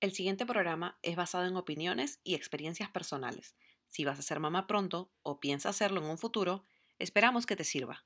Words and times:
El 0.00 0.12
siguiente 0.14 0.46
programa 0.46 0.98
es 1.02 1.16
basado 1.16 1.44
en 1.46 1.56
opiniones 1.56 2.20
y 2.22 2.34
experiencias 2.34 2.90
personales. 2.90 3.56
Si 3.88 4.04
vas 4.04 4.18
a 4.18 4.22
ser 4.22 4.38
mamá 4.38 4.66
pronto 4.66 5.12
o 5.22 5.40
piensas 5.40 5.74
hacerlo 5.76 6.00
en 6.00 6.06
un 6.10 6.18
futuro, 6.18 6.64
esperamos 6.98 7.46
que 7.46 7.56
te 7.56 7.64
sirva. 7.64 8.04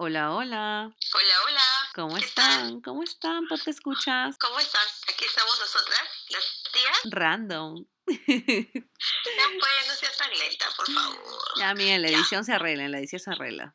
Hola, 0.00 0.32
hola. 0.32 0.96
Hola, 1.14 1.34
hola. 1.46 1.62
¿Cómo 1.94 2.14
¿Qué 2.16 2.24
están? 2.24 2.80
¿Cómo 2.82 3.02
están? 3.02 3.46
¿Por 3.48 3.60
qué 3.62 3.70
escuchas? 3.70 4.36
¿Cómo 4.38 4.58
están? 4.58 4.86
Aquí 5.12 5.24
estamos 5.24 5.58
nosotras, 5.60 6.00
las 6.30 6.62
tías. 6.72 6.98
Random. 7.12 7.84
Ya 8.06 8.16
pues, 8.26 9.86
no 9.88 9.94
seas 9.94 10.16
tan 10.16 10.30
lenta, 10.30 10.66
por 10.76 10.90
favor. 10.92 11.18
ya, 11.58 11.70
amiga, 11.70 11.94
en 11.94 12.02
la 12.02 12.08
Ya. 12.10 12.16
edición 12.18 12.44
se 12.44 12.52
arregla, 12.54 12.84
en 12.84 12.92
la 12.92 12.98
edición 12.98 13.20
se 13.20 13.30
arregla. 13.30 13.74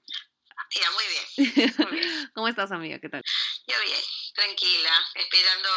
Ya, 0.75 0.89
muy 0.91 1.03
bien. 1.05 1.73
Muy 1.87 1.99
bien. 1.99 2.31
¿Cómo 2.33 2.47
estás, 2.47 2.71
amiga? 2.71 2.97
¿Qué 2.99 3.07
tal? 3.09 3.21
Yo 3.67 3.75
bien, 3.85 3.99
tranquila, 4.33 5.07
esperando 5.15 5.69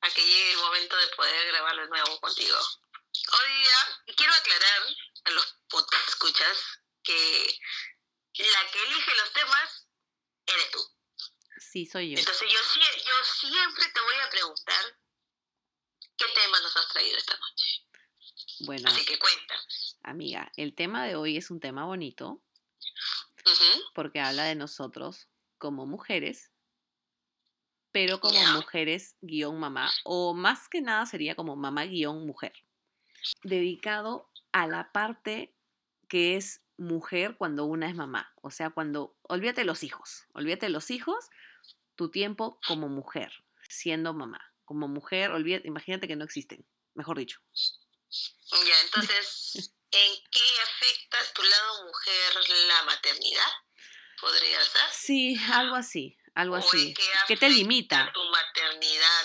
a 0.00 0.10
que 0.10 0.22
llegue 0.24 0.52
el 0.52 0.58
momento 0.58 0.96
de 0.96 1.06
poder 1.08 1.46
grabar 1.48 1.76
de 1.76 1.88
nuevo 1.88 2.20
contigo. 2.20 2.56
Hoy 2.58 3.52
día 3.54 4.14
quiero 4.16 4.32
aclarar 4.34 4.82
a 5.24 5.30
los 5.30 5.56
escuchas 6.08 6.56
que 7.02 7.58
la 8.38 8.70
que 8.70 8.82
elige 8.82 9.14
los 9.16 9.32
temas 9.32 9.86
eres 10.46 10.70
tú. 10.70 10.80
Sí, 11.58 11.86
soy 11.86 12.12
yo. 12.12 12.18
Entonces 12.18 12.48
yo, 12.52 12.58
sie- 12.58 13.04
yo 13.04 13.24
siempre 13.24 13.88
te 13.88 14.00
voy 14.00 14.14
a 14.22 14.30
preguntar 14.30 14.98
qué 16.18 16.26
tema 16.34 16.60
nos 16.60 16.76
has 16.76 16.88
traído 16.88 17.16
esta 17.16 17.36
noche. 17.36 17.86
Bueno, 18.60 18.90
Así 18.90 19.04
que 19.04 19.18
cuenta. 19.18 19.54
amiga, 20.02 20.52
el 20.56 20.74
tema 20.74 21.06
de 21.06 21.16
hoy 21.16 21.36
es 21.36 21.50
un 21.50 21.60
tema 21.60 21.84
bonito 21.84 22.42
porque 23.94 24.20
habla 24.20 24.44
de 24.44 24.54
nosotros 24.54 25.28
como 25.58 25.86
mujeres, 25.86 26.50
pero 27.96 28.20
como 28.20 28.38
mujeres 28.52 29.16
guion 29.22 29.58
mamá, 29.58 29.90
o 30.04 30.34
más 30.34 30.68
que 30.68 30.82
nada 30.82 31.06
sería 31.06 31.34
como 31.34 31.56
mamá 31.56 31.86
guion 31.86 32.26
mujer, 32.26 32.52
dedicado 33.42 34.30
a 34.52 34.66
la 34.66 34.92
parte 34.92 35.56
que 36.06 36.36
es 36.36 36.60
mujer 36.76 37.36
cuando 37.38 37.64
una 37.64 37.88
es 37.88 37.94
mamá, 37.94 38.34
o 38.42 38.50
sea, 38.50 38.68
cuando, 38.68 39.16
olvídate 39.22 39.64
los 39.64 39.82
hijos, 39.82 40.26
olvídate 40.34 40.68
los 40.68 40.90
hijos, 40.90 41.30
tu 41.94 42.10
tiempo 42.10 42.60
como 42.68 42.90
mujer, 42.90 43.32
siendo 43.66 44.12
mamá, 44.12 44.42
como 44.66 44.88
mujer, 44.88 45.30
olvídate, 45.30 45.66
imagínate 45.66 46.06
que 46.06 46.16
no 46.16 46.24
existen, 46.26 46.68
mejor 46.92 47.16
dicho. 47.16 47.40
Ya, 48.10 48.80
entonces, 48.84 49.72
¿en 49.90 50.12
qué 50.30 50.48
afecta 50.64 51.16
tu 51.34 51.42
lado 51.42 51.86
mujer 51.86 52.34
la 52.68 52.82
maternidad? 52.82 53.52
¿Podría 54.20 54.60
ser? 54.60 54.82
Sí, 54.92 55.40
algo 55.50 55.76
así, 55.76 56.18
algo 56.36 56.54
¿O 56.54 56.58
en 56.58 56.64
así, 56.64 56.94
qué 56.94 57.02
que 57.26 57.36
te 57.36 57.50
limita, 57.50 58.12
tu 58.12 58.22
maternidad 58.30 59.24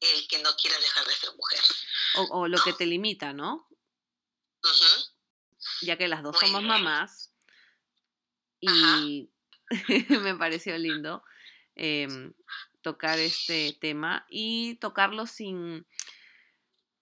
el 0.00 0.26
que 0.28 0.38
no 0.40 0.50
quieras 0.56 0.80
dejar 0.80 1.06
de 1.06 1.12
ser 1.12 1.30
mujer? 1.36 1.60
o, 2.16 2.40
o 2.40 2.48
lo 2.48 2.58
que 2.58 2.72
te 2.72 2.86
limita, 2.86 3.32
¿no? 3.32 3.68
Ya 5.82 5.96
que 5.96 6.08
las 6.08 6.22
dos 6.22 6.34
Muy 6.34 6.40
somos 6.40 6.62
bien. 6.62 6.68
mamás. 6.68 7.32
Y 8.60 9.30
me 10.22 10.34
pareció 10.34 10.76
lindo 10.78 11.22
em, 11.74 12.32
tocar 12.82 13.18
este 13.18 13.76
tema 13.80 14.26
y 14.30 14.76
tocarlo 14.76 15.26
sin, 15.26 15.86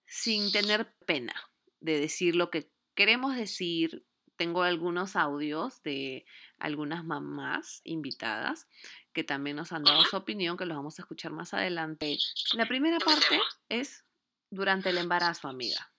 sin 0.05 0.51
tener 0.51 0.93
pena 1.05 1.33
de 1.79 1.99
decir 1.99 2.35
lo 2.35 2.49
que 2.51 2.69
queremos 2.93 3.35
decir. 3.35 4.05
Tengo 4.35 4.63
algunos 4.63 5.15
audios 5.15 5.81
de 5.83 6.25
algunas 6.59 7.05
mamás 7.05 7.79
invitadas 7.85 8.67
que 9.15 9.23
también 9.23 9.55
nos 9.55 9.71
han 9.71 9.83
dado 9.83 10.03
su 10.03 10.17
opinión, 10.17 10.57
que 10.57 10.65
los 10.65 10.75
vamos 10.75 10.99
a 10.99 11.01
escuchar 11.01 11.31
más 11.31 11.53
adelante. 11.53 12.17
La 12.51 12.67
primera 12.67 12.99
parte 12.99 13.39
es 13.69 14.03
durante 14.51 14.89
el 14.89 14.97
embarazo, 14.97 15.47
amiga, 15.47 15.91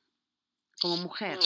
como 0.80 0.98
mujer. 0.98 1.38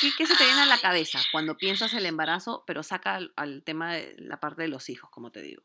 ¿Qué, 0.00 0.12
qué 0.16 0.26
se 0.26 0.36
te 0.36 0.44
viene 0.44 0.62
a 0.62 0.66
la 0.66 0.80
cabeza 0.80 1.18
cuando 1.32 1.56
piensas 1.56 1.92
el 1.94 2.06
embarazo, 2.06 2.62
pero 2.66 2.82
saca 2.82 3.16
al, 3.16 3.32
al 3.36 3.64
tema 3.64 3.94
de 3.94 4.14
la 4.18 4.38
parte 4.38 4.62
de 4.62 4.68
los 4.68 4.88
hijos, 4.88 5.10
como 5.10 5.32
te 5.32 5.40
digo? 5.42 5.62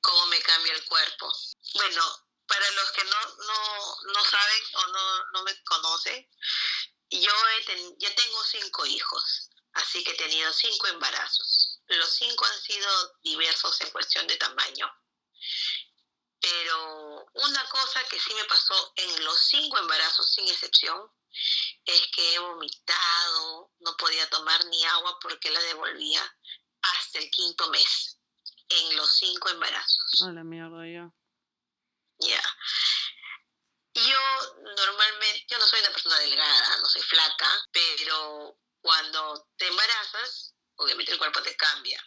¿Cómo 0.00 0.26
me 0.28 0.40
cambia 0.40 0.72
el 0.72 0.84
cuerpo? 0.86 1.30
Bueno, 1.74 2.02
para 2.46 2.70
los 2.70 2.92
que 2.92 3.04
no, 3.04 3.44
no, 3.46 4.12
no 4.14 4.24
saben 4.24 4.62
o 4.74 4.86
no, 4.86 5.24
no 5.32 5.42
me 5.44 5.62
conocen, 5.64 6.26
yo, 7.10 7.30
he 7.60 7.64
ten- 7.66 7.94
yo 7.98 8.08
tengo 8.14 8.42
cinco 8.44 8.86
hijos, 8.86 9.50
así 9.74 10.02
que 10.02 10.12
he 10.12 10.16
tenido 10.16 10.50
cinco 10.52 10.86
embarazos. 10.86 11.75
Los 11.88 12.14
cinco 12.14 12.44
han 12.44 12.60
sido 12.60 13.18
diversos 13.22 13.80
en 13.80 13.90
cuestión 13.90 14.26
de 14.26 14.36
tamaño. 14.36 14.92
Pero 16.40 17.26
una 17.34 17.68
cosa 17.68 18.04
que 18.08 18.20
sí 18.20 18.34
me 18.34 18.44
pasó 18.44 18.92
en 18.96 19.24
los 19.24 19.38
cinco 19.40 19.78
embarazos, 19.78 20.32
sin 20.32 20.48
excepción, 20.48 21.10
es 21.84 22.06
que 22.14 22.34
he 22.34 22.38
vomitado, 22.38 23.72
no 23.80 23.96
podía 23.96 24.28
tomar 24.30 24.64
ni 24.66 24.84
agua 24.84 25.18
porque 25.20 25.50
la 25.50 25.60
devolvía 25.60 26.22
hasta 26.82 27.18
el 27.18 27.30
quinto 27.30 27.68
mes, 27.70 28.18
en 28.68 28.96
los 28.96 29.16
cinco 29.16 29.48
embarazos. 29.48 30.22
A 30.22 30.32
la 30.32 30.44
mierda, 30.44 30.86
ya. 30.86 31.10
Ya. 32.18 32.56
Yo 33.94 34.20
normalmente, 34.62 35.46
yo 35.48 35.58
no 35.58 35.66
soy 35.66 35.80
una 35.80 35.90
persona 35.90 36.18
delgada, 36.18 36.78
no 36.78 36.86
soy 36.86 37.02
flaca, 37.02 37.68
pero 37.72 38.58
cuando 38.80 39.48
te 39.56 39.66
embarazas, 39.68 40.54
obviamente 40.76 41.12
el 41.12 41.18
cuerpo 41.18 41.42
te 41.42 41.54
cambia. 41.56 42.00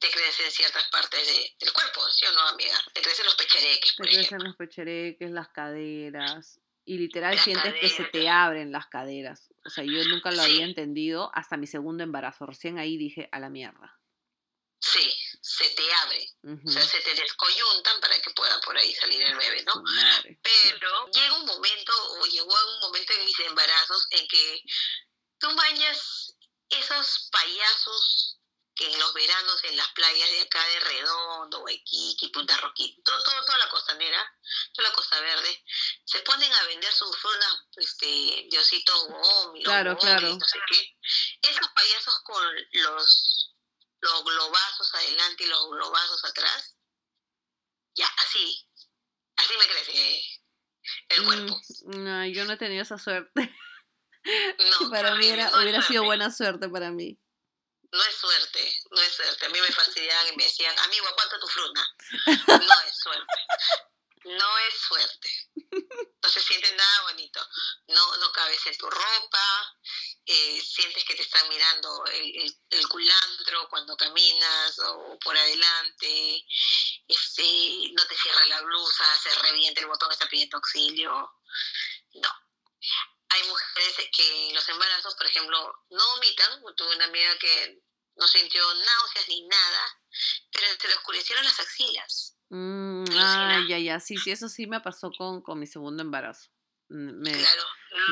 Te 0.00 0.10
crecen 0.10 0.50
ciertas 0.52 0.86
partes 0.90 1.26
de- 1.26 1.56
del 1.58 1.72
cuerpo, 1.72 2.08
¿sí 2.10 2.24
o 2.26 2.32
no, 2.32 2.40
amiga? 2.48 2.78
Te 2.94 3.00
crecen 3.02 3.24
los 3.24 3.34
pechereques, 3.34 3.90
Te 3.92 3.96
por 3.96 4.06
crecen 4.06 4.24
ejemplo. 4.24 4.48
los 4.48 4.56
pechereques, 4.56 5.30
las 5.30 5.48
caderas. 5.48 6.60
Y 6.84 6.96
literal 6.98 7.34
Las 7.34 7.44
sientes 7.44 7.74
que 7.80 7.88
se 7.90 8.04
te 8.04 8.28
abren 8.30 8.72
las 8.72 8.86
caderas. 8.86 9.48
O 9.66 9.68
sea, 9.70 9.84
yo 9.84 10.02
nunca 10.04 10.30
lo 10.30 10.40
había 10.40 10.64
entendido 10.64 11.30
hasta 11.34 11.56
mi 11.58 11.66
segundo 11.66 12.02
embarazo. 12.02 12.46
Recién 12.46 12.78
ahí 12.78 12.96
dije, 12.96 13.28
a 13.32 13.38
la 13.40 13.50
mierda. 13.50 13.98
Sí, 14.80 15.12
se 15.42 15.68
te 15.70 15.82
abre. 15.92 16.24
O 16.64 16.70
sea, 16.70 16.82
se 16.82 17.00
te 17.00 17.12
descoyuntan 17.14 18.00
para 18.00 18.18
que 18.22 18.30
pueda 18.30 18.58
por 18.60 18.76
ahí 18.78 18.94
salir 18.94 19.20
el 19.22 19.36
bebé, 19.36 19.64
¿no? 19.64 19.74
Madre. 19.82 20.38
Pero 20.40 21.10
llega 21.10 21.36
un 21.36 21.44
momento, 21.46 21.92
o 22.20 22.26
llegó 22.26 22.54
un 22.74 22.80
momento 22.82 23.12
en 23.12 23.24
mis 23.26 23.38
embarazos 23.40 24.06
en 24.12 24.26
que 24.28 24.62
tú 25.38 25.54
bañas 25.56 26.27
esos 27.08 27.28
payasos 27.30 28.34
que 28.74 28.86
en 28.92 28.98
los 29.00 29.12
veranos 29.12 29.64
en 29.64 29.76
las 29.76 29.88
playas 29.92 30.30
de 30.30 30.40
acá 30.42 30.64
de 30.68 30.80
Redondo, 30.80 31.60
Waikiki, 31.62 32.28
Punta 32.28 32.56
Roquita, 32.58 33.02
todo, 33.04 33.20
todo- 33.24 33.44
toda 33.44 33.58
la 33.58 33.68
costanera, 33.70 34.36
toda 34.72 34.88
la 34.88 34.94
costa 34.94 35.20
verde, 35.20 35.64
se 36.04 36.20
ponen 36.20 36.52
a 36.52 36.62
vender 36.64 36.92
sus 36.92 37.16
frutas, 37.18 37.56
este, 37.76 38.46
diositos 38.48 39.08
gomi, 39.08 39.62
los 39.64 39.72
Claro, 39.72 39.90
gomis, 39.96 40.04
claro. 40.04 40.28
no 40.36 40.46
sé 40.46 40.58
qué. 40.68 40.96
Esos 41.42 41.66
payasos 41.74 42.20
con 42.20 42.54
los, 42.72 43.56
los 44.00 44.24
globazos 44.24 44.94
adelante 44.94 45.42
y 45.42 45.48
los 45.48 45.70
globazos 45.70 46.24
atrás, 46.26 46.76
ya, 47.96 48.06
así, 48.24 48.64
así 49.38 49.54
me 49.58 49.66
crece 49.66 50.22
el 51.08 51.24
cuerpo. 51.24 51.60
Mm, 51.86 52.04
no, 52.04 52.26
yo 52.26 52.44
no 52.44 52.52
he 52.52 52.56
tenido 52.58 52.82
esa 52.84 52.96
suerte. 52.96 53.32
No, 54.80 54.90
para 54.90 55.14
mí 55.14 55.28
era, 55.28 55.50
no 55.50 55.62
hubiera 55.62 55.82
sido 55.82 56.04
buena 56.04 56.30
suerte 56.30 56.68
para 56.68 56.90
mí. 56.90 57.18
No 57.90 58.02
es 58.04 58.14
suerte, 58.16 58.82
no 58.90 59.00
es 59.00 59.12
suerte. 59.14 59.46
A 59.46 59.48
mí 59.48 59.60
me 59.60 59.72
fastidiaban 59.72 60.26
y 60.32 60.36
me 60.36 60.44
decían, 60.44 60.78
amigo, 60.80 61.06
¿cuánto 61.14 61.38
tu 61.40 61.48
fruna? 61.48 61.96
No 62.46 62.80
es 62.86 62.96
suerte. 63.02 63.34
No 64.24 64.58
es 64.58 64.74
suerte. 64.80 65.30
No 66.22 66.28
se 66.28 66.40
siente 66.42 66.70
nada 66.74 67.02
bonito. 67.04 67.40
No, 67.86 68.16
no 68.18 68.30
cabes 68.32 68.66
en 68.66 68.76
tu 68.76 68.90
ropa, 68.90 69.76
eh, 70.26 70.60
sientes 70.60 71.02
que 71.04 71.14
te 71.14 71.22
están 71.22 71.48
mirando 71.48 72.04
el, 72.12 72.36
el- 72.42 72.56
el 72.70 72.88
culantro 72.88 73.66
cuando 73.70 73.96
caminas 73.96 74.78
o 74.80 75.18
por 75.24 75.38
adelante, 75.38 76.44
este, 77.06 77.90
no 77.94 78.04
te 78.06 78.16
cierra 78.18 78.44
la 78.46 78.60
blusa, 78.62 79.04
se 79.22 79.30
revienta 79.40 79.80
el 79.80 79.86
botón, 79.86 80.12
está 80.12 80.28
pidiendo 80.28 80.58
auxilio. 80.58 81.10
No. 82.14 82.30
Hay 83.30 83.46
mujeres 83.46 83.94
que 84.16 84.48
en 84.48 84.54
los 84.54 84.68
embarazos, 84.68 85.14
por 85.14 85.26
ejemplo, 85.26 85.58
no 85.90 86.06
vomitan. 86.14 86.62
Tuve 86.76 86.96
una 86.96 87.04
amiga 87.06 87.36
que 87.38 87.80
no 88.16 88.26
sintió 88.26 88.62
náuseas 88.74 89.28
ni 89.28 89.42
nada, 89.46 90.00
pero 90.52 90.66
se 90.80 90.88
le 90.88 90.94
oscurecieron 90.94 91.44
las 91.44 91.60
axilas. 91.60 92.36
Mm, 92.50 93.04
ah, 93.12 93.60
ya, 93.68 93.78
ya. 93.78 94.00
Sí, 94.00 94.16
sí, 94.16 94.30
eso 94.30 94.48
sí 94.48 94.66
me 94.66 94.80
pasó 94.80 95.10
con, 95.16 95.42
con 95.42 95.58
mi 95.58 95.66
segundo 95.66 96.02
embarazo. 96.02 96.48
Mm, 96.88 97.20
Me, 97.22 97.32
Claro. 97.32 97.64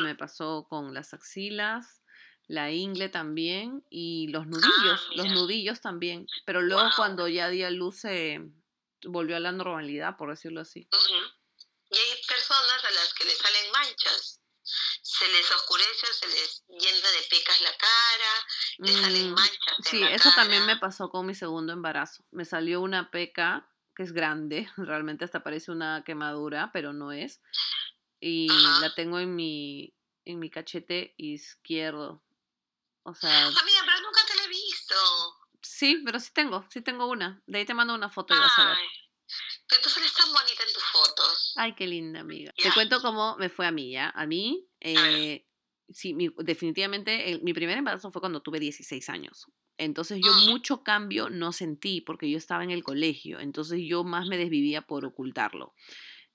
me 0.02 0.14
pasó 0.14 0.66
con 0.68 0.92
las 0.92 1.14
axilas, 1.14 2.02
la 2.46 2.70
ingle 2.70 3.08
también 3.08 3.84
y 3.90 4.28
los 4.28 4.46
nudillos, 4.46 5.08
los 5.16 5.26
nudillos 5.28 5.80
también. 5.80 6.26
Pero 6.44 6.60
luego 6.60 6.90
cuando 6.94 7.26
ya 7.26 7.48
di 7.48 7.62
a 7.62 7.70
luz 7.70 8.00
se 8.00 8.40
volvió 9.04 9.36
a 9.36 9.40
la 9.40 9.52
normalidad, 9.52 10.16
por 10.18 10.28
decirlo 10.30 10.60
así. 10.60 10.88
Y 11.90 11.96
hay 11.96 12.22
personas 12.28 12.84
a 12.84 12.90
las 12.90 13.14
que 13.14 13.24
les 13.24 13.38
salen 13.38 13.70
manchas. 13.72 14.40
Se 15.08 15.28
les 15.28 15.48
oscurece, 15.52 16.06
se 16.12 16.26
les 16.28 16.64
llena 16.68 17.10
de 17.12 17.22
pecas 17.30 17.60
la 17.60 17.70
cara, 17.76 18.46
les 18.78 18.96
salen 18.96 19.30
Mm, 19.30 19.34
manchas 19.34 19.78
en 19.78 19.84
Sí, 19.84 20.00
la 20.00 20.10
eso 20.10 20.30
también 20.34 20.66
me 20.66 20.76
pasó 20.78 21.08
con 21.10 21.26
mi 21.26 21.34
segundo 21.34 21.72
embarazo. 21.72 22.24
Me 22.32 22.44
salió 22.44 22.80
una 22.80 23.10
peca 23.12 23.70
que 23.94 24.02
es 24.02 24.12
grande, 24.12 24.68
realmente 24.76 25.24
hasta 25.24 25.42
parece 25.44 25.70
una 25.70 26.02
quemadura, 26.04 26.70
pero 26.72 26.92
no 26.92 27.12
es. 27.12 27.40
Y 28.20 28.48
Ajá. 28.50 28.80
la 28.80 28.94
tengo 28.94 29.20
en 29.20 29.36
mi, 29.36 29.94
en 30.24 30.38
mi 30.40 30.50
cachete 30.50 31.14
izquierdo. 31.16 32.24
O 33.04 33.14
sea, 33.14 33.30
Amiga, 33.46 33.80
pero 33.84 34.00
nunca 34.00 34.26
te 34.26 34.34
la 34.34 34.44
he 34.44 34.48
visto. 34.48 34.94
sí, 35.62 36.02
pero 36.04 36.18
sí 36.18 36.32
tengo, 36.32 36.66
sí 36.68 36.80
tengo 36.82 37.06
una. 37.06 37.40
De 37.46 37.58
ahí 37.58 37.64
te 37.64 37.74
mando 37.74 37.94
una 37.94 38.10
foto 38.10 38.34
y 38.34 38.38
vas 38.38 38.58
a 38.58 38.68
ver. 38.70 38.78
Pero 39.68 39.82
tú 39.82 39.88
sales 39.88 40.12
tan 40.14 40.32
bonita 40.32 40.62
en 40.62 40.72
tus 40.72 40.84
fotos. 40.84 41.52
Ay, 41.56 41.74
qué 41.74 41.86
linda, 41.86 42.20
amiga. 42.20 42.52
Te 42.56 42.72
cuento 42.72 43.00
cómo 43.02 43.36
me 43.38 43.48
fue 43.48 43.66
a 43.66 43.72
mí, 43.72 43.90
¿ya? 43.92 44.10
A 44.10 44.24
mí. 44.26 44.68
Eh, 44.86 45.46
sí, 45.88 46.14
mi- 46.14 46.30
definitivamente, 46.38 47.30
el- 47.30 47.42
mi 47.42 47.52
primer 47.52 47.76
embarazo 47.78 48.10
fue 48.10 48.20
cuando 48.20 48.40
tuve 48.42 48.60
16 48.60 49.08
años. 49.08 49.46
Entonces 49.78 50.20
yo 50.24 50.32
mucho 50.32 50.82
cambio 50.82 51.28
no 51.28 51.52
sentí 51.52 52.00
porque 52.00 52.30
yo 52.30 52.38
estaba 52.38 52.64
en 52.64 52.70
el 52.70 52.82
colegio. 52.82 53.40
Entonces 53.40 53.80
yo 53.86 54.04
más 54.04 54.26
me 54.28 54.38
desvivía 54.38 54.82
por 54.82 55.04
ocultarlo, 55.04 55.74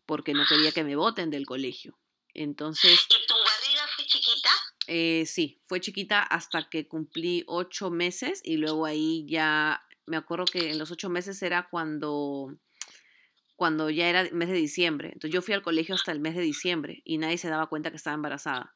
porque 0.05 0.33
no 0.33 0.43
quería 0.47 0.71
que 0.71 0.83
me 0.83 0.95
voten 0.95 1.29
del 1.31 1.45
colegio. 1.45 1.97
Entonces, 2.33 2.99
¿Y 3.09 3.27
tu 3.27 3.33
barriga 3.33 3.81
fue 3.95 4.05
chiquita? 4.05 4.49
eh, 4.87 5.25
sí, 5.25 5.61
fue 5.67 5.79
chiquita 5.81 6.21
hasta 6.21 6.69
que 6.69 6.87
cumplí 6.87 7.43
ocho 7.47 7.89
meses 7.89 8.41
y 8.43 8.57
luego 8.57 8.85
ahí 8.85 9.25
ya, 9.27 9.81
me 10.05 10.17
acuerdo 10.17 10.45
que 10.45 10.69
en 10.71 10.77
los 10.79 10.91
ocho 10.91 11.09
meses 11.09 11.41
era 11.41 11.67
cuando, 11.69 12.55
cuando 13.61 13.91
ya 13.91 14.09
era 14.09 14.27
mes 14.31 14.49
de 14.49 14.55
diciembre. 14.55 15.11
Entonces 15.13 15.31
yo 15.31 15.43
fui 15.43 15.53
al 15.53 15.61
colegio 15.61 15.93
hasta 15.93 16.11
el 16.11 16.19
mes 16.19 16.33
de 16.35 16.41
diciembre 16.41 17.03
y 17.05 17.19
nadie 17.19 17.37
se 17.37 17.47
daba 17.47 17.67
cuenta 17.67 17.91
que 17.91 17.97
estaba 17.97 18.15
embarazada. 18.15 18.75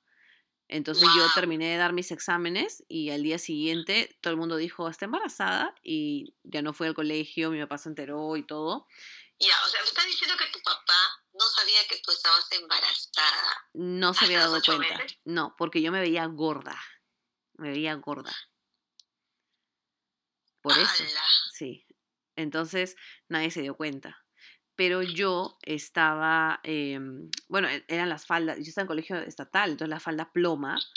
Entonces 0.68 1.10
yo 1.18 1.26
terminé 1.34 1.70
de 1.70 1.78
dar 1.78 1.92
mis 1.92 2.12
exámenes 2.12 2.84
y 2.88 3.10
al 3.10 3.24
día 3.24 3.40
siguiente 3.40 4.16
todo 4.22 4.30
el 4.30 4.38
mundo 4.38 4.58
dijo, 4.58 4.88
está 4.88 5.06
embarazada 5.06 5.74
y 5.82 6.36
ya 6.44 6.62
no 6.62 6.72
fui 6.72 6.86
al 6.86 6.94
colegio, 6.94 7.50
mi 7.50 7.60
papá 7.62 7.80
se 7.80 7.90
enteró 7.90 8.38
y 8.38 8.46
todo. 8.46 8.86
Ya, 9.40 9.56
o 9.66 9.68
sea, 9.70 9.82
me 9.82 9.88
estás 9.88 10.06
diciendo 10.06 10.38
que 10.38 10.52
tu 10.56 10.60
papá 10.64 11.24
no 11.34 11.46
sabía 11.48 11.80
que 11.90 12.00
tú 12.04 12.12
estabas 12.12 12.48
embarazada. 12.52 13.68
No 13.74 14.14
se 14.14 14.20
¿Hasta 14.20 14.26
había 14.26 14.40
dado 14.42 14.62
cuenta. 14.64 14.98
meses? 15.00 15.18
No, 15.26 15.56
porque 15.58 15.82
yo 15.82 15.92
me 15.92 16.00
veía 16.00 16.28
gorda. 16.28 16.80
Me 17.56 17.72
veía 17.72 17.96
gorda. 17.96 18.36
Por 20.62 20.78
eso. 20.78 21.04
Sí. 21.54 21.88
Entonces 22.36 22.96
nadie 23.28 23.50
se 23.50 23.64
dio 23.64 23.76
cuenta. 23.76 24.25
Pero 24.76 25.02
yo 25.04 25.58
estaba, 25.62 26.60
em, 26.64 27.30
bueno, 27.50 27.70
e- 27.70 27.86
eran 27.88 28.10
las 28.10 28.26
faldas, 28.26 28.58
yo 28.58 28.64
estaba 28.64 28.84
en 28.84 28.88
colegio 28.88 29.16
estatal, 29.18 29.72
entonces 29.72 29.90
la 29.90 30.00
falda 30.02 30.32
ploma, 30.34 30.88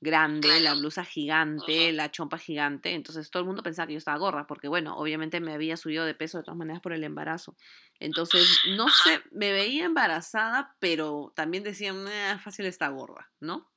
grande, 0.00 0.60
la 0.60 0.74
blusa 0.74 1.04
gigante, 1.04 1.92
la 1.92 2.10
chompa 2.10 2.38
gigante, 2.38 2.92
entonces 2.94 3.30
todo 3.30 3.40
el 3.42 3.46
mundo 3.46 3.62
pensaba 3.62 3.86
que 3.86 3.94
yo 3.94 3.98
estaba 3.98 4.18
gorda, 4.18 4.46
porque 4.46 4.68
bueno, 4.68 4.96
obviamente 4.96 5.40
me 5.40 5.54
había 5.54 5.76
subido 5.76 6.04
de 6.04 6.14
peso 6.14 6.38
de 6.38 6.44
todas 6.44 6.58
maneras 6.58 6.80
por 6.82 6.92
el 6.92 7.04
embarazo. 7.04 7.56
Entonces, 8.00 8.60
no 8.64 8.90
sé, 8.90 9.22
me 9.32 9.52
veía 9.52 9.84
embarazada, 9.86 10.76
pero 10.80 11.32
también 11.34 11.64
decían, 11.64 12.06
"Eh, 12.08 12.38
fácil 12.38 12.66
está 12.66 12.88
gorda, 12.88 13.32
¿no? 13.40 13.72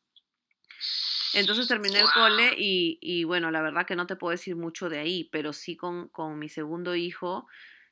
Entonces 1.31 1.67
terminé 1.67 1.99
el 1.99 2.11
cole 2.11 2.53
y, 2.57 2.97
y 3.01 3.23
bueno, 3.23 3.51
la 3.51 3.61
verdad 3.61 3.85
que 3.85 3.95
no 3.95 4.07
te 4.07 4.15
puedo 4.15 4.31
decir 4.31 4.55
mucho 4.55 4.89
de 4.89 4.99
ahí, 4.99 5.25
pero 5.31 5.53
sí 5.53 5.75
con, 5.77 6.09
con 6.09 6.39
mi 6.39 6.49
segundo 6.49 6.95
hijo, 6.95 7.47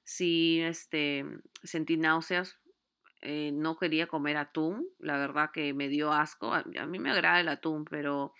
sí 0.07 0.61
este, 0.61 1.25
sentí 1.63 1.97
náuseas, 1.97 2.57
eh, 3.21 3.51
no 3.51 3.77
quería 3.77 4.07
comer 4.07 4.37
atún, 4.37 4.87
la 4.99 5.17
verdad 5.17 5.51
que 5.51 5.73
me 5.73 5.89
dio 5.89 6.13
asco, 6.13 6.53
a, 6.53 6.63
a 6.79 6.85
mí 6.85 6.97
me 6.97 7.11
agrada 7.11 7.41
el 7.41 7.49
atún, 7.49 7.83
pero 7.83 8.33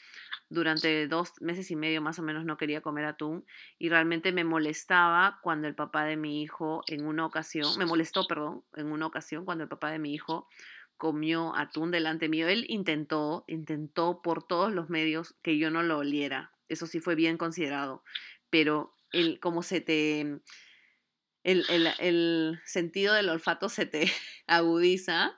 durante 0.49 1.07
dos 1.09 1.33
meses 1.41 1.69
y 1.71 1.75
medio 1.75 2.01
más 2.01 2.19
o 2.19 2.23
menos 2.23 2.45
no 2.45 2.55
quería 2.55 2.79
comer 2.79 3.03
atún 3.03 3.45
y 3.77 3.89
realmente 3.89 4.31
me 4.31 4.45
molestaba 4.45 5.39
cuando 5.41 5.67
el 5.67 5.75
papá 5.75 6.05
de 6.05 6.15
mi 6.15 6.41
hijo 6.41 6.83
en 6.87 7.05
una 7.05 7.25
ocasión, 7.25 7.77
me 7.77 7.85
molestó, 7.85 8.25
perdón, 8.27 8.63
en 8.77 8.89
una 8.89 9.05
ocasión 9.05 9.43
cuando 9.43 9.65
el 9.65 9.69
papá 9.69 9.91
de 9.91 9.99
mi 9.99 10.13
hijo 10.13 10.47
comió 10.95 11.53
atún 11.53 11.91
delante 11.91 12.29
mío. 12.29 12.47
Él 12.47 12.65
intentó, 12.69 13.43
intentó 13.47 14.21
por 14.21 14.41
todos 14.47 14.71
los 14.71 14.89
medios 14.89 15.35
que 15.41 15.57
yo 15.57 15.69
no 15.69 15.83
lo 15.83 15.97
oliera. 15.97 16.53
Eso 16.69 16.87
sí 16.87 17.01
fue 17.01 17.15
bien 17.15 17.37
considerado. 17.37 18.03
Pero 18.49 18.95
el, 19.11 19.41
como 19.41 19.63
se 19.63 19.81
te... 19.81 20.39
El, 21.47 21.65
el, 21.69 21.87
el 21.99 22.59
sentido 22.65 23.13
del 23.13 23.29
olfato 23.29 23.69
se 23.69 23.85
te 23.85 24.11
agudiza, 24.47 25.35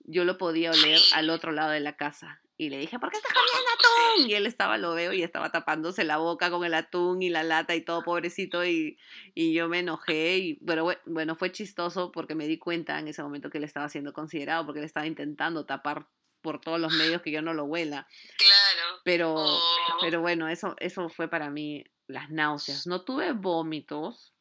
yo 0.00 0.24
lo 0.24 0.36
podía 0.38 0.70
oler 0.72 0.98
al 1.14 1.30
otro 1.30 1.52
lado 1.52 1.70
de 1.70 1.80
la 1.80 1.96
casa. 1.96 2.40
Y 2.58 2.68
le 2.70 2.78
dije, 2.78 2.98
¿por 2.98 3.10
qué 3.10 3.16
estás 3.16 3.32
comiendo 3.32 3.70
atún? 3.74 4.30
Y 4.30 4.34
él 4.34 4.46
estaba, 4.46 4.76
lo 4.78 4.94
veo, 4.94 5.12
y 5.12 5.22
estaba 5.22 5.50
tapándose 5.50 6.04
la 6.04 6.18
boca 6.18 6.50
con 6.50 6.64
el 6.64 6.74
atún 6.74 7.20
y 7.22 7.28
la 7.30 7.42
lata 7.42 7.74
y 7.74 7.80
todo, 7.80 8.02
pobrecito. 8.04 8.64
Y, 8.64 8.98
y 9.34 9.52
yo 9.52 9.68
me 9.68 9.80
enojé. 9.80 10.36
Y 10.38 10.58
bueno, 10.60 10.84
bue- 10.84 11.00
bueno, 11.06 11.34
fue 11.34 11.50
chistoso 11.50 12.12
porque 12.12 12.34
me 12.36 12.46
di 12.46 12.58
cuenta 12.58 12.98
en 13.00 13.08
ese 13.08 13.22
momento 13.22 13.50
que 13.50 13.58
él 13.58 13.64
estaba 13.64 13.88
siendo 13.88 14.12
considerado, 14.12 14.64
porque 14.64 14.78
él 14.80 14.84
estaba 14.84 15.06
intentando 15.06 15.64
tapar 15.66 16.08
por 16.40 16.60
todos 16.60 16.78
los 16.78 16.92
medios 16.92 17.22
que 17.22 17.30
yo 17.32 17.40
no 17.42 17.52
lo 17.54 17.64
huela. 17.64 18.06
Claro. 18.36 19.00
Pero, 19.04 19.34
Oh. 19.36 19.60
pero 20.00 20.20
bueno, 20.20 20.48
eso, 20.48 20.76
eso 20.78 21.08
fue 21.08 21.28
para 21.28 21.50
mí 21.50 21.84
las 22.06 22.30
náuseas. 22.30 22.86
No 22.86 23.02
tuve 23.04 23.32
vómitos. 23.32 24.34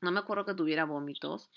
No 0.00 0.12
me 0.12 0.20
acuerdo 0.20 0.44
que 0.44 0.54
tuviera 0.54 0.84
vómitos. 0.84 1.50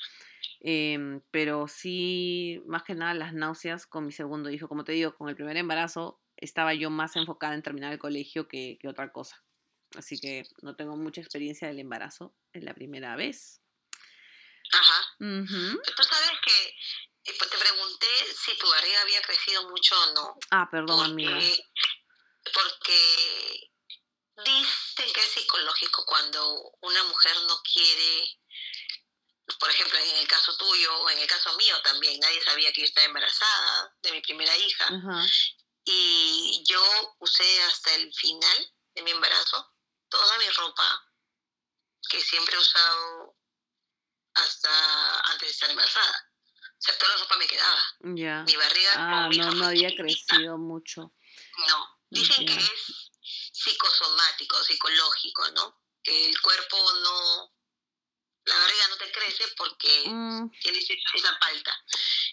em, 0.61 1.21
pero 1.31 1.67
sí, 1.67 2.61
más 2.65 2.83
que 2.83 2.95
nada 2.95 3.13
las 3.13 3.33
náuseas 3.33 3.85
con 3.87 4.05
mi 4.05 4.11
segundo 4.11 4.49
hijo. 4.49 4.67
Como 4.67 4.83
te 4.83 4.91
digo, 4.91 5.15
con 5.15 5.29
el 5.29 5.35
primer 5.35 5.57
embarazo 5.57 6.21
estaba 6.37 6.73
yo 6.73 6.89
más 6.89 7.15
enfocada 7.15 7.53
en 7.55 7.63
terminar 7.63 7.93
el 7.93 7.99
colegio 7.99 8.47
que, 8.47 8.77
que 8.81 8.87
otra 8.87 9.11
cosa. 9.11 9.43
Así 9.97 10.19
que 10.19 10.43
no 10.61 10.75
tengo 10.75 10.95
mucha 10.97 11.21
experiencia 11.21 11.67
del 11.67 11.79
embarazo 11.79 12.35
en 12.53 12.65
la 12.65 12.73
primera 12.73 13.15
vez. 13.15 13.61
Ajá. 14.71 15.15
Tú 15.17 16.03
sabes 16.03 16.31
que 16.45 16.69
eh, 17.25 17.35
pues 17.37 17.49
te 17.49 17.57
pregunté 17.57 18.07
si 18.35 18.57
tu 18.57 18.69
barriga 18.69 19.01
había 19.01 19.21
crecido 19.21 19.69
mucho 19.69 19.95
o 19.95 20.13
no. 20.13 20.35
Ah, 20.51 20.67
perdón, 20.69 21.05
amiga. 21.05 21.39
Porque 22.53 23.71
dicen 24.45 25.13
que 25.13 25.21
es 25.21 25.31
psicológico 25.31 26.05
cuando 26.05 26.71
una 26.81 27.03
mujer 27.05 27.35
no 27.47 27.61
quiere, 27.61 28.39
por 29.59 29.69
ejemplo, 29.69 29.97
en 29.97 30.15
el 30.17 30.27
caso 30.27 30.55
tuyo 30.57 30.95
o 31.01 31.09
en 31.09 31.19
el 31.19 31.27
caso 31.27 31.53
mío 31.57 31.79
también, 31.81 32.19
nadie 32.19 32.41
sabía 32.43 32.71
que 32.71 32.81
yo 32.81 32.85
estaba 32.87 33.05
embarazada 33.05 33.95
de 34.01 34.11
mi 34.11 34.21
primera 34.21 34.55
hija. 34.57 34.85
Ajá. 34.85 35.25
Y 35.85 36.63
yo 36.67 37.15
usé 37.19 37.63
hasta 37.63 37.95
el 37.95 38.13
final 38.13 38.73
de 38.95 39.01
mi 39.03 39.11
embarazo 39.11 39.73
toda 40.09 40.37
mi 40.37 40.49
ropa 40.49 41.05
que 42.09 42.21
siempre 42.21 42.55
he 42.55 42.59
usado 42.59 43.35
hasta 44.35 45.19
antes 45.31 45.47
de 45.47 45.51
estar 45.51 45.69
embarazada. 45.69 46.31
O 46.53 46.81
sea, 46.81 46.97
toda 46.97 47.15
la 47.15 47.21
ropa 47.23 47.37
me 47.37 47.47
quedaba. 47.47 47.81
Ya. 48.15 48.43
Mi 48.43 48.55
barriga 48.55 48.91
Ah, 48.95 49.29
no, 49.31 49.51
no 49.53 49.65
había 49.65 49.89
chiquitita. 49.89 50.03
crecido 50.35 50.57
mucho. 50.57 51.11
No, 51.67 51.99
dicen 52.09 52.45
que 52.45 52.55
es 52.55 53.08
psicosomático, 53.63 54.55
psicológico, 54.63 55.51
¿no? 55.51 55.75
Que 56.03 56.29
el 56.29 56.41
cuerpo 56.41 56.77
no, 57.03 57.51
la 58.45 58.55
barriga 58.55 58.87
no 58.89 58.97
te 58.97 59.11
crece 59.11 59.43
porque 59.57 60.03
Mm, 60.09 60.49
tienes 60.61 60.89
esa 60.89 61.37
palta. 61.39 61.71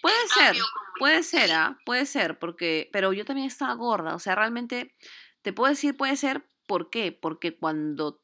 puede 0.01 0.21
En 0.21 0.29
ser. 0.29 0.43
cambio, 0.45 0.65
Puede 0.99 1.23
ser, 1.23 1.51
¿ah? 1.51 1.77
Puede 1.85 2.05
ser, 2.05 2.39
porque, 2.39 2.89
pero 2.91 3.13
yo 3.13 3.23
también 3.25 3.47
estaba 3.47 3.73
gorda, 3.75 4.15
o 4.15 4.19
sea, 4.19 4.33
realmente 4.35 4.95
te 5.43 5.53
puedo 5.53 5.69
decir, 5.69 5.95
puede 5.95 6.15
ser, 6.17 6.49
¿por 6.65 6.89
qué? 6.89 7.11
Porque 7.11 7.55
cuando, 7.55 8.23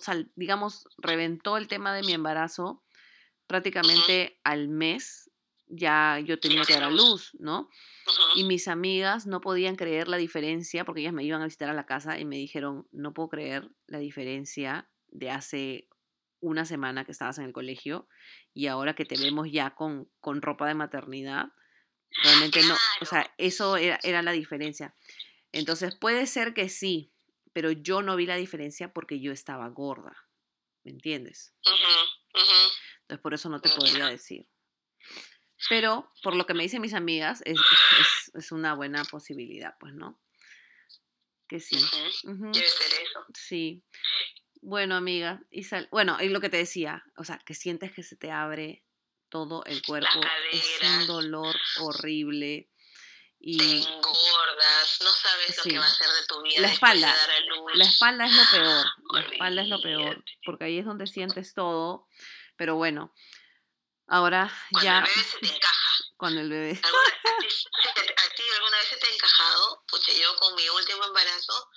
sal- 0.00 0.32
digamos, 0.34 0.88
reventó 0.96 1.56
el 1.58 1.68
tema 1.68 1.94
de 1.94 2.02
mi 2.02 2.12
embarazo, 2.14 2.82
prácticamente 3.46 4.40
al 4.44 4.68
mes 4.68 5.25
ya 5.68 6.20
yo 6.24 6.38
tenía 6.38 6.64
que 6.64 6.74
dar 6.74 6.84
a 6.84 6.90
luz, 6.90 7.36
¿no? 7.38 7.68
Y 8.36 8.44
mis 8.44 8.68
amigas 8.68 9.26
no 9.26 9.40
podían 9.40 9.76
creer 9.76 10.08
la 10.08 10.16
diferencia, 10.16 10.84
porque 10.84 11.00
ellas 11.00 11.12
me 11.12 11.24
iban 11.24 11.42
a 11.42 11.46
visitar 11.46 11.68
a 11.68 11.74
la 11.74 11.86
casa 11.86 12.18
y 12.18 12.24
me 12.24 12.36
dijeron, 12.36 12.86
no 12.92 13.12
puedo 13.12 13.28
creer 13.28 13.68
la 13.86 13.98
diferencia 13.98 14.88
de 15.08 15.30
hace 15.30 15.88
una 16.40 16.64
semana 16.64 17.04
que 17.04 17.12
estabas 17.12 17.38
en 17.38 17.44
el 17.44 17.52
colegio 17.52 18.08
y 18.54 18.68
ahora 18.68 18.94
que 18.94 19.04
te 19.04 19.16
vemos 19.18 19.50
ya 19.50 19.74
con, 19.74 20.10
con 20.20 20.42
ropa 20.42 20.68
de 20.68 20.74
maternidad. 20.74 21.46
Realmente 22.22 22.62
no, 22.62 22.76
o 23.00 23.04
sea, 23.04 23.34
eso 23.36 23.76
era, 23.76 23.98
era 24.02 24.22
la 24.22 24.32
diferencia. 24.32 24.94
Entonces 25.52 25.96
puede 25.96 26.26
ser 26.26 26.54
que 26.54 26.68
sí, 26.68 27.12
pero 27.52 27.72
yo 27.72 28.02
no 28.02 28.16
vi 28.16 28.26
la 28.26 28.36
diferencia 28.36 28.92
porque 28.92 29.20
yo 29.20 29.32
estaba 29.32 29.68
gorda, 29.68 30.28
¿me 30.84 30.92
entiendes? 30.92 31.54
Entonces 33.02 33.22
por 33.22 33.34
eso 33.34 33.48
no 33.48 33.60
te 33.60 33.70
podría 33.70 34.06
decir. 34.06 34.46
Pero 35.68 36.12
por 36.22 36.34
lo 36.36 36.46
que 36.46 36.54
me 36.54 36.62
dicen 36.62 36.82
mis 36.82 36.94
amigas, 36.94 37.42
es, 37.46 37.58
es- 38.00 38.30
es 38.34 38.52
una 38.52 38.74
buena 38.74 39.04
posibilidad, 39.04 39.74
pues, 39.80 39.94
¿no? 39.94 40.20
Que 41.48 41.60
sí. 41.60 41.76
Debe 42.24 42.52
ser 42.54 42.92
eso. 43.02 43.24
Sí. 43.34 43.82
Bueno, 44.60 44.96
amiga, 44.96 45.40
y 45.50 45.62
sal- 45.64 45.88
bueno, 45.92 46.18
y 46.20 46.28
lo 46.28 46.40
que 46.40 46.48
te 46.50 46.56
decía, 46.56 47.04
o 47.16 47.24
sea, 47.24 47.38
que 47.38 47.54
sientes 47.54 47.92
que 47.92 48.02
se 48.02 48.16
te 48.16 48.30
abre 48.32 48.84
todo 49.28 49.64
el 49.64 49.80
cuerpo, 49.82 50.20
es 50.52 50.78
un 50.82 51.06
dolor 51.06 51.54
horrible 51.80 52.68
Te 53.38 53.50
y 53.50 53.58
engordas, 53.60 54.98
no 55.04 55.10
sabes 55.10 55.56
lo 55.58 55.62
que 55.64 55.78
va 55.78 55.84
a 55.84 55.88
hacer 55.88 56.06
de 56.08 56.26
tu 56.26 56.42
vida 56.42 56.60
La 56.62 56.68
de 56.68 56.74
espalda, 56.74 57.06
dar 57.08 57.30
a 57.30 57.40
luz. 57.40 57.72
la 57.74 57.84
espalda 57.84 58.26
es 58.26 58.32
lo 58.34 58.42
peor, 58.50 58.86
la 59.12 59.20
espalda 59.20 59.62
es 59.62 59.68
lo 59.68 59.82
peor, 59.82 60.24
porque 60.44 60.64
ahí 60.64 60.78
es 60.78 60.84
donde 60.84 61.06
sientes 61.06 61.54
todo, 61.54 62.08
pero 62.56 62.74
bueno, 62.76 63.14
Ahora 64.08 64.52
Cuando 64.70 64.84
ya, 64.84 64.98
el 64.98 65.04
bebé 65.04 65.24
se 65.30 65.38
te 65.38 65.46
encaja. 65.54 65.94
cuando 66.16 66.40
el 66.40 66.48
bebé... 66.50 66.80
¿Alguna, 66.82 67.08
a, 67.08 67.38
ti, 67.40 67.46
a 68.16 68.34
ti 68.34 68.42
alguna 68.54 68.78
vez 68.78 68.88
se 68.88 68.96
te 68.96 69.06
ha 69.06 69.10
encajado? 69.14 69.84
Pucha, 69.88 70.12
yo 70.12 70.36
con 70.36 70.54
mi 70.54 70.68
último 70.68 71.04
embarazo, 71.04 71.70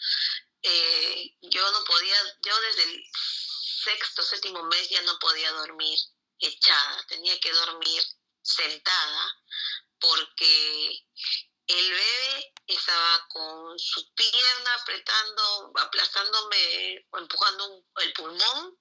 eh, 0.61 1.35
yo 1.41 1.71
no 1.71 1.83
podía, 1.85 2.15
yo 2.45 2.59
desde 2.61 2.83
el 2.83 3.03
sexto, 3.13 4.21
séptimo 4.21 4.61
mes 4.63 4.89
ya 4.89 5.01
no 5.01 5.17
podía 5.19 5.51
dormir 5.53 5.97
echada, 6.39 7.03
tenía 7.07 7.39
que 7.39 7.51
dormir 7.51 8.03
sentada 8.41 9.35
porque 9.99 11.05
el 11.67 11.89
bebé 11.91 12.53
estaba 12.67 13.27
con 13.29 13.77
su 13.79 14.13
pierna 14.13 14.73
apretando, 14.75 15.71
aplastándome, 15.79 17.05
empujando 17.13 17.67
un- 17.69 17.85
el 18.03 18.13
pulmón 18.13 18.77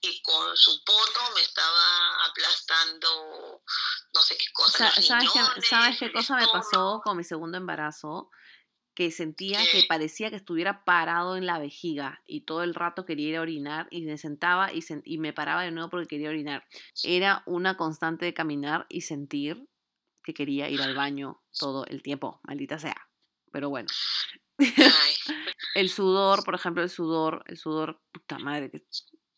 y 0.00 0.22
con 0.22 0.56
su 0.56 0.82
poto 0.84 1.20
me 1.34 1.40
estaba 1.42 2.24
aplastando 2.30 3.62
no 4.14 4.20
sé 4.22 4.36
qué 4.36 4.46
cosa. 4.52 4.90
Sa- 4.90 5.02
¿Sabes 5.02 5.30
qué, 5.32 5.38
riñones, 5.40 5.68
¿Sabes 5.68 5.98
qué 5.98 6.04
el 6.06 6.12
cosa 6.12 6.36
me 6.36 6.46
pasó 6.52 7.00
con 7.04 7.16
mi 7.16 7.24
segundo 7.24 7.56
embarazo? 7.58 8.30
Que 8.94 9.10
sentía 9.10 9.60
¿Qué? 9.62 9.82
que 9.82 9.86
parecía 9.86 10.30
que 10.30 10.36
estuviera 10.36 10.82
parado 10.84 11.36
en 11.36 11.44
la 11.44 11.58
vejiga 11.58 12.22
y 12.26 12.42
todo 12.46 12.62
el 12.62 12.74
rato 12.74 13.04
quería 13.04 13.28
ir 13.28 13.36
a 13.36 13.42
orinar 13.42 13.88
y 13.90 14.02
me 14.06 14.16
sentaba 14.16 14.72
y, 14.72 14.78
sen- 14.80 15.02
y 15.04 15.18
me 15.18 15.34
paraba 15.34 15.62
de 15.64 15.70
nuevo 15.70 15.90
porque 15.90 16.06
quería 16.08 16.30
orinar. 16.30 16.66
Era 17.02 17.42
una 17.44 17.76
constante 17.76 18.24
de 18.24 18.32
caminar 18.32 18.86
y 18.88 19.02
sentir 19.02 19.68
que 20.24 20.32
quería 20.32 20.70
ir 20.70 20.80
al 20.80 20.94
baño 20.94 21.42
todo 21.58 21.84
el 21.86 22.02
tiempo, 22.02 22.40
maldita 22.44 22.78
sea. 22.78 22.96
Pero 23.52 23.68
bueno, 23.68 23.88
el 25.74 25.90
sudor, 25.90 26.42
por 26.44 26.54
ejemplo, 26.54 26.82
el 26.82 26.88
sudor, 26.90 27.44
el 27.46 27.58
sudor, 27.58 28.02
puta 28.12 28.38
madre, 28.38 28.70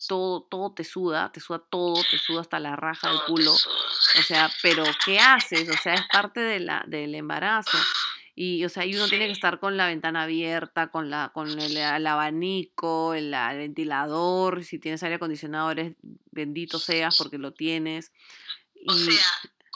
todo, 0.07 0.43
todo 0.43 0.73
te 0.73 0.85
suda, 0.85 1.33
te 1.33 1.41
suda 1.41 1.63
todo, 1.71 2.03
te 2.11 2.19
suda 2.19 2.43
hasta 2.43 2.61
la 2.61 2.77
raja 2.77 3.09
del 3.09 3.21
culo. 3.27 3.53
O 3.53 4.23
sea, 4.23 4.51
pero 4.63 4.85
¿qué 5.05 5.19
haces? 5.19 5.69
O 5.69 5.77
sea, 5.83 5.95
es 5.95 6.03
parte 6.13 6.41
de 6.41 6.61
la, 6.61 6.85
del 6.87 7.15
embarazo. 7.15 7.79
Y, 8.35 8.65
o 8.65 8.69
sea, 8.69 8.87
y 8.87 8.95
uno 8.95 9.09
tiene 9.09 9.27
que 9.27 9.33
estar 9.33 9.59
con 9.59 9.77
la 9.77 9.87
ventana 9.87 10.23
abierta, 10.23 10.93
con, 10.93 11.11
la, 11.11 11.33
con 11.35 11.59
el, 11.59 11.77
el 11.77 12.07
abanico, 12.07 13.15
el, 13.15 13.35
el 13.35 13.59
ventilador. 13.59 14.63
Si 14.63 14.79
tienes 14.79 15.03
aire 15.03 15.17
acondicionado, 15.17 15.73
eres 15.73 15.97
bendito 16.31 16.79
seas 16.79 17.17
porque 17.17 17.39
lo 17.39 17.53
tienes. 17.53 18.13
O 18.87 18.95
sea, 18.95 19.21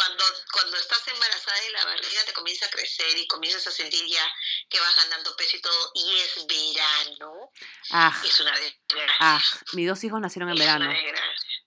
cuando, 0.07 0.25
cuando 0.53 0.77
estás 0.77 1.07
embarazada 1.09 1.57
y 1.69 1.73
la 1.73 1.85
barriga 1.85 2.25
te 2.27 2.33
comienza 2.33 2.67
a 2.67 2.71
crecer 2.71 3.17
y 3.17 3.27
comienzas 3.27 3.67
a 3.67 3.71
sentir 3.71 4.05
ya 4.07 4.27
que 4.69 4.81
vas 4.81 4.97
ganando 4.97 5.35
peso 5.37 5.57
y 5.57 5.61
todo, 5.61 5.93
y 5.95 6.19
es 6.19 6.47
verano, 6.47 7.51
ah, 7.93 8.23
es 8.25 8.41
una 8.41 8.53
desgracia. 8.53 9.17
ah, 9.21 9.43
mis 9.75 9.89
dos 9.89 10.03
hijos 10.05 10.21
nacieron 10.21 10.49
en 10.51 10.55
es 10.57 10.61
verano. 10.61 10.93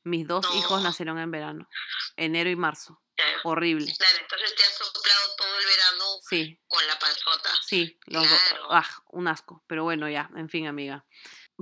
Mis 0.03 0.27
dos 0.27 0.45
hijos 0.55 0.81
nacieron 0.81 1.17
en 1.17 1.31
verano. 1.31 1.67
Enero 2.15 2.49
y 2.49 2.55
marzo. 2.55 3.01
Claro, 3.15 3.39
Horrible. 3.45 3.91
Claro, 3.97 4.17
entonces 4.19 4.55
te 4.55 4.63
has 4.63 4.77
soplado 4.77 5.35
todo 5.37 5.57
el 5.59 5.65
verano 5.65 6.03
Sí, 6.29 6.59
con 6.67 6.85
la 6.85 6.99
panzota. 6.99 7.49
sí, 7.65 7.97
los 8.05 8.29
dos. 8.29 8.39
Claro. 8.49 8.67
Ah, 8.71 8.89
un 9.07 9.27
asco. 9.27 9.63
Pero 9.67 9.83
bueno, 9.83 10.09
ya, 10.09 10.29
en 10.35 10.49
fin, 10.49 10.67
amiga. 10.67 11.05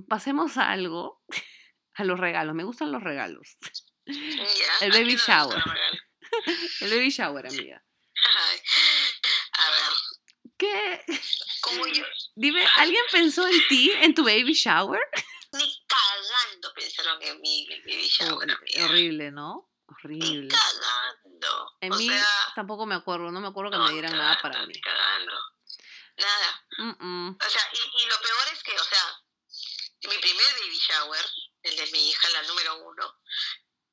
Pasemos 0.10 0.58
a 0.58 0.72
algo, 0.72 1.22
a 1.94 2.04
los 2.04 2.20
regalos. 2.20 2.56
Me 2.56 2.64
gustan 2.64 2.92
los 2.92 3.04
regalos. 3.04 3.56
El 4.06 4.92
¿a 4.92 4.96
baby 4.98 5.16
shower. 5.16 5.64
el 6.82 6.90
baby 6.90 7.10
shower, 7.10 7.48
amiga. 7.48 7.84
Ay, 8.26 8.62
A 9.54 9.70
ver, 9.72 9.84
¿Qué? 10.58 11.06
como 11.62 11.88
yo, 11.88 12.04
Dime, 12.36 12.66
¿alguien 12.78 13.04
pensó 13.12 13.48
en 13.48 13.68
ti, 13.68 13.92
en 13.92 14.14
tu 14.14 14.24
baby 14.24 14.54
shower? 14.54 15.02
ni 15.54 15.86
cagando 15.88 16.74
pensaron 16.74 17.22
en 17.22 17.40
mí, 17.42 17.68
en 17.70 17.84
mi 17.86 17.94
baby 17.96 18.08
shower, 18.08 18.50
Hor- 18.50 18.58
amiga. 18.58 18.86
horrible, 18.86 19.32
¿no? 19.32 19.70
Ni 19.88 19.94
Horrible. 19.96 20.48
cagando. 20.48 21.72
En 21.82 21.94
o 21.94 21.96
mí 21.98 22.08
sea, 22.08 22.26
tampoco 22.56 22.86
me 22.86 22.96
acuerdo, 22.96 23.32
no 23.32 23.40
me 23.42 23.48
acuerdo 23.50 23.72
que 23.72 23.78
no, 23.78 23.84
me 23.84 23.90
ni 23.90 23.94
dieran 24.00 24.18
nada 24.18 24.40
para 24.42 24.62
ni 24.62 24.68
mí. 24.74 24.82
cagando. 24.82 25.34
Nada. 26.18 26.66
Mm, 26.78 27.06
mm. 27.06 27.38
O 27.46 27.50
sea, 27.50 27.62
y, 27.74 28.04
y 28.04 28.08
lo 28.08 28.20
peor 28.22 28.48
es 28.54 28.64
que, 28.64 28.72
o 28.74 28.84
sea, 28.84 29.22
mi 30.10 30.18
primer 30.18 30.46
baby 30.62 30.78
shower, 30.80 31.26
el 31.64 31.76
de 31.76 31.86
mi 31.92 32.10
hija, 32.10 32.30
la 32.30 32.42
número 32.44 32.76
uno, 32.84 33.16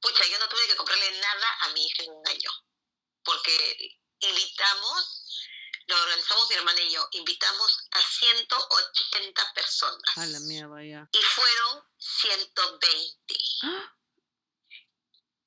pucha, 0.01 0.25
yo 0.27 0.39
no 0.39 0.49
tuve 0.49 0.67
que 0.67 0.77
comprarle 0.77 1.19
nada 1.21 1.57
a 1.61 1.69
mi 1.71 1.87
hija 1.87 2.03
en 2.05 2.13
un 2.13 2.29
año. 2.29 2.51
Porque 3.23 3.99
invitamos, 4.21 5.39
lo 5.87 6.03
organizamos 6.03 6.49
mi 6.49 6.57
hermana 6.57 6.81
y 6.81 6.91
yo, 6.93 7.09
invitamos 7.13 7.79
a 7.93 8.01
180 8.01 9.53
personas. 9.55 10.17
A 10.17 10.27
la 10.27 10.41
mierda, 10.41 10.83
ya. 10.83 11.09
Y 11.13 11.23
fueron 11.23 11.85
120. 11.99 13.35
¡Ah! 13.63 13.95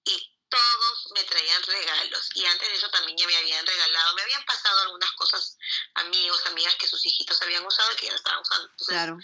Y 0.05 0.33
todos 0.49 1.11
me 1.15 1.23
traían 1.23 1.63
regalos. 1.63 2.29
Y 2.35 2.45
antes 2.45 2.69
de 2.69 2.75
eso 2.75 2.89
también 2.91 3.17
ya 3.17 3.25
me 3.25 3.35
habían 3.37 3.65
regalado, 3.65 4.13
me 4.15 4.21
habían 4.21 4.45
pasado 4.45 4.81
algunas 4.81 5.11
cosas, 5.13 5.57
amigos, 5.95 6.45
amigas 6.45 6.75
que 6.75 6.87
sus 6.87 7.03
hijitos 7.05 7.41
habían 7.41 7.65
usado 7.65 7.91
y 7.93 7.95
que 7.95 8.05
ya 8.05 8.13
estaban 8.15 8.39
usando. 8.41 8.69
Entonces, 8.69 8.87
Claro. 8.93 9.17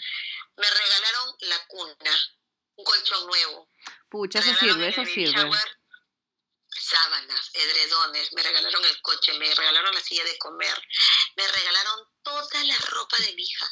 me 0.56 0.70
regalaron 0.70 1.36
la 1.40 1.66
cuna, 1.68 2.18
un 2.76 2.84
colchón 2.84 3.26
nuevo. 3.26 3.69
Pucha, 4.08 4.38
eso 4.40 4.54
sirve, 4.54 4.88
eso 4.88 5.04
sirve. 5.04 5.32
shower 5.40 5.78
sábanas, 6.72 7.50
edredones, 7.52 8.32
me 8.32 8.42
regalaron 8.42 8.84
el 8.84 9.00
coche, 9.02 9.32
me 9.34 9.52
regalaron 9.54 9.94
la 9.94 10.00
silla 10.00 10.24
de 10.24 10.38
comer, 10.38 10.74
me 11.36 11.46
regalaron 11.48 12.06
toda 12.22 12.64
la 12.64 12.76
ropa 12.78 13.16
de 13.18 13.32
mi 13.34 13.42
hija. 13.42 13.66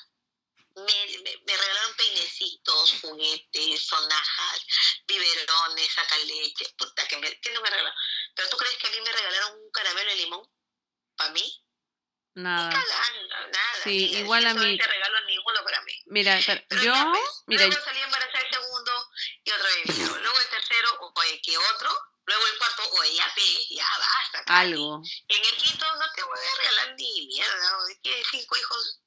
Me, 0.76 1.18
me- 1.22 1.36
me 1.44 1.56
regalaron 1.56 1.94
peinecitos, 1.96 2.98
juguetes, 3.00 3.84
sonajas, 3.86 4.66
biberones, 5.08 5.92
sacaleche. 5.92 6.72
Puta, 6.76 7.06
que, 7.08 7.16
me, 7.18 7.40
que 7.40 7.50
no 7.50 7.60
me 7.62 7.70
regalaron. 7.70 7.98
¿Pero 8.36 8.48
tú 8.48 8.56
crees 8.56 8.76
que 8.78 8.86
a 8.86 8.90
mí 8.90 9.00
me 9.00 9.10
regalaron 9.12 9.58
un 9.60 9.70
caramelo 9.72 10.10
de 10.10 10.16
limón? 10.16 10.48
¿Para 11.16 11.30
mí? 11.32 11.64
Nada. 12.34 12.70
Cagando, 12.70 13.36
nada. 13.48 13.82
Sí, 13.82 13.90
Ni- 14.12 14.18
igual 14.18 14.46
a 14.46 14.54
no 14.54 14.62
mí. 14.62 14.78
te 14.78 14.86
regalo 14.86 15.20
ninguno 15.26 15.64
para 15.64 15.80
mí. 15.82 15.92
Mira, 16.06 16.38
pero 16.46 16.62
Pero 16.68 16.82
yo, 16.82 17.12
mira, 17.46 17.82
salí 17.82 18.00
Luego 19.86 20.38
el 20.38 20.48
tercero, 20.50 21.12
oye, 21.14 21.40
que 21.42 21.56
otro. 21.58 21.90
Luego 22.26 22.46
el 22.46 22.58
cuarto, 22.58 22.82
oye, 23.00 23.14
ya, 23.14 23.26
ya 23.70 23.86
basta. 23.98 24.42
Algo. 24.60 25.00
Y 25.28 25.34
en 25.36 25.44
el 25.44 25.56
quinto 25.56 25.86
no 25.96 26.04
te 26.14 26.22
voy 26.22 26.38
a 26.38 26.58
regalar 26.58 26.94
ni 26.98 27.26
mierda. 27.26 27.78
Tienes 28.02 28.26
cinco 28.30 28.56
hijos. 28.56 29.00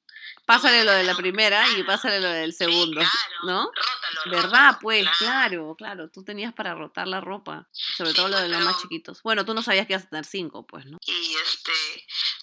Pásale 0.44 0.82
lo 0.82 0.90
de 0.90 1.04
la 1.04 1.14
primera 1.14 1.68
y 1.70 1.84
pásale 1.84 2.20
lo 2.20 2.28
del 2.28 2.52
segundo, 2.52 3.00
Sí, 3.00 3.06
claro. 3.06 3.36
¿no? 3.44 3.70
Rótalo, 3.72 4.30
¿Verdad? 4.36 4.50
rótalo, 4.50 4.78
Pues, 4.80 5.08
claro, 5.18 5.74
claro. 5.78 6.10
Tú 6.10 6.24
tenías 6.24 6.52
para 6.52 6.74
rotar 6.74 7.06
la 7.06 7.20
ropa. 7.20 7.68
Sobre 7.72 8.10
Sí, 8.10 8.16
todo 8.16 8.28
lo 8.28 8.40
de 8.40 8.48
los 8.48 8.60
más 8.62 8.80
chiquitos. 8.82 9.22
Bueno, 9.22 9.44
tú 9.44 9.54
no 9.54 9.62
sabías 9.62 9.86
que 9.86 9.92
ibas 9.92 10.04
a 10.04 10.08
tener 10.08 10.24
cinco, 10.24 10.66
pues, 10.66 10.84
¿no? 10.86 10.98
Y 11.02 11.34
este, 11.36 11.72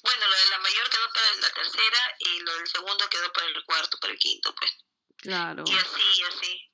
bueno, 0.01 0.25
lo 0.27 0.33
de 0.37 0.49
la 0.49 0.57
mayor 0.59 0.89
quedó 0.89 1.09
para 1.13 1.35
la 1.41 1.49
tercera 1.53 2.15
y 2.19 2.39
lo 2.39 2.55
del 2.55 2.67
segundo 2.67 3.09
quedó 3.09 3.33
para 3.33 3.47
el 3.47 3.63
cuarto, 3.65 3.97
para 3.99 4.13
el 4.13 4.19
quinto, 4.19 4.55
pues. 4.55 4.71
Claro. 5.17 5.63
Y 5.67 5.73
así, 5.73 6.01
y 6.19 6.23
así. 6.23 6.71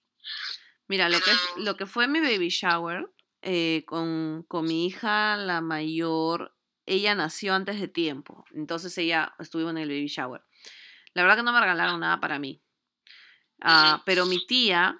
Mira, 0.87 1.09
lo 1.09 1.19
que, 1.19 1.31
es, 1.31 1.39
lo 1.57 1.77
que 1.77 1.85
fue 1.85 2.07
mi 2.07 2.19
baby 2.19 2.49
shower 2.49 3.09
eh, 3.41 3.83
con, 3.85 4.43
con 4.47 4.65
mi 4.65 4.85
hija, 4.85 5.37
la 5.37 5.61
mayor, 5.61 6.55
ella 6.85 7.15
nació 7.15 7.53
antes 7.53 7.79
de 7.79 7.87
tiempo. 7.87 8.45
Entonces 8.53 8.97
ella 8.97 9.33
estuvo 9.39 9.69
en 9.69 9.77
el 9.77 9.89
baby 9.89 10.07
shower. 10.07 10.43
La 11.13 11.23
verdad 11.23 11.37
que 11.37 11.43
no 11.43 11.53
me 11.53 11.59
regalaron 11.59 11.99
nada 11.99 12.19
para 12.19 12.39
mí. 12.39 12.61
Ah, 13.61 14.03
pero 14.05 14.25
mi 14.25 14.45
tía, 14.45 14.99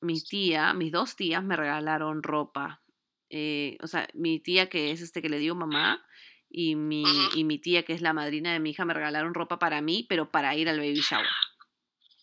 mi 0.00 0.20
tía, 0.20 0.72
mis 0.72 0.90
dos 0.90 1.16
tías 1.16 1.44
me 1.44 1.56
regalaron 1.56 2.22
ropa. 2.22 2.82
Eh, 3.28 3.76
o 3.82 3.86
sea, 3.86 4.08
mi 4.14 4.40
tía 4.40 4.68
que 4.68 4.90
es 4.90 5.00
este 5.00 5.22
que 5.22 5.28
le 5.28 5.38
dio 5.38 5.54
mamá 5.54 6.04
y 6.48 6.74
mi, 6.74 7.04
y 7.36 7.44
mi 7.44 7.58
tía 7.58 7.84
que 7.84 7.92
es 7.92 8.02
la 8.02 8.12
madrina 8.12 8.52
de 8.52 8.58
mi 8.58 8.70
hija 8.70 8.84
me 8.84 8.94
regalaron 8.94 9.34
ropa 9.34 9.58
para 9.58 9.80
mí, 9.80 10.06
pero 10.08 10.30
para 10.30 10.56
ir 10.56 10.68
al 10.68 10.78
baby 10.78 11.00
shower. 11.00 11.28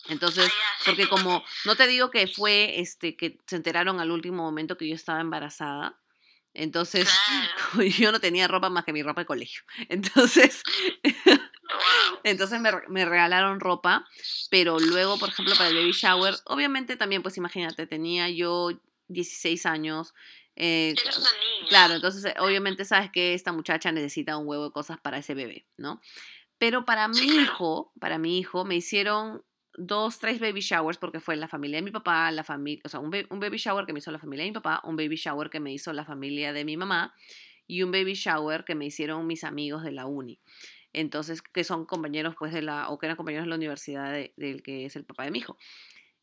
Entonces, 0.10 0.52
porque 0.86 1.08
como 1.08 1.44
no 1.66 1.76
te 1.76 1.88
digo 1.88 2.10
que 2.12 2.28
fue 2.28 2.80
este 2.80 3.16
que 3.18 3.38
se 3.48 3.56
enteraron 3.58 4.00
al 4.00 4.12
último 4.12 4.44
momento 4.44 4.78
que 4.78 4.88
yo 4.88 4.96
estaba 4.96 5.20
embarazada, 5.22 6.00
entonces 6.54 7.10
Claro. 7.72 7.84
yo 7.90 8.12
no 8.12 8.20
tenía 8.20 8.48
ropa 8.48 8.70
más 8.70 8.86
que 8.86 8.94
mi 8.94 9.04
ropa 9.04 9.22
de 9.22 9.26
colegio. 9.28 9.62
Entonces, 9.90 10.62
entonces 12.24 12.60
me, 12.62 12.72
me 12.88 13.06
regalaron 13.06 13.60
ropa, 13.60 14.06
pero 14.50 14.80
luego, 14.80 15.18
por 15.20 15.30
ejemplo, 15.30 15.56
para 15.56 15.70
el 15.70 15.76
baby 15.76 15.92
shower, 15.92 16.36
obviamente 16.46 16.96
también, 16.96 17.22
pues 17.22 17.38
imagínate, 17.38 17.88
tenía 17.88 18.30
yo 18.30 18.70
16 19.08 19.66
años. 19.66 20.14
eh, 20.56 20.96
Eres 21.00 21.18
una 21.18 21.30
niña. 21.32 21.70
Claro, 21.70 21.94
entonces 21.96 22.34
obviamente 22.40 22.86
sabes 22.86 23.12
que 23.12 23.34
esta 23.34 23.52
muchacha 23.52 23.92
necesita 23.92 24.38
un 24.38 24.48
huevo 24.48 24.66
de 24.66 24.72
cosas 24.72 24.98
para 25.00 25.18
ese 25.18 25.34
bebé, 25.36 25.66
¿no? 25.78 26.02
Pero 26.58 26.86
para 26.86 27.08
mi 27.08 27.20
hijo, 27.20 27.92
para 28.00 28.18
mi 28.18 28.40
hijo, 28.40 28.66
me 28.66 28.76
hicieron 28.76 29.44
dos, 29.78 30.20
tres 30.20 30.40
baby 30.40 30.62
showers 30.62 30.98
porque 30.98 31.20
fue 31.20 31.36
la 31.36 31.48
familia 31.48 31.78
de 31.78 31.84
mi 31.84 31.92
papá, 31.92 32.32
la 32.32 32.44
familia, 32.44 32.82
o 32.86 32.90
sea, 32.90 33.00
un, 33.00 33.12
un 33.30 33.40
baby 33.40 33.58
shower 33.58 33.86
que 33.86 33.94
me 33.94 34.00
hizo 34.00 34.12
la 34.12 34.20
familia 34.20 34.44
de 34.46 34.50
mi 34.52 34.54
papá, 34.56 34.82
un 34.84 34.96
baby 34.96 35.16
shower 35.16 35.50
que 35.50 35.60
me 35.60 35.72
hizo 35.74 35.94
la 35.94 36.06
familia 36.06 36.54
de 36.54 36.66
mi 36.66 36.78
mamá 36.78 37.14
y 37.68 37.84
un 37.84 37.92
baby 37.92 38.14
shower 38.14 38.66
que 38.66 38.76
me 38.76 38.86
hicieron 38.86 39.28
mis 39.28 39.44
amigos 39.44 39.84
de 39.84 39.92
la 39.92 40.06
uni. 40.06 40.40
Entonces, 40.94 41.42
que 41.42 41.64
son 41.64 41.86
compañeros, 41.86 42.36
pues, 42.40 42.54
de 42.54 42.62
la, 42.62 42.90
o 42.90 42.98
que 42.98 43.06
eran 43.08 43.18
compañeros 43.18 43.46
de 43.46 43.50
la 43.50 43.56
universidad 43.56 44.12
de- 44.12 44.34
del 44.38 44.64
que 44.64 44.86
es 44.86 44.96
el 44.96 45.06
papá 45.06 45.26
de 45.26 45.32
mi 45.32 45.40
hijo. 45.40 45.58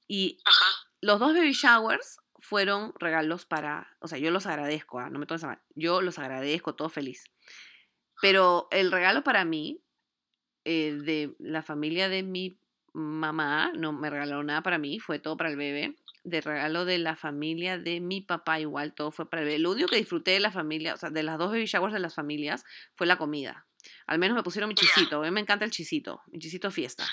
Y 0.08 0.38
Ajá. 0.44 0.66
los 1.00 1.20
dos 1.20 1.34
baby 1.34 1.52
showers 1.52 2.18
fueron 2.38 2.92
regalos 2.98 3.46
para, 3.46 3.96
o 4.00 4.08
sea, 4.08 4.18
yo 4.18 4.30
los 4.30 4.46
agradezco, 4.46 4.98
¿ah? 5.00 5.10
no 5.10 5.18
me 5.18 5.26
tomes 5.26 5.44
a 5.44 5.48
mal, 5.48 5.62
yo 5.74 6.02
los 6.02 6.18
agradezco, 6.18 6.74
todo 6.74 6.88
feliz. 6.90 7.24
Pero 8.20 8.68
el 8.70 8.92
regalo 8.92 9.22
para 9.24 9.44
mí, 9.44 9.82
eh, 10.64 10.92
de 11.02 11.36
la 11.38 11.62
familia 11.62 12.08
de 12.08 12.22
mi 12.22 12.58
mamá, 12.94 13.72
no 13.74 13.92
me 13.92 14.08
regalaron 14.08 14.46
nada 14.46 14.62
para 14.62 14.78
mí, 14.78 14.98
fue 15.00 15.18
todo 15.18 15.36
para 15.36 15.50
el 15.50 15.56
bebé. 15.56 15.96
De 16.22 16.40
regalo 16.40 16.86
de 16.86 16.96
la 16.96 17.16
familia 17.16 17.76
de 17.76 18.00
mi 18.00 18.22
papá, 18.22 18.58
igual 18.58 18.94
todo 18.94 19.10
fue 19.10 19.28
para 19.28 19.42
el 19.42 19.48
bebé. 19.48 19.58
Lo 19.58 19.72
único 19.72 19.88
que 19.88 19.96
disfruté 19.96 20.30
de 20.30 20.40
la 20.40 20.50
familia, 20.50 20.94
o 20.94 20.96
sea, 20.96 21.10
de 21.10 21.22
las 21.22 21.36
dos 21.36 21.50
baby 21.50 21.66
showers 21.66 21.92
de 21.92 22.00
las 22.00 22.14
familias, 22.14 22.64
fue 22.94 23.06
la 23.06 23.18
comida. 23.18 23.66
Al 24.06 24.18
menos 24.18 24.34
me 24.34 24.42
pusieron 24.42 24.68
mi 24.68 24.74
chisito. 24.74 25.20
A 25.20 25.24
mí 25.24 25.30
me 25.30 25.40
encanta 25.40 25.66
el 25.66 25.70
chisito, 25.70 26.22
mi 26.28 26.38
chisito 26.38 26.70
fiesta. 26.70 27.06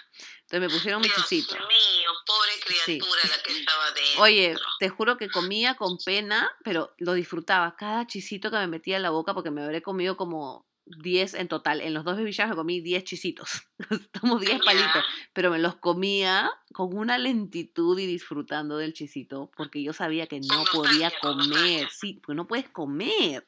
Entonces 0.44 0.62
me 0.62 0.70
pusieron 0.70 1.02
mi 1.02 1.10
chisito. 1.10 1.56
Dios 1.56 1.68
mío, 1.68 2.10
pobre 2.26 2.52
criatura 2.64 3.22
la 3.24 3.44
que 3.44 3.52
estaba 3.60 3.92
dentro. 3.92 4.22
Oye, 4.22 4.56
te 4.80 4.90
juro 4.90 5.18
que 5.18 5.30
comía 5.30 5.76
con 5.76 5.98
pena, 5.98 6.50
pero 6.64 6.94
lo 6.98 7.14
disfrutaba. 7.14 7.76
Cada 7.76 8.08
chisito 8.08 8.50
que 8.50 8.58
me 8.58 8.68
metía 8.68 8.96
en 8.96 9.04
la 9.04 9.10
boca, 9.10 9.34
porque 9.34 9.52
me 9.52 9.62
habré 9.64 9.82
comido 9.82 10.16
como 10.16 10.66
10 10.86 11.36
en 11.36 11.48
total. 11.48 11.82
En 11.82 11.94
los 11.94 12.04
dos 12.04 12.18
baby 12.18 12.36
me 12.48 12.56
comí 12.56 12.82
10 12.82 13.04
chisitos. 13.04 13.64
Estamos 13.90 14.42
10 14.42 14.62
palitos. 14.64 15.04
Pero 15.34 15.52
me 15.52 15.60
los 15.60 15.76
comía 15.76 16.52
con 16.74 16.96
una 16.96 17.18
lentitud 17.18 17.98
y 18.00 18.06
disfrutando 18.06 18.78
del 18.78 18.94
chisito, 18.94 19.52
porque 19.56 19.84
yo 19.84 19.94
sabía 19.94 20.28
que 20.28 20.40
no 20.40 20.64
podía 20.72 21.12
comer. 21.22 21.88
Sí, 21.92 22.20
porque 22.24 22.36
no 22.36 22.48
puedes 22.48 22.70
comer. 22.70 23.48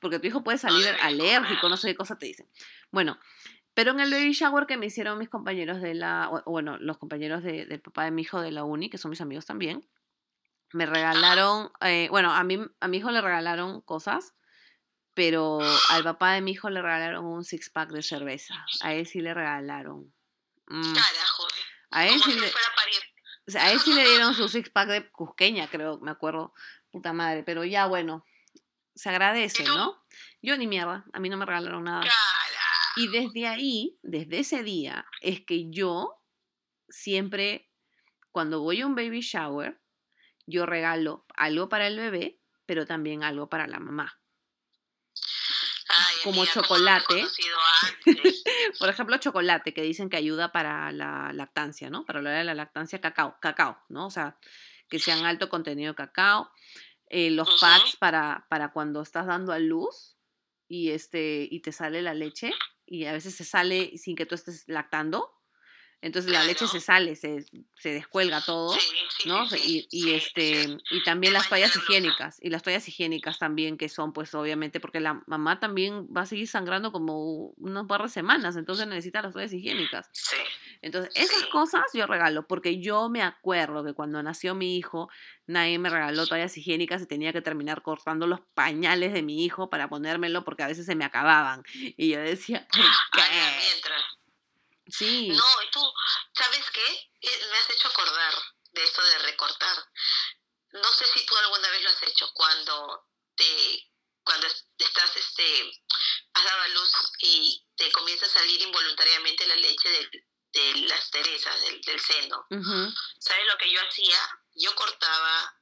Porque 0.00 0.18
tu 0.18 0.26
hijo 0.26 0.42
puede 0.42 0.58
salir 0.58 0.86
alérgico, 1.02 1.68
no 1.68 1.76
sé 1.76 1.88
qué 1.88 1.94
cosa 1.94 2.18
te 2.18 2.26
dicen. 2.26 2.48
Bueno, 2.90 3.18
pero 3.74 3.92
en 3.92 4.00
el 4.00 4.10
baby 4.10 4.32
shower 4.32 4.66
que 4.66 4.76
me 4.76 4.86
hicieron 4.86 5.18
mis 5.18 5.28
compañeros 5.28 5.80
de 5.80 5.94
la, 5.94 6.42
bueno, 6.44 6.76
los 6.78 6.98
compañeros 6.98 7.42
de, 7.42 7.66
del 7.66 7.80
papá 7.80 8.04
de 8.04 8.10
mi 8.10 8.22
hijo 8.22 8.40
de 8.40 8.50
la 8.50 8.64
uni, 8.64 8.90
que 8.90 8.98
son 8.98 9.10
mis 9.10 9.20
amigos 9.20 9.46
también, 9.46 9.86
me 10.72 10.86
regalaron, 10.86 11.70
eh, 11.80 12.08
bueno, 12.10 12.32
a, 12.32 12.42
mí, 12.44 12.58
a 12.80 12.88
mi 12.88 12.96
hijo 12.98 13.10
le 13.10 13.20
regalaron 13.20 13.80
cosas 13.82 14.34
pero 15.14 15.60
al 15.90 16.04
papá 16.04 16.32
de 16.32 16.40
mi 16.40 16.52
hijo 16.52 16.70
le 16.70 16.82
regalaron 16.82 17.24
un 17.24 17.44
six 17.44 17.70
pack 17.70 17.90
de 17.90 18.02
cerveza. 18.02 18.54
A 18.80 18.94
él 18.94 19.06
sí 19.06 19.20
le 19.20 19.34
regalaron. 19.34 20.12
Mm. 20.66 20.94
Carajo. 20.94 21.46
A 21.90 22.06
él, 22.06 22.20
sí 22.22 22.32
le, 22.32 23.58
a 23.58 23.72
él 23.72 23.80
sí 23.80 23.92
le 23.92 24.04
dieron 24.08 24.34
su 24.34 24.48
six 24.48 24.70
pack 24.70 24.88
de 24.88 25.10
cusqueña, 25.10 25.68
creo, 25.68 25.98
me 26.00 26.10
acuerdo. 26.10 26.54
Puta 26.90 27.12
madre, 27.12 27.42
pero 27.42 27.64
ya 27.64 27.86
bueno, 27.86 28.24
se 28.94 29.08
agradece, 29.08 29.64
¿no? 29.64 30.04
Yo 30.42 30.56
ni 30.58 30.66
mierda, 30.66 31.06
a 31.12 31.20
mí 31.20 31.30
no 31.30 31.38
me 31.38 31.46
regalaron 31.46 31.84
nada. 31.84 32.04
Y 32.96 33.08
desde 33.08 33.48
ahí, 33.48 33.98
desde 34.02 34.40
ese 34.40 34.62
día, 34.62 35.06
es 35.22 35.40
que 35.40 35.70
yo 35.70 36.20
siempre, 36.90 37.70
cuando 38.30 38.60
voy 38.60 38.82
a 38.82 38.86
un 38.86 38.94
baby 38.94 39.20
shower, 39.20 39.80
yo 40.44 40.66
regalo 40.66 41.24
algo 41.34 41.70
para 41.70 41.86
el 41.86 41.96
bebé, 41.96 42.38
pero 42.66 42.84
también 42.84 43.22
algo 43.22 43.48
para 43.48 43.66
la 43.66 43.78
mamá 43.78 44.21
como 46.24 46.44
chocolate. 46.46 47.24
Por 48.78 48.88
ejemplo, 48.88 49.16
chocolate, 49.18 49.74
que 49.74 49.82
dicen 49.82 50.08
que 50.08 50.16
ayuda 50.16 50.52
para 50.52 50.92
la 50.92 51.32
lactancia, 51.32 51.90
¿no? 51.90 52.04
Para 52.04 52.18
hablar 52.18 52.38
de 52.38 52.44
la 52.44 52.54
lactancia, 52.54 53.00
cacao, 53.00 53.36
cacao, 53.40 53.78
¿no? 53.88 54.06
O 54.06 54.10
sea, 54.10 54.36
que 54.88 54.98
sean 54.98 55.24
alto 55.24 55.48
contenido 55.48 55.92
de 55.92 55.96
cacao. 55.96 56.50
Eh, 57.08 57.30
los 57.30 57.60
pads 57.60 57.96
para, 57.96 58.46
para 58.48 58.72
cuando 58.72 59.02
estás 59.02 59.26
dando 59.26 59.52
a 59.52 59.58
luz 59.58 60.16
y, 60.66 60.90
este, 60.90 61.46
y 61.50 61.60
te 61.60 61.72
sale 61.72 62.00
la 62.00 62.14
leche 62.14 62.52
y 62.86 63.04
a 63.04 63.12
veces 63.12 63.34
se 63.34 63.44
sale 63.44 63.96
sin 63.98 64.16
que 64.16 64.26
tú 64.26 64.34
estés 64.34 64.64
lactando. 64.66 65.30
Entonces 66.02 66.32
la 66.32 66.42
leche 66.42 66.66
se 66.66 66.80
sale, 66.80 67.14
se, 67.14 67.46
se 67.78 67.90
descuelga 67.90 68.40
todo, 68.44 68.76
¿no? 69.24 69.46
y, 69.64 69.86
y 69.90 70.10
este, 70.10 70.76
y 70.90 71.02
también 71.04 71.32
las 71.32 71.48
toallas 71.48 71.74
higiénicas, 71.76 72.38
y 72.42 72.50
las 72.50 72.62
toallas 72.64 72.88
higiénicas 72.88 73.38
también, 73.38 73.78
que 73.78 73.88
son 73.88 74.12
pues 74.12 74.34
obviamente, 74.34 74.80
porque 74.80 74.98
la 74.98 75.22
mamá 75.28 75.60
también 75.60 76.08
va 76.14 76.22
a 76.22 76.26
seguir 76.26 76.48
sangrando 76.48 76.90
como 76.90 77.52
unas 77.56 77.86
par 77.86 78.02
de 78.02 78.08
semanas, 78.08 78.56
entonces 78.56 78.88
necesita 78.88 79.22
las 79.22 79.32
toallas 79.32 79.52
higiénicas. 79.52 80.10
Entonces, 80.82 81.12
esas 81.14 81.44
cosas 81.46 81.84
yo 81.94 82.08
regalo, 82.08 82.48
porque 82.48 82.80
yo 82.80 83.08
me 83.08 83.22
acuerdo 83.22 83.84
que 83.84 83.94
cuando 83.94 84.20
nació 84.24 84.56
mi 84.56 84.76
hijo, 84.76 85.08
nadie 85.46 85.78
me 85.78 85.88
regaló 85.88 86.26
toallas 86.26 86.56
higiénicas 86.56 87.02
y 87.02 87.06
tenía 87.06 87.32
que 87.32 87.42
terminar 87.42 87.82
cortando 87.82 88.26
los 88.26 88.40
pañales 88.54 89.12
de 89.12 89.22
mi 89.22 89.44
hijo 89.44 89.70
para 89.70 89.88
ponérmelo 89.88 90.42
porque 90.44 90.64
a 90.64 90.66
veces 90.66 90.86
se 90.86 90.96
me 90.96 91.04
acababan. 91.04 91.62
Y 91.96 92.08
yo 92.08 92.18
decía, 92.18 92.66
¿por 92.72 92.82
qué? 93.12 93.22
Sí. 94.86 95.28
No, 95.28 95.44
tú, 95.70 95.92
¿sabes 96.34 96.70
qué? 96.70 97.10
Eh, 97.20 97.46
me 97.50 97.58
has 97.58 97.70
hecho 97.70 97.88
acordar 97.88 98.34
de 98.72 98.84
esto 98.84 99.02
de 99.02 99.18
recortar. 99.18 99.76
No 100.72 100.92
sé 100.92 101.06
si 101.06 101.24
tú 101.26 101.36
alguna 101.36 101.68
vez 101.70 101.82
lo 101.82 101.90
has 101.90 102.02
hecho 102.02 102.30
cuando 102.34 103.08
te 103.36 103.88
cuando 104.24 104.46
estás 104.78 105.16
este 105.16 105.82
has 106.34 106.44
dado 106.44 106.62
a 106.62 106.68
luz 106.68 106.92
y 107.18 107.66
te 107.76 107.90
comienza 107.90 108.26
a 108.26 108.28
salir 108.28 108.62
involuntariamente 108.62 109.46
la 109.46 109.56
leche 109.56 109.88
de, 109.88 110.26
de 110.52 110.74
las 110.86 111.10
cerezas 111.10 111.60
del, 111.60 112.00
seno. 112.00 112.46
¿Sabes 113.18 113.46
lo 113.46 113.58
que 113.58 113.70
yo 113.70 113.80
hacía? 113.80 114.18
Yo 114.54 114.74
cortaba 114.74 115.60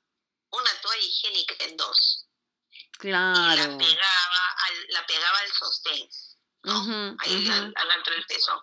una 0.50 0.80
toalla 0.80 1.02
higiénica 1.02 1.54
en 1.60 1.76
dos. 1.76 2.26
Claro. 2.98 3.52
Y 3.52 3.56
la 3.56 3.78
pegaba 3.78 4.56
al, 4.66 4.86
la 4.90 5.06
pegaba 5.06 5.38
al 5.38 5.52
sostén. 5.52 6.08
¿no? 6.62 7.16
Ahí 7.20 7.48
al, 7.48 7.90
alto 7.90 8.10
del 8.10 8.26
peso, 8.26 8.62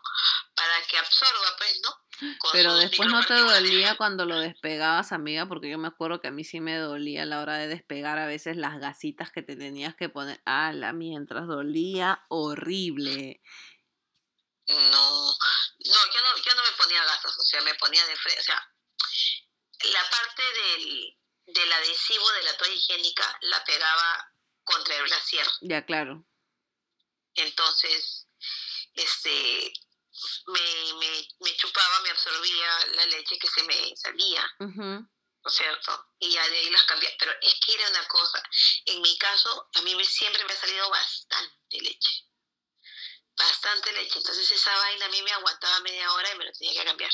para 0.57 0.81
que 0.87 0.97
absorba, 0.97 1.55
pues, 1.59 1.79
¿no? 1.83 2.39
Pero 2.51 2.75
después 2.75 3.07
no 3.09 3.23
te 3.23 3.35
dolía 3.35 3.95
cuando 3.95 4.25
lo 4.25 4.39
despegabas, 4.39 5.11
amiga, 5.11 5.47
porque 5.47 5.69
yo 5.69 5.77
me 5.77 5.87
acuerdo 5.87 6.19
que 6.19 6.29
a 6.29 6.31
mí 6.31 6.43
sí 6.43 6.59
me 6.59 6.77
dolía 6.77 7.21
a 7.21 7.25
la 7.27 7.41
hora 7.41 7.57
de 7.57 7.67
despegar 7.67 8.17
a 8.17 8.25
veces 8.25 8.57
las 8.57 8.79
gasitas 8.79 9.31
que 9.31 9.43
te 9.43 9.55
tenías 9.55 9.95
que 9.95 10.09
poner. 10.09 10.41
la 10.45 10.93
mientras 10.93 11.45
dolía 11.45 12.25
horrible. 12.29 13.39
No, 14.67 14.75
no, 14.75 15.99
yo 16.13 16.21
no, 16.21 16.43
yo 16.43 16.53
no 16.55 16.63
me 16.63 16.75
ponía 16.75 17.05
gasas, 17.05 17.37
o 17.37 17.43
sea, 17.43 17.61
me 17.61 17.75
ponía 17.75 18.03
de 18.07 18.15
frente, 18.15 18.41
o 18.41 18.43
sea, 18.43 18.73
la 19.93 20.09
parte 20.09 20.43
del, 20.53 21.17
del 21.45 21.73
adhesivo 21.73 22.31
de 22.31 22.43
la 22.43 22.57
toalla 22.57 22.73
higiénica 22.73 23.37
la 23.41 23.63
pegaba 23.63 24.33
contra 24.63 24.95
el 24.95 25.03
brasier. 25.03 25.47
Ya, 25.61 25.85
claro. 25.85 26.25
Entonces, 27.35 28.27
este, 28.95 29.71
me, 30.47 30.93
me, 30.93 31.27
me, 31.39 31.55
chupaba, 31.55 31.99
me 32.01 32.09
absorbía 32.09 32.85
la 32.95 33.05
leche 33.07 33.37
que 33.37 33.47
se 33.47 33.63
me 33.63 33.95
salía, 33.95 34.55
¿no 34.59 35.07
es 35.45 35.55
cierto? 35.55 36.07
Y 36.19 36.31
ya 36.31 36.47
de 36.47 36.57
ahí 36.57 36.69
las 36.69 36.83
cambié. 36.83 37.15
Pero 37.19 37.31
es 37.41 37.55
que 37.59 37.73
era 37.73 37.89
una 37.89 38.07
cosa, 38.07 38.41
en 38.85 39.01
mi 39.01 39.17
caso, 39.17 39.69
a 39.75 39.81
mí 39.81 39.95
me, 39.95 40.05
siempre 40.05 40.43
me 40.45 40.53
ha 40.53 40.57
salido 40.59 40.89
bastante 40.89 41.81
leche. 41.81 42.25
Bastante 43.37 43.91
leche. 43.93 44.17
Entonces 44.17 44.51
esa 44.51 44.75
vaina 44.75 45.05
a 45.05 45.09
mí 45.09 45.21
me 45.21 45.31
aguantaba 45.31 45.79
media 45.81 46.11
hora 46.13 46.31
y 46.31 46.37
me 46.37 46.45
lo 46.45 46.51
tenía 46.53 46.81
que 46.81 46.87
cambiar. 46.87 47.11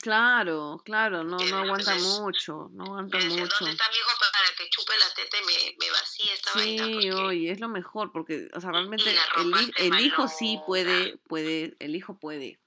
Claro, 0.00 0.82
claro, 0.84 1.22
no, 1.22 1.36
no 1.36 1.58
aguanta 1.58 1.94
mucho, 1.94 2.70
no 2.72 2.84
aguanta 2.84 3.18
mucho. 3.18 3.36
¿Dónde 3.36 3.70
está 3.70 3.88
mi 3.88 3.96
hijo 3.96 4.10
para 4.18 4.56
que 4.56 4.68
chupe 4.68 4.92
la 4.98 5.14
teta 5.14 5.36
y 5.38 5.44
me, 5.44 5.76
me 5.78 5.90
vacíe 5.92 6.32
esta 6.32 6.52
sí, 6.54 6.58
vaina? 6.58 7.00
Sí, 7.02 7.10
oye, 7.12 7.52
es 7.52 7.60
lo 7.60 7.68
mejor, 7.68 8.10
porque, 8.10 8.48
o 8.52 8.60
sea, 8.60 8.72
realmente 8.72 9.16
el, 9.36 9.72
el 9.76 10.00
hijo 10.00 10.26
sí 10.26 10.58
puede, 10.66 11.18
puede, 11.28 11.76
el 11.78 11.94
hijo 11.94 12.18
puede 12.18 12.60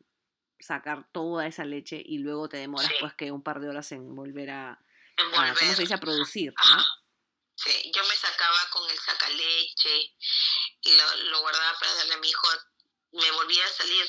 sacar 0.61 1.09
toda 1.11 1.45
esa 1.45 1.65
leche 1.65 2.01
y 2.03 2.19
luego 2.19 2.47
te 2.47 2.57
demoras 2.57 2.91
pues 3.01 3.13
que 3.15 3.31
un 3.31 3.43
par 3.43 3.59
de 3.59 3.67
horas 3.67 3.91
en 3.91 4.15
volver 4.15 4.51
a, 4.51 4.71
a 4.71 5.53
¿cómo 5.59 5.73
se 5.73 5.81
dice? 5.81 5.93
A 5.93 5.99
producir, 5.99 6.53
¿no? 6.69 6.83
Sí, 7.55 7.91
yo 7.93 8.01
me 8.03 8.15
sacaba 8.15 8.59
con 8.71 8.89
el 8.89 8.97
sacaleche 8.97 10.15
y 10.81 10.95
lo, 10.95 11.15
lo 11.31 11.41
guardaba 11.41 11.77
para 11.77 11.93
darle 11.95 12.13
a 12.13 12.17
mi 12.19 12.29
hijo 12.29 12.47
me 13.11 13.31
volvía 13.31 13.65
a 13.65 13.69
salir, 13.69 14.05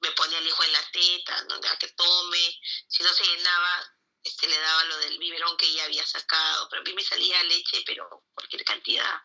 me 0.00 0.10
ponía 0.12 0.38
el 0.38 0.46
hijo 0.46 0.62
en 0.64 0.72
la 0.72 0.90
teta, 0.92 1.44
¿no? 1.44 1.60
que 1.78 1.88
tome, 1.88 2.60
si 2.88 3.02
no 3.02 3.08
se 3.10 3.24
llenaba, 3.24 3.94
este, 4.22 4.48
le 4.48 4.58
daba 4.58 4.84
lo 4.84 4.98
del 4.98 5.18
biberón 5.18 5.56
que 5.56 5.72
ya 5.72 5.84
había 5.84 6.06
sacado, 6.06 6.68
pero 6.70 6.82
a 6.82 6.84
mí 6.84 6.94
me 6.94 7.02
salía 7.02 7.42
leche, 7.44 7.82
pero 7.86 8.24
cualquier 8.32 8.64
cantidad. 8.64 9.20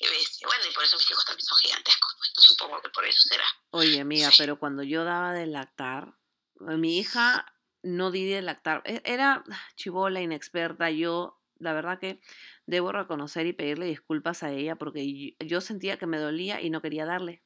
Bueno, 0.00 0.64
y 0.68 0.74
por 0.74 0.84
eso 0.84 0.96
mis 0.96 1.10
hijos 1.10 1.24
también 1.24 1.44
son 1.44 1.58
gigantescos, 1.58 2.14
pues 2.18 2.32
no 2.34 2.42
supongo 2.42 2.80
que 2.80 2.88
por 2.90 3.04
eso 3.04 3.20
será. 3.28 3.44
Oye, 3.70 4.00
amiga, 4.00 4.30
pero 4.38 4.58
cuando 4.58 4.82
yo 4.82 5.04
daba 5.04 5.32
de 5.32 5.46
lactar, 5.46 6.14
mi 6.54 6.98
hija 6.98 7.46
no 7.82 8.10
di 8.10 8.24
de 8.24 8.42
lactar, 8.42 8.82
e, 8.84 9.02
era 9.04 9.44
chivola, 9.76 10.20
inexperta, 10.20 10.90
yo, 10.90 11.40
la 11.58 11.72
verdad 11.74 11.98
que 11.98 12.20
debo 12.66 12.92
reconocer 12.92 13.46
y 13.46 13.52
pedirle 13.52 13.86
disculpas 13.86 14.42
a 14.42 14.50
ella 14.52 14.76
porque 14.76 15.36
yo 15.38 15.60
sentía 15.60 15.98
que 15.98 16.06
me 16.06 16.18
dolía 16.18 16.60
y 16.60 16.70
no 16.70 16.80
quería 16.80 17.04
darle. 17.04 17.42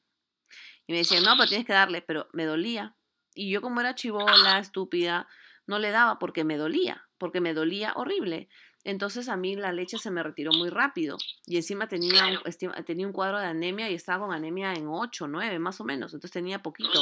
Y 0.87 0.93
me 0.93 0.99
decían, 0.99 1.23
no, 1.23 1.35
pero 1.35 1.47
tienes 1.47 1.65
que 1.65 1.73
darle, 1.73 2.01
pero 2.01 2.27
me 2.33 2.45
dolía. 2.45 2.95
Y 3.33 3.49
yo 3.49 3.61
como 3.61 3.81
era 3.81 3.95
chivola, 3.95 4.59
estúpida, 4.59 5.27
no 5.67 5.79
le 5.79 5.91
daba 5.91 6.19
porque 6.19 6.43
me 6.43 6.57
dolía, 6.57 7.07
porque 7.17 7.41
me 7.41 7.53
dolía 7.53 7.93
horrible. 7.95 8.49
Entonces 8.85 9.29
a 9.29 9.35
mí 9.35 9.55
la 9.55 9.73
leche 9.73 9.97
se 9.97 10.11
me 10.11 10.21
retiró 10.21 10.51
muy 10.53 10.69
rápido 10.69 11.17
y 11.47 11.55
encima 11.57 11.87
tenía, 11.87 12.23
un, 12.27 12.85
tenía 12.85 13.07
un 13.07 13.13
cuadro 13.13 13.39
de 13.39 13.47
anemia 13.47 13.89
y 13.89 13.95
estaba 13.95 14.25
con 14.25 14.35
anemia 14.35 14.73
en 14.73 14.87
8, 14.87 15.27
9 15.27 15.57
más 15.57 15.81
o 15.81 15.83
menos, 15.83 16.13
entonces 16.13 16.31
tenía 16.31 16.61
poquito. 16.61 17.01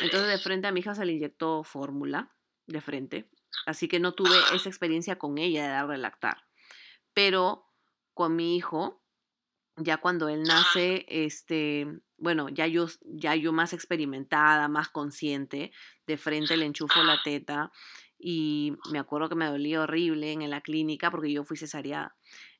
Entonces 0.00 0.28
de 0.28 0.38
frente 0.38 0.66
a 0.66 0.72
mi 0.72 0.80
hija 0.80 0.94
se 0.94 1.04
le 1.04 1.12
inyectó 1.12 1.62
fórmula, 1.62 2.34
de 2.66 2.80
frente, 2.80 3.30
así 3.66 3.86
que 3.86 4.00
no 4.00 4.14
tuve 4.14 4.34
esa 4.54 4.70
experiencia 4.70 5.18
con 5.18 5.36
ella 5.36 5.64
de 5.64 5.68
darle 5.68 5.98
lactar. 5.98 6.44
Pero 7.12 7.66
con 8.14 8.34
mi 8.34 8.56
hijo, 8.56 9.04
ya 9.76 9.98
cuando 9.98 10.30
él 10.30 10.42
nace, 10.42 11.04
este, 11.06 11.86
bueno, 12.20 12.48
ya 12.50 12.66
yo, 12.66 12.86
ya 13.02 13.34
yo 13.34 13.52
más 13.52 13.72
experimentada, 13.72 14.68
más 14.68 14.88
consciente, 14.88 15.72
de 16.06 16.16
frente 16.16 16.56
le 16.56 16.66
enchufo 16.66 17.02
la 17.02 17.20
teta 17.22 17.72
y 18.18 18.74
me 18.92 18.98
acuerdo 18.98 19.28
que 19.28 19.34
me 19.34 19.46
dolía 19.46 19.82
horrible 19.82 20.32
en 20.32 20.48
la 20.50 20.60
clínica 20.60 21.10
porque 21.10 21.32
yo 21.32 21.44
fui 21.44 21.56
cesárea, 21.56 22.14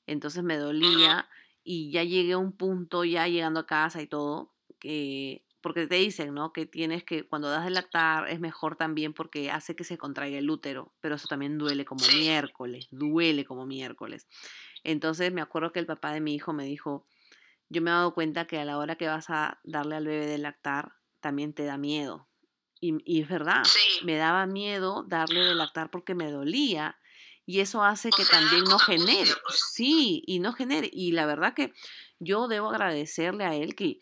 entonces 0.07 0.43
me 0.43 0.57
dolía 0.57 1.29
y 1.63 1.93
ya 1.93 2.03
llegué 2.03 2.33
a 2.33 2.39
un 2.39 2.57
punto, 2.57 3.05
ya 3.05 3.29
llegando 3.29 3.61
a 3.61 3.67
casa 3.67 4.01
y 4.01 4.07
todo, 4.07 4.55
que 4.79 5.45
porque 5.61 5.87
te 5.87 5.97
dicen, 5.97 6.33
¿no? 6.33 6.55
Que 6.55 6.65
tienes 6.65 7.05
que, 7.05 7.25
cuando 7.25 7.51
das 7.51 7.65
de 7.65 7.71
lactar, 7.71 8.31
es 8.31 8.41
mejor 8.41 8.77
también 8.77 9.13
porque 9.13 9.51
hace 9.51 9.77
que 9.77 9.85
se 9.85 9.99
contraiga 9.99 10.39
el 10.39 10.49
útero, 10.49 10.95
pero 11.01 11.17
eso 11.17 11.29
también 11.29 11.59
duele 11.59 11.85
como 11.85 12.03
miércoles, 12.17 12.89
duele 12.91 13.45
como 13.45 13.67
miércoles. 13.67 14.27
Entonces 14.85 15.33
me 15.35 15.43
acuerdo 15.43 15.73
que 15.73 15.81
el 15.81 15.85
papá 15.85 16.13
de 16.13 16.23
mi 16.23 16.35
hijo 16.35 16.55
me 16.55 16.65
dijo, 16.65 17.07
yo 17.71 17.81
me 17.81 17.91
he 17.91 17.95
dado 17.95 18.13
cuenta 18.13 18.47
que 18.47 18.59
a 18.59 18.65
la 18.65 18.77
hora 18.77 18.97
que 18.97 19.07
vas 19.07 19.31
a 19.31 19.61
darle 19.65 19.97
al 19.97 20.07
bebé 20.07 20.27
de 20.27 20.39
lactar, 20.39 20.93
también 21.21 21.55
te 21.55 21.65
da 21.65 21.79
miedo. 21.79 22.29
Y, 22.81 22.99
y 23.05 23.23
es 23.23 23.29
verdad, 23.29 23.63
me 24.05 24.17
daba 24.17 24.47
miedo 24.47 25.05
darle 25.07 25.41
de 25.41 25.55
lactar 25.55 25.91
porque 25.91 26.15
me 26.15 26.31
dolía. 26.31 26.99
Y 27.47 27.61
eso 27.61 27.83
hace 27.83 28.11
que 28.11 28.25
también 28.25 28.65
no 28.65 28.79
genere. 28.79 29.31
Pues. 29.47 29.61
Sí, 29.73 30.23
y 30.27 30.39
no 30.41 30.53
genere. 30.53 30.89
Y 30.93 31.13
la 31.13 31.27
verdad 31.27 31.55
que 31.55 31.73
yo 32.19 32.49
debo 32.49 32.71
agradecerle 32.71 33.45
a 33.45 33.55
él 33.55 33.75
que 33.75 33.99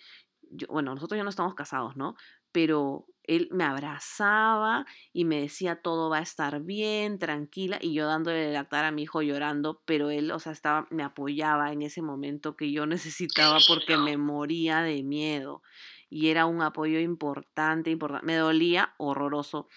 bueno, 0.69 0.95
nosotros 0.95 1.17
ya 1.17 1.25
no 1.25 1.31
estamos 1.31 1.55
casados, 1.55 1.97
¿no? 1.97 2.15
Pero 2.53 3.07
él 3.29 3.49
me 3.53 3.63
abrazaba 3.63 4.87
y 5.13 5.25
me 5.25 5.41
decía 5.41 5.81
todo 5.81 6.09
va 6.11 6.19
a 6.19 6.23
estar 6.23 6.61
bien, 6.63 7.19
tranquila, 7.19 7.79
y 7.81 7.93
yo 7.93 8.07
dándole 8.07 8.51
lactar 8.53 8.87
a 8.87 8.91
mi 8.91 9.03
hijo 9.03 9.23
llorando, 9.23 9.83
pero 9.85 10.11
él, 10.11 10.33
o 10.33 10.39
sea, 10.41 10.53
estaba, 10.53 10.89
me 10.91 11.05
apoyaba 11.05 11.71
en 11.73 11.83
ese 11.83 12.03
momento 12.03 12.57
que 12.57 12.73
yo 12.73 12.87
necesitaba 12.87 13.59
porque 13.69 13.97
me 13.97 14.17
moría 14.17 14.83
de 14.83 15.03
miedo. 15.03 15.63
Y 16.11 16.31
era 16.31 16.47
un 16.47 16.63
apoyo 16.63 16.99
importante, 17.01 17.91
importante. 17.91 18.27
Me 18.27 18.37
dolía 18.37 18.95
horroroso, 18.97 19.69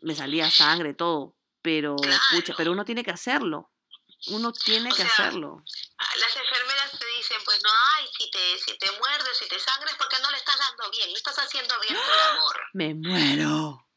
me 0.00 0.14
salía 0.14 0.48
sangre, 0.48 0.94
todo, 0.94 1.34
pero, 1.60 1.96
pero 2.56 2.70
uno 2.70 2.84
tiene 2.84 3.02
que 3.02 3.10
hacerlo. 3.10 3.72
Uno 4.28 4.52
tiene 4.52 4.90
que 4.90 5.02
hacerlo. 5.02 5.64
Las 5.98 6.36
enfermeras 6.36 6.96
te 6.96 7.06
dicen, 7.16 7.38
pues 7.44 7.60
no, 7.64 7.70
ay, 7.96 8.06
si 8.22 8.30
te, 8.30 8.58
si 8.58 8.78
te 8.78 8.90
muerdes, 8.92 9.36
si 9.36 9.48
te 9.48 9.58
sangres, 9.58 9.94
porque 9.96 10.18
no 10.20 10.30
le 10.30 10.36
estás 10.36 10.58
dando 10.58 10.90
bien, 10.90 11.10
no 11.10 11.16
estás 11.16 11.38
haciendo 11.38 11.78
bien 11.80 11.94
tu 11.94 12.12
amor. 12.30 12.60
Me 12.74 12.94
muero. 12.94 13.88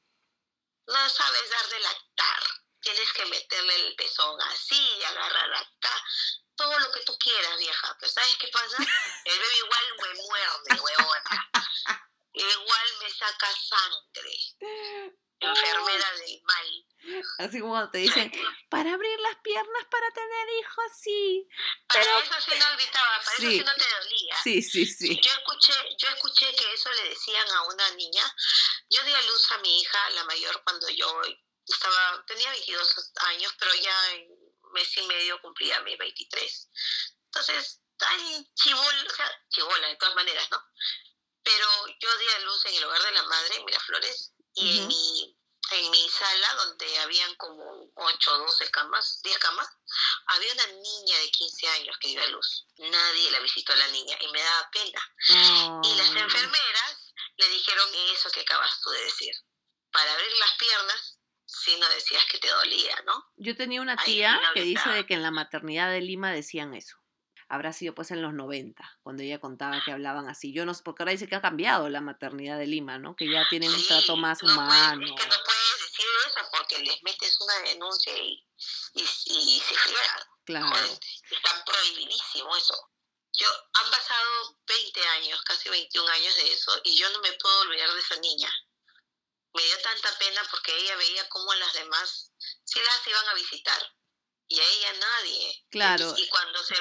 No 0.87 1.09
sabes 1.09 1.49
dar 1.49 1.69
de 1.69 1.79
lactar. 1.79 2.43
Tienes 2.81 3.13
que 3.13 3.25
meterle 3.25 3.75
el 3.75 3.95
pezón 3.95 4.39
así, 4.41 5.03
agarrar 5.03 5.53
acá, 5.53 6.03
todo 6.55 6.79
lo 6.79 6.91
que 6.91 7.01
tú 7.01 7.17
quieras, 7.17 7.57
vieja. 7.57 7.97
Pero 7.99 8.11
¿sabes 8.11 8.35
qué 8.39 8.47
pasa? 8.49 8.77
El 9.25 9.39
bebé 9.39 9.57
igual 9.57 9.83
me 10.01 10.23
muerde, 10.23 10.81
huevona. 10.81 11.51
Igual 12.37 12.87
me 12.99 13.09
saca 13.11 13.47
sangre. 13.55 15.15
Enfermera 15.49 16.11
del 16.13 16.41
mal. 16.43 16.85
Así 17.37 17.59
como 17.59 17.89
te 17.91 17.99
dicen, 17.99 18.31
para 18.69 18.93
abrir 18.93 19.19
las 19.19 19.37
piernas 19.43 19.85
para 19.91 20.11
tener 20.11 20.49
hijos, 20.59 20.85
sí. 20.99 21.47
Para 21.87 22.01
eso 22.01 22.41
sí 22.41 22.51
no 22.57 22.77
gritaba, 22.77 23.21
para 23.23 23.37
eso 23.37 23.49
sí 23.49 23.59
no 23.59 23.73
te 23.75 23.85
dolía. 24.01 24.37
Sí, 24.43 24.61
sí, 24.63 24.85
sí. 24.85 25.19
Yo 25.21 25.31
escuché, 25.31 25.73
yo 25.97 26.07
escuché 26.09 26.55
que 26.55 26.73
eso 26.73 26.91
le 26.91 27.09
decían 27.09 27.47
a 27.51 27.61
una 27.63 27.91
niña. 27.91 28.35
Yo 28.89 29.03
di 29.03 29.13
a 29.13 29.21
luz 29.21 29.51
a 29.51 29.57
mi 29.59 29.81
hija, 29.81 30.09
la 30.11 30.23
mayor, 30.23 30.63
cuando 30.63 30.89
yo 30.89 31.21
estaba, 31.67 32.23
tenía 32.25 32.49
22 32.49 33.11
años, 33.27 33.53
pero 33.59 33.73
ya 33.75 34.11
en 34.13 34.27
mes 34.73 34.97
y 34.97 35.01
medio 35.03 35.39
cumplía 35.41 35.79
mis 35.81 35.97
23. 35.97 36.69
Entonces, 37.25 37.81
tan 37.97 38.53
chivola, 38.55 39.03
o 39.07 39.15
sea, 39.15 39.43
chivola 39.49 39.87
de 39.87 39.95
todas 39.97 40.15
maneras, 40.15 40.49
¿no? 40.49 40.61
Pero 41.43 41.67
yo 41.99 42.17
di 42.17 42.29
a 42.29 42.39
luz 42.39 42.65
en 42.65 42.75
el 42.75 42.83
hogar 42.85 43.01
de 43.03 43.11
la 43.11 43.23
madre, 43.23 43.55
en 43.57 43.65
Miraflores, 43.65 44.33
y 44.55 44.79
en 44.79 44.87
mi 44.87 45.34
en 45.79 45.91
mi 45.91 46.09
sala, 46.09 46.53
donde 46.65 46.99
habían 46.99 47.35
como 47.35 47.91
8 47.95 48.33
o 48.33 48.37
12 48.39 48.71
camas, 48.71 49.21
10 49.23 49.37
camas, 49.39 49.67
había 50.27 50.53
una 50.53 50.67
niña 50.67 51.17
de 51.19 51.31
15 51.31 51.67
años 51.67 51.97
que 51.99 52.09
dio 52.09 52.23
a 52.23 52.27
luz. 52.27 52.65
Nadie 52.77 53.31
la 53.31 53.39
visitó 53.39 53.73
a 53.73 53.77
la 53.77 53.87
niña 53.89 54.17
y 54.19 54.27
me 54.31 54.41
daba 54.41 54.69
pena. 54.71 55.81
Y 55.83 55.95
las 55.95 56.09
enfermeras 56.09 57.13
le 57.37 57.49
dijeron 57.49 57.89
eso 58.13 58.29
que 58.31 58.41
acabas 58.41 58.79
tú 58.81 58.89
de 58.91 59.03
decir. 59.03 59.33
Para 59.91 60.13
abrir 60.13 60.31
las 60.37 60.51
piernas, 60.57 61.19
si 61.45 61.77
no 61.77 61.87
decías 61.89 62.23
que 62.31 62.39
te 62.39 62.49
dolía, 62.49 63.01
¿no? 63.05 63.31
Yo 63.37 63.55
tenía 63.55 63.81
una 63.81 63.97
tía 63.97 64.41
que 64.53 64.61
dice 64.61 64.89
de 64.89 65.05
que 65.05 65.13
en 65.13 65.23
la 65.23 65.31
maternidad 65.31 65.89
de 65.89 66.01
Lima 66.01 66.31
decían 66.31 66.73
eso 66.73 66.97
habrá 67.47 67.73
sido 67.73 67.93
pues 67.93 68.11
en 68.11 68.21
los 68.21 68.33
90, 68.33 68.99
cuando 69.03 69.23
ella 69.23 69.39
contaba 69.39 69.81
que 69.83 69.91
hablaban 69.91 70.27
así. 70.27 70.53
Yo 70.53 70.65
no 70.65 70.73
sé, 70.73 70.83
porque 70.83 71.03
ahora 71.03 71.11
dice 71.11 71.27
que 71.27 71.35
ha 71.35 71.41
cambiado 71.41 71.89
la 71.89 72.01
maternidad 72.01 72.57
de 72.57 72.67
Lima, 72.67 72.97
¿no? 72.97 73.15
Que 73.15 73.29
ya 73.29 73.47
tienen 73.49 73.71
un 73.71 73.87
trato 73.87 74.15
más 74.15 74.41
humano. 74.43 75.05
es 75.05 75.21
que 75.21 75.27
no 75.27 75.43
puedes 75.43 75.79
decir 75.81 76.05
eso 76.27 76.39
porque 76.51 76.79
les 76.79 77.03
metes 77.03 77.37
una 77.41 77.59
denuncia 77.69 78.17
y, 78.17 78.45
y, 78.93 79.01
y 79.01 79.59
se 79.59 79.75
friegan. 79.75 80.19
Claro. 80.45 80.75
está 80.75 81.65
prohibidísimo 81.65 82.55
eso. 82.55 82.91
Yo, 83.37 83.47
han 83.73 83.91
pasado 83.91 84.57
20 84.65 85.07
años, 85.07 85.41
casi 85.43 85.69
21 85.69 86.09
años 86.09 86.35
de 86.35 86.53
eso, 86.53 86.71
y 86.85 86.95
yo 86.95 87.09
no 87.09 87.19
me 87.19 87.33
puedo 87.33 87.61
olvidar 87.61 87.91
de 87.93 87.99
esa 87.99 88.15
niña. 88.17 88.49
Me 89.53 89.63
dio 89.63 89.81
tanta 89.81 90.17
pena 90.17 90.41
porque 90.51 90.75
ella 90.77 90.95
veía 90.97 91.27
cómo 91.29 91.53
las 91.55 91.73
demás 91.73 92.31
sí 92.63 92.79
las 92.79 93.07
iban 93.07 93.27
a 93.29 93.33
visitar 93.33 93.94
y 94.47 94.59
a 94.59 94.63
ella 94.63 94.99
nadie. 94.99 95.65
Claro. 95.69 96.13
Y, 96.17 96.29
cuando 96.29 96.59
se 96.59 96.75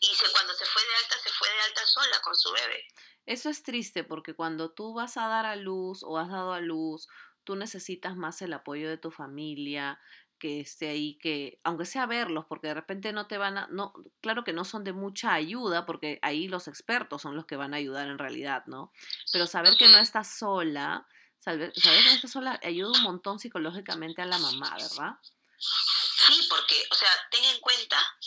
y 0.00 0.14
se, 0.14 0.32
cuando 0.32 0.54
se 0.54 0.64
fue 0.64 0.82
de 0.82 0.94
alta 1.02 1.18
se 1.22 1.30
fue 1.30 1.48
de 1.48 1.60
alta 1.60 1.86
sola 1.86 2.20
con 2.22 2.34
su 2.34 2.52
bebé. 2.52 2.84
Eso 3.26 3.50
es 3.50 3.62
triste 3.62 4.04
porque 4.04 4.34
cuando 4.34 4.72
tú 4.72 4.94
vas 4.94 5.16
a 5.16 5.28
dar 5.28 5.46
a 5.46 5.56
luz 5.56 6.02
o 6.02 6.18
has 6.18 6.30
dado 6.30 6.52
a 6.52 6.60
luz, 6.60 7.08
tú 7.44 7.56
necesitas 7.56 8.16
más 8.16 8.42
el 8.42 8.52
apoyo 8.52 8.88
de 8.88 8.98
tu 8.98 9.10
familia, 9.10 10.00
que 10.40 10.60
esté 10.60 10.88
ahí, 10.88 11.18
que 11.18 11.60
aunque 11.62 11.84
sea 11.84 12.06
verlos, 12.06 12.46
porque 12.48 12.68
de 12.68 12.74
repente 12.74 13.12
no 13.12 13.26
te 13.28 13.38
van 13.38 13.58
a, 13.58 13.68
no, 13.70 13.92
claro 14.20 14.42
que 14.42 14.52
no 14.52 14.64
son 14.64 14.82
de 14.82 14.92
mucha 14.92 15.34
ayuda, 15.34 15.86
porque 15.86 16.18
ahí 16.22 16.48
los 16.48 16.66
expertos 16.66 17.22
son 17.22 17.36
los 17.36 17.44
que 17.46 17.56
van 17.56 17.74
a 17.74 17.76
ayudar 17.76 18.08
en 18.08 18.18
realidad, 18.18 18.64
¿no? 18.66 18.92
Pero 19.32 19.46
saber 19.46 19.76
que 19.76 19.88
no 19.88 19.98
estás 19.98 20.38
sola, 20.38 21.06
saber, 21.38 21.72
saber 21.78 22.00
que 22.02 22.08
no 22.08 22.14
estás 22.14 22.32
sola 22.32 22.58
ayuda 22.64 22.98
un 22.98 23.02
montón 23.04 23.38
psicológicamente 23.38 24.22
a 24.22 24.26
la 24.26 24.38
mamá, 24.38 24.76
¿verdad? 24.76 25.12
Sí, 25.60 26.46
porque, 26.48 26.86
o 26.90 26.94
sea, 26.94 27.28
ten 27.30 27.44
en 27.44 27.60
cuenta 27.60 28.18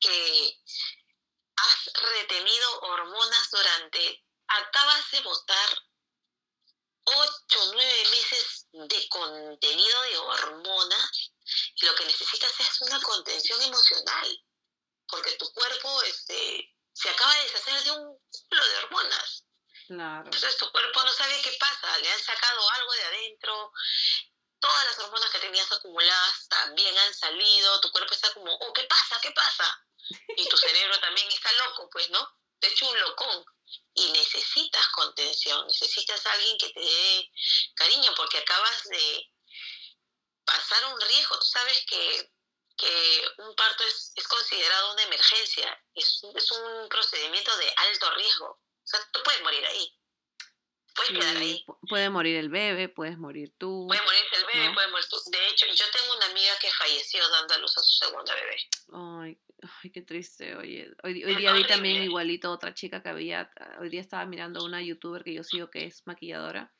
que 0.00 0.60
has 1.56 1.92
retenido 1.94 2.80
hormonas 2.80 3.50
durante, 3.50 4.24
acabas 4.46 5.10
de 5.10 5.20
botar 5.20 5.78
ocho, 7.04 7.72
nueve 7.72 8.08
meses 8.10 8.66
de 8.72 9.08
contenido 9.08 10.02
de 10.02 10.18
hormonas 10.18 11.32
y 11.76 11.86
lo 11.86 11.94
que 11.94 12.04
necesitas 12.04 12.52
es 12.60 12.80
una 12.82 13.00
contención 13.00 13.60
emocional, 13.62 14.44
porque 15.06 15.32
tu 15.36 15.50
cuerpo 15.52 16.02
este, 16.02 16.76
se 16.92 17.08
acaba 17.08 17.34
de 17.34 17.42
deshacer 17.44 17.82
de 17.84 17.90
un 17.92 18.18
culo 18.48 18.68
de 18.68 18.76
hormonas. 18.78 19.44
Claro. 19.86 20.24
Entonces 20.26 20.56
tu 20.58 20.70
cuerpo 20.70 21.02
no 21.02 21.12
sabe 21.12 21.40
qué 21.40 21.56
pasa, 21.58 21.98
le 21.98 22.12
han 22.12 22.22
sacado 22.22 22.70
algo 22.70 22.92
de 22.92 23.04
adentro, 23.04 23.72
todas 24.60 24.84
las 24.86 24.98
hormonas 24.98 25.30
que 25.30 25.38
tenías 25.38 25.70
acumuladas 25.72 26.48
también 26.48 26.96
han 26.96 27.14
salido, 27.14 27.80
tu 27.80 27.90
cuerpo 27.90 28.14
está 28.14 28.32
como, 28.32 28.52
oh, 28.52 28.72
¿qué 28.72 28.84
pasa? 28.84 29.18
¿Qué 29.20 29.30
pasa? 29.32 29.86
Y 30.36 30.48
tu 30.48 30.56
cerebro 30.56 30.98
también 31.00 31.28
está 31.28 31.52
loco, 31.52 31.88
pues, 31.90 32.08
¿no? 32.10 32.38
De 32.60 32.68
hecho, 32.68 32.88
un 32.88 33.00
locón. 33.00 33.44
Y 33.94 34.10
necesitas 34.10 34.88
contención, 34.88 35.66
necesitas 35.66 36.24
a 36.24 36.32
alguien 36.32 36.56
que 36.58 36.70
te 36.70 36.80
dé 36.80 37.30
cariño, 37.74 38.14
porque 38.16 38.38
acabas 38.38 38.84
de 38.84 39.30
pasar 40.44 40.84
un 40.86 41.00
riesgo. 41.00 41.38
Tú 41.38 41.44
sabes 41.44 41.84
que, 41.86 42.32
que 42.76 43.28
un 43.38 43.54
parto 43.54 43.84
es, 43.84 44.12
es, 44.14 44.26
considerado 44.26 44.92
una 44.92 45.02
emergencia, 45.02 45.84
es, 45.94 46.22
es 46.34 46.50
un 46.52 46.88
procedimiento 46.88 47.54
de 47.56 47.72
alto 47.76 48.10
riesgo. 48.12 48.46
O 48.46 48.86
sea, 48.86 49.06
tú 49.12 49.22
puedes 49.22 49.42
morir 49.42 49.66
ahí. 49.66 49.97
Puede 51.88 52.10
morir 52.10 52.36
el 52.36 52.48
bebé, 52.48 52.88
puedes 52.88 53.18
morir 53.18 53.52
tú. 53.58 53.86
Puede 53.88 54.02
morir 54.02 54.20
el 54.36 54.46
bebé, 54.46 54.74
puede 54.74 54.88
morir 54.88 55.06
tú. 55.08 55.16
De 55.30 55.48
hecho, 55.48 55.66
yo 55.66 55.84
tengo 55.92 56.16
una 56.16 56.26
amiga 56.26 56.52
que 56.60 56.68
falleció 56.70 57.20
dando 57.30 57.54
a 57.54 57.58
luz 57.58 57.76
a 57.78 57.80
su 57.80 58.04
segunda 58.04 58.34
bebé. 58.34 58.56
Ay, 58.92 59.38
ay 59.82 59.90
qué 59.90 60.02
triste. 60.02 60.56
Oye, 60.56 60.90
hoy, 61.02 61.24
hoy 61.24 61.36
día 61.36 61.52
vi 61.52 61.66
también 61.66 62.02
igualito 62.02 62.50
otra 62.50 62.74
chica 62.74 63.02
que 63.02 63.08
había, 63.08 63.50
hoy 63.80 63.88
día 63.88 64.00
estaba 64.00 64.24
mirando 64.26 64.64
una 64.64 64.82
youtuber 64.82 65.24
que 65.24 65.34
yo 65.34 65.44
sigo 65.44 65.70
que 65.70 65.86
es 65.86 66.06
maquilladora 66.06 66.72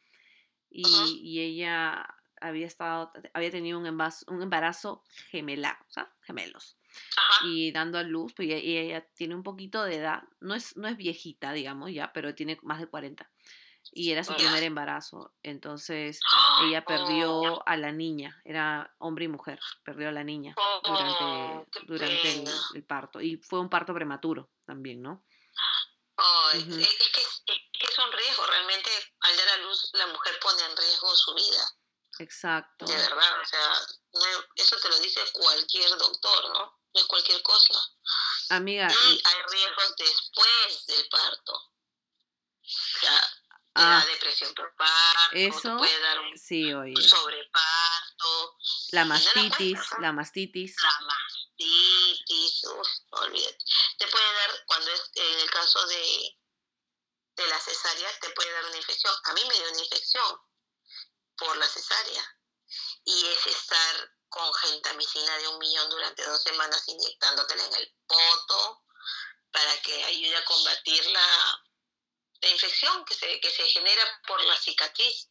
y, 0.70 0.85
y 1.22 1.40
ella 1.40 2.07
había 2.40 2.66
estado, 2.66 3.12
había 3.35 3.50
tenido 3.50 3.78
un 3.78 3.87
embarazo, 3.87 4.26
un 4.28 4.42
embarazo 4.42 5.02
gemelar, 5.31 5.76
o 5.88 5.90
sea, 5.90 6.12
gemelos. 6.22 6.76
Y 7.44 7.72
dando 7.72 7.98
a 7.98 8.02
luz, 8.02 8.33
pues 8.35 8.48
y 8.48 8.76
ella 8.76 9.07
tiene 9.14 9.35
un 9.35 9.42
poquito 9.42 9.85
de 9.85 9.96
edad, 9.96 10.22
no 10.40 10.54
es, 10.54 10.76
no 10.76 10.88
es 10.88 10.96
viejita, 10.96 11.52
digamos, 11.52 11.92
ya, 11.92 12.12
pero 12.12 12.35
tiene 12.35 12.59
más 12.62 12.81
de 12.81 12.87
40 12.87 13.31
y 13.92 14.12
era 14.12 14.22
su 14.24 14.35
primer 14.35 14.62
embarazo. 14.62 15.33
Entonces 15.42 16.20
¡Ah! 16.33 16.62
ella 16.64 16.81
Oh, 16.85 16.88
perdió 16.88 17.68
a 17.68 17.77
la 17.77 17.92
niña, 17.92 18.40
era 18.44 18.94
hombre 18.98 19.24
y 19.27 19.29
mujer, 19.29 19.59
perdió 19.85 20.09
a 20.09 20.12
la 20.12 20.24
niña 20.24 20.55
oh, 20.57 20.81
durante, 20.85 21.70
qué 21.72 21.81
durante 21.87 22.44
el, 22.74 22.85
parto. 22.85 23.20
Y 23.20 23.37
fue 23.38 23.61
un 23.61 23.68
parto 23.70 23.94
prematuro 23.94 24.51
también, 24.66 25.03
¿no? 25.03 25.24
Ujú. 26.55 26.81
es, 26.81 26.88
es 26.90 27.09
que 27.12 27.20
es, 27.20 27.42
es 27.46 27.59
que 27.79 27.87
es 27.87 27.98
un 27.98 28.12
riesgo, 28.12 28.44
realmente 28.46 28.90
al 29.20 29.37
dar 29.37 29.48
a 29.51 29.57
luz 29.59 29.90
la 29.92 30.07
mujer 30.09 30.38
pone 30.40 30.62
en 30.64 30.77
riesgo 30.77 31.14
su 31.14 31.35
vida, 31.35 31.62
Exacto. 32.18 32.87
de 32.87 32.96
verdad, 32.96 33.40
o 33.40 33.44
sea, 33.46 33.72
no- 34.14 34.44
eso 34.57 34.77
te 34.83 34.88
lo 34.88 34.98
dice 34.98 35.20
cualquier 35.33 35.88
doctor, 35.96 36.48
¿no? 36.55 36.79
No 36.94 37.01
es 37.01 37.07
cualquier 37.07 37.40
cosa. 37.42 37.74
Amiga, 38.51 38.88
Y 38.90 39.12
y- 39.14 39.22
hay 39.24 39.42
riesgos 39.53 39.94
después 39.96 40.87
del 40.87 41.09
parto. 41.09 41.53
O 41.55 43.01
sea, 43.01 43.20
te 43.79 43.85
ah, 43.85 43.99
da 44.01 44.07
depresión 44.07 44.53
por 44.55 44.75
parto, 44.75 45.31
te 45.31 45.47
eso, 45.47 45.77
puede 45.77 46.01
dar 46.01 46.19
un 46.19 46.37
sí, 46.37 46.75
oye. 46.75 47.09
sobreparto, 47.09 48.59
La 48.91 49.05
mastitis, 49.05 49.79
la 50.01 50.12
mastitis. 50.12 50.75
la 50.83 51.07
mastitis, 51.07 52.64
uf, 52.64 52.88
olvídate. 53.11 53.64
Te 53.99 54.07
puede 54.09 54.33
dar, 54.35 54.64
cuando 54.67 54.91
es 54.91 55.11
en 55.14 55.38
el 55.38 55.51
caso 55.51 55.87
de, 55.87 56.37
de 57.37 57.47
la 57.47 57.61
cesárea, 57.61 58.19
te 58.21 58.31
puede 58.31 58.51
dar 58.51 58.64
una 58.64 58.77
infección. 58.77 59.14
A 59.25 59.33
mí 59.35 59.43
me 59.47 59.55
dio 59.55 59.71
una 59.71 59.81
infección 59.81 60.41
por 61.37 61.57
la 61.57 61.69
cesárea. 61.69 62.37
Y 63.05 63.27
es 63.27 63.47
estar 63.47 64.11
con 64.29 64.53
gentamicina 64.55 65.38
de 65.38 65.49
un 65.49 65.59
millón 65.59 65.88
durante 65.88 66.25
dos 66.25 66.43
semanas 66.43 66.83
inyectándotela 66.88 67.64
en 67.64 67.75
el 67.77 67.95
poto 68.09 68.85
para 69.53 69.81
que 69.83 70.05
ayude 70.05 70.37
a 70.37 70.45
combatir 70.45 71.07
la, 71.07 71.67
la 72.42 72.51
infección 72.51 73.05
que 73.05 73.14
se, 73.14 73.40
que 73.40 73.51
se 73.51 73.62
genera 73.64 74.03
por 74.27 74.42
la 74.44 74.57
cicatriz. 74.57 75.31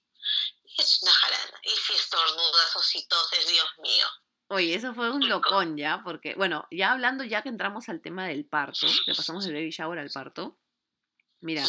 Es 0.78 1.02
una 1.02 1.12
jarana. 1.12 1.60
Y 1.64 1.70
si 1.70 1.94
estornudas 1.94 2.76
o 2.76 2.82
si 2.82 3.08
toses, 3.08 3.48
Dios 3.48 3.70
mío. 3.80 4.06
Oye, 4.50 4.76
eso 4.76 4.94
fue 4.94 5.12
un 5.12 5.28
locón 5.28 5.76
ya, 5.76 6.02
porque, 6.04 6.34
bueno, 6.36 6.68
ya 6.72 6.94
hablando, 6.94 7.24
ya 7.26 7.42
que 7.42 7.50
entramos 7.50 7.90
al 7.90 8.02
tema 8.02 8.28
del 8.28 8.46
parto, 8.46 8.88
que 9.06 9.14
pasamos 9.14 9.44
del 9.44 9.56
baby 9.56 9.72
shower 9.72 10.00
al 10.00 10.10
parto, 10.10 10.58
mira, 11.42 11.66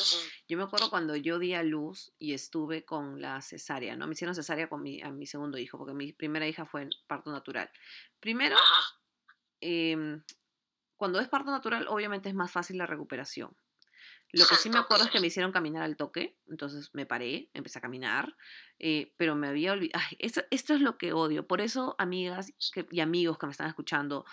yo 0.47 0.57
me 0.57 0.63
acuerdo 0.63 0.89
cuando 0.89 1.17
yo 1.17 1.41
di 1.41 1.55
a 1.55 1.65
luz 1.65 2.13
y 2.21 2.35
estuve 2.35 2.85
con 2.85 3.21
la 3.21 3.43
cesárea, 3.43 3.97
¿no? 3.97 4.07
Me 4.07 4.13
hicieron 4.13 4.37
cesárea 4.37 4.69
con 4.69 4.83
mi, 4.83 5.03
a 5.03 5.11
mi 5.11 5.27
segundo 5.27 5.59
hijo, 5.59 5.77
porque 5.77 5.93
mi 5.93 6.13
primera 6.13 6.47
hija 6.47 6.67
fue 6.67 6.83
en 6.83 6.91
parto 7.09 7.33
natural. 7.33 7.69
Primero, 8.21 8.57
em, 9.61 10.23
cuando 10.97 11.19
es 11.19 11.29
parto 11.29 11.51
natural, 11.51 11.89
obviamente 11.89 12.29
es 12.29 12.35
más 12.37 12.53
fácil 12.53 12.79
la 12.79 12.87
recuperación. 12.87 13.57
Lo 14.33 14.47
que 14.47 14.57
sí 14.57 14.69
me 14.69 14.79
acuerdo 14.79 15.05
es 15.07 15.11
que 15.11 15.21
me 15.21 15.29
hicieron 15.29 15.53
caminar 15.53 15.83
al 15.83 15.97
toque, 15.97 16.37
entonces 16.49 16.91
me 16.93 17.07
paré, 17.07 17.51
empecé 17.55 17.79
a 17.79 17.83
caminar, 17.83 18.37
eh, 18.79 19.15
pero 19.17 19.35
me 19.35 19.49
había 19.49 19.73
olvidado. 19.73 20.05
Esto, 20.19 20.43
esto 20.51 20.75
es 20.75 20.81
lo 20.81 20.99
que 20.99 21.13
odio. 21.15 21.47
Por 21.47 21.61
eso, 21.61 21.95
amigas 21.99 22.53
que- 22.75 22.87
y 22.91 23.01
amigos 23.01 23.39
que 23.39 23.47
me 23.47 23.53
están 23.53 23.69
escuchando, 23.69 24.25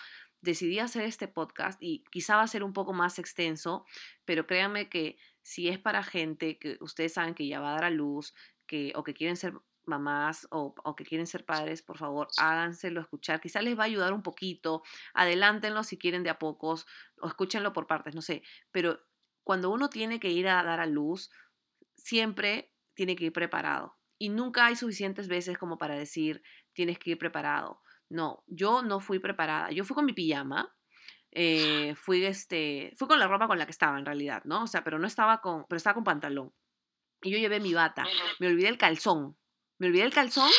decidí 0.42 0.80
hacer 0.80 1.04
este 1.04 1.28
podcast 1.28 1.82
y 1.82 2.04
quizá 2.12 2.36
va 2.36 2.44
a 2.44 2.48
ser 2.48 2.64
un 2.64 2.74
poco 2.74 2.94
más 2.94 3.20
extenso, 3.20 3.86
pero 4.26 4.46
créanme 4.46 4.90
que 4.90 5.18
si 5.42 5.70
es 5.70 5.80
para 5.80 6.04
gente 6.04 6.60
que 6.60 6.78
ustedes 6.82 7.14
saben 7.14 7.34
que 7.34 7.48
ya 7.48 7.60
va 7.60 7.70
a 7.72 7.76
dar 7.76 7.86
a 7.86 7.90
luz, 7.90 8.34
que, 8.68 8.92
o 8.96 9.04
que 9.04 9.14
quieren 9.14 9.38
ser 9.38 9.54
mamás 9.86 10.48
o, 10.52 10.74
o 10.84 10.96
que 10.96 11.06
quieren 11.06 11.28
ser 11.28 11.46
padres, 11.46 11.82
por 11.84 11.98
favor, 11.98 12.28
háganselo 12.38 13.00
escuchar. 13.02 13.40
Quizá 13.40 13.62
les 13.62 13.78
va 13.78 13.84
a 13.84 13.86
ayudar 13.86 14.14
un 14.14 14.24
poquito. 14.24 14.82
Adelántenlo 15.14 15.84
si 15.84 15.98
quieren 15.98 16.24
de 16.24 16.32
a 16.32 16.40
pocos 16.40 16.86
o 17.22 17.28
escúchenlo 17.28 17.72
por 17.72 17.86
partes, 17.88 18.16
no 18.16 18.22
sé. 18.22 18.42
Pero 18.72 19.00
cuando 19.46 19.70
uno 19.70 19.90
tiene 19.90 20.20
que 20.20 20.32
ir 20.32 20.48
a 20.48 20.64
dar 20.64 20.80
a 20.80 20.88
luz, 20.88 21.30
siempre 21.96 22.74
tiene 22.96 23.16
que 23.16 23.26
ir 23.26 23.32
preparado. 23.32 23.96
Y 24.18 24.30
nunca 24.30 24.66
hay 24.66 24.76
suficientes 24.76 25.28
veces 25.28 25.58
como 25.58 25.78
para 25.78 25.96
decir, 25.96 26.42
tienes 26.74 26.98
que 26.98 27.12
ir 27.12 27.18
preparado. 27.20 27.82
No, 28.10 28.44
yo 28.48 28.82
no 28.82 29.00
fui 29.00 29.20
preparada. 29.20 29.70
Yo 29.72 29.86
fui 29.86 29.94
con 29.94 30.06
mi 30.06 30.14
pijama, 30.14 30.76
eh, 31.32 31.94
fui, 31.96 32.26
este, 32.26 32.92
fui 32.98 33.08
con 33.08 33.20
la 33.20 33.28
ropa 33.28 33.48
con 33.48 33.60
la 33.60 33.66
que 33.66 33.72
estaba 33.72 34.00
en 34.00 34.06
realidad, 34.06 34.42
¿no? 34.46 34.64
O 34.64 34.68
sea, 34.68 34.84
pero 34.84 34.98
no 34.98 35.06
estaba 35.06 35.42
con, 35.42 35.66
pero 35.70 35.78
estaba 35.78 35.94
con 35.94 36.04
pantalón. 36.04 36.52
Y 37.22 37.30
yo 37.30 37.38
llevé 37.38 37.60
mi 37.60 37.74
bata. 37.74 38.06
Me 38.40 38.48
olvidé 38.48 38.70
el 38.70 38.80
calzón. 38.80 39.38
Me 39.78 39.88
olvidé 39.88 40.04
el 40.04 40.14
calzón 40.14 40.50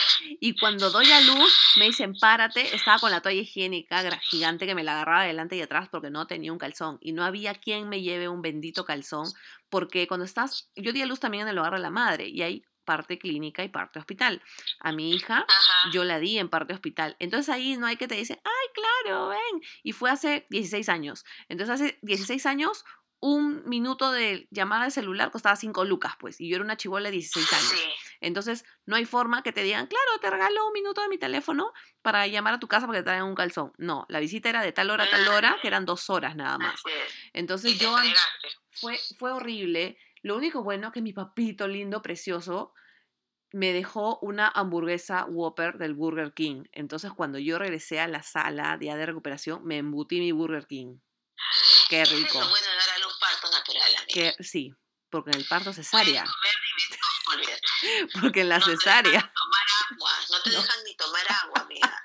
y 0.41 0.59
cuando 0.59 0.91
doy 0.91 1.11
a 1.11 1.21
luz 1.21 1.75
me 1.77 1.87
dicen 1.87 2.15
párate, 2.21 2.75
estaba 2.75 2.99
con 2.99 3.11
la 3.11 3.23
toalla 3.23 3.41
higiénica 3.41 4.03
gigante 4.21 4.67
que 4.67 4.75
me 4.75 4.85
la 4.85 4.93
agarraba 4.93 5.23
de 5.23 5.29
delante 5.29 5.57
y 5.57 5.63
atrás 5.63 5.89
porque 5.91 6.11
no 6.11 6.27
tenía 6.27 6.53
un 6.53 6.59
calzón 6.59 6.99
y 7.01 7.13
no 7.13 7.25
había 7.25 7.55
quien 7.55 7.89
me 7.89 8.03
lleve 8.03 8.29
un 8.29 8.43
bendito 8.43 8.85
calzón 8.85 9.27
porque 9.71 10.07
cuando 10.07 10.25
estás, 10.25 10.71
yo 10.77 10.93
di 10.93 11.01
a 11.01 11.07
luz 11.07 11.21
también 11.21 11.43
en 11.43 11.49
el 11.49 11.59
hogar 11.59 11.75
de 11.75 11.81
la 11.81 11.91
madre 11.91 12.29
y 12.29 12.43
hay 12.43 12.65
parte 12.85 13.19
clínica 13.19 13.65
y 13.65 13.69
parte 13.69 13.99
hospital. 13.99 14.43
A 14.81 14.93
mi 14.93 15.13
hija 15.13 15.39
Ajá. 15.39 15.91
yo 15.93 16.05
la 16.05 16.19
di 16.19 16.39
en 16.39 16.49
parte 16.49 16.73
hospital. 16.73 17.17
Entonces 17.19 17.49
ahí 17.49 17.77
no 17.77 17.87
hay 17.87 17.97
que 17.97 18.09
te 18.09 18.15
dicen, 18.15 18.39
ay, 18.45 18.69
claro, 18.73 19.29
ven. 19.29 19.63
Y 19.83 19.93
fue 19.93 20.11
hace 20.11 20.47
16 20.51 20.89
años. 20.89 21.25
Entonces 21.49 21.75
hace 21.75 21.99
16 22.03 22.47
años, 22.47 22.85
un 23.21 23.69
minuto 23.69 24.13
de 24.13 24.47
llamada 24.51 24.85
de 24.85 24.91
celular 24.91 25.31
costaba 25.31 25.57
5 25.57 25.85
lucas, 25.85 26.15
pues. 26.19 26.41
Y 26.41 26.49
yo 26.49 26.57
era 26.57 26.65
una 26.65 26.77
chivola 26.77 27.11
de 27.11 27.17
16 27.17 27.53
años. 27.53 27.69
Sí. 27.71 28.06
Entonces 28.21 28.65
no 28.85 28.97
hay 28.97 29.05
forma 29.05 29.43
que 29.43 29.53
te 29.53 29.63
digan, 29.63 29.87
claro, 29.87 30.19
te 30.21 30.31
regalo 30.31 30.67
un 30.67 30.73
minuto 30.73 31.03
de 31.03 31.09
mi 31.09 31.19
teléfono 31.19 31.73
para 32.03 32.27
llamar 32.27 32.55
a 32.55 32.61
tu 32.61 32.69
casa 32.69 32.87
para 32.87 32.99
que 32.99 33.03
te 33.03 33.07
traigan 33.07 33.29
un 33.29 33.35
calzón. 33.35 33.73
No, 33.79 34.07
la 34.09 34.21
visita 34.21 34.49
era 34.49 34.63
de 34.63 34.73
tal 34.73 34.91
hora 34.91 35.05
a 35.05 35.11
tal 35.11 35.27
hora, 35.29 35.57
que 35.61 35.69
eran 35.69 35.85
dos 35.87 36.11
horas 36.11 36.37
nada 36.37 36.59
más. 36.59 36.81
Entonces 37.33 37.79
yo 37.79 37.97
fue, 38.73 38.99
fue 39.19 39.33
horrible. 39.33 39.99
Lo 40.23 40.37
único 40.37 40.63
bueno 40.63 40.93
que 40.93 41.03
mi 41.03 41.13
papito 41.13 41.69
lindo, 41.69 42.03
precioso, 42.03 42.75
me 43.53 43.73
dejó 43.73 44.19
una 44.21 44.49
hamburguesa 44.49 45.25
Whopper 45.25 45.79
del 45.79 45.95
Burger 45.95 46.35
King. 46.35 46.65
Entonces, 46.73 47.13
cuando 47.13 47.39
yo 47.39 47.59
regresé 47.59 48.01
a 48.01 48.09
la 48.09 48.23
sala 48.23 48.77
día 48.77 48.97
de 48.97 49.07
recuperación, 49.07 49.65
me 49.65 49.79
embutí 49.79 50.19
mi 50.19 50.33
Burger 50.33 50.67
King. 50.67 50.99
Qué 51.89 52.05
rico. 52.05 52.41
Es 52.41 52.51
bueno 52.51 52.67
dar 52.67 52.97
a 52.97 52.99
luz 52.99 53.19
parto 53.21 53.51
natural, 53.57 53.97
amiga. 53.97 54.35
Que, 54.37 54.43
sí, 54.43 54.75
porque 55.11 55.31
en 55.31 55.39
el 55.39 55.47
parto 55.47 55.71
Puedes 55.71 55.89
cesárea. 55.89 56.25
comer 56.25 56.55
Porque 58.21 58.41
en 58.43 58.49
la 58.49 58.59
No 58.59 58.65
te 58.65 58.71
cesárea. 58.77 59.11
dejan 59.13 59.33
tomar 59.33 59.67
agua, 59.91 60.11
no 60.31 60.43
te 60.43 60.51
No. 60.57 60.61
dejan 60.63 60.85
ni 60.85 60.97
tomar 60.97 61.27
agua, 61.45 61.61
amiga. 61.63 62.05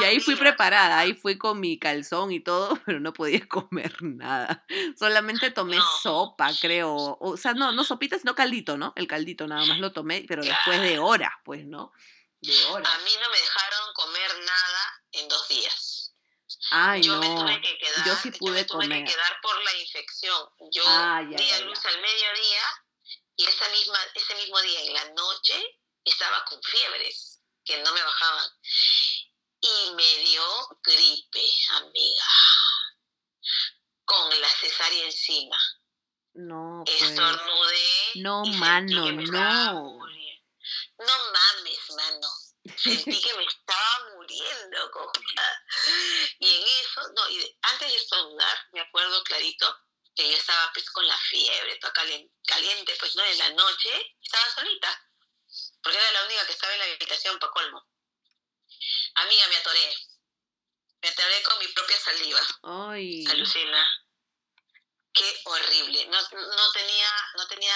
Y 0.00 0.04
ahí 0.04 0.20
fui 0.20 0.36
preparada, 0.36 0.98
ahí 0.98 1.14
fui 1.14 1.38
con 1.38 1.60
mi 1.60 1.78
calzón 1.78 2.32
y 2.32 2.40
todo, 2.40 2.78
pero 2.86 3.00
no 3.00 3.12
podía 3.12 3.46
comer 3.48 3.94
nada. 4.02 4.64
Solamente 4.98 5.50
tomé 5.50 5.78
sopa, 6.02 6.50
creo. 6.60 7.16
O 7.20 7.36
sea, 7.36 7.54
no, 7.54 7.72
no 7.72 7.84
sopita, 7.84 8.18
sino 8.18 8.34
caldito, 8.34 8.76
¿no? 8.76 8.92
El 8.96 9.06
caldito 9.06 9.46
nada 9.46 9.64
más 9.66 9.78
lo 9.78 9.92
tomé, 9.92 10.24
pero 10.28 10.42
después 10.42 10.80
de 10.80 10.98
horas, 10.98 11.32
pues, 11.44 11.64
¿no? 11.66 11.92
De 12.40 12.64
horas. 12.66 12.88
A 12.94 12.98
mí 12.98 13.10
no 13.22 13.30
me 13.30 13.38
dejaron 13.38 13.92
comer 13.94 14.30
nada 14.44 15.02
en 15.12 15.28
dos 15.28 15.48
días. 15.48 15.92
Ay, 16.70 17.02
yo 17.02 17.18
me 17.18 17.28
no. 17.28 17.42
tuve 17.44 17.60
que 17.60 17.78
quedar, 17.78 18.06
Yo 18.06 18.16
sí 18.16 18.30
me 18.30 18.38
pude 18.38 18.64
tuve 18.64 18.84
comer. 18.84 19.04
que 19.04 19.12
quedar 19.12 19.40
por 19.42 19.62
la 19.62 19.74
infección. 19.78 20.48
Yo 20.72 20.82
Ah, 20.86 21.22
ya, 21.28 21.36
di 21.36 21.50
a 21.50 21.60
luz 21.60 21.78
ya. 21.82 21.88
al 21.90 22.00
mediodía 22.00 22.62
y 23.36 23.44
esa 23.44 23.68
misma, 23.68 23.98
ese 24.14 24.34
mismo 24.36 24.60
día 24.62 24.80
en 24.82 24.92
la 24.94 25.04
noche 25.10 25.80
estaba 26.04 26.44
con 26.46 26.62
fiebres 26.62 27.40
que 27.64 27.78
no 27.82 27.92
me 27.92 28.02
bajaban. 28.02 28.50
Y 29.60 29.90
me 29.94 30.16
dio 30.18 30.68
gripe, 30.82 31.50
amiga. 31.70 32.26
Con 34.04 34.40
la 34.40 34.48
cesárea 34.48 35.04
encima. 35.04 35.58
No, 36.34 36.82
pues. 36.84 37.02
Estornudé. 37.02 38.12
No, 38.16 38.44
mano, 38.44 39.12
no. 39.12 39.98
No 40.98 41.32
mames, 41.32 41.90
mano. 41.96 42.28
Sentí 42.76 43.20
que 43.20 43.34
me 43.34 43.44
estaba 43.44 44.10
muriendo, 44.14 44.90
cojuda. 44.90 45.64
Y 46.38 46.54
en 46.54 46.62
eso, 46.62 47.00
no, 47.14 47.28
y 47.30 47.58
antes 47.62 47.90
de 47.90 47.96
estornudar, 47.96 48.58
me 48.72 48.80
acuerdo 48.80 49.22
clarito 49.24 49.85
que 50.16 50.30
yo 50.30 50.36
estaba 50.36 50.70
pues 50.72 50.90
con 50.90 51.06
la 51.06 51.16
fiebre, 51.18 51.76
toda 51.76 51.92
caliente, 51.92 52.32
caliente, 52.46 52.96
pues 52.98 53.14
no, 53.16 53.24
en 53.24 53.38
la 53.38 53.50
noche 53.50 54.16
estaba 54.22 54.48
solita. 54.50 55.02
Porque 55.82 55.98
era 55.98 56.10
la 56.12 56.24
única 56.24 56.46
que 56.46 56.52
estaba 56.52 56.72
en 56.72 56.78
la 56.80 56.84
habitación, 56.86 57.38
para 57.38 57.52
colmo. 57.52 57.86
Amiga, 59.16 59.48
me 59.48 59.56
atoré. 59.56 59.96
Me 61.02 61.08
atoré 61.08 61.42
con 61.42 61.58
mi 61.58 61.68
propia 61.68 61.98
saliva. 62.00 62.40
Ay. 62.62 63.24
Alucina. 63.28 63.86
Qué 65.12 65.40
horrible. 65.44 66.06
No, 66.06 66.18
no 66.20 66.72
tenía, 66.72 67.10
no 67.36 67.46
tenía 67.46 67.74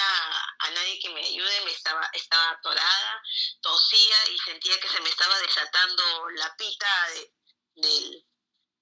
a 0.59 0.69
nadie 0.71 0.99
que 0.99 1.09
me 1.09 1.25
ayude, 1.25 1.61
me 1.65 1.71
estaba, 1.71 2.07
estaba 2.13 2.51
atorada, 2.51 3.23
tosía 3.61 4.29
y 4.31 4.37
sentía 4.39 4.79
que 4.79 4.89
se 4.89 4.99
me 5.01 5.09
estaba 5.09 5.39
desatando 5.39 6.29
la 6.31 6.55
pita 6.55 7.09
de, 7.09 7.33
del- 7.75 8.25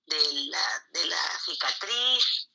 de 0.08 0.34
la, 0.50 0.86
de 0.89 1.06
la 1.06 1.39
cicatriz. 1.45 2.50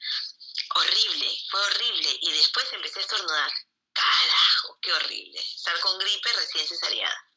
Horrible, 0.74 1.38
fue 1.50 1.60
horrible. 1.60 2.18
Y 2.20 2.32
después 2.32 2.72
empecé 2.72 2.98
a 2.98 3.02
estornudar. 3.02 3.52
Carajo, 3.92 4.78
qué 4.82 4.92
horrible. 4.92 5.40
Estar 5.40 5.78
con 5.80 5.98
gripe 5.98 6.32
recién 6.32 6.66
cesareada. 6.66 7.30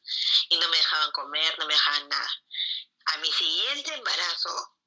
Y 0.50 0.58
no 0.58 0.68
me 0.70 0.78
dejaban 0.78 1.12
comer, 1.12 1.58
no 1.60 1.66
me 1.66 1.74
dejaban 1.74 2.10
nada. 2.10 2.32
A 3.06 3.18
mi 3.18 3.32
siguiente 3.32 3.94
embarazo, 3.94 4.78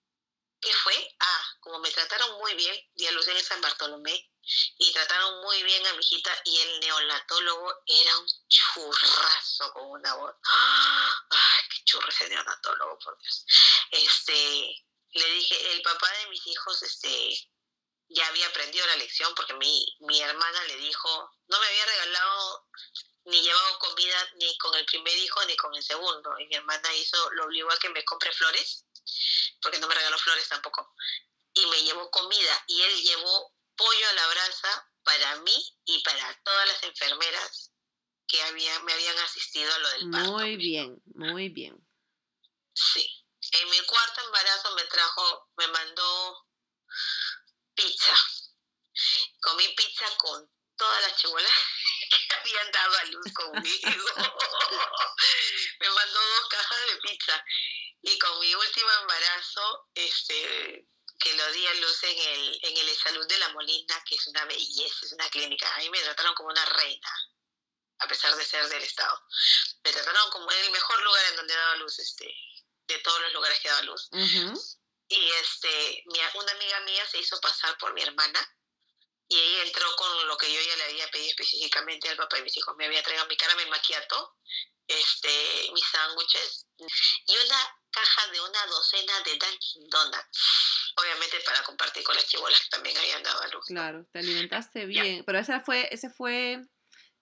¿Qué 0.61 0.75
fue? 0.75 1.17
Ah, 1.21 1.57
como 1.61 1.79
me 1.79 1.91
trataron 1.91 2.39
muy 2.39 2.55
bien, 2.55 2.77
di 2.95 3.07
a 3.07 3.11
en 3.11 3.45
San 3.45 3.63
Bartolomé, 3.63 4.31
y 4.79 4.93
trataron 4.93 5.41
muy 5.43 5.63
bien 5.63 5.87
a 5.87 5.93
mi 5.95 6.01
hijita 6.01 6.31
y 6.45 6.59
el 6.59 6.81
neonatólogo 6.81 7.83
era 7.87 8.19
un 8.19 8.27
churrazo 8.49 9.73
con 9.73 9.87
una 9.87 10.15
voz. 10.17 10.35
¡Ay, 11.31 11.63
qué 11.71 11.85
churro 11.85 12.09
ese 12.09 12.29
neonatólogo, 12.29 12.99
por 12.99 13.19
Dios! 13.23 13.47
Este, 13.91 14.85
le 15.13 15.31
dije, 15.33 15.73
el 15.73 15.83
papá 15.83 16.11
de 16.19 16.27
mis 16.29 16.47
hijos, 16.47 16.83
este, 16.83 17.51
ya 18.11 18.27
había 18.27 18.47
aprendido 18.49 18.87
la 18.87 18.97
lección 18.97 19.33
porque 19.35 19.55
mi, 19.55 19.87
mi 20.01 20.21
hermana 20.21 20.65
le 20.65 20.77
dijo, 20.77 21.31
no 21.49 21.61
me 21.61 21.67
había 21.67 21.87
regalado 21.87 22.67
ni 23.25 23.41
llevado 23.41 23.79
comida 23.79 24.31
ni 24.37 24.57
con 24.59 24.75
el 24.75 24.85
primer 24.87 25.17
hijo 25.17 25.45
ni 25.45 25.57
con 25.57 25.75
el 25.75 25.83
segundo. 25.83 26.39
Y 26.39 26.47
mi 26.47 26.57
hermana 26.57 26.95
hizo, 26.97 27.31
lo 27.33 27.45
obligó 27.45 27.71
a 27.71 27.79
que 27.79 27.89
me 27.91 28.05
compre 28.05 28.33
flores, 28.33 28.85
porque 29.63 29.79
no 29.79 29.87
me 29.87 29.95
regaló 29.95 30.19
flores 30.19 30.49
tampoco. 30.49 30.93
Y 31.55 31.67
me 31.67 31.83
llevó 31.83 32.11
comida 32.11 32.65
y 32.67 32.83
él 32.83 33.03
llevó 33.03 33.55
pollo 33.77 34.09
a 34.09 34.13
la 34.13 34.29
brasa 34.29 34.93
para 35.05 35.37
mí 35.37 35.79
y 35.85 36.03
para 36.03 36.43
todas 36.43 36.67
las 36.67 36.83
enfermeras 36.83 37.73
que 38.27 38.43
había, 38.43 38.81
me 38.81 38.93
habían 38.93 39.19
asistido 39.19 39.73
a 39.73 39.79
lo 39.79 39.89
del 39.91 40.11
parto. 40.11 40.31
Muy 40.33 40.57
bien, 40.57 41.01
muy 41.15 41.49
bien. 41.49 41.77
Sí. 42.75 43.09
En 43.53 43.71
mi 43.71 43.81
cuarto 43.81 44.21
embarazo 44.25 44.75
me 44.75 44.85
trajo, 44.85 45.49
me 45.57 45.67
mandó 45.69 46.50
pizza. 47.81 48.15
Comí 49.41 49.69
pizza 49.75 50.07
con 50.19 50.51
todas 50.77 51.03
las 51.03 51.17
chibolas 51.17 51.51
que 52.11 52.35
habían 52.35 52.71
dado 52.73 52.99
a 52.99 53.05
luz 53.05 53.33
conmigo. 53.33 53.89
me 55.81 55.91
mandó 55.91 56.21
dos 56.21 56.49
cajas 56.49 56.87
de 56.87 56.97
pizza. 56.97 57.45
Y 58.03 58.19
con 58.19 58.39
mi 58.41 58.55
último 58.55 58.91
embarazo, 59.03 59.89
este, 59.95 60.87
que 61.19 61.35
lo 61.35 61.53
di 61.53 61.67
a 61.67 61.75
luz 61.75 62.03
en 62.05 62.19
el, 62.19 62.61
en 62.63 62.77
el 62.79 62.97
Salud 62.97 63.27
de 63.27 63.39
la 63.39 63.51
Molina, 63.51 64.03
que 64.07 64.15
es 64.15 64.27
una 64.27 64.45
belleza, 64.47 65.07
es 65.07 65.13
una 65.13 65.29
clínica. 65.29 65.75
A 65.75 65.79
mí 65.79 65.91
me 65.91 66.01
trataron 66.01 66.35
como 66.35 66.49
una 66.49 66.65
reina, 66.65 67.11
a 67.99 68.09
pesar 68.09 68.35
de 68.37 68.45
ser 68.45 68.67
del 68.69 68.83
Estado. 68.83 69.23
Me 69.85 69.93
trataron 69.93 70.31
como 70.31 70.51
el 70.51 70.71
mejor 70.71 71.03
lugar 71.03 71.27
en 71.27 71.37
donde 71.37 71.55
dado 71.55 71.77
luz, 71.77 71.99
este, 71.99 72.35
de 72.87 72.99
todos 73.01 73.21
los 73.21 73.33
lugares 73.35 73.61
que 73.61 73.69
dado 73.69 73.83
luz. 73.83 74.09
Y 75.11 75.31
este, 75.43 76.05
una 76.07 76.53
amiga 76.53 76.81
mía 76.81 77.07
se 77.07 77.19
hizo 77.19 77.39
pasar 77.41 77.77
por 77.79 77.93
mi 77.95 78.03
hermana 78.03 78.41
y 79.29 79.39
ella 79.39 79.63
entró 79.65 79.87
con 79.97 80.29
lo 80.29 80.37
que 80.37 80.53
yo 80.53 80.61
ya 80.61 80.77
le 80.77 80.85
había 80.85 81.11
pedido 81.11 81.31
específicamente 81.31 82.09
al 82.09 82.17
papá 82.17 82.39
y 82.39 82.43
mis 82.43 82.57
hijos. 82.57 82.75
Me 82.77 82.87
había 82.87 83.03
traído 83.03 83.27
mi 83.27 83.37
cara, 83.37 83.55
mi 83.57 83.67
maquiato, 83.67 84.37
este, 84.87 85.71
mis 85.73 85.85
sándwiches 85.85 86.67
y 87.27 87.37
una 87.37 87.77
caja 87.91 88.27
de 88.31 88.41
una 88.41 88.67
docena 88.67 89.21
de 89.21 89.37
Dunkin' 89.37 89.89
Donuts 89.91 90.71
obviamente 90.97 91.39
para 91.45 91.63
compartir 91.63 92.03
con 92.03 92.15
las 92.15 92.27
chibolas 92.27 92.61
que 92.61 92.69
también 92.69 92.97
habían 92.97 93.23
dado 93.23 93.41
a 93.43 93.49
luz. 93.49 93.67
Claro, 93.67 94.07
te 94.13 94.19
alimentaste 94.19 94.87
bien, 94.87 95.25
pero 95.25 95.39
ese 95.39 95.61
fue, 95.61 95.89
ese 95.91 96.11
fue 96.11 96.63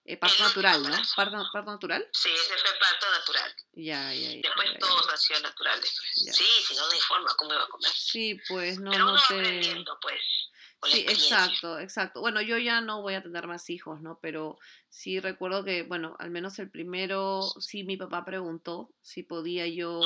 eh, 0.09 0.17
parto 0.17 0.41
natural, 0.41 0.81
¿no? 0.81 0.97
¿Parto, 1.15 1.37
¿Parto, 1.53 1.71
natural? 1.71 2.07
Sí, 2.11 2.29
ese 2.33 2.57
fue 2.57 2.71
parto 2.79 3.05
natural. 3.11 3.55
Ya, 3.73 4.11
ya, 4.11 4.31
ya. 4.31 4.41
Después 4.41 4.71
ya, 4.73 4.79
todo 4.79 5.05
nació 5.05 5.39
natural 5.39 5.79
después. 5.79 6.35
Sí, 6.35 6.45
si 6.67 6.75
no, 6.75 6.87
no 6.87 6.91
hay 6.91 6.99
forma, 7.01 7.29
¿cómo 7.37 7.53
iba 7.53 7.63
a 7.63 7.67
comer? 7.67 7.91
Sí, 7.93 8.39
pues 8.47 8.79
no, 8.79 8.89
Pero 8.89 9.05
no 9.05 9.15
te... 9.27 9.35
aprendiendo, 9.35 9.99
pues. 10.01 10.19
Sí, 10.83 11.05
exacto, 11.07 11.77
exacto. 11.77 12.21
Bueno, 12.21 12.41
yo 12.41 12.57
ya 12.57 12.81
no 12.81 13.03
voy 13.03 13.13
a 13.13 13.21
tener 13.21 13.45
más 13.45 13.69
hijos, 13.69 14.01
¿no? 14.01 14.17
Pero 14.19 14.57
sí 14.87 15.19
recuerdo 15.19 15.63
que, 15.63 15.83
bueno, 15.83 16.15
al 16.17 16.31
menos 16.31 16.57
el 16.57 16.71
primero, 16.71 17.43
sí 17.59 17.83
mi 17.83 17.95
papá 17.95 18.25
preguntó 18.25 18.89
si 19.01 19.21
podía 19.21 19.67
yo 19.67 20.01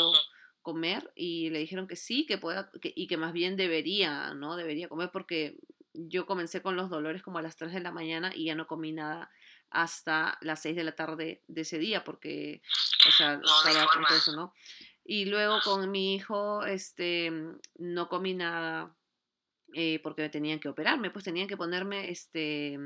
comer 0.61 1.13
y 1.15 1.49
le 1.51 1.59
dijeron 1.59 1.87
que 1.87 1.95
sí, 1.95 2.25
que 2.25 2.37
pueda, 2.37 2.69
y 2.81 3.07
que 3.07 3.15
más 3.15 3.31
bien 3.31 3.55
debería, 3.55 4.33
¿no? 4.33 4.57
Debería 4.57 4.89
comer 4.89 5.11
porque 5.13 5.55
yo 5.93 6.25
comencé 6.25 6.61
con 6.61 6.75
los 6.75 6.89
dolores 6.89 7.21
como 7.21 7.37
a 7.37 7.41
las 7.41 7.55
3 7.55 7.71
de 7.71 7.79
la 7.79 7.91
mañana 7.91 8.33
y 8.35 8.45
ya 8.45 8.55
no 8.55 8.67
comí 8.67 8.91
nada 8.91 9.31
hasta 9.73 10.37
las 10.41 10.61
6 10.61 10.75
de 10.75 10.83
la 10.83 10.95
tarde 10.95 11.41
de 11.47 11.61
ese 11.61 11.79
día 11.79 12.03
porque, 12.03 12.61
o 13.07 13.11
sea, 13.11 13.41
estaba 13.43 13.87
con 13.87 14.05
todo 14.05 14.17
eso, 14.17 14.31
¿no? 14.33 14.53
Y 15.03 15.25
luego 15.25 15.59
con 15.63 15.91
mi 15.91 16.15
hijo, 16.15 16.63
este, 16.63 17.31
no 17.77 18.07
comí 18.07 18.33
nada 18.33 18.95
eh, 19.73 19.99
porque 20.03 20.21
me 20.21 20.29
tenían 20.29 20.59
que 20.59 20.69
operarme, 20.69 21.09
pues 21.09 21.25
tenían 21.25 21.47
que 21.47 21.57
ponerme 21.57 22.11
este, 22.11 22.77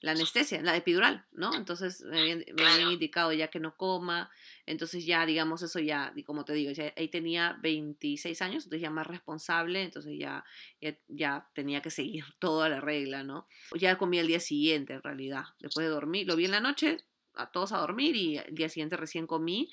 la 0.00 0.12
anestesia, 0.12 0.62
la 0.62 0.76
epidural, 0.76 1.26
¿no? 1.32 1.54
Entonces 1.54 2.02
me 2.02 2.20
habían, 2.20 2.44
me 2.54 2.66
habían, 2.66 2.92
indicado 2.92 3.32
ya 3.32 3.48
que 3.48 3.60
no 3.60 3.76
coma, 3.76 4.30
entonces 4.66 5.04
ya, 5.04 5.26
digamos, 5.26 5.62
eso 5.62 5.80
ya, 5.80 6.12
como 6.24 6.44
te 6.44 6.52
digo, 6.52 6.70
ya, 6.70 6.92
ahí 6.96 7.08
tenía 7.08 7.58
26 7.62 8.40
años, 8.42 8.64
entonces 8.64 8.82
ya 8.82 8.90
más 8.90 9.06
responsable, 9.06 9.82
entonces 9.82 10.18
ya, 10.18 10.44
ya, 10.80 10.96
ya, 11.08 11.48
tenía 11.54 11.82
que 11.82 11.90
seguir 11.90 12.24
toda 12.38 12.68
la 12.68 12.80
regla, 12.80 13.24
¿no? 13.24 13.48
Ya 13.76 13.98
comí 13.98 14.18
el 14.18 14.28
día 14.28 14.40
siguiente, 14.40 14.94
en 14.94 15.02
realidad, 15.02 15.44
después 15.58 15.86
de 15.86 15.90
dormir, 15.90 16.26
lo 16.26 16.36
vi 16.36 16.44
en 16.44 16.52
la 16.52 16.60
noche, 16.60 16.98
a 17.34 17.50
todos 17.50 17.72
a 17.72 17.78
dormir 17.78 18.16
y 18.16 18.38
el 18.38 18.54
día 18.54 18.68
siguiente 18.68 18.96
recién 18.96 19.26
comí, 19.26 19.70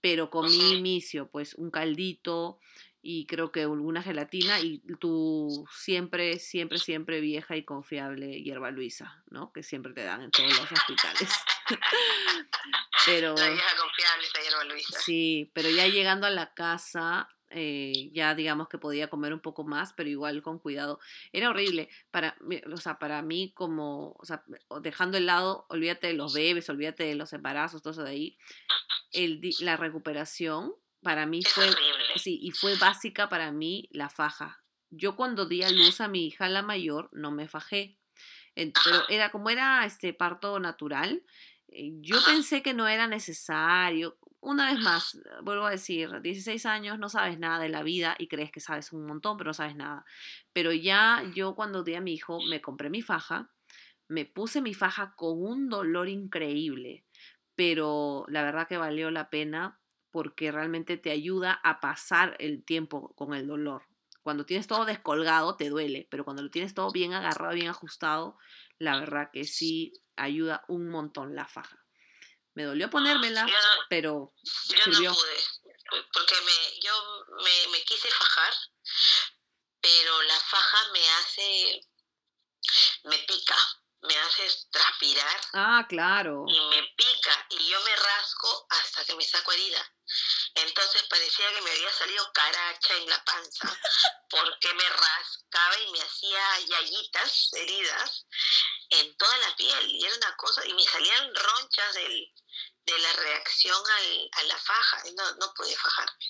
pero 0.00 0.30
comí 0.30 0.78
inicio, 0.78 1.28
pues 1.30 1.54
un 1.54 1.70
caldito, 1.70 2.58
y 3.02 3.26
creo 3.26 3.50
que 3.50 3.62
alguna 3.62 4.02
gelatina 4.02 4.60
y 4.60 4.78
tu 4.98 5.66
siempre, 5.72 6.38
siempre, 6.38 6.78
siempre 6.78 7.20
vieja 7.20 7.56
y 7.56 7.64
confiable 7.64 8.42
hierba 8.42 8.70
Luisa, 8.70 9.22
¿no? 9.30 9.52
Que 9.52 9.62
siempre 9.62 9.92
te 9.94 10.04
dan 10.04 10.22
en 10.22 10.30
todos 10.30 10.50
los 10.50 10.70
hospitales. 10.70 11.30
pero, 13.06 13.34
la 13.34 13.48
vieja 13.48 13.76
confiable 13.78 14.26
esa 14.26 14.42
hierba 14.42 14.64
Luisa. 14.64 15.00
Sí, 15.00 15.50
pero 15.54 15.70
ya 15.70 15.86
llegando 15.86 16.26
a 16.26 16.30
la 16.30 16.52
casa, 16.52 17.28
eh, 17.48 18.10
ya 18.12 18.34
digamos 18.34 18.68
que 18.68 18.76
podía 18.76 19.08
comer 19.08 19.32
un 19.32 19.40
poco 19.40 19.64
más, 19.64 19.94
pero 19.94 20.10
igual 20.10 20.42
con 20.42 20.58
cuidado. 20.58 21.00
Era 21.32 21.48
horrible. 21.48 21.88
Para, 22.10 22.36
o 22.70 22.76
sea, 22.76 22.98
para 22.98 23.22
mí, 23.22 23.52
como, 23.54 24.12
o 24.18 24.24
sea, 24.26 24.44
dejando 24.82 25.16
el 25.16 25.24
lado, 25.24 25.66
olvídate 25.70 26.08
de 26.08 26.14
los 26.14 26.34
bebés, 26.34 26.68
olvídate 26.68 27.04
de 27.04 27.14
los 27.14 27.32
embarazos, 27.32 27.80
todo 27.80 27.92
eso 27.92 28.04
de 28.04 28.10
ahí, 28.10 28.38
el, 29.12 29.40
la 29.60 29.78
recuperación 29.78 30.74
para 31.02 31.26
mí 31.26 31.42
fue, 31.42 31.70
sí, 32.16 32.38
y 32.42 32.50
fue 32.50 32.76
básica 32.76 33.28
para 33.28 33.52
mí 33.52 33.88
la 33.92 34.08
faja. 34.08 34.62
Yo 34.90 35.16
cuando 35.16 35.46
di 35.46 35.62
a 35.62 35.70
luz 35.70 36.00
a 36.00 36.08
mi 36.08 36.26
hija 36.26 36.48
la 36.48 36.62
mayor 36.62 37.08
no 37.12 37.30
me 37.30 37.48
fajé, 37.48 37.98
pero 38.54 39.08
era 39.08 39.30
como 39.30 39.50
era 39.50 39.84
este 39.84 40.12
parto 40.12 40.58
natural, 40.58 41.22
eh, 41.68 41.92
yo 42.00 42.18
pensé 42.24 42.62
que 42.62 42.74
no 42.74 42.88
era 42.88 43.06
necesario. 43.06 44.18
Una 44.40 44.72
vez 44.72 44.80
más, 44.80 45.20
vuelvo 45.42 45.66
a 45.66 45.70
decir, 45.70 46.20
16 46.20 46.66
años 46.66 46.98
no 46.98 47.08
sabes 47.08 47.38
nada 47.38 47.58
de 47.58 47.68
la 47.68 47.82
vida 47.82 48.16
y 48.18 48.26
crees 48.26 48.50
que 48.50 48.60
sabes 48.60 48.92
un 48.92 49.06
montón, 49.06 49.36
pero 49.36 49.50
no 49.50 49.54
sabes 49.54 49.76
nada. 49.76 50.04
Pero 50.52 50.72
ya 50.72 51.22
yo 51.34 51.54
cuando 51.54 51.84
di 51.84 51.94
a 51.94 52.00
mi 52.00 52.14
hijo 52.14 52.40
me 52.48 52.60
compré 52.60 52.90
mi 52.90 53.02
faja, 53.02 53.50
me 54.08 54.24
puse 54.24 54.60
mi 54.60 54.74
faja 54.74 55.14
con 55.14 55.42
un 55.42 55.68
dolor 55.68 56.08
increíble, 56.08 57.04
pero 57.54 58.24
la 58.28 58.42
verdad 58.42 58.66
que 58.66 58.76
valió 58.76 59.10
la 59.10 59.30
pena 59.30 59.79
porque 60.10 60.52
realmente 60.52 60.96
te 60.96 61.10
ayuda 61.10 61.60
a 61.62 61.80
pasar 61.80 62.36
el 62.38 62.64
tiempo 62.64 63.14
con 63.14 63.34
el 63.34 63.46
dolor. 63.46 63.86
Cuando 64.22 64.44
tienes 64.44 64.66
todo 64.66 64.84
descolgado 64.84 65.56
te 65.56 65.68
duele, 65.68 66.06
pero 66.10 66.24
cuando 66.24 66.42
lo 66.42 66.50
tienes 66.50 66.74
todo 66.74 66.90
bien 66.90 67.14
agarrado, 67.14 67.54
bien 67.54 67.68
ajustado, 67.68 68.36
la 68.78 68.98
verdad 68.98 69.30
que 69.32 69.44
sí 69.44 69.92
ayuda 70.16 70.64
un 70.68 70.88
montón 70.88 71.34
la 71.34 71.46
faja. 71.46 71.84
Me 72.54 72.64
dolió 72.64 72.90
ponérmela, 72.90 73.46
pero 73.88 74.34
yo 74.68 74.82
sirvió. 74.84 75.10
no 75.10 75.16
pude, 75.16 76.06
porque 76.12 76.34
me, 76.44 76.80
yo 76.80 76.92
me, 77.42 77.72
me 77.72 77.84
quise 77.84 78.10
fajar, 78.10 78.52
pero 79.80 80.22
la 80.22 80.38
faja 80.40 80.78
me 80.92 81.08
hace, 81.08 81.88
me 83.04 83.18
pica, 83.20 83.56
me 84.02 84.16
hace 84.18 84.48
transpirar. 84.70 85.40
Ah, 85.52 85.86
claro. 85.88 86.44
Y 86.48 86.60
me 86.68 86.82
pica 86.96 87.46
y 87.50 87.68
yo 87.68 87.80
me 87.82 87.96
rasco 87.96 88.66
hasta 88.70 89.04
que 89.04 89.14
me 89.14 89.24
saco 89.24 89.52
herida. 89.52 89.94
Entonces 90.54 91.02
parecía 91.04 91.52
que 91.54 91.62
me 91.62 91.70
había 91.70 91.92
salido 91.92 92.32
caracha 92.32 92.96
en 92.96 93.08
la 93.08 93.24
panza 93.24 93.78
porque 94.30 94.74
me 94.74 94.88
rascaba 94.88 95.78
y 95.80 95.92
me 95.92 96.00
hacía 96.00 96.60
yayitas, 96.60 97.52
heridas 97.52 98.26
en 98.90 99.16
toda 99.16 99.36
la 99.38 99.56
piel. 99.56 99.90
Y 99.90 100.04
era 100.04 100.16
una 100.16 100.36
cosa, 100.36 100.66
y 100.66 100.72
me 100.74 100.84
salían 100.84 101.34
ronchas 101.34 101.94
del, 101.94 102.34
de 102.84 102.98
la 102.98 103.12
reacción 103.12 103.90
al, 103.90 104.30
a 104.32 104.42
la 104.44 104.58
faja. 104.58 105.02
No, 105.14 105.34
no 105.34 105.54
pude 105.54 105.76
fajarme. 105.76 106.26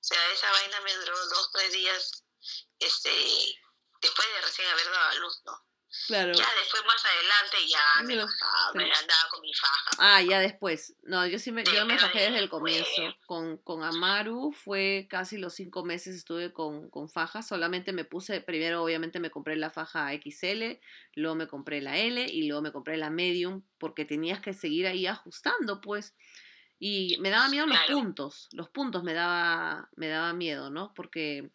O 0.00 0.02
sea, 0.02 0.32
esa 0.32 0.50
vaina 0.50 0.80
me 0.80 0.94
duró 0.94 1.26
dos, 1.28 1.50
tres 1.52 1.72
días 1.72 2.24
este, 2.78 3.60
después 4.00 4.28
de 4.28 4.40
recién 4.40 4.68
haber 4.68 4.90
dado 4.90 5.08
a 5.10 5.14
luz, 5.14 5.40
¿no? 5.44 5.69
Claro. 6.06 6.32
Ya 6.32 6.46
después 6.56 6.82
más 6.86 7.04
adelante 7.04 7.56
ya 7.68 8.02
me, 8.04 8.16
bajaba, 8.16 8.72
me 8.74 8.84
andaba 8.84 9.28
con 9.28 9.40
mi 9.40 9.52
faja. 9.52 9.96
Ah, 9.98 10.22
ya 10.22 10.38
después. 10.38 10.94
No, 11.02 11.26
yo 11.26 11.40
sí 11.40 11.50
me, 11.50 11.64
yo 11.64 11.84
me 11.84 11.98
fajé 11.98 12.20
desde 12.20 12.38
el 12.38 12.48
comienzo. 12.48 13.16
Con, 13.26 13.58
con 13.58 13.82
Amaru 13.82 14.52
fue 14.52 15.08
casi 15.10 15.36
los 15.36 15.54
cinco 15.54 15.84
meses 15.84 16.14
estuve 16.14 16.52
con, 16.52 16.90
con 16.90 17.08
faja. 17.08 17.42
Solamente 17.42 17.92
me 17.92 18.04
puse, 18.04 18.40
primero 18.40 18.84
obviamente 18.84 19.18
me 19.18 19.30
compré 19.30 19.56
la 19.56 19.70
faja 19.70 20.12
XL, 20.12 20.78
luego 21.14 21.34
me 21.34 21.48
compré 21.48 21.80
la 21.80 21.98
L 21.98 22.24
y 22.24 22.46
luego 22.46 22.62
me 22.62 22.70
compré 22.70 22.96
la 22.96 23.10
Medium 23.10 23.62
porque 23.78 24.04
tenías 24.04 24.40
que 24.40 24.54
seguir 24.54 24.86
ahí 24.86 25.06
ajustando, 25.06 25.80
pues. 25.80 26.14
Y 26.78 27.18
me 27.20 27.30
daba 27.30 27.48
miedo 27.48 27.66
los 27.66 27.78
puntos. 27.88 28.48
Los 28.52 28.70
puntos 28.70 29.02
me 29.02 29.12
daba, 29.12 29.90
me 29.96 30.08
daba 30.08 30.32
miedo, 30.32 30.70
¿no? 30.70 30.94
Porque 30.94 31.50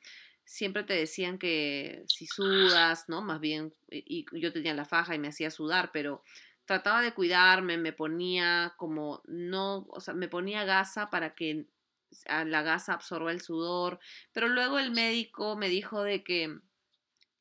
siempre 0.46 0.84
te 0.84 0.94
decían 0.94 1.38
que 1.38 2.04
si 2.08 2.28
sudas, 2.28 3.06
¿no? 3.10 3.22
Más 3.22 3.40
bien, 3.40 3.74
y, 3.90 4.26
y 4.32 4.40
yo 4.40 4.54
tenía 4.54 4.74
la 4.74 4.86
faja 4.86 5.16
y 5.16 5.20
me 5.20 5.30
hacía 5.30 5.52
sudar, 5.52 5.92
pero 5.92 6.24
trataba 6.66 7.02
de 7.02 7.14
cuidarme, 7.14 7.78
me 7.78 7.94
ponía 7.94 8.74
como, 8.78 9.22
no, 9.26 9.86
o 9.90 10.00
sea, 10.00 10.14
me 10.14 10.28
ponía 10.28 10.64
gasa 10.64 11.10
para 11.10 11.36
que 11.36 11.68
la 12.28 12.62
gasa 12.62 12.94
absorba 12.94 13.32
el 13.32 13.42
sudor, 13.42 14.00
pero 14.32 14.48
luego 14.48 14.80
el 14.80 14.92
médico 14.92 15.56
me 15.56 15.70
dijo 15.70 16.04
de 16.04 16.24
que 16.24 16.60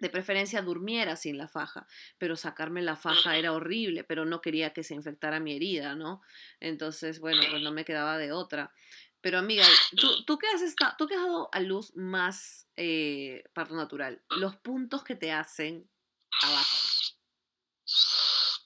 de 0.01 0.11
preferencia 0.11 0.61
durmiera 0.61 1.17
sin 1.17 1.39
la 1.39 1.49
faja, 1.49 1.87
pero 2.19 2.37
sacarme 2.37 2.83
la 2.83 2.97
faja 2.97 3.37
era 3.37 3.53
horrible, 3.53 4.05
pero 4.05 4.25
no 4.25 4.41
quería 4.41 4.73
que 4.73 4.83
se 4.83 4.95
infectara 4.95 5.41
mi 5.41 5.55
herida, 5.55 5.95
¿no? 5.95 6.21
Entonces, 6.61 7.21
bueno, 7.21 7.41
pues 7.49 7.63
no 7.63 7.71
me 7.71 7.85
quedaba 7.85 8.19
de 8.19 8.33
otra. 8.33 8.73
Pero 9.25 9.39
amiga, 9.39 9.67
tú, 9.97 10.23
tú, 10.27 10.39
que, 10.39 10.47
has 10.49 10.61
estado, 10.61 10.95
tú 10.99 11.07
que 11.09 11.15
has 11.15 11.23
dado 11.23 11.49
a 11.51 11.61
luz 11.61 11.93
más 11.97 12.67
eh, 12.77 13.43
parto 13.55 13.73
natural, 13.75 14.23
los 14.29 14.55
puntos 14.57 15.03
que 15.03 15.17
te 15.17 15.33
hacen 15.33 15.91
abajo. 16.43 16.77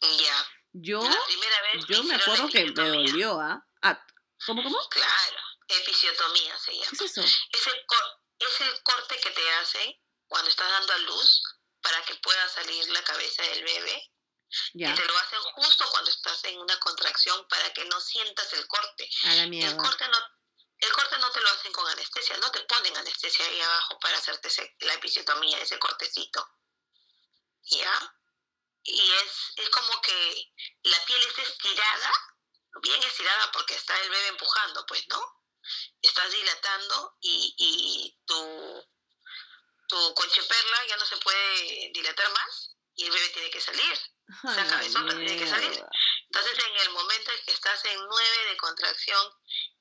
Ya. 0.01 0.47
Yo, 0.73 1.01
yo 1.87 2.03
me 2.03 2.17
acuerdo 2.17 2.49
que 2.49 2.73
me 2.73 2.89
dolió, 2.89 3.41
¿ah? 3.41 3.65
ah 3.83 4.05
¿Cómo, 4.47 4.65
cómo? 4.65 4.77
Claro, 4.89 5.39
episiotomía 5.69 6.59
se 6.59 6.73
llama. 6.73 6.87
¿Qué 6.91 6.97
es 6.97 7.03
eso? 7.03 7.21
Es 7.21 7.67
el, 7.69 7.75
es 8.41 8.61
el 8.61 8.83
corte 8.83 9.17
que 9.23 9.31
te 9.31 9.51
hacen 9.61 9.95
cuando 10.27 10.51
estás 10.51 10.69
dando 10.69 10.93
a 10.93 10.99
luz 10.99 11.41
para 11.81 12.03
que 12.03 12.17
pueda 12.17 12.49
salir 12.49 12.89
la 12.89 13.05
cabeza 13.05 13.45
del 13.45 13.63
bebé. 13.63 14.11
Ya. 14.75 14.91
Y 14.91 14.95
te 14.97 15.07
lo 15.07 15.19
hacen 15.19 15.41
justo 15.55 15.85
cuando 15.93 16.11
estás 16.11 16.43
en 16.47 16.59
una 16.59 16.77
contracción 16.81 17.47
para 17.49 17.73
que 17.73 17.85
no 17.85 18.01
sientas 18.01 18.53
el 18.55 18.67
corte. 18.67 19.09
A 19.23 19.35
la 19.37 19.47
mierda. 19.47 19.71
El 19.71 19.77
corte 19.77 20.05
no, 20.09 20.38
el 20.79 20.93
corte 20.93 21.19
no 21.19 21.31
te 21.31 21.41
lo 21.41 21.49
hacen 21.51 21.73
con 21.73 21.87
anestesia, 21.89 22.37
no 22.39 22.51
te 22.51 22.61
ponen 22.61 22.97
anestesia 22.97 23.47
ahí 23.47 23.61
abajo 23.61 23.99
para 24.01 24.19
hacerte 24.19 24.49
la 24.81 24.95
episiotomía, 24.95 25.61
ese 25.61 25.79
cortecito. 25.79 26.49
¿Ya? 27.63 28.15
Y 28.85 29.11
es, 29.13 29.53
es 29.57 29.69
como 29.71 30.01
que 30.01 30.53
la 30.83 31.05
piel 31.05 31.23
está 31.23 31.43
estirada, 31.43 32.13
bien 32.83 33.03
estirada 33.03 33.53
porque 33.53 33.75
está 33.75 34.01
el 34.01 34.11
bebé 34.11 34.29
empujando, 34.29 34.87
pues, 34.87 35.07
¿no? 35.09 35.21
Estás 36.01 36.31
dilatando 36.31 37.17
y, 37.21 37.55
y 37.59 38.19
tu 38.25 38.89
tu 39.89 40.15
concheperla 40.15 40.87
ya 40.87 40.97
no 40.97 41.07
se 41.07 41.17
puede 41.17 41.91
dilatar 41.93 42.31
más 42.31 42.77
y 42.95 43.07
el 43.07 43.11
bebé 43.11 43.29
tiene 43.31 43.51
que 43.51 43.61
salir. 43.61 43.99
Esa 44.45 44.67
cabezota 44.67 45.17
tiene 45.17 45.39
que 45.39 45.49
salir. 45.49 45.85
Entonces, 46.25 46.59
en 46.59 46.77
el 46.77 46.91
momento 46.91 47.33
en 47.33 47.45
que 47.47 47.53
estás 47.53 47.85
en 47.87 47.99
nueve 48.07 48.45
de 48.51 48.57
contracción, 48.59 49.33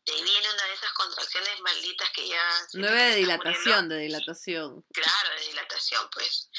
te 0.08 0.14
viene 0.24 0.50
una 0.54 0.64
de 0.64 0.74
esas 0.74 0.94
contracciones 0.94 1.60
malditas 1.60 2.10
que 2.12 2.30
ya... 2.30 2.68
Nueve 2.76 3.02
de 3.02 3.16
dilatación, 3.18 3.90
de 3.90 3.98
dilatación. 3.98 4.86
Claro, 4.94 5.30
de 5.38 5.48
dilatación, 5.48 6.10
pues. 6.12 6.50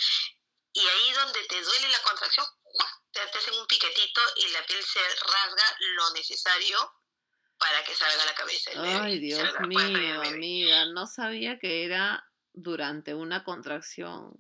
Y 0.75 0.81
ahí 0.87 1.13
donde 1.15 1.43
te 1.45 1.63
duele 1.63 1.89
la 1.89 2.03
contracción, 2.03 2.45
te 3.11 3.21
hacen 3.21 3.55
un 3.55 3.67
piquetito 3.67 4.21
y 4.37 4.49
la 4.49 4.67
piel 4.67 4.85
se 4.85 5.01
rasga 5.01 5.77
lo 5.79 6.11
necesario 6.11 6.95
para 7.57 7.83
que 7.85 7.95
salga 7.95 8.27
la 8.27 8.35
cabeza. 8.35 8.71
Ay, 8.77 9.19
Dios 9.19 9.49
mío, 9.61 10.21
amiga, 10.21 10.85
no 10.85 11.07
sabía 11.07 11.59
que 11.59 11.87
era 11.87 12.23
durante 12.53 13.15
una 13.15 13.45
contracción. 13.45 14.31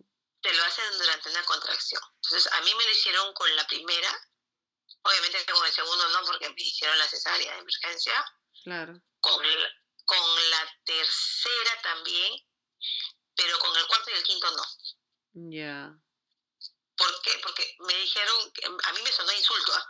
Te 0.42 0.52
lo 0.52 0.64
hacen 0.64 0.84
durante 0.98 1.30
una 1.30 1.44
contracción. 1.44 2.02
Entonces, 2.24 2.52
a 2.52 2.60
mí 2.60 2.74
me 2.76 2.84
lo 2.84 2.90
hicieron 2.90 3.32
con 3.32 3.56
la 3.56 3.66
primera, 3.66 4.30
obviamente 5.00 5.50
con 5.50 5.64
el 5.64 5.72
segundo 5.72 6.08
no, 6.10 6.26
porque 6.26 6.50
me 6.50 6.54
hicieron 6.58 6.98
la 6.98 7.08
cesárea 7.08 7.54
de 7.54 7.60
emergencia. 7.60 8.22
Claro. 8.64 9.00
Con, 9.20 9.44
con 10.04 10.50
la 10.50 10.76
tercera 10.84 11.82
también, 11.82 12.32
pero 13.34 13.58
con 13.58 13.76
el 13.76 13.86
cuarto 13.86 14.10
y 14.10 14.14
el 14.14 14.24
quinto 14.24 14.50
no. 14.50 14.64
Ya. 15.50 15.92
¿Por 16.96 17.22
qué? 17.22 17.38
Porque 17.42 17.76
me 17.80 17.94
dijeron, 17.94 18.52
a 18.84 18.92
mí 18.92 19.02
me 19.02 19.12
sonó 19.12 19.32
insulto, 19.32 19.72
¿ah? 19.72 19.86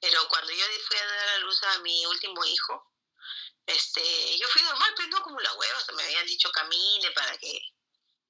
pero 0.00 0.26
cuando 0.28 0.52
yo 0.52 0.64
fui 0.88 0.96
a 0.96 1.06
dar 1.06 1.28
a 1.28 1.38
luz 1.38 1.62
a 1.62 1.78
mi 1.80 2.06
último 2.06 2.44
hijo, 2.44 2.90
este, 3.66 4.38
yo 4.38 4.48
fui 4.48 4.62
normal, 4.62 4.92
pero 4.96 5.08
no 5.08 5.22
como 5.22 5.38
la 5.40 5.52
hueva, 5.54 5.78
o 5.78 5.84
sea, 5.84 5.94
me 5.94 6.02
habían 6.02 6.26
dicho 6.26 6.50
camine 6.50 7.10
para 7.12 7.36
que, 7.36 7.60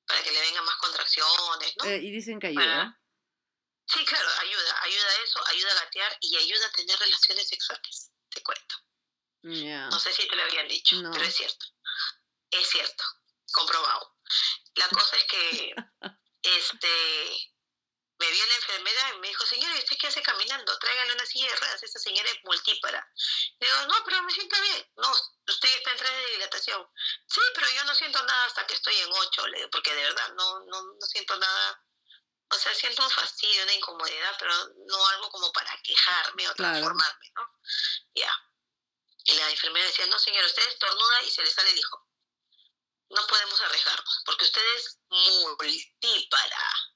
para 0.06 0.22
que 0.22 0.32
le 0.32 0.40
vengan 0.40 0.64
más 0.64 0.76
contracciones, 0.76 1.76
¿no? 1.76 1.84
Eh, 1.84 1.98
y 1.98 2.10
dicen 2.10 2.40
que 2.40 2.48
ayuda. 2.48 3.00
Sí, 3.86 4.04
claro, 4.04 4.28
ayuda, 4.38 4.82
ayuda 4.82 5.08
a 5.08 5.22
eso, 5.22 5.46
ayuda 5.46 5.72
a 5.72 5.84
gatear 5.84 6.18
y 6.20 6.36
ayuda 6.36 6.66
a 6.66 6.72
tener 6.72 6.98
relaciones 6.98 7.48
sexuales. 7.48 8.10
No 9.88 9.98
sé 9.98 10.12
si 10.12 10.26
te 10.28 10.36
lo 10.36 10.42
habían 10.42 10.68
dicho, 10.68 10.96
pero 11.12 11.24
es 11.24 11.34
cierto. 11.34 11.66
Es 12.50 12.68
cierto, 12.68 13.04
comprobado. 13.52 14.16
La 14.74 14.88
cosa 14.88 15.16
es 15.16 15.24
que 15.24 15.74
este 16.42 17.50
me 18.20 18.30
vio 18.30 18.46
la 18.46 18.54
enfermera 18.54 19.14
y 19.14 19.18
me 19.20 19.28
dijo, 19.28 19.46
señora, 19.46 19.74
¿y 19.74 19.78
usted 19.78 19.96
qué 19.96 20.08
hace 20.08 20.22
caminando? 20.22 20.78
Tráigale 20.78 21.14
una 21.14 21.24
silla 21.24 21.48
de 21.48 21.56
ruedas, 21.56 21.82
esta 21.82 21.98
señora 21.98 22.28
es 22.28 22.36
multípara. 22.44 23.10
Le 23.58 23.66
digo, 23.66 23.86
no, 23.86 24.04
pero 24.04 24.22
me 24.22 24.32
siento 24.32 24.60
bien. 24.60 24.92
No, 24.96 25.10
usted 25.48 25.68
está 25.70 25.92
en 25.92 25.96
tres 25.96 26.10
de 26.10 26.30
dilatación. 26.32 26.86
Sí, 27.26 27.40
pero 27.54 27.66
yo 27.70 27.84
no 27.84 27.94
siento 27.94 28.22
nada 28.22 28.44
hasta 28.44 28.66
que 28.66 28.74
estoy 28.74 28.94
en 28.96 29.10
ocho, 29.10 29.46
le 29.46 29.56
digo, 29.56 29.70
porque 29.70 29.94
de 29.94 30.02
verdad 30.02 30.34
no, 30.34 30.60
no, 30.66 30.82
no 30.82 31.06
siento 31.06 31.34
nada. 31.38 31.82
O 32.50 32.56
sea, 32.56 32.74
siento 32.74 33.02
un 33.02 33.10
fastidio, 33.10 33.62
una 33.62 33.72
incomodidad, 33.72 34.36
pero 34.38 34.52
no 34.86 35.06
algo 35.08 35.30
como 35.30 35.50
para 35.52 35.74
quejarme 35.82 36.46
o 36.46 36.54
transformarme, 36.54 37.32
¿no? 37.36 37.58
Ya. 38.14 38.49
Y 39.30 39.36
la 39.36 39.50
enfermera 39.50 39.86
decía, 39.86 40.06
no, 40.06 40.18
señora, 40.18 40.46
usted 40.46 40.66
estornuda 40.68 41.22
y 41.22 41.30
se 41.30 41.42
le 41.42 41.50
sale 41.50 41.70
el 41.70 41.78
hijo. 41.78 42.06
No 43.10 43.26
podemos 43.26 43.60
arriesgarnos, 43.60 44.22
porque 44.24 44.44
usted 44.44 44.62
es 44.76 44.98
multípara 45.08 46.90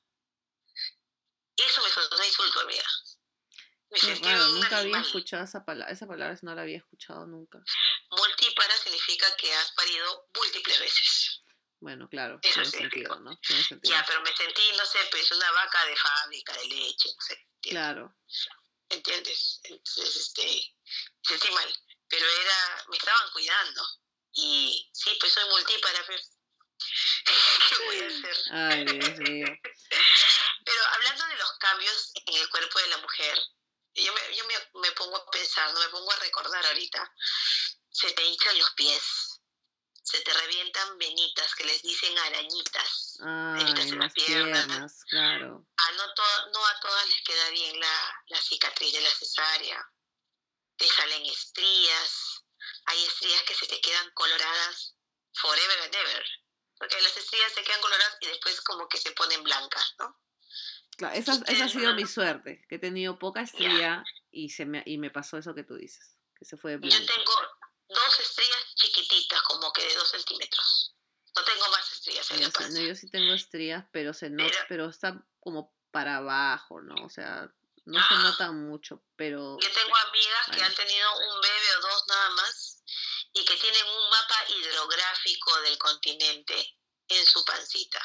eso 1.57 1.83
me 1.83 1.91
sonó 1.91 2.25
insulto, 2.25 2.61
amiga. 2.61 2.85
Me 3.91 4.37
nunca 4.49 4.79
había 4.79 5.01
escuchado 5.01 5.45
esa 5.45 5.65
palabra, 5.65 5.93
esa 5.93 6.07
palabra 6.07 6.37
no 6.43 6.55
la 6.55 6.63
había 6.63 6.79
escuchado 6.79 7.27
nunca. 7.27 7.63
Multípara 8.11 8.77
significa 8.79 9.27
que 9.37 9.53
has 9.55 9.71
parido 9.73 10.29
múltiples 10.35 10.81
veces. 10.81 11.41
Bueno, 11.79 12.09
claro, 12.09 12.41
tiene 12.41 12.65
sentido, 12.65 13.21
¿no? 13.21 13.39
Ya, 13.83 14.05
pero 14.07 14.23
me 14.23 14.35
sentí, 14.35 14.63
no 14.77 14.87
sé, 14.87 14.99
pues 15.11 15.31
una 15.31 15.51
vaca 15.53 15.85
de 15.85 15.97
fábrica, 15.97 16.55
de 16.55 16.67
leche, 16.67 17.11
no 17.15 17.21
sé. 17.21 17.47
Claro. 17.61 18.17
¿Entiendes? 18.89 19.61
Entonces, 19.65 20.17
este, 20.17 20.43
me 20.45 21.39
sentí 21.39 21.51
mal. 21.53 21.84
Pero 22.15 22.31
era, 22.31 22.85
me 22.89 22.97
estaban 22.97 23.31
cuidando. 23.33 23.83
Y 24.35 24.89
sí, 24.93 25.17
pues 25.19 25.33
soy 25.33 25.49
multípara, 25.49 26.05
pero 26.07 26.23
¿qué 27.69 27.85
voy 27.85 28.03
a 28.03 28.07
hacer? 28.07 28.37
Ay, 28.53 28.85
Dios 28.85 29.19
mío. 29.19 29.47
Pero 30.65 30.81
hablando 30.95 31.27
de 31.27 31.37
los 31.37 31.53
cambios 31.59 32.13
en 32.25 32.37
el 32.37 32.49
cuerpo 32.49 32.79
de 32.79 32.89
la 32.89 32.97
mujer, 32.99 33.39
yo 33.97 34.13
me, 34.15 34.37
yo 34.37 34.45
me, 34.47 34.55
me 34.81 34.93
pongo 34.93 35.17
a 35.17 35.31
pensar, 35.31 35.71
no 35.75 35.81
me 35.81 35.89
pongo 35.89 36.11
a 36.11 36.17
recordar 36.17 36.65
ahorita, 36.65 37.13
se 37.91 38.11
te 38.13 38.25
hinchan 38.25 38.59
los 38.59 38.71
pies, 38.73 39.41
se 40.03 40.21
te 40.21 40.33
revientan 40.33 40.97
venitas 40.97 41.55
que 41.55 41.65
les 41.65 41.83
dicen 41.83 42.19
arañitas, 42.19 43.19
venitas 43.19 43.87
en 43.87 43.99
las 43.99 44.13
piernas, 44.15 45.05
claro. 45.11 45.67
A 45.77 45.93
no, 45.93 46.07
no 46.53 46.67
a 46.67 46.81
todas 46.81 47.09
les 47.09 47.23
queda 47.23 47.51
bien 47.51 47.79
la, 47.79 48.23
la 48.29 48.41
cicatriz 48.41 48.93
de 48.95 49.03
la 49.03 49.11
cesárea, 49.11 49.87
te 50.77 50.87
salen 50.87 51.25
estrías, 51.27 52.45
hay 52.87 53.05
estrías 53.05 53.43
que 53.43 53.55
se 53.55 53.67
te 53.67 53.81
quedan 53.81 54.11
coloradas 54.13 54.97
forever 55.35 55.83
and 55.83 55.95
ever, 55.95 56.25
porque 56.79 57.01
las 57.01 57.17
estrías 57.17 57.53
se 57.53 57.63
quedan 57.63 57.81
coloradas 57.81 58.17
y 58.21 58.27
después 58.27 58.61
como 58.63 58.89
que 58.89 58.99
se 58.99 59.13
ponen 59.13 59.43
blancas, 59.43 59.95
¿no? 59.99 60.21
Claro, 60.97 61.15
esa, 61.17 61.33
esa 61.47 61.65
ha 61.65 61.69
sido 61.69 61.95
mi 61.95 62.07
suerte, 62.07 62.65
que 62.69 62.77
he 62.77 62.79
tenido 62.79 63.19
poca 63.19 63.41
estría 63.43 64.05
y, 64.31 64.51
se 64.51 64.65
me, 64.65 64.83
y 64.87 64.99
me 64.99 65.11
pasó 65.11 65.37
eso 65.39 65.55
que 65.55 65.65
tú 65.65 65.75
dices, 65.75 66.17
que 66.37 66.45
se 66.45 66.57
fue 66.57 66.73
de 66.73 66.77
blanco. 66.79 66.97
Yo 66.97 67.07
tengo 67.07 67.33
dos 67.89 68.21
estrías 68.21 68.75
chiquititas, 68.77 69.43
como 69.43 69.73
que 69.73 69.83
de 69.83 69.95
dos 69.95 70.09
centímetros. 70.09 70.95
No 71.37 71.43
tengo 71.43 71.69
más 71.71 71.93
estrías 71.93 72.31
en 72.31 72.41
yo, 72.41 72.49
la 72.61 72.69
No, 72.69 72.81
yo 72.81 72.95
sí 72.95 73.11
tengo 73.11 73.35
estrías, 73.35 73.85
pero 73.91 74.15
se 74.15 74.31
nota, 74.31 74.67
pero, 74.69 74.89
está 74.89 75.27
como 75.41 75.75
para 75.91 76.19
abajo, 76.19 76.81
¿no? 76.81 76.95
O 77.05 77.09
sea, 77.09 77.53
no 77.87 78.09
se 78.09 78.15
nota 78.15 78.53
mucho, 78.53 79.03
pero... 79.17 79.59
Yo 79.61 79.73
tengo 79.73 79.97
amigas 79.97 80.47
que 80.53 80.63
han 80.63 80.75
tenido 80.75 81.09
un 81.19 81.41
bebé 81.41 81.77
o 81.77 81.81
dos 81.81 82.05
nada 82.09 82.31
más 82.31 82.83
y 83.33 83.45
que 83.45 83.57
tienen 83.57 83.87
un 83.87 84.11
mapa 84.11 84.37
hidrográfico 84.49 85.61
del 85.63 85.79
continente 85.79 86.77
en 87.09 87.27
su 87.27 87.45
pancita, 87.45 88.03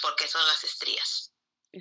porque 0.00 0.28
son 0.28 0.46
las 0.46 0.62
estrías. 0.64 1.30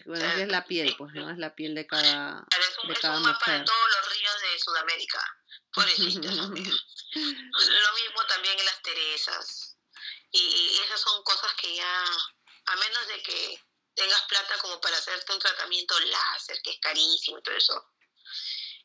Bueno, 0.06 0.26
es 0.26 0.47
la 0.47 0.66
piel, 0.66 0.95
pues, 0.97 1.14
¿no? 1.14 1.30
Es 1.30 1.38
la 1.38 1.54
piel 1.54 1.76
de 1.76 1.86
cada, 1.86 2.45
es 2.49 2.78
un, 2.84 2.89
de 2.89 2.95
cada 2.99 3.14
es 3.14 3.20
un 3.20 3.26
mapa 3.26 3.51
de 3.51 3.64
todos 3.64 3.89
los 3.97 4.18
ríos 4.18 4.41
de 4.41 4.60
Sudamérica. 4.60 5.38
Pobrecitas, 5.72 6.36
lo 6.36 6.49
mismo 6.49 8.26
también 8.28 8.58
en 8.58 8.66
las 8.66 8.82
Teresas. 8.82 9.78
Y, 10.32 10.80
esas 10.84 10.99
son 10.99 11.24
cosas 11.24 11.54
que 11.56 11.76
ya, 11.76 12.06
a 12.66 12.76
menos 12.76 13.08
de 13.08 13.22
que 13.22 13.64
tengas 13.96 14.22
plata 14.24 14.58
como 14.62 14.80
para 14.82 14.98
hacerte 14.98 15.34
un 15.34 15.39
tratamiento 15.39 16.00
láser, 16.00 16.58
que 16.64 16.72
es 16.72 16.80
carísimo 16.80 17.39
y 17.39 17.44
todo 17.44 17.56
eso, 17.56 17.91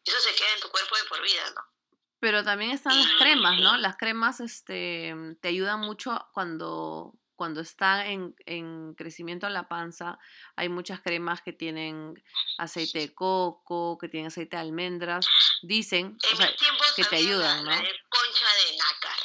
eso 0.05 0.21
se 0.21 0.35
queda 0.35 0.55
en 0.55 0.61
tu 0.61 0.69
cuerpo 0.71 0.97
de 0.97 1.05
por 1.05 1.23
vida, 1.23 1.51
¿no? 1.51 1.63
Pero 2.21 2.43
también 2.43 2.73
están 2.73 2.99
las 2.99 3.13
cremas, 3.19 3.61
¿no? 3.61 3.77
Las 3.77 3.97
cremas 3.97 4.41
este, 4.41 5.15
te 5.41 5.49
ayudan 5.49 5.81
mucho 5.81 6.29
cuando 6.33 7.15
cuando 7.39 7.61
está 7.61 8.05
en, 8.07 8.35
en 8.47 8.95
crecimiento 8.97 9.47
en 9.47 9.55
la 9.55 9.69
panza, 9.69 10.19
hay 10.57 10.69
muchas 10.69 11.01
cremas 11.01 11.41
que 11.41 11.53
tienen 11.53 12.21
aceite 12.59 12.99
de 12.99 13.15
coco, 13.15 13.97
que 13.97 14.09
tienen 14.09 14.27
aceite 14.27 14.57
de 14.57 14.63
almendras. 14.63 15.25
Dicen 15.63 16.19
o 16.33 16.37
sea, 16.37 16.53
que 16.97 17.05
te 17.05 17.15
ayudan, 17.15 17.65
la, 17.65 17.71
la 17.71 17.77
¿no? 17.77 17.83
de 17.83 17.95
concha 18.09 18.47
de 18.67 18.77
nácar. 18.77 19.19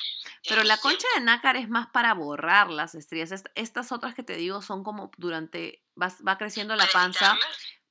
Pero 0.48 0.64
mis 0.64 0.70
la 0.70 0.78
concha 0.78 1.08
de 1.16 1.22
nácar 1.22 1.56
es 1.58 1.70
más 1.70 1.88
para 1.88 2.14
borrar 2.14 2.70
las 2.70 2.96
estrías. 2.96 3.32
Est- 3.32 3.48
Estas 3.56 3.92
otras 3.92 4.14
que 4.16 4.24
te 4.24 4.36
digo 4.36 4.62
son 4.62 4.84
como 4.84 5.12
durante, 5.18 5.84
vas- 5.96 6.22
va 6.28 6.38
creciendo 6.38 6.76
la 6.76 6.88
panza, 6.88 7.38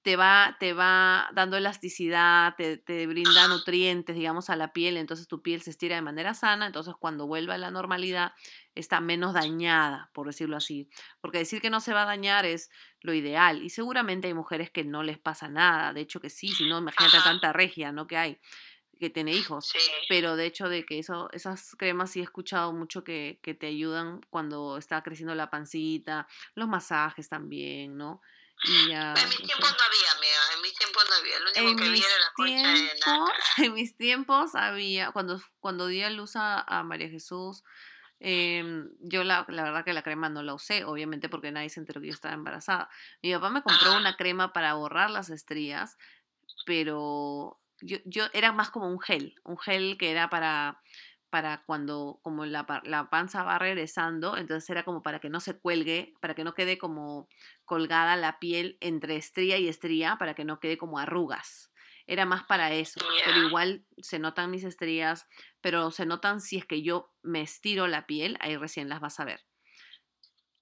te 0.03 0.17
va, 0.17 0.57
te 0.59 0.73
va 0.73 1.31
dando 1.33 1.57
elasticidad, 1.57 2.57
te, 2.57 2.77
te 2.77 3.07
brinda 3.07 3.45
Ajá. 3.45 3.49
nutrientes, 3.49 4.17
digamos, 4.17 4.51
a 4.51 4.57
la 4.57 4.73
piel, 4.73 4.97
entonces 4.97 5.29
tu 5.29 5.43
piel 5.43 5.63
se 5.63 5.71
estira 5.71 5.95
de 5.95 6.03
manera 6.03 6.35
sana, 6.35 6.67
entonces 6.67 6.95
cuando 6.99 7.29
vuelve 7.29 7.55
a 7.55 7.59
la 7.59 7.71
normalidad 7.71 8.33
está 8.75 9.01
menos 9.01 9.33
dañada, 9.33 10.11
por 10.13 10.27
decirlo 10.27 10.57
así. 10.57 10.89
Porque 11.21 11.39
decir 11.39 11.61
que 11.63 11.71
no 11.71 11.81
se 11.81 11.93
va 11.95 12.03
a 12.03 12.07
dañar 12.07 12.45
es 12.47 12.69
lo 13.01 13.15
ideal. 13.15 13.63
Y 13.63 13.71
seguramente 13.71 14.27
hay 14.27 14.35
mujeres 14.35 14.71
que 14.73 14.85
no 14.85 15.03
les 15.05 15.19
pasa 15.19 15.49
nada, 15.49 15.93
de 15.93 16.01
hecho 16.01 16.21
que 16.21 16.31
sí, 16.31 16.55
si 16.55 16.67
no, 16.67 16.79
imagínate 16.79 17.19
Ajá. 17.19 17.23
tanta 17.23 17.53
regia, 17.53 17.93
¿no? 17.93 18.07
Que 18.09 18.17
hay, 18.17 18.41
que 19.03 19.11
tiene 19.11 19.33
hijos. 19.33 19.67
Sí. 19.69 19.79
Pero 20.09 20.37
de 20.37 20.47
hecho 20.47 20.69
de 20.69 20.87
que 20.87 20.99
eso, 21.01 21.29
esas 21.33 21.75
cremas 21.77 22.11
sí 22.13 22.21
he 22.21 22.23
escuchado 22.23 22.73
mucho 22.73 23.03
que, 23.03 23.41
que 23.43 23.53
te 23.53 23.67
ayudan 23.67 24.21
cuando 24.31 24.79
está 24.79 25.03
creciendo 25.03 25.35
la 25.35 25.51
pancita, 25.51 26.29
los 26.55 26.69
masajes 26.69 27.29
también, 27.29 27.97
¿no? 27.99 28.21
Y 28.65 28.89
ya, 28.91 29.13
En 29.15 29.29
mis 29.29 29.41
no 29.41 29.47
tiempos 29.47 29.71
sé. 29.71 29.77
no 29.77 29.83
había, 29.83 30.13
amiga. 30.17 30.41
En 30.55 30.63
mis 30.63 30.75
tiempos 30.75 31.05
no 31.11 31.17
había. 31.17 31.39
Lo 31.41 31.51
único 31.51 31.61
En 31.69 31.77
que 31.77 31.85
había 31.85 32.07
era 32.07 32.19
la 32.19 32.33
concha 32.35 32.69
de 32.69 32.91
tiempos, 33.01 33.31
en 33.59 33.75
mis 33.75 33.97
tiempos 33.97 34.55
había, 34.55 35.11
cuando, 35.11 35.43
cuando 35.59 35.87
di 35.89 36.03
a 36.03 36.11
luz 36.11 36.37
a, 36.37 36.61
a 36.61 36.85
María 36.85 37.09
Jesús, 37.09 37.65
em, 38.21 38.89
yo 39.01 39.25
la, 39.25 39.45
la 39.49 39.65
verdad 39.65 39.85
que 39.85 39.93
la 39.93 40.03
crema 40.05 40.29
no 40.29 40.45
la 40.45 40.55
usé, 40.55 40.85
obviamente 40.85 41.29
porque 41.29 41.51
nadie 41.51 41.71
se 41.71 41.81
enteró 41.81 42.01
que 42.01 42.07
yo 42.07 42.15
estaba 42.15 42.35
embarazada. 42.35 42.89
Mi 43.21 43.33
papá 43.33 43.51
me 43.51 43.63
compró 43.65 43.91
Ajá. 43.91 43.99
una 43.99 44.17
crema 44.17 44.53
para 44.53 44.75
borrar 44.75 45.11
las 45.11 45.29
estrías, 45.29 45.99
pero 46.65 47.62
yo, 47.83 47.99
yo 48.05 48.25
era 48.33 48.53
más 48.53 48.71
como 48.71 48.89
un 48.89 49.01
gel, 49.01 49.35
un 49.45 49.59
gel 49.59 49.97
que 49.99 50.11
era 50.11 50.31
para, 50.31 50.81
para 51.31 51.63
cuando 51.65 52.21
como 52.23 52.45
la, 52.47 52.83
la 52.85 53.11
panza 53.11 53.43
va 53.43 53.59
regresando, 53.59 54.37
entonces 54.37 54.69
era 54.71 54.85
como 54.85 55.03
para 55.03 55.19
que 55.19 55.31
no 55.31 55.41
se 55.41 55.59
cuelgue, 55.59 56.15
para 56.21 56.35
que 56.35 56.45
no 56.45 56.55
quede 56.55 56.79
como 56.79 57.29
colgada 57.65 58.17
la 58.17 58.39
piel 58.39 58.77
entre 58.81 59.17
estría 59.17 59.59
y 59.59 59.69
estría, 59.69 60.17
para 60.19 60.35
que 60.35 60.45
no 60.45 60.61
quede 60.61 60.79
como 60.79 60.99
arrugas. 60.99 61.73
Era 62.07 62.27
más 62.27 62.45
para 62.45 62.73
eso, 62.73 63.01
pero 63.25 63.47
igual 63.47 63.87
se 63.99 64.19
notan 64.19 64.51
mis 64.51 64.65
estrías, 64.65 65.27
pero 65.61 65.91
se 65.91 66.05
notan 66.05 66.41
si 66.41 66.59
es 66.59 66.67
que 66.67 66.83
yo 66.83 67.13
me 67.23 67.43
estiro 67.43 67.87
la 67.87 68.07
piel, 68.07 68.37
ahí 68.41 68.57
recién 68.57 68.89
las 68.89 69.01
vas 69.01 69.21
a 69.21 69.25
ver. 69.25 69.41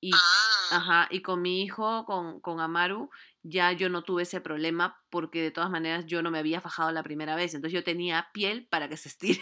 Y 0.00 0.12
Ah. 0.12 0.50
Ajá, 0.70 1.08
y 1.10 1.20
con 1.20 1.42
mi 1.42 1.62
hijo, 1.62 2.04
con, 2.04 2.40
con 2.40 2.60
Amaru, 2.60 3.10
ya 3.42 3.72
yo 3.72 3.88
no 3.88 4.02
tuve 4.04 4.22
ese 4.24 4.40
problema 4.40 5.02
porque 5.10 5.42
de 5.42 5.50
todas 5.50 5.70
maneras 5.70 6.04
yo 6.06 6.22
no 6.22 6.30
me 6.30 6.38
había 6.38 6.60
fajado 6.60 6.90
la 6.92 7.02
primera 7.02 7.36
vez, 7.36 7.54
entonces 7.54 7.74
yo 7.74 7.84
tenía 7.84 8.30
piel 8.32 8.66
para 8.70 8.88
que 8.88 8.96
se 8.96 9.08
estire. 9.08 9.40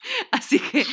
Así 0.32 0.60
que 0.60 0.86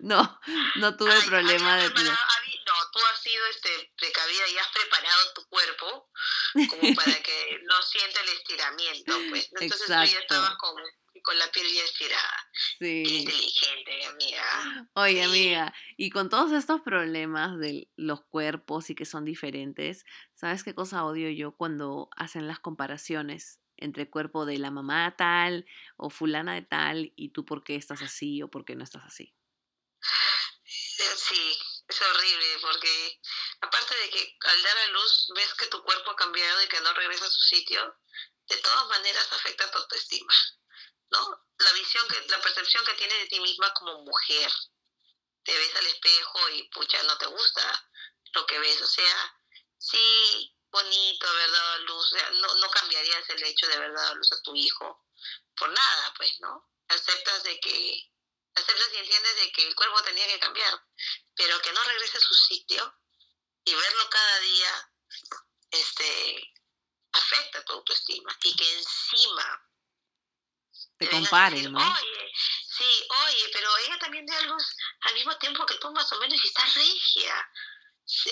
no, 0.00 0.38
no 0.76 0.96
tuve 0.96 1.12
Ay, 1.12 1.22
problema 1.28 1.76
de 1.76 1.90
piel. 1.90 2.06
no, 2.06 2.74
tú 2.92 2.98
has 3.12 3.20
sido 3.22 3.44
este, 3.46 3.92
precavida 3.96 4.48
y 4.52 4.58
has 4.58 4.68
preparado 4.68 5.32
tu 5.34 5.42
cuerpo 5.48 6.10
como 6.68 6.94
para 6.94 7.14
que 7.22 7.58
no 7.64 7.82
sienta 7.82 8.20
el 8.20 8.28
estiramiento, 8.30 9.16
pues. 9.30 9.48
Entonces 9.60 9.78
tú 9.86 9.92
ya 9.92 10.02
Exacto. 10.04 10.34
estabas 10.34 10.56
con, 10.58 10.74
con 11.22 11.38
la 11.38 11.50
piel 11.52 11.66
ya 11.72 11.82
estirada. 11.84 12.48
Qué 12.78 12.86
Sí. 12.86 13.16
inteligente, 13.18 14.04
amiga. 14.06 14.88
Oye, 14.94 15.22
Sí. 15.22 15.22
amiga, 15.22 15.74
y 15.96 16.10
con 16.10 16.28
todos 16.28 16.52
estos 16.52 16.80
problemas 16.82 17.58
de 17.58 17.88
los 17.96 18.20
cuerpos 18.26 18.90
y 18.90 18.94
que 18.94 19.04
son 19.06 19.24
diferentes, 19.24 20.04
¿sabes 20.40 20.64
qué 20.64 20.74
cosa 20.74 21.04
odio 21.04 21.28
yo 21.28 21.52
cuando 21.52 22.08
hacen 22.16 22.46
las 22.46 22.58
comparaciones 22.58 23.60
entre 23.76 24.04
el 24.04 24.10
cuerpo 24.10 24.46
de 24.46 24.56
la 24.56 24.70
mamá 24.70 25.14
tal 25.18 25.66
o 25.98 26.08
fulana 26.08 26.54
de 26.54 26.62
tal 26.62 27.12
y 27.14 27.28
tú 27.28 27.44
por 27.44 27.62
qué 27.62 27.76
estás 27.76 28.00
así 28.00 28.42
o 28.42 28.48
por 28.48 28.64
qué 28.64 28.74
no 28.74 28.82
estás 28.82 29.04
así? 29.04 29.34
Sí, 30.70 31.58
es 31.86 32.02
horrible 32.02 32.58
porque 32.62 33.20
aparte 33.60 33.94
de 33.96 34.08
que 34.08 34.38
al 34.40 34.62
dar 34.62 34.78
a 34.78 34.86
luz 34.92 35.30
ves 35.36 35.52
que 35.54 35.66
tu 35.66 35.82
cuerpo 35.84 36.12
ha 36.12 36.16
cambiado 36.16 36.62
y 36.62 36.68
que 36.68 36.80
no 36.80 36.94
regresa 36.94 37.26
a 37.26 37.30
su 37.30 37.42
sitio, 37.42 37.94
de 38.48 38.56
todas 38.56 38.88
maneras 38.88 39.30
afecta 39.32 39.70
tu 39.70 39.76
autoestima, 39.76 40.32
¿no? 41.10 41.46
La 41.58 41.72
visión, 41.72 42.08
que, 42.08 42.18
la 42.28 42.40
percepción 42.40 42.82
que 42.86 42.94
tienes 42.94 43.18
de 43.18 43.26
ti 43.26 43.40
misma 43.40 43.74
como 43.74 44.04
mujer. 44.04 44.50
Te 45.44 45.56
ves 45.56 45.76
al 45.76 45.86
espejo 45.86 46.48
y 46.54 46.62
pucha, 46.70 47.02
no 47.02 47.18
te 47.18 47.26
gusta 47.26 47.90
lo 48.34 48.46
que 48.46 48.58
ves. 48.58 48.80
O 48.82 48.86
sea, 48.86 49.39
sí, 49.80 50.54
bonito 50.70 51.26
haber 51.26 51.50
dado 51.50 51.72
a 51.72 51.78
luz, 51.78 52.12
no, 52.40 52.54
no 52.54 52.70
cambiarías 52.70 53.28
el 53.30 53.42
hecho 53.42 53.66
de 53.66 53.74
haber 53.74 53.92
dado 53.92 54.12
a 54.12 54.14
luz 54.14 54.32
a 54.32 54.42
tu 54.42 54.54
hijo 54.54 55.06
por 55.56 55.70
nada, 55.70 56.14
pues, 56.16 56.38
¿no? 56.40 56.70
Aceptas 56.88 57.42
de 57.42 57.58
que, 57.60 58.12
aceptas 58.54 58.88
y 58.94 58.98
entiendes 58.98 59.36
de 59.36 59.52
que 59.52 59.66
el 59.66 59.74
cuerpo 59.74 60.02
tenía 60.02 60.26
que 60.26 60.38
cambiar, 60.38 60.80
pero 61.34 61.60
que 61.62 61.72
no 61.72 61.82
regrese 61.82 62.18
a 62.18 62.20
su 62.20 62.34
sitio 62.34 62.94
y 63.64 63.74
verlo 63.74 64.10
cada 64.10 64.38
día, 64.40 64.92
este, 65.70 66.54
afecta 67.12 67.64
tu 67.64 67.72
autoestima 67.74 68.36
y 68.44 68.56
que 68.56 68.78
encima 68.78 69.66
Te 70.98 71.08
comparen, 71.08 71.72
¿no? 71.72 71.78
oye, 71.78 72.32
sí, 72.68 73.06
oye, 73.26 73.50
pero 73.52 73.76
ella 73.78 73.98
también 73.98 74.26
dio 74.26 74.36
a 74.36 74.42
luz 74.42 74.76
al 75.00 75.14
mismo 75.14 75.36
tiempo 75.38 75.66
que 75.66 75.76
tú 75.76 75.90
más 75.92 76.10
o 76.12 76.18
menos 76.18 76.42
y 76.42 76.46
está 76.46 76.64
regia. 76.66 77.50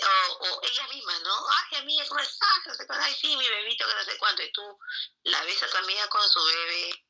O, 0.03 0.33
o 0.45 0.61
ella 0.63 0.89
misma, 0.89 1.19
¿no? 1.21 1.35
Ay, 1.49 1.79
amiga, 1.79 2.05
¿cómo 2.09 2.21
estás? 2.21 2.59
No 2.67 2.75
sé 2.75 2.87
cuánto. 2.87 3.05
Ay, 3.05 3.15
sí, 3.15 3.37
mi 3.37 3.49
bebito, 3.49 3.87
que 3.87 3.95
no 3.95 4.03
sé 4.05 4.19
cuánto. 4.19 4.43
Y 4.43 4.53
tú 4.53 4.63
la 5.25 5.43
ves 5.45 5.63
a 5.63 5.69
tu 5.69 5.77
amiga 5.77 6.09
con 6.09 6.29
su 6.29 6.43
bebé 6.45 7.05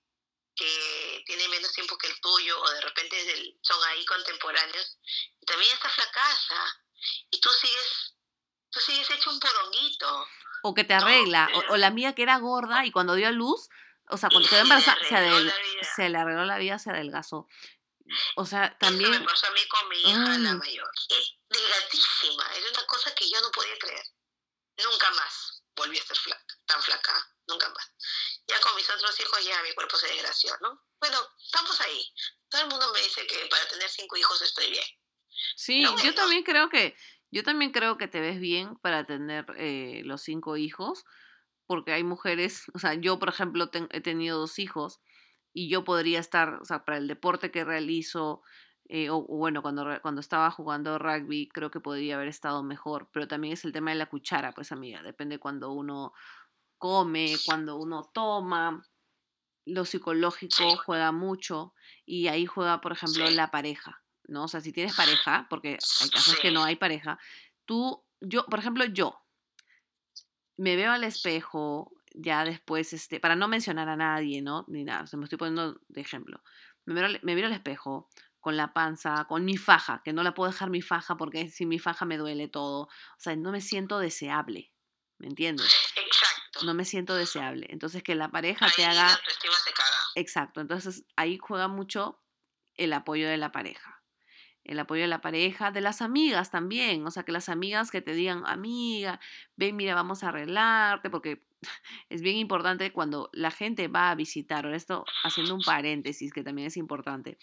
que 0.54 1.22
tiene 1.24 1.48
menos 1.48 1.72
tiempo 1.72 1.96
que 1.96 2.08
el 2.08 2.20
tuyo 2.20 2.60
o 2.60 2.70
de 2.70 2.80
repente 2.80 3.16
es 3.20 3.54
son 3.62 3.82
ahí 3.84 4.04
contemporáneos 4.04 4.98
y 5.40 5.46
también 5.46 5.72
está 5.72 5.88
flacaza 5.88 6.84
y 7.30 7.40
tú 7.40 7.48
sigues 7.50 8.16
tú 8.70 8.80
sigues 8.80 9.08
hecho 9.08 9.30
un 9.30 9.38
poronguito 9.38 10.26
O 10.64 10.74
que 10.74 10.82
te 10.82 10.94
No, 10.96 11.06
arregla, 11.06 11.48
o, 11.70 11.76
la 11.76 11.90
mía 11.90 12.14
que 12.16 12.24
era 12.24 12.38
gorda 12.38 12.84
y 12.84 12.90
cuando 12.90 13.14
dio 13.14 13.28
a 13.28 13.30
luz, 13.30 13.68
o 14.10 14.16
sea, 14.16 14.30
cuando 14.30 14.48
quedó 14.48 14.62
embarazada, 14.62 14.98
se, 15.04 15.14
adel- 15.14 15.54
se 15.94 16.08
le 16.08 16.18
arregló 16.18 16.44
la 16.44 16.58
vida, 16.58 16.78
se 16.80 16.90
adelgazó. 16.90 17.46
O 18.34 18.44
sea, 18.44 18.64
Eso 18.64 18.76
también, 18.80 19.12
me 19.12 19.20
pasó 19.20 19.46
a 19.46 19.50
mí 19.52 19.60
con 19.68 19.88
mi 19.88 20.00
hija, 20.00 20.38
la 20.38 20.50
Ay. 20.50 20.56
mayor. 20.56 20.90
Es 21.10 21.38
delgadísima, 21.51 22.44
era 22.57 22.70
una 22.70 22.86
cosa 22.86 23.14
que 23.14 23.28
yo 23.30 23.40
no 23.40 23.51
podía 23.51 23.78
creer. 23.78 24.05
Nunca 24.84 25.11
más 25.12 25.64
volví 25.76 25.99
a 25.99 26.05
ser 26.05 26.16
flaca, 26.16 26.55
tan 26.66 26.82
flaca, 26.82 27.14
nunca 27.46 27.68
más. 27.70 27.92
Ya 28.49 28.61
con 28.61 28.74
mis 28.76 28.88
otros 28.90 29.18
hijos 29.20 29.44
ya 29.44 29.62
mi 29.62 29.72
cuerpo 29.74 29.96
se 29.96 30.09
desgració, 30.09 30.53
¿no? 30.61 30.84
Bueno, 31.01 31.18
estamos 31.44 31.80
ahí. 31.80 32.12
Todo 32.49 32.62
el 32.62 32.68
mundo 32.68 32.92
me 32.92 33.01
dice 33.03 33.26
que 33.26 33.46
para 33.51 33.66
tener 33.68 33.88
cinco 33.90 34.16
hijos 34.16 34.40
estoy 34.42 34.70
bien. 34.70 34.86
sí, 35.57 35.80
pero 35.82 35.90
yo 35.90 35.96
bueno. 35.96 36.14
también 36.14 36.42
creo 36.44 36.68
que, 36.68 36.96
yo 37.30 37.42
también 37.42 37.72
creo 37.72 37.99
que 37.99 38.09
te 38.09 38.20
ves 38.20 38.40
bien 38.40 38.76
para 38.76 39.05
tener 39.05 39.46
eh, 39.57 40.03
los 40.05 40.22
cinco 40.22 40.57
hijos, 40.57 41.05
porque 41.66 41.92
hay 41.92 42.05
mujeres, 42.05 42.64
o 42.74 42.78
sea, 42.78 42.94
yo 42.94 43.18
por 43.18 43.28
ejemplo 43.28 43.70
ten- 43.70 43.88
he 43.92 44.01
tenido 44.01 44.38
dos 44.38 44.59
hijos 44.59 45.01
y 45.53 45.68
yo 45.70 45.84
podría 45.84 46.20
estar, 46.20 46.55
o 46.61 46.64
sea, 46.64 46.84
para 46.84 46.99
el 46.99 47.09
deporte 47.09 47.51
que 47.51 47.64
realizo, 47.64 48.42
eh, 48.89 49.11
o, 49.11 49.18
o 49.18 49.36
bueno, 49.39 49.62
cuando, 49.62 49.84
cuando 50.03 50.20
estaba 50.20 50.51
jugando 50.51 50.99
rugby, 50.99 51.49
creo 51.49 51.70
que 51.70 51.80
podría 51.80 52.16
haber 52.16 52.28
estado 52.28 52.62
mejor, 52.62 53.09
pero 53.12 53.28
también 53.28 53.55
es 53.55 53.64
el 53.64 53.72
tema 53.72 53.91
de 53.91 53.97
la 53.99 54.07
cuchara, 54.07 54.53
pues 54.53 54.72
amiga, 54.72 55.03
depende 55.03 55.39
cuando 55.39 55.72
uno 55.72 56.12
come, 56.78 57.34
cuando 57.47 57.76
uno 57.78 58.11
toma, 58.14 58.82
lo 59.66 59.84
psicológico 59.84 60.76
juega 60.78 61.12
mucho 61.12 61.74
y 62.07 62.28
ahí 62.28 62.47
juega, 62.47 62.80
por 62.80 62.93
ejemplo, 62.93 63.26
Sí. 63.26 63.34
la 63.34 63.51
pareja, 63.51 64.03
¿no? 64.28 64.45
O 64.45 64.49
sea, 64.49 64.61
si 64.61 64.72
tienes 64.72 64.95
pareja, 64.97 65.47
porque 65.51 65.78
hay 66.01 66.11
casos 66.11 66.39
que 66.41 66.51
no 66.51 66.64
hay 66.64 66.76
pareja, 66.76 67.18
tú, 67.66 68.05
yo, 68.20 68.47
por 68.47 68.59
ejemplo, 68.61 68.84
yo 68.86 69.20
me 70.57 70.76
veo 70.76 70.93
al 70.93 71.05
espejo 71.05 71.93
ya 72.14 72.45
después, 72.45 72.93
este, 72.93 73.20
para 73.20 73.36
no 73.36 73.49
mencionar 73.49 73.89
a 73.89 73.97
nadie, 73.97 74.43
¿no? 74.43 74.64
Ni 74.68 74.84
nada, 74.84 75.05
o 75.05 75.07
sea, 75.07 75.18
me 75.18 75.24
estoy 75.24 75.39
poniendo 75.39 75.80
de 75.89 76.01
ejemplo. 76.01 76.43
Me 76.84 76.95
miro, 76.95 77.09
me 77.22 77.34
miro 77.34 77.47
al 77.47 77.53
espejo 77.53 78.09
con 78.49 78.57
la 78.57 78.72
panza, 78.72 79.26
con 79.26 79.44
mi 79.44 79.59
faja, 79.59 80.01
que 80.03 80.14
no 80.14 80.22
la 80.22 80.32
puedo 80.32 80.51
dejar 80.51 80.70
mi 80.70 80.80
faja 80.80 81.18
porque 81.18 81.51
si 81.51 81.66
mi 81.66 81.78
faja 81.78 82.07
me 82.07 82.16
duele 82.16 82.49
todo. 82.49 82.84
O 82.84 83.18
sea, 83.18 83.36
no 83.36 83.53
me 83.53 83.61
siento 83.61 83.99
deseable, 83.99 84.72
¿me 85.18 85.26
entiendes? 85.26 85.70
Exacto. 85.96 86.64
No 86.64 86.72
me 86.72 86.86
siento 86.86 87.14
deseable. 87.14 87.66
Entonces, 87.68 88.03
que 88.03 88.14
la 88.14 88.30
pareja 88.30 88.64
Ahí 88.64 88.72
te 88.74 88.82
la 88.84 88.90
haga... 88.92 89.12
autoestima 89.12 89.53
se 89.53 89.72
caga. 89.74 89.99
Exacto, 90.14 90.62
entonces 90.62 91.05
ahí 91.14 91.36
juega 91.36 91.68
mucho 91.68 92.20
el 92.74 92.94
apoyo 92.94 93.28
de 93.28 93.36
la 93.36 93.53
pareja. 93.53 94.03
El 94.64 94.78
apoyo 94.78 95.03
de 95.03 95.09
la 95.09 95.20
pareja, 95.20 95.70
de 95.70 95.82
las 95.82 96.01
amigas 96.01 96.51
también. 96.51 97.07
O 97.07 97.11
sea, 97.11 97.24
que 97.24 97.32
las 97.32 97.51
amigas 97.51 97.90
que 97.90 98.01
te 98.01 98.14
digan, 98.14 98.44
amiga, 98.46 99.20
ven, 99.57 99.76
mira, 99.76 99.94
vamos 99.94 100.24
a 100.24 100.28
arreglarte, 100.28 101.11
porque 101.11 101.46
es 102.09 102.22
bien 102.22 102.36
importante 102.36 102.94
cuando 102.94 103.28
la 103.34 103.51
gente 103.51 103.88
va 103.88 104.11
a 104.11 104.14
visitar, 104.14 104.64
ahora 104.64 104.78
esto 104.78 105.05
haciendo 105.22 105.55
un 105.55 105.61
paréntesis 105.61 106.32
que 106.32 106.42
también 106.42 106.68
es 106.68 106.78
importante, 106.78 107.36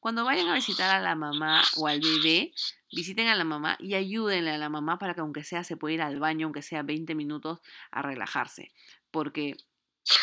Cuando 0.00 0.24
vayan 0.24 0.48
a 0.48 0.54
visitar 0.54 0.94
a 0.94 1.00
la 1.00 1.14
mamá 1.14 1.62
o 1.76 1.88
al 1.88 2.00
bebé, 2.00 2.52
visiten 2.92 3.26
a 3.26 3.34
la 3.34 3.44
mamá 3.44 3.76
y 3.80 3.94
ayúdenle 3.94 4.50
a 4.52 4.58
la 4.58 4.68
mamá 4.68 4.98
para 4.98 5.14
que 5.14 5.20
aunque 5.20 5.44
sea 5.44 5.64
se 5.64 5.76
pueda 5.76 5.94
ir 5.94 6.02
al 6.02 6.20
baño, 6.20 6.46
aunque 6.46 6.62
sea 6.62 6.82
20 6.82 7.14
minutos, 7.14 7.60
a 7.90 8.02
relajarse. 8.02 8.72
Porque 9.10 9.56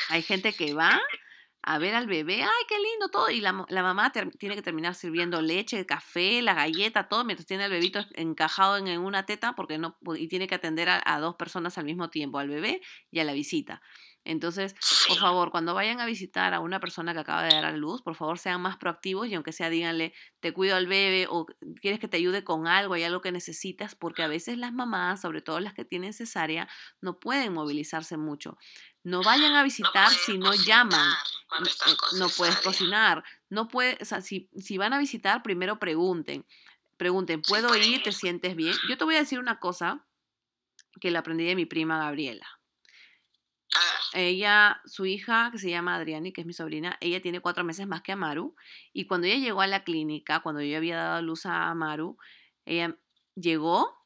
hay 0.10 0.22
gente 0.22 0.54
que 0.54 0.74
va 0.74 1.02
a 1.68 1.80
ver 1.80 1.96
al 1.96 2.06
bebé, 2.06 2.44
ay, 2.44 2.64
qué 2.70 2.76
lindo 2.78 3.10
todo, 3.10 3.32
y 3.32 3.42
la, 3.42 3.66
la 3.70 3.82
mamá 3.82 4.12
tiene 4.12 4.56
que 4.56 4.62
terminar 4.62 4.94
sirviendo 4.94 5.42
leche, 5.42 5.84
café, 5.88 6.44
la 6.44 6.54
galleta, 6.54 7.10
todo, 7.10 7.26
mientras 7.26 7.48
tiene 7.48 7.64
al 7.64 7.72
bebito 7.72 8.06
encajado 8.14 8.78
en, 8.78 9.00
una 9.00 9.26
teta, 9.26 9.54
porque 9.54 9.80
no, 9.80 9.98
y 10.16 10.28
tiene 10.28 10.48
que 10.48 10.54
atender 10.54 10.90
a, 10.90 11.02
a, 11.04 11.20
dos 11.20 11.36
personas 11.36 11.80
al 11.80 11.86
mismo 11.86 12.12
tiempo, 12.12 12.38
al 12.38 12.50
bebé 12.50 12.82
y 13.10 13.20
a 13.20 13.24
la 13.24 13.34
visita. 13.34 13.82
Entonces, 14.26 14.76
por 15.08 15.18
favor, 15.18 15.52
cuando 15.52 15.76
vayan 15.76 16.02
a 16.02 16.06
visitar 16.06 16.56
a 16.56 16.60
una 16.60 16.80
persona 16.80 17.14
que 17.14 17.20
acaba 17.20 17.44
de 17.44 17.54
dar 17.54 17.64
a 17.64 17.72
luz, 17.72 18.02
por 18.02 18.16
favor 18.16 18.40
sean 18.40 18.60
más 18.60 18.76
proactivos 18.76 19.28
y 19.28 19.36
aunque 19.36 19.52
sea 19.52 19.70
díganle, 19.70 20.14
te 20.40 20.52
cuido 20.52 20.76
al 20.76 20.88
bebé 20.88 21.28
o 21.30 21.46
quieres 21.80 22.00
que 22.00 22.08
te 22.08 22.18
ayude 22.18 22.44
con 22.44 22.68
algo, 22.68 22.96
hay 22.96 23.04
algo 23.04 23.22
que 23.22 23.32
necesitas, 23.32 23.94
porque 23.94 24.24
a 24.24 24.28
veces 24.28 24.58
las 24.58 24.74
mamás, 24.74 25.22
sobre 25.22 25.44
todo 25.44 25.60
las 25.60 25.76
que 25.76 25.86
tienen 25.86 26.12
cesárea, 26.12 26.68
no 27.02 27.20
pueden 27.20 27.54
movilizarse 27.54 28.18
mucho. 28.18 28.58
No 29.04 29.22
vayan 29.22 29.54
a 29.54 29.64
visitar 29.64 30.10
si 30.10 30.40
no 30.40 30.56
llaman. 30.56 31.14
No, 32.18 32.28
puedes 32.30 32.58
cocinar. 32.58 33.24
No 33.50 33.68
puedes, 33.68 34.02
o 34.02 34.06
sea, 34.06 34.22
si, 34.22 34.50
si 34.58 34.80
van 34.80 34.94
a 34.94 34.98
visitar, 34.98 35.44
primero 35.44 35.78
pregunten. 35.78 36.46
Pregunten, 36.98 37.44
¿puedo 37.44 37.76
ir? 37.76 38.02
¿Te 38.02 38.12
sientes 38.12 38.56
bien? 38.56 38.74
Yo 38.90 38.98
te 38.98 39.04
voy 39.04 39.16
a 39.16 39.20
decir 39.20 39.38
una 39.38 39.60
cosa 39.60 40.08
que 41.00 41.12
la 41.12 41.20
aprendí 41.20 41.46
de 41.46 41.56
mi 41.56 41.68
prima 41.68 42.00
Gabriela. 42.00 42.48
Ella, 44.14 44.82
su 44.86 45.06
hija, 45.06 45.50
que 45.52 45.60
se 45.60 45.70
llama 45.70 45.96
Adriani, 45.96 46.32
que 46.32 46.42
es 46.42 46.48
mi 46.48 46.54
sobrina, 46.54 46.98
ella 47.02 47.22
tiene 47.22 47.42
cuatro 47.42 47.64
meses 47.64 47.88
más 47.88 48.02
que 48.02 48.14
Amaru. 48.14 48.56
Y 48.94 49.08
cuando 49.08 49.28
ella 49.28 49.38
llegó 49.38 49.62
a 49.62 49.68
la 49.68 49.84
clínica, 49.84 50.40
cuando 50.40 50.62
yo 50.62 50.78
había 50.78 50.98
dado 50.98 51.22
luz 51.22 51.46
a 51.46 51.70
Amaru, 51.70 52.18
ella 52.66 52.98
llegó 53.36 54.06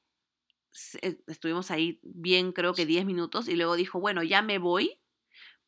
eh, 1.01 1.22
estuvimos 1.28 1.72
ahí 1.72 1.99
bien, 2.03 2.51
creo 2.51 2.74
que 2.74 2.86
10 2.86 3.05
minutos, 3.05 3.47
y 3.47 3.55
luego 3.55 3.76
dijo, 3.76 3.99
bueno, 3.99 4.24
ya 4.24 4.41
me 4.41 4.60
voy, 4.60 5.01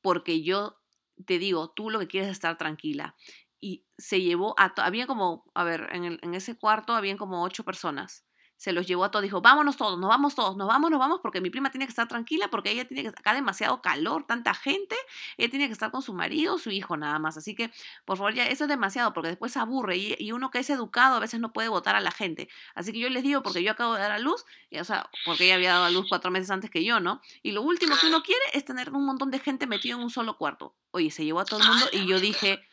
porque 0.02 0.44
yo 0.44 0.80
te 1.26 1.40
digo, 1.40 1.72
tú 1.72 1.90
lo 1.90 2.00
que 2.00 2.08
quieres 2.08 2.30
es 2.30 2.34
estar 2.34 2.58
tranquila. 2.58 3.16
Y 3.60 3.86
se 3.98 4.22
llevó 4.22 4.56
a, 4.58 4.74
había 4.78 5.08
como, 5.08 5.52
a 5.54 5.64
ver, 5.64 5.90
en, 5.92 6.20
en 6.22 6.34
ese 6.34 6.58
cuarto 6.58 6.94
habían 6.94 7.18
como 7.18 7.44
ocho 7.44 7.64
personas 7.64 8.26
se 8.62 8.74
los 8.74 8.86
llevó 8.86 9.06
a 9.06 9.10
todos, 9.10 9.24
dijo, 9.24 9.42
vámonos 9.42 9.76
todos, 9.76 9.98
nos 9.98 10.08
vamos 10.08 10.36
todos, 10.36 10.56
nos 10.56 10.68
vamos, 10.68 10.92
nos 10.92 11.00
vamos, 11.00 11.20
porque 11.20 11.42
mi 11.42 11.50
prima 11.50 11.72
tiene 11.72 11.88
que 11.88 11.90
estar 11.90 12.08
tranquila, 12.08 12.48
porque 12.50 12.70
ella 12.70 12.88
tiene 12.88 13.02
que, 13.02 13.10
acá 13.10 13.34
demasiado 13.34 13.82
calor, 13.82 14.28
tanta 14.28 14.54
gente, 14.54 14.96
ella 15.36 15.50
tiene 15.50 15.66
que 15.66 15.74
estar 15.74 15.90
con 15.90 16.04
su 16.04 16.14
marido, 16.14 16.60
su 16.60 16.70
hijo 16.70 16.96
nada 16.96 17.18
más, 17.18 17.38
así 17.38 17.56
que, 17.56 17.72
por 18.06 18.18
favor, 18.18 18.36
ya 18.36 18.46
eso 18.46 18.66
es 18.66 18.70
demasiado, 18.70 19.14
porque 19.14 19.30
después 19.30 19.52
se 19.52 19.58
aburre, 19.58 19.98
y, 19.98 20.32
uno 20.32 20.52
que 20.52 20.60
es 20.60 20.70
educado 20.70 21.16
a 21.16 21.20
veces 21.20 21.40
no 21.40 21.54
puede 21.54 21.70
votar 21.70 21.96
a 21.96 22.02
la 22.02 22.12
gente, 22.12 22.50
así 22.76 22.94
que 22.94 23.00
yo 23.00 23.10
les 23.10 23.24
digo, 23.24 23.42
porque 23.42 23.64
yo 23.64 23.72
acabo 23.72 23.96
de 23.96 24.02
dar 24.02 24.12
a 24.12 24.20
luz, 24.20 24.46
o 24.80 24.84
sea, 24.84 25.10
porque 25.26 25.46
ella 25.46 25.56
había 25.56 25.72
dado 25.72 25.86
a 25.86 25.90
luz 25.90 26.06
cuatro 26.08 26.30
meses 26.30 26.52
antes 26.52 26.70
que 26.70 26.84
yo, 26.84 27.00
¿no? 27.00 27.20
Y 27.42 27.54
lo 27.54 27.64
último 27.64 27.96
que 28.00 28.06
uno 28.06 28.22
quiere 28.22 28.46
es 28.54 28.64
tener 28.64 28.92
un 28.92 29.08
montón 29.08 29.32
de 29.32 29.40
gente 29.40 29.66
metido 29.66 29.98
en 29.98 30.04
un 30.04 30.12
solo 30.12 30.38
cuarto. 30.38 30.76
Oye, 30.92 31.10
se 31.10 31.26
llevó 31.26 31.40
a 31.40 31.46
todo 31.46 31.62
el 31.62 31.68
mundo 31.68 31.88
y 31.94 32.06
yo 32.06 32.20
dije, 32.20 32.64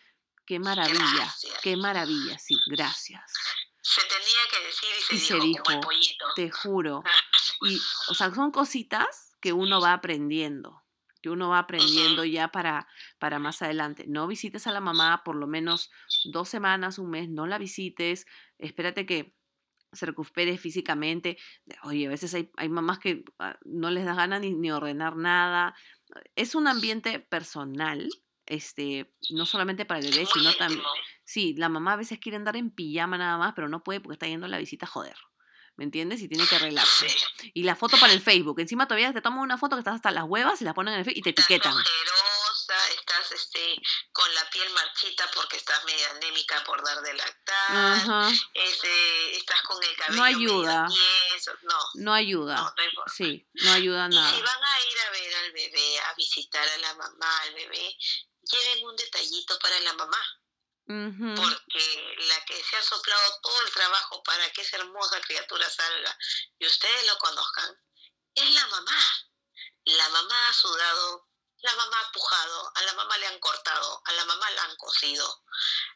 qué 0.45 0.59
maravilla, 0.59 1.35
qué 1.63 1.79
maravilla, 1.79 2.39
sí, 2.39 2.59
gracias 2.67 3.33
se 3.89 4.03
tenía 4.03 4.43
que 4.51 4.67
decir 4.67 4.89
y 5.13 5.19
se, 5.19 5.41
dijo, 5.41 5.65
como 5.65 5.79
el 5.79 5.81
pollito. 5.81 6.27
Te 6.37 6.51
juro. 6.51 7.03
Y, 7.63 7.77
o 8.09 8.15
sea, 8.15 8.33
son 8.33 8.53
cositas 8.53 9.35
que 9.41 9.53
uno 9.53 9.81
va 9.81 9.93
aprendiendo, 9.93 10.85
que 11.21 11.29
uno 11.29 11.49
va 11.49 11.59
aprendiendo 11.59 12.25
ya 12.25 12.53
para, 12.53 12.87
para 13.19 13.41
más 13.41 13.63
adelante. 13.63 14.05
No 14.07 14.29
visites 14.29 14.69
a 14.69 14.73
la 14.73 14.79
mamá 14.79 15.23
por 15.25 15.35
lo 15.35 15.49
menos 15.49 15.91
dos 16.27 16.49
semanas, 16.49 17.01
un 17.01 17.11
mes, 17.11 17.29
no 17.29 17.49
la 17.49 17.59
visites, 17.59 18.27
espérate 18.59 19.07
que 19.07 19.35
se 19.93 20.07
recupere 20.07 20.57
físicamente. 20.57 21.37
Oye, 21.83 22.07
a 22.07 22.11
veces 22.11 22.33
hay, 22.35 22.49
hay 22.57 22.69
mamás 22.69 23.01
que 23.01 23.25
ah, 23.41 23.59
no 23.65 23.91
les 23.91 24.05
da 24.05 24.15
ganas 24.15 24.41
ni, 24.41 24.55
ni 24.55 24.71
ordenar 24.71 25.17
nada. 25.17 25.75
Es 26.37 26.55
un 26.55 26.69
ambiente 26.69 27.19
personal 27.19 28.09
este, 28.49 29.13
no 29.31 29.47
solamente 29.47 29.85
para 29.85 30.01
el 30.01 30.11
bebé, 30.11 30.27
sino 30.27 30.53
también... 30.55 30.83
Sí, 31.29 31.55
la 31.59 31.69
mamá 31.69 31.93
a 31.93 31.97
veces 31.97 32.19
quiere 32.19 32.37
andar 32.37 32.57
en 32.57 32.71
pijama 32.71 33.19
nada 33.19 33.37
más, 33.37 33.53
pero 33.55 33.69
no 33.69 33.85
puede 33.85 34.01
porque 34.01 34.15
está 34.15 34.27
yendo 34.27 34.47
a 34.47 34.49
la 34.49 34.57
visita 34.57 34.87
a 34.87 34.89
joder. 34.89 35.15
¿Me 35.77 35.85
entiendes? 35.85 36.23
Y 36.23 36.29
tiene 36.29 36.47
que 36.47 36.57
arreglarse. 36.57 37.07
Y 37.53 37.65
la 37.65 37.77
foto 37.77 37.99
para 38.01 38.15
el 38.15 38.23
Facebook. 38.23 38.59
Encima 38.61 38.89
todavía 38.89 39.13
te 39.13 39.21
toman 39.21 39.41
una 39.41 39.59
foto 39.59 39.77
que 39.77 39.81
estás 39.81 39.97
hasta 39.97 40.11
las 40.11 40.25
huevas 40.25 40.63
y 40.63 40.65
la 40.65 40.73
ponen 40.73 40.95
en 40.95 41.01
el 41.01 41.05
Facebook 41.05 41.19
y 41.19 41.23
te 41.23 41.31
etiquetan. 41.31 41.77
Estás 41.79 42.91
estás 42.91 43.33
este, 43.33 43.77
con 44.11 44.35
la 44.35 44.49
piel 44.49 44.71
marchita 44.71 45.31
porque 45.35 45.59
estás 45.59 45.85
media 45.85 46.11
anémica 46.13 46.65
por 46.65 46.83
dar 46.83 47.03
de 47.03 47.13
lactar. 47.13 48.33
Este, 48.55 49.37
estás 49.37 49.61
con 49.65 49.85
el 49.85 49.97
cabello 49.97 50.17
No 50.17 50.25
ayuda. 50.25 50.89
No. 51.63 51.79
No 51.95 52.15
ayuda. 52.15 52.57
No, 52.57 52.75
sí, 53.15 53.47
no 53.53 53.73
ayuda 53.73 54.09
nada. 54.09 54.31
Y 54.31 54.35
si 54.35 54.43
van 54.43 54.65
a 54.65 54.81
ir 54.81 54.99
a 55.07 55.11
ver 55.11 55.37
al 55.45 55.53
bebé, 55.53 56.01
a 56.01 56.15
visitar 56.15 56.67
a 56.67 56.79
la 56.79 56.95
mamá, 56.95 57.39
al 57.43 57.53
bebé, 57.53 57.95
lleven 58.51 58.87
un 58.87 58.97
detallito 58.97 59.59
para 59.59 59.79
la 59.81 59.93
mamá. 59.93 60.19
Porque 60.89 62.17
la 62.29 62.45
que 62.47 62.65
se 62.65 62.77
ha 62.77 62.83
soplado 62.83 63.41
todo 63.43 63.61
el 63.61 63.71
trabajo 63.73 64.23
para 64.23 64.51
que 64.53 64.63
esa 64.63 64.79
hermosa 64.79 65.21
criatura 65.21 65.69
salga 65.69 66.19
y 66.59 66.67
ustedes 66.67 67.07
lo 67.07 67.19
conozcan, 67.19 67.79
es 68.35 68.51
la 68.55 68.67
mamá. 68.69 68.99
La 69.85 70.09
mamá 70.09 70.49
ha 70.49 70.53
sudado, 70.55 71.29
la 71.61 71.75
mamá 71.75 72.01
ha 72.01 72.13
pujado, 72.13 72.73
a 72.75 72.83
la 72.83 72.95
mamá 72.95 73.19
le 73.19 73.27
han 73.27 73.39
cortado, 73.39 74.03
a 74.03 74.13
la 74.13 74.25
mamá 74.25 74.51
la 74.51 74.63
han 74.63 74.77
cosido. 74.77 75.45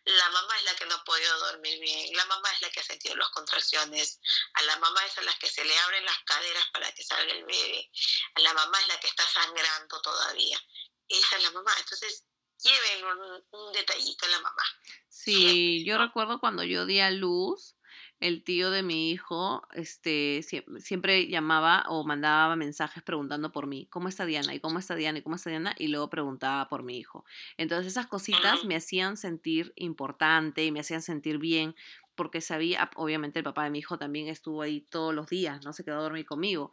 La 0.04 0.28
mamá 0.28 0.58
es 0.58 0.64
la 0.64 0.76
que 0.76 0.84
no 0.84 0.94
ha 0.96 1.04
podido 1.04 1.38
dormir 1.38 1.80
bien, 1.80 2.14
la 2.14 2.26
mamá 2.26 2.52
es 2.52 2.60
la 2.60 2.70
que 2.70 2.80
ha 2.80 2.84
sentido 2.84 3.16
las 3.16 3.30
contracciones, 3.30 4.20
a 4.54 4.62
la 4.62 4.76
mamá 4.76 5.06
es 5.06 5.16
a 5.16 5.22
la 5.22 5.38
que 5.38 5.48
se 5.48 5.64
le 5.64 5.78
abren 5.78 6.04
las 6.04 6.18
caderas 6.24 6.66
para 6.70 6.92
que 6.92 7.02
salga 7.02 7.32
el 7.32 7.46
bebé, 7.46 7.90
a 8.34 8.40
la 8.40 8.52
mamá 8.52 8.78
es 8.82 8.88
la 8.88 9.00
que 9.00 9.06
está 9.06 9.26
sangrando 9.26 10.02
todavía. 10.02 10.62
Esa 11.08 11.36
es 11.36 11.42
la 11.44 11.50
mamá. 11.52 11.72
Entonces, 11.78 12.24
lleven 12.62 13.04
un, 13.52 13.72
detallito 13.72 14.26
a 14.26 14.28
la 14.28 14.40
mamá. 14.40 14.62
Sí, 15.08 15.84
yo 15.84 15.98
recuerdo 15.98 16.40
cuando 16.40 16.64
yo 16.64 16.86
di 16.86 17.00
a 17.00 17.10
luz, 17.10 17.76
el 18.20 18.44
tío 18.44 18.70
de 18.70 18.82
mi 18.82 19.10
hijo 19.10 19.66
este, 19.72 20.42
siempre 20.78 21.26
llamaba 21.26 21.84
o 21.88 22.04
mandaba 22.04 22.54
mensajes 22.54 23.02
preguntando 23.02 23.50
por 23.50 23.66
mí, 23.66 23.86
¿cómo 23.90 24.08
está 24.08 24.24
Diana? 24.26 24.54
¿Y 24.54 24.60
cómo 24.60 24.78
está 24.78 24.94
Diana? 24.94 25.18
¿Y 25.18 25.22
cómo 25.22 25.36
está 25.36 25.50
Diana? 25.50 25.74
Y 25.76 25.88
luego 25.88 26.08
preguntaba 26.08 26.68
por 26.68 26.84
mi 26.84 26.98
hijo. 26.98 27.24
Entonces 27.56 27.92
esas 27.92 28.06
cositas 28.06 28.64
me 28.64 28.76
hacían 28.76 29.16
sentir 29.16 29.72
importante 29.76 30.64
y 30.64 30.70
me 30.70 30.80
hacían 30.80 31.02
sentir 31.02 31.38
bien 31.38 31.74
porque 32.14 32.40
sabía, 32.40 32.90
obviamente 32.96 33.38
el 33.38 33.44
papá 33.44 33.64
de 33.64 33.70
mi 33.70 33.78
hijo 33.78 33.98
también 33.98 34.28
estuvo 34.28 34.62
ahí 34.62 34.82
todos 34.82 35.14
los 35.14 35.28
días, 35.28 35.64
no 35.64 35.72
se 35.72 35.82
quedó 35.82 35.98
a 35.98 36.02
dormir 36.02 36.26
conmigo 36.26 36.72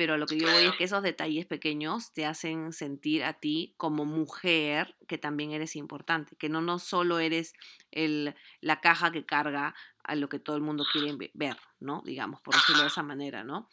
pero 0.00 0.16
lo 0.16 0.24
que 0.24 0.38
yo 0.38 0.50
voy 0.50 0.64
es 0.64 0.72
que 0.76 0.84
esos 0.84 1.02
detalles 1.02 1.44
pequeños 1.44 2.14
te 2.14 2.24
hacen 2.24 2.72
sentir 2.72 3.22
a 3.22 3.34
ti 3.34 3.74
como 3.76 4.06
mujer 4.06 4.96
que 5.06 5.18
también 5.18 5.52
eres 5.52 5.76
importante, 5.76 6.36
que 6.36 6.48
no, 6.48 6.62
no 6.62 6.78
solo 6.78 7.18
eres 7.18 7.52
el, 7.90 8.34
la 8.62 8.80
caja 8.80 9.12
que 9.12 9.26
carga 9.26 9.74
a 10.02 10.14
lo 10.14 10.30
que 10.30 10.38
todo 10.38 10.56
el 10.56 10.62
mundo 10.62 10.86
quiere 10.90 11.30
ver, 11.34 11.58
¿no? 11.80 12.00
Digamos, 12.06 12.40
por 12.40 12.54
decirlo 12.54 12.80
de 12.80 12.88
esa 12.88 13.02
manera, 13.02 13.44
¿no? 13.44 13.68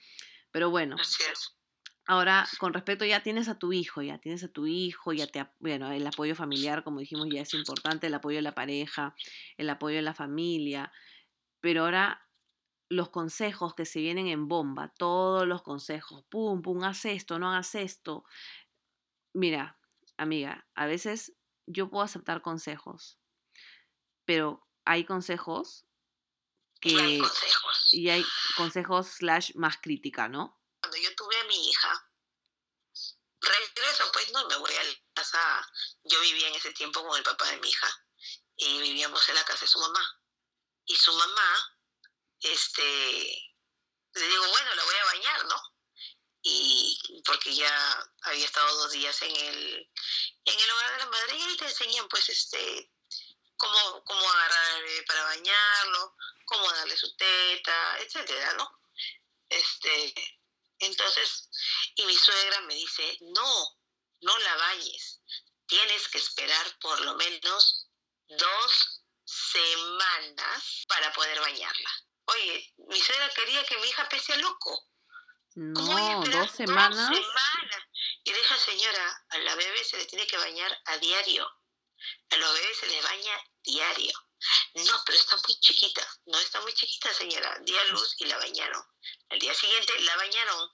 Pero 0.51 0.69
bueno. 0.69 0.97
Ahora, 2.05 2.45
con 2.59 2.73
respecto, 2.73 3.05
ya 3.05 3.23
tienes 3.23 3.47
a 3.47 3.57
tu 3.57 3.71
hijo, 3.71 4.01
ya 4.01 4.17
tienes 4.17 4.43
a 4.43 4.49
tu 4.49 4.67
hijo, 4.67 5.13
ya 5.13 5.27
te, 5.27 5.47
bueno, 5.59 5.89
el 5.93 6.05
apoyo 6.05 6.35
familiar, 6.35 6.83
como 6.83 6.99
dijimos, 6.99 7.29
ya 7.31 7.43
es 7.43 7.53
importante, 7.53 8.07
el 8.07 8.13
apoyo 8.15 8.35
de 8.35 8.41
la 8.41 8.53
pareja, 8.53 9.15
el 9.55 9.69
apoyo 9.69 9.95
de 9.95 10.01
la 10.01 10.13
familia, 10.13 10.91
pero 11.61 11.85
ahora 11.85 12.26
los 12.89 13.09
consejos 13.09 13.75
que 13.75 13.85
se 13.85 13.99
vienen 13.99 14.27
en 14.27 14.47
bomba, 14.47 14.93
todos 14.97 15.45
los 15.45 15.61
consejos, 15.61 16.23
pum, 16.29 16.61
pum, 16.61 16.83
haz 16.83 17.05
esto, 17.05 17.39
no 17.39 17.49
hagas 17.49 17.75
esto. 17.75 18.25
Mira, 19.33 19.79
amiga, 20.17 20.67
a 20.75 20.85
veces 20.85 21.33
yo 21.65 21.89
puedo 21.89 22.03
aceptar 22.03 22.41
consejos, 22.41 23.19
pero 24.25 24.67
hay 24.85 25.05
consejos 25.05 25.85
que... 26.79 26.89
Y 26.89 26.97
hay 26.97 27.19
consejos. 27.19 27.93
Y 27.93 28.09
hay 28.09 28.25
consejos 28.55 29.07
slash 29.07 29.51
más 29.55 29.77
crítica, 29.81 30.29
¿no? 30.29 30.61
Cuando 30.81 30.97
yo 30.97 31.13
tuve 31.15 31.37
a 31.39 31.43
mi 31.45 31.69
hija, 31.69 32.11
regreso, 33.41 34.05
pues 34.13 34.31
no, 34.31 34.47
me 34.47 34.55
voy 34.57 34.73
a 34.73 34.83
la 34.83 34.93
casa, 35.13 35.39
yo 36.03 36.21
vivía 36.21 36.47
en 36.47 36.55
ese 36.55 36.71
tiempo 36.71 37.05
con 37.05 37.17
el 37.17 37.23
papá 37.23 37.49
de 37.51 37.59
mi 37.59 37.69
hija 37.69 37.87
y 38.55 38.81
vivíamos 38.81 39.27
en 39.29 39.35
la 39.35 39.43
casa 39.43 39.61
de 39.61 39.67
su 39.67 39.79
mamá. 39.79 40.21
Y 40.85 40.95
su 40.95 41.13
mamá 41.13 41.76
este, 42.41 43.53
le 44.13 44.27
digo, 44.27 44.47
bueno, 44.49 44.75
la 44.75 44.83
voy 44.83 44.95
a 44.95 45.05
bañar, 45.05 45.45
¿no? 45.45 45.61
Y 46.43 47.21
porque 47.25 47.53
ya 47.53 48.11
había 48.21 48.45
estado 48.45 48.77
dos 48.77 48.91
días 48.91 49.21
en 49.21 49.35
el, 49.35 49.91
en 50.45 50.59
el 50.59 50.71
hogar 50.71 50.91
de 50.91 50.97
la 50.99 51.05
madre 51.07 51.35
y 51.35 51.41
ahí 51.41 51.57
te 51.57 51.65
enseñan 51.65 52.07
pues 52.07 52.29
este 52.29 52.91
cómo, 53.57 54.03
cómo 54.05 54.29
agarrar 54.29 54.83
para 55.07 55.23
bañarlo, 55.23 56.15
cómo 56.45 56.71
darle 56.71 56.95
su 56.95 57.15
teta, 57.17 57.97
etcétera, 57.99 58.53
¿no? 58.53 58.81
Este, 59.49 60.13
entonces, 60.79 61.49
y 61.95 62.05
mi 62.05 62.15
suegra 62.15 62.61
me 62.61 62.75
dice, 62.75 63.17
no, 63.21 63.79
no 64.21 64.37
la 64.37 64.55
bañes, 64.55 65.21
tienes 65.65 66.07
que 66.09 66.17
esperar 66.17 66.79
por 66.79 66.99
lo 67.01 67.15
menos 67.15 67.89
dos 68.27 69.03
semanas 69.25 70.85
para 70.87 71.11
poder 71.13 71.39
bañarla. 71.39 72.06
Oye, 72.27 72.73
mi 72.89 72.99
suegra 72.99 73.29
quería 73.29 73.63
que 73.63 73.77
mi 73.77 73.87
hija 73.87 74.07
pese 74.09 74.33
a 74.33 74.37
loco. 74.37 74.83
No, 75.55 76.23
dos 76.25 76.51
semanas. 76.51 77.09
Dos 77.09 77.17
semanas. 77.17 77.83
Y 78.23 78.31
deja, 78.31 78.57
señora, 78.57 79.25
a 79.29 79.37
la 79.39 79.55
bebé 79.55 79.83
se 79.83 79.97
le 79.97 80.05
tiene 80.05 80.27
que 80.27 80.37
bañar 80.37 80.71
a 80.85 80.97
diario. 80.97 81.47
A 82.29 82.35
los 82.35 82.53
bebés 82.53 82.77
se 82.77 82.87
les 82.87 83.03
baña 83.03 83.31
diario. 83.63 84.11
No, 84.75 84.93
pero 85.05 85.17
está 85.17 85.35
muy 85.37 85.55
chiquita. 85.59 86.05
No 86.25 86.37
está 86.37 86.61
muy 86.61 86.73
chiquita, 86.73 87.11
señora. 87.13 87.57
Di 87.61 87.75
a 87.75 87.85
luz 87.85 88.15
y 88.19 88.25
la 88.25 88.37
bañaron. 88.37 88.83
Al 89.29 89.39
día 89.39 89.53
siguiente 89.53 89.93
la 90.01 90.15
bañaron. 90.17 90.69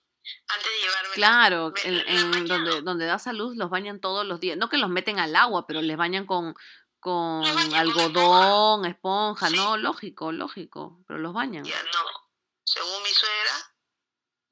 Antes 0.47 0.71
de 0.71 0.79
llevarme. 0.81 1.13
Claro, 1.13 1.73
en, 1.83 2.47
donde, 2.47 2.81
donde 2.81 3.05
das 3.05 3.27
a 3.27 3.33
luz 3.33 3.55
los 3.55 3.69
bañan 3.69 4.01
todos 4.01 4.25
los 4.25 4.39
días. 4.39 4.57
No 4.57 4.69
que 4.69 4.77
los 4.77 4.89
meten 4.89 5.19
al 5.19 5.35
agua, 5.35 5.65
pero 5.67 5.81
les 5.81 5.97
bañan 5.97 6.25
con, 6.25 6.55
con 7.03 7.45
algodón, 7.75 8.85
esponja. 8.85 9.49
No, 9.49 9.77
lógico, 9.77 10.31
lógico. 10.31 11.03
Pero 11.07 11.19
los 11.19 11.33
bañan. 11.33 11.65
Ya 11.65 11.83
no. 11.83 12.29
Según 12.63 13.03
mi 13.03 13.09
suegra, 13.09 13.75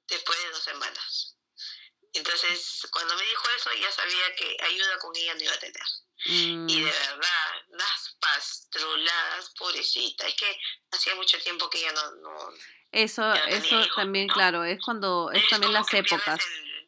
después 0.07 0.37
de 0.43 0.49
dos 0.49 0.63
semanas. 0.63 1.37
Entonces, 2.13 2.87
cuando 2.91 3.15
me 3.15 3.23
dijo 3.23 3.43
eso, 3.55 3.69
ya 3.81 3.91
sabía 3.91 4.35
que 4.37 4.57
ayuda 4.65 4.99
con 4.99 5.15
ella 5.15 5.33
no 5.33 5.43
iba 5.43 5.53
a 5.53 5.59
tener. 5.59 5.83
Y 6.25 6.81
de 6.81 6.81
mm. 6.81 6.83
verdad, 6.83 7.51
las 7.69 8.17
pastruladas, 8.19 9.53
pobrecita. 9.57 10.27
Es 10.27 10.35
que 10.35 10.59
hacía 10.91 11.15
mucho 11.15 11.39
tiempo 11.39 11.69
que 11.69 11.79
ella 11.79 11.93
no... 11.93 12.11
no 12.17 12.53
eso 12.91 13.33
eso 13.33 13.87
también, 13.95 14.27
claro, 14.27 14.65
es 14.65 14.77
cuando... 14.83 15.31
Es, 15.31 15.47
también 15.49 15.71
las 15.71 15.91
épocas. 15.93 16.39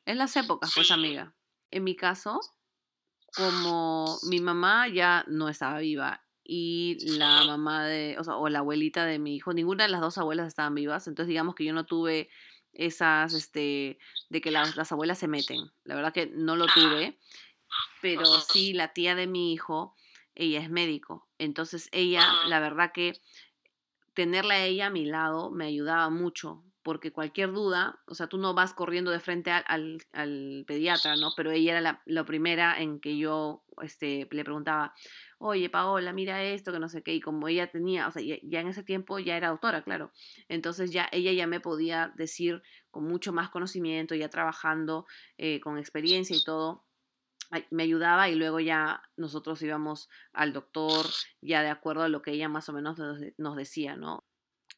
Es 0.05 0.17
las 0.17 0.35
épocas, 0.35 0.71
pues, 0.75 0.91
amiga. 0.91 1.33
En 1.71 1.85
mi 1.85 1.95
caso, 1.95 2.41
como 3.35 4.19
mi 4.29 4.39
mamá 4.39 4.87
ya 4.87 5.25
no 5.27 5.49
estaba 5.49 5.79
viva 5.79 6.23
y 6.43 6.97
la 7.17 7.45
mamá 7.45 7.85
de, 7.85 8.17
o 8.19 8.23
sea, 8.23 8.35
o 8.35 8.49
la 8.49 8.59
abuelita 8.59 9.05
de 9.05 9.17
mi 9.19 9.35
hijo, 9.35 9.53
ninguna 9.53 9.85
de 9.85 9.89
las 9.89 10.01
dos 10.01 10.17
abuelas 10.17 10.47
estaban 10.47 10.75
vivas, 10.75 11.07
entonces 11.07 11.29
digamos 11.29 11.55
que 11.55 11.63
yo 11.63 11.73
no 11.73 11.85
tuve 11.85 12.29
esas, 12.73 13.33
este, 13.33 13.97
de 14.29 14.41
que 14.41 14.51
las, 14.51 14.75
las 14.75 14.91
abuelas 14.91 15.19
se 15.19 15.27
meten. 15.27 15.71
La 15.83 15.95
verdad 15.95 16.13
que 16.13 16.27
no 16.27 16.55
lo 16.55 16.65
tuve, 16.67 17.17
pero 18.01 18.25
sí 18.25 18.73
la 18.73 18.93
tía 18.93 19.15
de 19.15 19.27
mi 19.27 19.53
hijo, 19.53 19.95
ella 20.35 20.59
es 20.59 20.69
médico. 20.69 21.29
Entonces 21.37 21.87
ella, 21.91 22.27
la 22.47 22.59
verdad 22.59 22.91
que 22.93 23.13
tenerla 24.13 24.55
a 24.55 24.65
ella 24.65 24.87
a 24.87 24.91
mi 24.91 25.05
lado 25.05 25.49
me 25.51 25.65
ayudaba 25.65 26.09
mucho, 26.09 26.63
porque 26.83 27.11
cualquier 27.11 27.51
duda, 27.53 27.99
o 28.07 28.13
sea, 28.13 28.27
tú 28.27 28.37
no 28.37 28.53
vas 28.53 28.73
corriendo 28.73 29.09
de 29.11 29.19
frente 29.19 29.51
al, 29.51 30.65
pediatra, 30.67 31.15
¿no? 31.15 31.31
Pero 31.35 31.51
ella 31.51 31.71
era 31.71 31.81
la, 31.81 32.01
la, 32.05 32.25
primera 32.25 32.79
en 32.79 32.99
que 32.99 33.17
yo 33.17 33.63
este, 33.81 34.27
le 34.29 34.43
preguntaba, 34.43 34.93
oye, 35.39 35.69
Paola, 35.69 36.13
mira 36.13 36.43
esto, 36.43 36.71
que 36.71 36.79
no 36.79 36.89
sé 36.89 37.01
qué, 37.01 37.13
y 37.13 37.21
como 37.21 37.47
ella 37.47 37.71
tenía, 37.71 38.07
o 38.07 38.11
sea, 38.11 38.21
ya, 38.21 38.59
en 38.59 38.67
ese 38.67 38.83
tiempo 38.83 39.17
ya 39.19 39.37
era 39.37 39.47
autora, 39.47 39.83
claro, 39.83 40.11
entonces 40.49 40.91
ya 40.91 41.07
ella 41.11 41.31
ya 41.31 41.47
me 41.47 41.61
podía 41.61 42.13
decir 42.15 42.61
con 42.91 43.05
mucho 43.05 43.33
más 43.33 43.49
conocimiento, 43.49 44.13
ya 44.15 44.29
trabajando 44.29 45.05
eh, 45.37 45.59
con 45.61 45.77
experiencia 45.77 46.35
y 46.35 46.43
todo, 46.43 46.85
me 47.69 47.83
ayudaba 47.83 48.29
y 48.29 48.35
luego 48.35 48.59
ya 48.59 49.03
nosotros 49.15 49.61
íbamos 49.61 50.09
al 50.33 50.53
doctor 50.53 51.05
ya 51.41 51.61
de 51.61 51.69
acuerdo 51.69 52.03
a 52.03 52.09
lo 52.09 52.21
que 52.21 52.31
ella 52.31 52.49
más 52.49 52.67
o 52.69 52.73
menos 52.73 52.97
nos 53.37 53.55
decía, 53.55 53.95
¿no? 53.95 54.25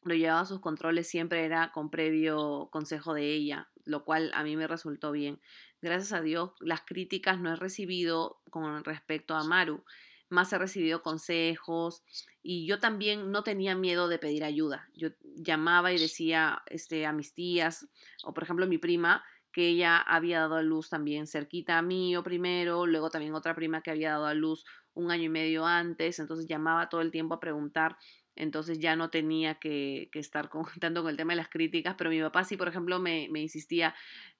Lo 0.02 0.14
llevaba 0.14 0.40
a 0.40 0.46
sus 0.46 0.60
controles 0.60 1.08
siempre 1.08 1.44
era 1.44 1.72
con 1.72 1.90
previo 1.90 2.68
consejo 2.70 3.14
de 3.14 3.32
ella, 3.32 3.68
lo 3.84 4.04
cual 4.04 4.30
a 4.34 4.44
mí 4.44 4.56
me 4.56 4.66
resultó 4.66 5.12
bien. 5.12 5.40
Gracias 5.82 6.12
a 6.12 6.20
Dios, 6.20 6.52
las 6.60 6.82
críticas 6.82 7.40
no 7.40 7.52
he 7.52 7.56
recibido 7.56 8.40
con 8.50 8.84
respecto 8.84 9.34
a 9.34 9.44
Maru 9.44 9.84
más 10.28 10.52
he 10.52 10.58
recibido 10.58 11.02
consejos 11.02 12.02
y 12.42 12.66
yo 12.66 12.78
también 12.78 13.30
no 13.30 13.42
tenía 13.42 13.74
miedo 13.74 14.08
de 14.08 14.18
pedir 14.18 14.44
ayuda. 14.44 14.88
Yo 14.94 15.10
llamaba 15.36 15.92
y 15.92 15.98
decía 15.98 16.62
este, 16.66 17.06
a 17.06 17.12
mis 17.12 17.34
tías 17.34 17.88
o 18.24 18.34
por 18.34 18.44
ejemplo 18.44 18.66
mi 18.66 18.78
prima 18.78 19.24
que 19.52 19.68
ella 19.68 19.96
había 19.98 20.40
dado 20.40 20.56
a 20.56 20.62
luz 20.62 20.90
también 20.90 21.26
cerquita 21.26 21.78
a 21.78 21.82
mí 21.82 22.16
o 22.16 22.22
primero, 22.22 22.86
luego 22.86 23.08
también 23.08 23.34
otra 23.34 23.54
prima 23.54 23.80
que 23.82 23.90
había 23.90 24.10
dado 24.10 24.26
a 24.26 24.34
luz 24.34 24.64
un 24.92 25.10
año 25.10 25.24
y 25.24 25.28
medio 25.28 25.64
antes, 25.64 26.18
entonces 26.18 26.46
llamaba 26.46 26.88
todo 26.88 27.00
el 27.00 27.10
tiempo 27.10 27.34
a 27.34 27.40
preguntar 27.40 27.96
entonces 28.36 28.78
ya 28.78 28.94
no 28.94 29.10
tenía 29.10 29.56
que, 29.56 30.10
estar 30.12 30.48
contando 30.48 31.02
con 31.02 31.10
el 31.10 31.16
tema 31.16 31.32
de 31.32 31.38
las 31.38 31.48
críticas, 31.48 31.94
pero 31.98 32.10
mi 32.10 32.20
papá 32.20 32.44
sí, 32.44 32.56
por 32.56 32.68
ejemplo, 32.68 32.98
me, 33.00 33.28
me, 33.30 33.40
insistía, 33.40 33.94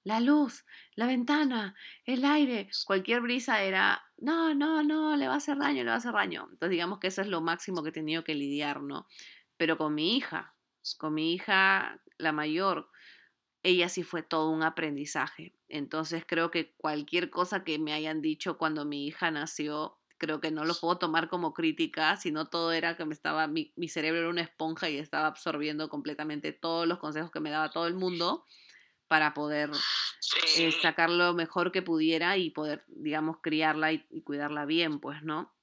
la 0.05 0.21
luz, 0.21 0.65
la 0.95 1.07
ventana, 1.07 1.75
el 2.05 2.25
aire, 2.25 2.69
cualquier 2.87 3.23
brisa 3.23 3.63
era, 3.63 4.05
no, 4.19 4.55
no, 4.55 4.83
no, 4.83 5.17
le 5.17 5.27
va 5.27 5.35
a 5.35 5.39
hacer 5.39 5.59
daño, 5.59 5.83
le 5.83 5.89
va 5.89 5.95
a 5.95 5.99
hacer 5.99 6.13
daño. 6.13 6.47
Entonces 6.51 6.71
digamos 6.71 7.01
que 7.01 7.09
eso 7.09 7.23
es 7.23 7.29
lo 7.29 7.41
máximo 7.41 7.83
que 7.83 7.89
he 7.89 7.93
tenido 7.93 8.23
que 8.23 8.35
lidiar, 8.35 8.83
¿no? 8.83 9.09
Pero 9.57 9.77
con 9.79 9.95
mi 9.95 10.17
hija, 10.17 10.55
con 10.99 11.15
mi 11.15 11.33
hija, 11.35 12.01
la 12.19 12.33
mayor, 12.33 12.89
ella 13.63 13.89
sí 13.89 14.05
fue 14.05 14.23
todo 14.23 14.51
un 14.51 14.63
aprendizaje. 14.63 15.53
Entonces 15.69 16.25
creo 16.27 16.51
que 16.53 16.73
cualquier 16.77 17.31
cosa 17.31 17.65
que 17.65 17.79
me 17.79 17.93
hayan 17.93 18.23
dicho 18.23 18.59
cuando 18.59 18.85
mi 18.85 19.07
hija 19.07 19.31
nació, 19.33 19.96
creo 20.19 20.41
que 20.41 20.51
no 20.51 20.65
lo 20.65 20.75
puedo 20.75 20.99
tomar 20.99 21.29
como 21.29 21.53
crítica, 21.53 22.17
sino 22.17 22.47
todo 22.47 22.73
era 22.73 22.97
que 22.97 23.05
me 23.05 23.15
estaba, 23.15 23.47
mi, 23.47 23.73
cerebro 23.89 24.21
era 24.21 24.31
una 24.31 24.43
esponja 24.43 24.89
y 24.89 24.99
estaba 24.99 25.27
absorbiendo 25.27 25.89
completamente 25.89 26.53
todos 26.53 26.87
los 26.87 26.99
consejos 26.99 27.31
que 27.31 27.41
me 27.41 27.51
daba 27.51 27.71
todo 27.71 27.87
el 27.87 27.95
mundo 27.95 28.45
para 29.09 29.35
poder 29.35 29.71
eh, 30.59 30.73
sacar 30.83 31.11
lo 31.11 31.35
mejor 31.35 31.71
que 31.71 31.83
pudiera 31.83 32.37
y 32.37 32.51
poder, 32.51 32.85
digamos, 32.89 33.39
criarla 33.41 33.93
y, 33.93 34.07
y 34.11 34.23
cuidarla 34.23 34.65
bien, 34.65 34.99
pues, 34.99 35.23
¿no? 35.23 35.55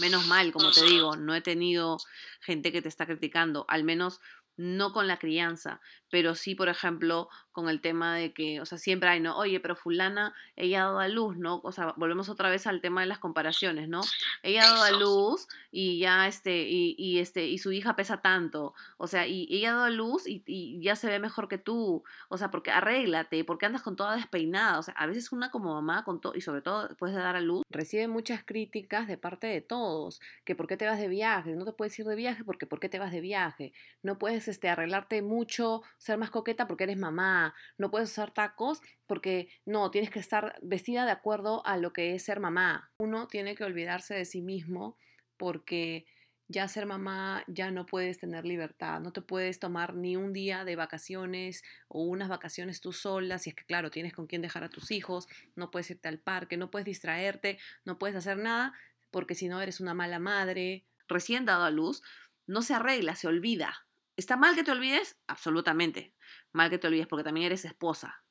Menos 0.00 0.26
mal, 0.26 0.52
como 0.52 0.70
te 0.72 0.84
digo, 0.84 1.16
no 1.16 1.34
he 1.34 1.40
tenido 1.40 1.98
gente 2.40 2.72
que 2.72 2.82
te 2.82 2.88
está 2.88 3.06
criticando, 3.06 3.64
al 3.68 3.84
menos 3.84 4.20
no 4.56 4.92
con 4.92 5.06
la 5.06 5.18
crianza, 5.18 5.80
pero 6.10 6.34
sí, 6.34 6.54
por 6.54 6.68
ejemplo, 6.68 7.28
con 7.52 7.68
el 7.68 7.80
tema 7.80 8.14
de 8.14 8.32
que, 8.32 8.60
o 8.60 8.66
sea, 8.66 8.76
siempre 8.76 9.08
hay, 9.08 9.20
¿no? 9.20 9.36
Oye, 9.38 9.60
pero 9.60 9.74
fulana, 9.74 10.34
ella 10.56 10.82
ha 10.82 10.84
dado 10.84 10.98
a 11.00 11.08
luz, 11.08 11.38
¿no? 11.38 11.60
O 11.64 11.72
sea, 11.72 11.94
volvemos 11.96 12.28
otra 12.28 12.50
vez 12.50 12.66
al 12.66 12.80
tema 12.80 13.00
de 13.00 13.06
las 13.06 13.18
comparaciones, 13.18 13.88
¿no? 13.88 14.02
Ella 14.42 14.64
ha 14.64 14.72
dado 14.72 14.84
a 14.84 14.90
luz 14.90 15.48
y 15.70 15.98
ya, 15.98 16.26
este, 16.26 16.66
y, 16.68 17.18
este, 17.18 17.46
y 17.46 17.58
su 17.58 17.72
hija 17.72 17.96
pesa 17.96 18.20
tanto, 18.20 18.74
o 18.98 19.06
sea, 19.06 19.26
y 19.26 19.46
ella 19.50 19.70
ha 19.70 19.74
dado 19.74 19.84
a 19.86 19.90
luz 19.90 20.24
y, 20.26 20.42
ya 20.82 20.96
se 20.96 21.08
ve 21.08 21.18
mejor 21.18 21.48
que 21.48 21.58
tú, 21.58 22.04
o 22.28 22.38
sea, 22.38 22.50
porque 22.50 22.70
arréglate, 22.70 23.44
porque 23.44 23.66
andas 23.66 23.82
con 23.82 23.96
toda 23.96 24.16
despeinada, 24.16 24.78
o 24.78 24.82
sea, 24.82 24.94
a 24.94 25.06
veces 25.06 25.32
una 25.32 25.50
como 25.50 25.74
mamá, 25.74 26.04
con 26.04 26.20
todo, 26.20 26.34
y 26.34 26.42
sobre 26.42 26.60
todo 26.60 26.88
después 26.88 27.14
de 27.14 27.20
dar 27.20 27.36
a 27.36 27.40
luz, 27.40 27.62
recibe 27.70 28.06
muchas 28.08 28.44
críticas 28.44 29.06
de 29.08 29.16
parte 29.16 29.46
de 29.46 29.62
todos, 29.62 30.20
que 30.44 30.54
por 30.54 30.66
qué 30.66 30.76
te 30.76 30.86
vas 30.86 30.98
de 30.98 31.08
viaje, 31.08 31.56
no 31.56 31.64
te 31.64 31.72
puedes 31.72 31.98
ir 31.98 32.06
de 32.06 32.16
viaje 32.16 32.44
porque 32.44 32.66
por 32.66 32.80
qué 32.80 32.88
te 32.88 32.98
vas 32.98 33.12
de 33.12 33.20
viaje, 33.20 33.72
no 34.02 34.18
puedes, 34.18 34.48
este, 34.48 34.68
arreglarte 34.68 35.22
mucho, 35.22 35.82
ser 35.98 36.18
más 36.18 36.30
coqueta 36.30 36.66
porque 36.66 36.84
eres 36.84 36.98
mamá, 36.98 37.54
no 37.78 37.90
puedes 37.90 38.10
usar 38.10 38.32
tacos 38.32 38.80
porque 39.06 39.48
no, 39.64 39.90
tienes 39.90 40.10
que 40.10 40.18
estar 40.18 40.58
vestida 40.62 41.04
de 41.04 41.10
acuerdo 41.10 41.64
a 41.66 41.76
lo 41.76 41.92
que 41.92 42.14
es 42.14 42.24
ser 42.24 42.40
mamá. 42.40 42.90
Uno 42.98 43.26
tiene 43.28 43.54
que 43.54 43.64
olvidarse 43.64 44.14
de 44.14 44.24
sí 44.24 44.42
mismo 44.42 44.96
porque 45.36 46.06
ya 46.48 46.68
ser 46.68 46.86
mamá 46.86 47.42
ya 47.48 47.70
no 47.70 47.86
puedes 47.86 48.18
tener 48.18 48.44
libertad, 48.44 49.00
no 49.00 49.12
te 49.12 49.20
puedes 49.20 49.58
tomar 49.58 49.94
ni 49.94 50.16
un 50.16 50.32
día 50.32 50.64
de 50.64 50.76
vacaciones 50.76 51.64
o 51.88 52.02
unas 52.04 52.28
vacaciones 52.28 52.80
tú 52.80 52.92
sola, 52.92 53.38
si 53.38 53.50
es 53.50 53.56
que 53.56 53.64
claro, 53.64 53.90
tienes 53.90 54.12
con 54.12 54.26
quién 54.26 54.42
dejar 54.42 54.62
a 54.62 54.68
tus 54.68 54.90
hijos, 54.92 55.26
no 55.56 55.70
puedes 55.70 55.90
irte 55.90 56.08
al 56.08 56.20
parque, 56.20 56.56
no 56.56 56.70
puedes 56.70 56.86
distraerte, 56.86 57.58
no 57.84 57.98
puedes 57.98 58.16
hacer 58.16 58.38
nada 58.38 58.74
porque 59.10 59.34
si 59.34 59.48
no 59.48 59.60
eres 59.60 59.80
una 59.80 59.94
mala 59.94 60.18
madre, 60.18 60.84
recién 61.08 61.44
dado 61.46 61.64
a 61.64 61.70
luz, 61.70 62.02
no 62.46 62.62
se 62.62 62.74
arregla, 62.74 63.16
se 63.16 63.26
olvida. 63.26 63.85
¿Está 64.16 64.36
mal 64.36 64.54
que 64.54 64.64
te 64.64 64.72
olvides? 64.72 65.16
Absolutamente. 65.26 66.14
Mal 66.52 66.70
que 66.70 66.78
te 66.78 66.86
olvides 66.86 67.06
porque 67.06 67.24
también 67.24 67.46
eres 67.46 67.64
esposa. 67.64 68.24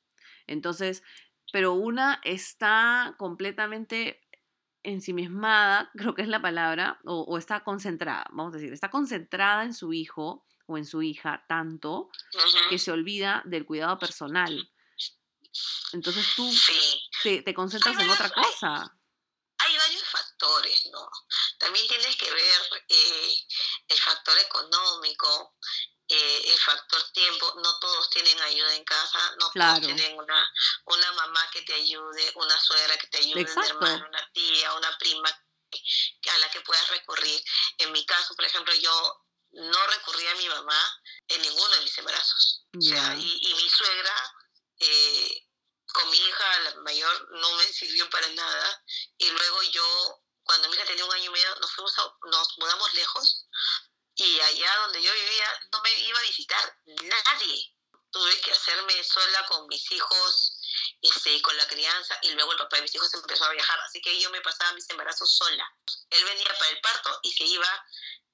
Entonces, 0.48 1.04
pero 1.52 1.74
una 1.74 2.22
está 2.24 3.16
completamente 3.18 4.22
ensimismada, 4.84 5.92
creo 5.96 6.16
que 6.16 6.22
es 6.22 6.28
la 6.28 6.42
palabra, 6.42 7.00
o, 7.06 7.38
está 7.38 7.64
concentrada, 7.64 8.26
vamos 8.30 8.54
a 8.54 8.58
decir, 8.58 8.74
está 8.74 8.90
concentrada 8.90 9.64
en 9.64 9.74
su 9.74 9.94
hijo 9.94 10.46
o 10.68 10.78
en 10.78 10.86
su 10.86 11.02
hija 11.04 11.46
tanto 11.48 12.10
que 12.70 12.80
se 12.80 12.92
olvida 12.92 13.44
del 13.46 13.66
cuidado 13.66 14.00
personal. 14.00 14.72
Entonces 15.94 16.26
tú 16.36 16.52
te, 17.24 17.54
concentras 17.54 17.98
en 18.00 18.10
otra 18.10 18.30
cosa. 18.30 18.98
Hay 19.58 19.78
varios 19.78 20.04
factores, 20.04 20.90
¿no? 20.92 21.08
También 21.60 21.88
tienes 21.88 22.16
que 22.18 22.30
ver 22.30 22.62
eh, 22.90 23.34
el 23.88 24.00
factor 24.00 24.38
económico, 24.40 25.56
eh, 26.08 26.42
el 26.54 26.60
factor 26.60 27.02
tiempo, 27.12 27.54
no 27.64 27.80
todos 27.80 28.10
tienen 28.12 28.40
ayuda 28.42 28.76
en 28.76 28.84
casa, 28.84 29.20
no 29.40 29.52
todos 29.52 29.82
tienen 29.82 30.18
una, 30.18 30.54
una 30.86 31.12
mamá 31.14 31.50
que 31.52 31.62
te 31.64 31.74
ayude, 31.74 32.32
una 32.36 32.60
suegra 32.60 32.98
que 32.98 33.08
te 33.08 33.18
ayude, 33.20 33.52
una 33.52 33.68
hermana, 33.68 34.06
una 34.08 34.32
tía, 34.32 34.74
una 34.74 34.98
prima 34.98 35.30
a 35.30 36.38
la 36.38 36.52
que 36.52 36.62
puedas 36.62 36.88
recurrir. 36.90 37.44
En 37.80 37.92
mi 37.92 38.06
caso, 38.06 38.36
por 38.36 38.46
ejemplo, 38.46 38.74
yo 38.76 39.26
no 39.52 39.88
recurrí 39.88 40.28
a 40.28 40.36
mi 40.36 40.48
mamá 40.48 41.02
en 41.28 41.42
ninguno 41.42 41.76
de 41.76 41.82
mis 41.82 41.98
embarazos. 41.98 42.66
y, 42.74 43.50
y, 43.50 43.54
mi 43.56 43.70
suegra, 43.70 44.34
eh, 44.80 45.48
con 45.88 46.10
mi 46.10 46.18
hija, 46.18 46.60
la 46.60 46.76
mayor, 46.82 47.30
no 47.32 47.56
me 47.56 47.66
sirvió 47.66 48.10
para 48.10 48.28
nada. 48.30 48.84
Y 49.18 49.30
luego 49.30 49.64
yo 49.64 50.26
cuando 50.46 50.70
mi 50.70 50.76
hija 50.76 50.86
tenía 50.86 51.06
un 51.06 51.14
año 51.14 51.26
y 51.26 51.30
medio, 51.30 51.56
nos, 51.56 51.72
fuimos 51.72 51.94
nos 52.32 52.58
mudamos 52.60 52.94
lejos 52.94 53.48
y 54.16 54.39
allá 54.39 54.76
donde 54.78 55.01
yo 55.01 55.13
vivía 55.13 55.61
no 55.72 55.82
me 55.82 55.99
iba 55.99 56.20
a 56.20 56.24
visitar 56.24 56.78
nadie. 56.86 57.76
Tuve 58.11 58.41
que 58.41 58.51
hacerme 58.51 59.03
sola 59.03 59.45
con 59.47 59.68
mis 59.68 59.91
hijos, 59.91 60.57
este, 61.01 61.41
con 61.41 61.55
la 61.57 61.68
crianza, 61.68 62.18
y 62.22 62.30
luego 62.32 62.53
el 62.53 62.57
papá 62.57 62.78
de 62.78 62.84
mis 62.84 62.95
hijos 62.95 63.13
empezó 63.13 63.43
a 63.43 63.51
viajar. 63.51 63.78
Así 63.82 64.01
que 64.01 64.18
yo 64.22 64.30
me 64.30 64.39
pasaba 64.39 64.72
mis 64.72 64.89
embarazos 64.89 65.30
sola. 65.36 65.70
Él 66.09 66.24
venía 66.24 66.53
para 66.57 66.72
el 66.72 66.80
parto 66.80 67.20
y 67.24 67.34
se 67.34 67.43
iba 67.43 67.86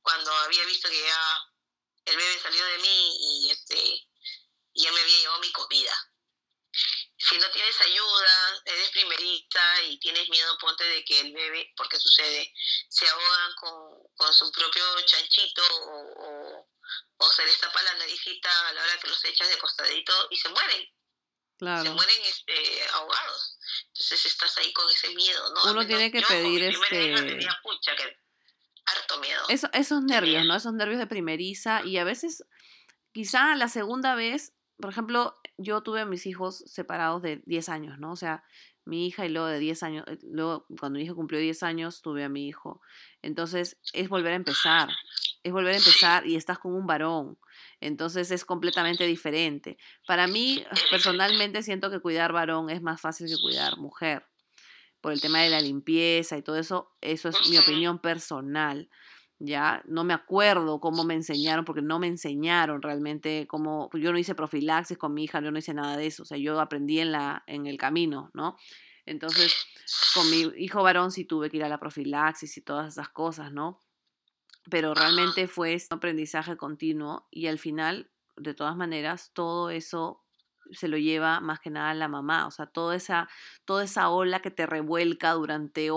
cuando 0.01 0.32
había 0.32 0.63
visto 0.65 0.88
que 0.88 1.01
ya 1.01 1.49
el 2.05 2.17
bebé 2.17 2.39
salió 2.39 2.63
de 2.63 2.77
mí 2.77 3.17
y 3.19 3.51
este, 3.51 4.07
ya 4.75 4.91
me 4.91 5.01
había 5.01 5.17
llevado 5.17 5.39
mi 5.39 5.51
comida 5.51 6.11
si 7.24 7.38
no 7.38 7.49
tienes 7.51 7.80
ayuda, 7.82 8.61
eres 8.65 8.89
primerita 8.89 9.84
y 9.84 9.99
tienes 9.99 10.28
miedo, 10.30 10.57
ponte 10.59 10.84
de 10.84 11.05
que 11.05 11.19
el 11.19 11.34
bebé, 11.34 11.72
porque 11.78 11.99
sucede, 11.99 12.51
se 12.89 13.07
ahogan 13.07 13.53
con, 13.59 14.07
con 14.15 14.34
su 14.34 14.51
propio 14.51 14.84
chanchito 15.05 15.61
o, 15.86 16.67
o, 17.17 17.32
se 17.32 17.45
les 17.45 17.59
tapa 17.59 17.82
la 17.84 17.93
naricita 17.95 18.49
a 18.67 18.74
la 18.74 18.84
hora 18.84 18.99
que 18.99 19.07
los 19.07 19.24
echas 19.26 19.49
de 19.49 19.57
costadito 19.59 20.13
y 20.32 20.38
se 20.38 20.49
mueren. 20.49 20.89
Claro. 21.59 21.84
Se 21.84 21.89
mueren 21.91 22.22
este, 22.24 22.88
ahogados. 22.93 23.57
Entonces 23.88 24.26
estás 24.26 24.57
ahí 24.57 24.74
con 24.74 24.89
ese 24.89 25.09
miedo, 25.09 25.53
¿no? 25.53 25.72
Uno 25.72 25.86
tiene 25.86 26.11
que 26.11 26.24
pedir 26.24 26.63
este... 26.63 27.15
Tenía, 27.15 27.59
pucha, 27.61 27.95
que 27.95 28.17
harto 28.86 29.19
miedo. 29.19 29.45
Eso, 29.47 29.69
esos 29.74 30.01
nervios, 30.01 30.43
¿no? 30.45 30.55
Esos 30.55 30.74
nervios 30.74 30.97
de 30.97 31.05
primeriza 31.05 31.84
y 31.86 31.99
a 31.99 32.03
veces, 32.03 32.43
quizá 33.13 33.55
la 33.55 33.67
segunda 33.67 34.15
vez 34.15 34.53
por 34.82 34.89
ejemplo, 34.89 35.39
yo 35.64 35.82
tuve 35.82 36.01
a 36.01 36.05
mis 36.05 36.26
hijos 36.26 36.64
separados 36.68 37.22
de 37.22 37.41
10 37.45 37.70
años, 37.70 37.99
¿no? 37.99 38.12
O 38.12 38.16
sea, 38.16 38.43
mi 38.86 39.07
hija 39.07 39.26
y 39.26 39.30
luego 39.30 39.47
de 39.47 39.59
10 39.59 39.84
años, 39.84 40.05
eh, 40.07 40.18
luego 40.24 40.66
cuando 40.80 40.97
mi 40.97 41.05
hija 41.05 41.14
cumplió 41.14 41.39
10 41.39 41.64
años, 41.64 42.01
tuve 42.01 42.24
a 42.24 42.30
mi 42.30 42.47
hijo. 42.47 42.82
Entonces, 43.22 43.78
es 43.93 44.09
volver 44.09 44.34
a 44.34 44.36
empezar, 44.36 44.89
es 45.43 45.51
volver 45.51 45.76
a 45.76 45.78
empezar 45.78 46.26
y 46.26 46.36
estás 46.36 46.59
con 46.59 46.74
un 46.74 46.88
varón. 46.88 47.38
Entonces, 47.80 48.32
es 48.32 48.45
completamente 48.45 49.05
diferente. 49.05 49.78
Para 50.07 50.28
mí, 50.28 50.64
personalmente, 50.89 51.64
siento 51.64 51.91
que 51.91 51.99
cuidar 51.99 52.32
varón 52.34 52.70
es 52.70 52.82
más 52.82 52.99
fácil 53.01 53.28
que 53.28 53.41
cuidar 53.41 53.78
mujer. 53.78 54.26
Por 54.99 55.14
el 55.14 55.22
tema 55.22 55.39
de 55.39 55.49
la 55.49 55.59
limpieza 55.59 56.38
y 56.38 56.43
todo 56.43 56.57
eso, 56.57 56.95
eso 57.01 57.30
es 57.30 57.49
mi 57.49 57.57
opinión 57.57 57.99
personal 57.99 58.89
ya 59.44 59.82
no 59.86 60.04
me 60.04 60.14
acuerdo 60.14 60.80
cómo 60.80 61.04
me 61.04 61.16
enseñaron, 61.16 61.66
porque 61.66 61.82
no 61.82 61.98
me 62.00 62.08
enseñaron 62.08 62.82
realmente 62.82 63.48
cómo, 63.48 63.89
pues, 63.89 64.04
yo 64.04 64.12
no 64.12 64.20
hice 64.20 64.36
profilaxis 64.36 64.98
con 64.98 65.14
mi 65.14 65.24
hija, 65.24 65.42
yo 65.42 65.52
no 65.52 65.58
hice 65.58 65.74
nada 65.74 65.98
de 65.98 66.06
eso, 66.06 66.24
o 66.24 66.26
sea, 66.26 66.38
yo 66.38 66.60
aprendí 66.60 67.00
en, 67.00 67.12
la, 67.12 67.44
en 67.48 67.66
el 67.66 67.78
camino, 67.78 68.30
¿no? 68.34 68.56
Entonces, 69.06 69.56
con 70.14 70.30
mi 70.30 70.64
hijo 70.64 70.84
varón 70.84 71.12
sí 71.12 71.26
tuve 71.26 71.50
que 71.50 71.58
ir 71.58 71.64
a 71.64 71.70
la 71.70 71.80
profilaxis 71.80 72.56
y 72.58 72.62
todas 72.62 72.94
esas 72.94 73.10
cosas, 73.10 73.52
¿no? 73.52 73.80
Pero 74.70 74.94
realmente 74.94 75.48
fue 75.48 75.76
un 75.89 75.98
aprendizaje 75.98 76.56
continuo 76.56 77.28
y 77.32 77.48
al 77.48 77.58
final, 77.58 78.12
de 78.38 78.54
todas 78.54 78.76
maneras, 78.76 79.32
todo 79.34 79.72
eso 79.72 80.24
se 80.72 80.88
lo 80.88 80.97
lleva 80.97 81.39
más 81.39 81.59
que 81.59 81.69
nada 81.69 81.93
la 81.93 82.07
mamá, 82.07 82.47
o 82.47 82.51
sea, 82.51 82.65
toda 82.65 82.95
esa, 82.95 83.30
toda 83.65 83.84
esa 83.84 84.09
ola 84.09 84.41
que 84.41 84.51
te 84.51 84.65
revuelca 84.65 85.32
durante 85.34 85.89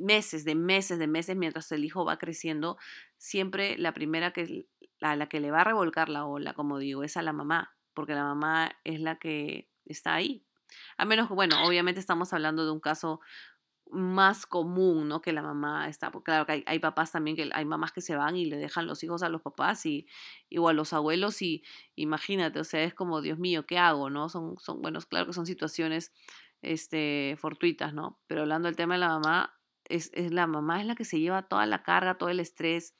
meses, 0.00 0.44
de 0.44 0.54
meses, 0.54 0.98
de 0.98 1.06
meses, 1.06 1.36
mientras 1.36 1.70
el 1.72 1.84
hijo 1.84 2.04
va 2.04 2.18
creciendo, 2.18 2.76
siempre 3.18 3.76
la 3.78 3.92
primera 3.92 4.32
que, 4.32 4.66
a 5.00 5.16
la 5.16 5.28
que 5.28 5.40
le 5.40 5.50
va 5.50 5.60
a 5.62 5.64
revolcar 5.64 6.08
la 6.08 6.26
ola, 6.26 6.54
como 6.54 6.78
digo, 6.78 7.02
es 7.02 7.16
a 7.16 7.22
la 7.22 7.32
mamá, 7.32 7.76
porque 7.94 8.14
la 8.14 8.24
mamá 8.24 8.72
es 8.84 9.00
la 9.00 9.16
que 9.18 9.68
está 9.84 10.14
ahí. 10.14 10.44
A 10.96 11.04
menos 11.04 11.28
que, 11.28 11.34
bueno, 11.34 11.64
obviamente 11.66 12.00
estamos 12.00 12.32
hablando 12.32 12.64
de 12.64 12.72
un 12.72 12.80
caso 12.80 13.20
más 13.96 14.46
común, 14.46 15.08
¿no? 15.08 15.20
Que 15.20 15.32
la 15.32 15.42
mamá 15.42 15.88
está, 15.88 16.10
porque 16.10 16.26
claro 16.26 16.46
que 16.46 16.62
hay, 16.66 16.78
papás 16.78 17.12
también, 17.12 17.36
que 17.36 17.50
hay 17.52 17.64
mamás 17.64 17.92
que 17.92 18.00
se 18.00 18.14
van 18.14 18.36
y 18.36 18.44
le 18.44 18.56
dejan 18.56 18.86
los 18.86 19.02
hijos 19.02 19.22
a 19.22 19.28
los 19.28 19.42
papás 19.42 19.86
y, 19.86 20.06
o 20.56 20.68
a 20.68 20.72
los 20.72 20.92
abuelos 20.92 21.42
y 21.42 21.64
imagínate, 21.94 22.60
o 22.60 22.64
sea, 22.64 22.82
es 22.84 22.94
como, 22.94 23.20
Dios 23.22 23.38
mío, 23.38 23.66
¿qué 23.66 23.78
hago, 23.78 24.10
no? 24.10 24.28
Son, 24.28 24.56
son, 24.58 24.82
bueno, 24.82 25.00
claro 25.08 25.26
que 25.26 25.32
son 25.32 25.46
situaciones, 25.46 26.12
este, 26.62 27.36
fortuitas, 27.38 27.94
¿no? 27.94 28.20
Pero 28.26 28.42
hablando 28.42 28.66
del 28.66 28.76
tema 28.76 28.94
de 28.94 29.00
la 29.00 29.08
mamá, 29.08 29.58
es, 29.84 30.10
es 30.14 30.32
la 30.32 30.46
mamá 30.46 30.80
es 30.80 30.86
la 30.86 30.94
que 30.94 31.04
se 31.04 31.20
lleva 31.20 31.48
toda 31.48 31.66
la 31.66 31.82
carga, 31.82 32.18
todo 32.18 32.28
el 32.28 32.40
estrés 32.40 32.94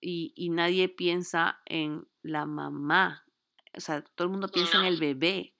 y, 0.00 0.32
y 0.36 0.50
nadie 0.50 0.88
piensa 0.88 1.60
en 1.66 2.06
la 2.22 2.46
mamá, 2.46 3.24
o 3.76 3.80
sea, 3.80 4.02
todo 4.02 4.26
el 4.26 4.32
mundo 4.32 4.48
piensa 4.48 4.78
en 4.78 4.86
el 4.86 4.98
bebé. 4.98 5.54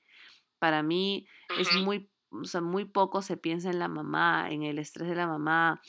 Para 0.59 0.83
mí 0.83 1.27
es 1.59 1.73
muy 1.77 2.11
o 2.31 2.45
sea, 2.45 2.61
muy 2.61 2.85
poco 2.85 3.23
se 3.23 3.37
piensa 3.37 3.71
en 3.71 3.79
la 3.79 3.89
mamá, 3.89 4.49
en 4.51 4.63
el 4.63 4.79
estrés 4.79 5.09
de 5.09 5.15
la 5.15 5.27
mamá, 5.27 5.81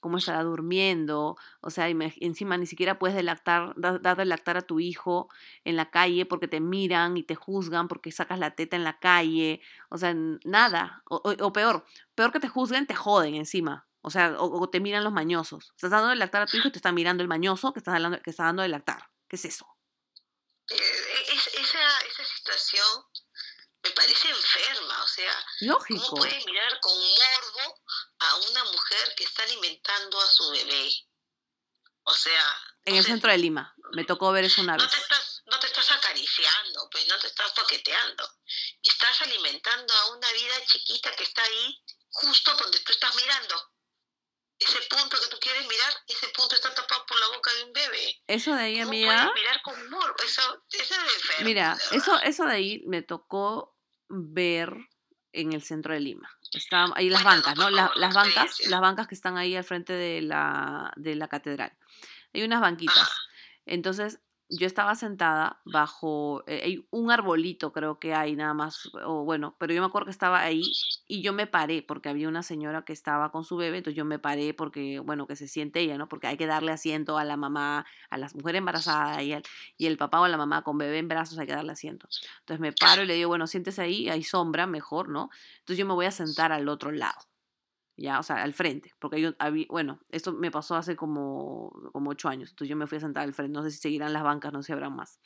cómo 0.00 0.18
estará 0.18 0.42
durmiendo, 0.42 1.36
o 1.60 1.70
sea, 1.70 1.88
encima 1.88 2.56
ni 2.56 2.66
siquiera 2.66 2.98
puedes 2.98 3.16
delactar, 3.16 3.72
dar 3.76 4.16
de 4.16 4.24
lactar 4.24 4.56
a 4.56 4.62
tu 4.62 4.80
hijo 4.80 5.28
en 5.64 5.76
la 5.76 5.90
calle 5.90 6.26
porque 6.26 6.48
te 6.48 6.60
miran 6.60 7.16
y 7.16 7.22
te 7.22 7.36
juzgan 7.36 7.86
porque 7.86 8.10
sacas 8.10 8.38
la 8.40 8.56
teta 8.56 8.74
en 8.74 8.82
la 8.82 8.98
calle, 8.98 9.60
o 9.90 9.98
sea, 9.98 10.12
nada, 10.44 11.02
o, 11.08 11.52
peor, 11.52 11.84
peor 12.16 12.32
que 12.32 12.40
te 12.40 12.48
juzguen, 12.48 12.86
te 12.86 12.96
joden 12.96 13.36
encima, 13.36 13.86
o 14.00 14.10
sea, 14.10 14.34
o, 14.38 14.68
te 14.68 14.80
miran 14.80 15.04
los 15.04 15.12
mañosos, 15.12 15.72
estás 15.76 15.92
dando 15.92 16.08
de 16.08 16.16
lactar 16.16 16.42
a 16.42 16.46
tu 16.46 16.56
hijo 16.56 16.68
y 16.68 16.72
te 16.72 16.78
está 16.78 16.90
mirando 16.90 17.22
el 17.22 17.28
mañoso 17.28 17.72
que 17.72 17.78
está, 17.78 18.20
que 18.22 18.30
está 18.30 18.44
dando 18.44 18.62
de 18.62 18.68
lactar, 18.68 19.08
¿qué 19.28 19.36
es 19.36 19.44
eso? 19.44 19.66
Eh, 20.68 20.74
esa, 21.60 21.80
esa 22.08 22.24
situación 22.24 22.86
me 23.82 23.90
parece 23.90 24.28
enferma, 24.28 25.02
o 25.02 25.08
sea, 25.08 25.46
Lógico. 25.60 26.00
¿cómo 26.06 26.22
puedes 26.22 26.44
mirar 26.46 26.80
con 26.80 26.96
morbo 26.96 27.80
a 28.20 28.36
una 28.36 28.64
mujer 28.64 29.14
que 29.16 29.24
está 29.24 29.42
alimentando 29.42 30.20
a 30.20 30.26
su 30.26 30.50
bebé? 30.50 30.90
O 32.04 32.14
sea... 32.14 32.60
En 32.84 32.96
el 32.96 33.04
centro 33.04 33.30
de 33.30 33.38
Lima, 33.38 33.74
me 33.92 34.04
tocó 34.04 34.32
ver 34.32 34.44
eso 34.44 34.60
una 34.60 34.76
no 34.76 34.82
vez. 34.82 34.90
Te 34.92 34.98
estás, 34.98 35.42
no 35.46 35.58
te 35.58 35.66
estás 35.66 35.90
acariciando, 35.92 36.88
pues 36.90 37.06
no 37.08 37.18
te 37.18 37.26
estás 37.28 37.54
toqueteando. 37.54 38.28
Estás 38.82 39.22
alimentando 39.22 39.94
a 39.94 40.10
una 40.12 40.30
vida 40.32 40.64
chiquita 40.66 41.14
que 41.16 41.24
está 41.24 41.42
ahí 41.42 41.82
justo 42.10 42.54
donde 42.56 42.80
tú 42.80 42.92
estás 42.92 43.14
mirando. 43.14 43.70
Ese 44.58 44.80
punto 44.82 45.20
que 45.20 45.26
tú 45.26 45.40
quieres 45.40 45.66
mirar, 45.66 45.92
ese 46.06 46.28
punto 46.28 46.54
está 46.54 46.72
tapado 46.72 47.04
por 47.06 47.18
la 47.18 47.28
boca 47.28 47.52
de 47.54 47.64
un 47.64 47.72
bebé. 47.72 48.22
Eso 48.28 48.54
de 48.54 48.62
ahí, 48.62 48.78
¿Cómo 48.78 48.90
amiga. 48.90 49.24
Puedes 49.24 49.34
mirar 49.34 49.62
con 49.62 49.90
morbo? 49.90 50.01
Eso, 50.24 50.42
eso 50.70 50.94
es 50.94 51.14
enfermo. 51.14 51.44
Mira, 51.44 51.78
eso, 51.92 52.18
eso 52.20 52.44
de 52.44 52.52
ahí 52.52 52.82
me 52.86 53.02
tocó 53.02 53.76
ver 54.08 54.74
en 55.32 55.52
el 55.52 55.62
centro 55.62 55.94
de 55.94 56.00
Lima. 56.00 56.30
Están 56.52 56.92
ahí 56.94 57.08
las 57.08 57.24
bancas, 57.24 57.56
¿no? 57.56 57.70
las 57.70 58.14
bancas, 58.14 58.60
las 58.68 58.80
bancas 58.80 59.08
que 59.08 59.14
están 59.14 59.38
ahí 59.38 59.56
al 59.56 59.64
frente 59.64 59.94
de 59.94 60.20
la, 60.20 60.92
de 60.96 61.14
la 61.14 61.28
catedral. 61.28 61.72
Hay 62.34 62.42
unas 62.42 62.60
banquitas. 62.60 63.10
Entonces, 63.64 64.20
yo 64.48 64.66
estaba 64.66 64.94
sentada 64.94 65.60
bajo 65.64 66.44
eh, 66.46 66.84
un 66.90 67.10
arbolito, 67.10 67.72
creo 67.72 67.98
que 67.98 68.14
hay 68.14 68.36
nada 68.36 68.54
más, 68.54 68.90
o 69.04 69.24
bueno, 69.24 69.56
pero 69.58 69.72
yo 69.72 69.80
me 69.80 69.86
acuerdo 69.86 70.06
que 70.06 70.12
estaba 70.12 70.40
ahí 70.40 70.62
y 71.08 71.22
yo 71.22 71.32
me 71.32 71.46
paré 71.46 71.82
porque 71.82 72.08
había 72.08 72.28
una 72.28 72.42
señora 72.42 72.84
que 72.84 72.92
estaba 72.92 73.32
con 73.32 73.44
su 73.44 73.56
bebé, 73.56 73.78
entonces 73.78 73.96
yo 73.96 74.04
me 74.04 74.18
paré 74.18 74.54
porque, 74.54 74.98
bueno, 75.00 75.26
que 75.26 75.36
se 75.36 75.48
siente 75.48 75.80
ella, 75.80 75.96
¿no? 75.96 76.08
Porque 76.08 76.26
hay 76.26 76.36
que 76.36 76.46
darle 76.46 76.72
asiento 76.72 77.18
a 77.18 77.24
la 77.24 77.36
mamá, 77.36 77.86
a 78.10 78.18
las 78.18 78.34
mujeres 78.34 78.58
embarazadas 78.58 79.22
y, 79.22 79.34
y 79.78 79.86
el 79.86 79.96
papá 79.96 80.20
o 80.20 80.28
la 80.28 80.36
mamá 80.36 80.62
con 80.62 80.78
bebé 80.78 80.98
en 80.98 81.08
brazos 81.08 81.38
hay 81.38 81.46
que 81.46 81.54
darle 81.54 81.72
asiento. 81.72 82.08
Entonces 82.40 82.60
me 82.60 82.72
paro 82.72 83.02
y 83.02 83.06
le 83.06 83.14
digo, 83.14 83.28
bueno, 83.28 83.46
siéntese 83.46 83.82
ahí, 83.82 84.08
hay 84.08 84.22
sombra, 84.22 84.66
mejor, 84.66 85.08
¿no? 85.08 85.30
Entonces 85.60 85.78
yo 85.78 85.86
me 85.86 85.94
voy 85.94 86.06
a 86.06 86.10
sentar 86.10 86.52
al 86.52 86.68
otro 86.68 86.92
lado 86.92 87.31
ya, 87.96 88.18
o 88.18 88.22
sea, 88.22 88.42
al 88.42 88.54
frente, 88.54 88.92
porque 88.98 89.20
yo, 89.20 89.34
había, 89.38 89.66
bueno, 89.68 90.00
esto 90.08 90.32
me 90.32 90.50
pasó 90.50 90.76
hace 90.76 90.96
como, 90.96 91.70
como 91.92 92.10
ocho 92.10 92.28
años, 92.28 92.50
entonces 92.50 92.70
yo 92.70 92.76
me 92.76 92.86
fui 92.86 92.98
a 92.98 93.02
sentar 93.02 93.24
al 93.24 93.34
frente, 93.34 93.52
no 93.52 93.62
sé 93.62 93.70
si 93.70 93.78
seguirán 93.78 94.12
las 94.12 94.22
bancas, 94.22 94.52
no 94.52 94.62
sé 94.62 94.68
si 94.68 94.72
habrá 94.72 94.90
más. 94.90 95.20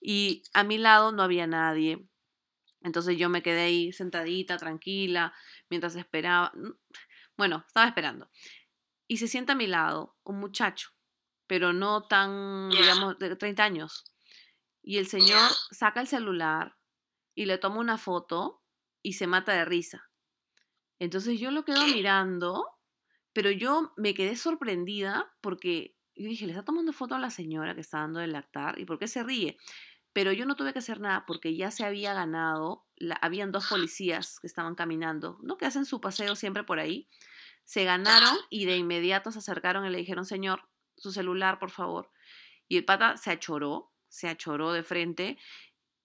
Y 0.00 0.42
a 0.54 0.64
mi 0.64 0.78
lado 0.78 1.12
no 1.12 1.22
había 1.22 1.46
nadie, 1.46 2.08
entonces 2.82 3.18
yo 3.18 3.28
me 3.28 3.42
quedé 3.42 3.62
ahí 3.62 3.92
sentadita, 3.92 4.56
tranquila, 4.56 5.34
mientras 5.68 5.96
esperaba, 5.96 6.52
bueno, 7.36 7.64
estaba 7.66 7.86
esperando. 7.86 8.30
Y 9.06 9.18
se 9.18 9.28
sienta 9.28 9.52
a 9.54 9.56
mi 9.56 9.66
lado 9.66 10.16
un 10.22 10.38
muchacho, 10.38 10.90
pero 11.46 11.72
no 11.72 12.06
tan, 12.06 12.70
digamos, 12.70 13.18
de 13.18 13.34
30 13.34 13.64
años. 13.64 14.04
Y 14.82 14.98
el 14.98 15.08
señor 15.08 15.50
saca 15.70 16.00
el 16.00 16.06
celular 16.06 16.76
y 17.34 17.46
le 17.46 17.58
toma 17.58 17.80
una 17.80 17.98
foto 17.98 18.62
y 19.02 19.14
se 19.14 19.26
mata 19.26 19.52
de 19.52 19.64
risa. 19.64 20.09
Entonces 21.00 21.40
yo 21.40 21.50
lo 21.50 21.64
quedo 21.64 21.84
mirando, 21.86 22.68
pero 23.32 23.50
yo 23.50 23.92
me 23.96 24.14
quedé 24.14 24.36
sorprendida 24.36 25.32
porque 25.40 25.96
yo 26.14 26.28
dije, 26.28 26.46
le 26.46 26.52
está 26.52 26.64
tomando 26.64 26.92
foto 26.92 27.14
a 27.14 27.18
la 27.18 27.30
señora 27.30 27.74
que 27.74 27.80
está 27.80 28.00
dando 28.00 28.20
el 28.20 28.32
lactar 28.32 28.78
y 28.78 28.84
por 28.84 28.98
qué 28.98 29.08
se 29.08 29.22
ríe. 29.22 29.56
Pero 30.12 30.32
yo 30.32 30.44
no 30.44 30.56
tuve 30.56 30.72
que 30.72 30.80
hacer 30.80 31.00
nada 31.00 31.24
porque 31.26 31.56
ya 31.56 31.70
se 31.70 31.84
había 31.84 32.12
ganado, 32.12 32.86
habían 33.22 33.50
dos 33.50 33.66
policías 33.68 34.38
que 34.40 34.46
estaban 34.46 34.74
caminando, 34.74 35.38
¿no? 35.42 35.56
Que 35.56 35.66
hacen 35.66 35.86
su 35.86 36.00
paseo 36.00 36.36
siempre 36.36 36.64
por 36.64 36.78
ahí. 36.78 37.08
Se 37.64 37.84
ganaron 37.84 38.36
y 38.50 38.66
de 38.66 38.76
inmediato 38.76 39.32
se 39.32 39.38
acercaron 39.38 39.86
y 39.86 39.90
le 39.90 39.98
dijeron, 39.98 40.26
señor, 40.26 40.68
su 40.96 41.12
celular, 41.12 41.58
por 41.58 41.70
favor. 41.70 42.10
Y 42.68 42.76
el 42.76 42.84
pata 42.84 43.16
se 43.16 43.30
achoró, 43.30 43.94
se 44.08 44.28
achoró 44.28 44.72
de 44.72 44.82
frente 44.82 45.38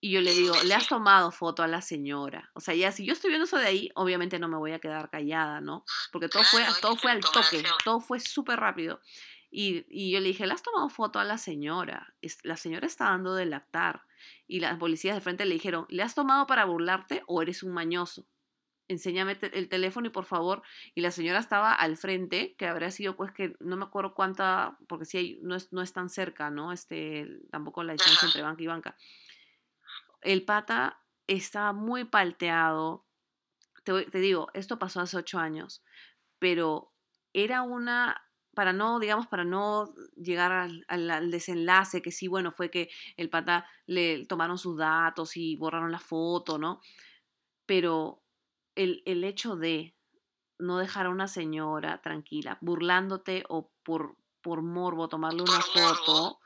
Y 0.05 0.11
yo 0.11 0.21
le 0.21 0.35
digo, 0.35 0.53
le 0.63 0.75
has 0.75 0.87
tomado 0.87 1.31
foto 1.31 1.63
a 1.63 1.67
la 1.67 1.81
señora. 1.81 2.51
O 2.53 2.59
sea, 2.59 2.75
ya 2.75 2.91
si 2.91 3.07
yo 3.07 3.13
estoy 3.13 3.31
viendo 3.31 3.45
eso 3.45 3.57
de 3.57 3.65
ahí, 3.65 3.89
obviamente 3.95 4.37
no 4.37 4.47
me 4.47 4.55
voy 4.55 4.71
a 4.71 4.77
quedar 4.77 5.09
callada, 5.09 5.61
¿no? 5.61 5.83
Porque 6.11 6.29
todo 6.29 6.43
fue, 6.43 6.63
todo 6.79 6.95
fue 6.95 7.09
al 7.09 7.21
toque, 7.21 7.63
todo 7.83 7.99
fue 7.99 8.19
súper 8.19 8.59
rápido. 8.59 9.01
Y, 9.49 9.83
y, 9.89 10.11
yo 10.11 10.19
le 10.19 10.27
dije, 10.27 10.45
¿le 10.45 10.53
has 10.53 10.61
tomado 10.61 10.89
foto 10.89 11.17
a 11.17 11.23
la 11.23 11.39
señora? 11.39 12.13
La 12.43 12.55
señora 12.55 12.85
está 12.85 13.05
dando 13.05 13.33
de 13.33 13.47
lactar. 13.47 14.03
Y 14.45 14.59
las 14.59 14.77
policías 14.77 15.15
de 15.15 15.21
frente 15.21 15.43
le 15.43 15.55
dijeron, 15.55 15.87
¿le 15.89 16.03
has 16.03 16.13
tomado 16.13 16.45
para 16.45 16.65
burlarte 16.65 17.23
o 17.25 17.41
eres 17.41 17.63
un 17.63 17.73
mañoso? 17.73 18.27
enséñame 18.87 19.37
el 19.53 19.69
teléfono 19.69 20.07
y 20.07 20.11
por 20.11 20.25
favor, 20.25 20.61
y 20.93 21.01
la 21.01 21.11
señora 21.11 21.39
estaba 21.39 21.73
al 21.73 21.97
frente, 21.97 22.55
que 22.55 22.67
habría 22.67 22.91
sido 22.91 23.15
pues 23.15 23.31
que 23.31 23.55
no 23.59 23.77
me 23.77 23.85
acuerdo 23.85 24.13
cuánta, 24.13 24.77
porque 24.87 25.05
si 25.05 25.17
hay, 25.17 25.39
no, 25.41 25.55
es, 25.55 25.73
no 25.73 25.81
es 25.81 25.93
tan 25.93 26.09
cerca, 26.09 26.49
¿no? 26.49 26.71
Este, 26.71 27.39
tampoco 27.49 27.83
la 27.83 27.93
distancia 27.93 28.27
entre 28.27 28.41
banca 28.41 28.63
y 28.63 28.67
banca. 28.67 28.95
El 30.25 30.43
pata 30.43 31.01
estaba 31.27 31.71
muy 31.73 32.03
palteado, 32.03 33.05
te, 33.83 34.05
te 34.05 34.19
digo, 34.19 34.47
esto 34.53 34.79
pasó 34.79 35.01
hace 35.01 35.17
ocho 35.17 35.39
años, 35.39 35.83
pero 36.39 36.91
era 37.33 37.61
una 37.61 38.25
para 38.55 38.73
no, 38.73 38.99
digamos, 38.99 39.27
para 39.27 39.43
no 39.43 39.93
llegar 40.15 40.71
al, 40.87 41.31
desenlace, 41.31 42.01
que 42.01 42.11
sí, 42.11 42.27
bueno, 42.27 42.51
fue 42.51 42.71
que 42.71 42.89
el 43.17 43.29
pata 43.29 43.67
le 43.85 44.25
tomaron 44.25 44.57
sus 44.57 44.77
datos 44.77 45.37
y 45.37 45.57
borraron 45.57 45.91
la 45.91 45.99
foto, 45.99 46.57
¿no? 46.57 46.79
Pero 47.67 48.23
el, 48.73 49.03
el 49.05 49.23
hecho 49.23 49.57
de 49.57 49.95
no 50.57 50.77
dejar 50.77 51.07
a 51.07 51.09
una 51.09 51.27
señora 51.27 52.01
tranquila, 52.01 52.57
burlándote 52.61 53.43
o 53.49 53.71
por, 53.83 54.17
por 54.41 54.61
morbo 54.61 55.09
tomarle 55.09 55.43
una 55.43 55.61
foto, 55.61 56.39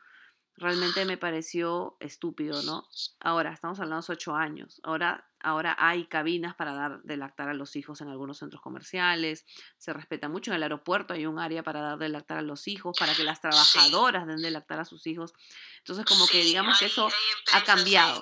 realmente 0.60 1.06
me 1.06 1.18
pareció 1.18 1.98
estúpido, 2.00 2.62
¿no? 2.64 2.88
Ahora, 3.20 3.52
estamos 3.52 3.80
hablando 3.80 4.06
de 4.06 4.14
ocho 4.14 4.36
años. 4.36 4.80
Ahora, 4.84 5.30
ahora 5.42 5.76
hay 5.80 6.06
cabinas 6.06 6.56
para 6.56 6.74
dar 6.74 7.02
de 7.04 7.18
lactar 7.18 7.50
a 7.50 7.54
los 7.54 7.76
hijos 7.76 8.02
en 8.02 8.10
algunos 8.10 8.38
centros 8.38 8.62
comerciales. 8.62 9.46
Se 9.78 9.94
respeta 9.94 10.30
mucho. 10.30 10.52
En 10.52 10.58
el 10.58 10.64
aeropuerto 10.64 11.14
hay 11.14 11.26
un 11.26 11.40
área 11.40 11.64
para 11.64 11.82
dar 11.82 11.98
de 11.98 12.10
lactar 12.10 12.38
a 12.38 12.42
los 12.42 12.68
hijos, 12.68 12.98
para 13.00 13.16
que 13.16 13.24
las 13.24 13.42
trabajadoras 13.42 14.28
den 14.28 14.42
de 14.42 14.52
lactar 14.52 14.80
a 14.80 14.86
sus 14.86 15.08
hijos. 15.08 15.34
Entonces, 15.80 16.06
como 16.06 16.28
que 16.28 16.44
digamos 16.44 16.78
que 16.80 16.86
eso 16.86 17.10
ha 17.54 17.64
cambiado 17.64 18.22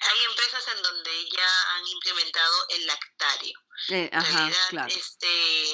hay 0.00 0.24
empresas 0.24 0.64
en 0.74 0.82
donde 0.82 1.28
ya 1.30 1.74
han 1.74 1.86
implementado 1.86 2.66
el 2.70 2.86
lactario. 2.86 3.58
Eh, 3.88 4.10
ajá, 4.12 4.50
claro. 4.70 4.92
este, 4.92 5.72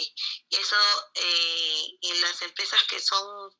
eso 0.50 0.76
eh, 1.14 1.98
en 2.02 2.20
las 2.20 2.42
empresas 2.42 2.82
que 2.84 3.00
son 3.00 3.50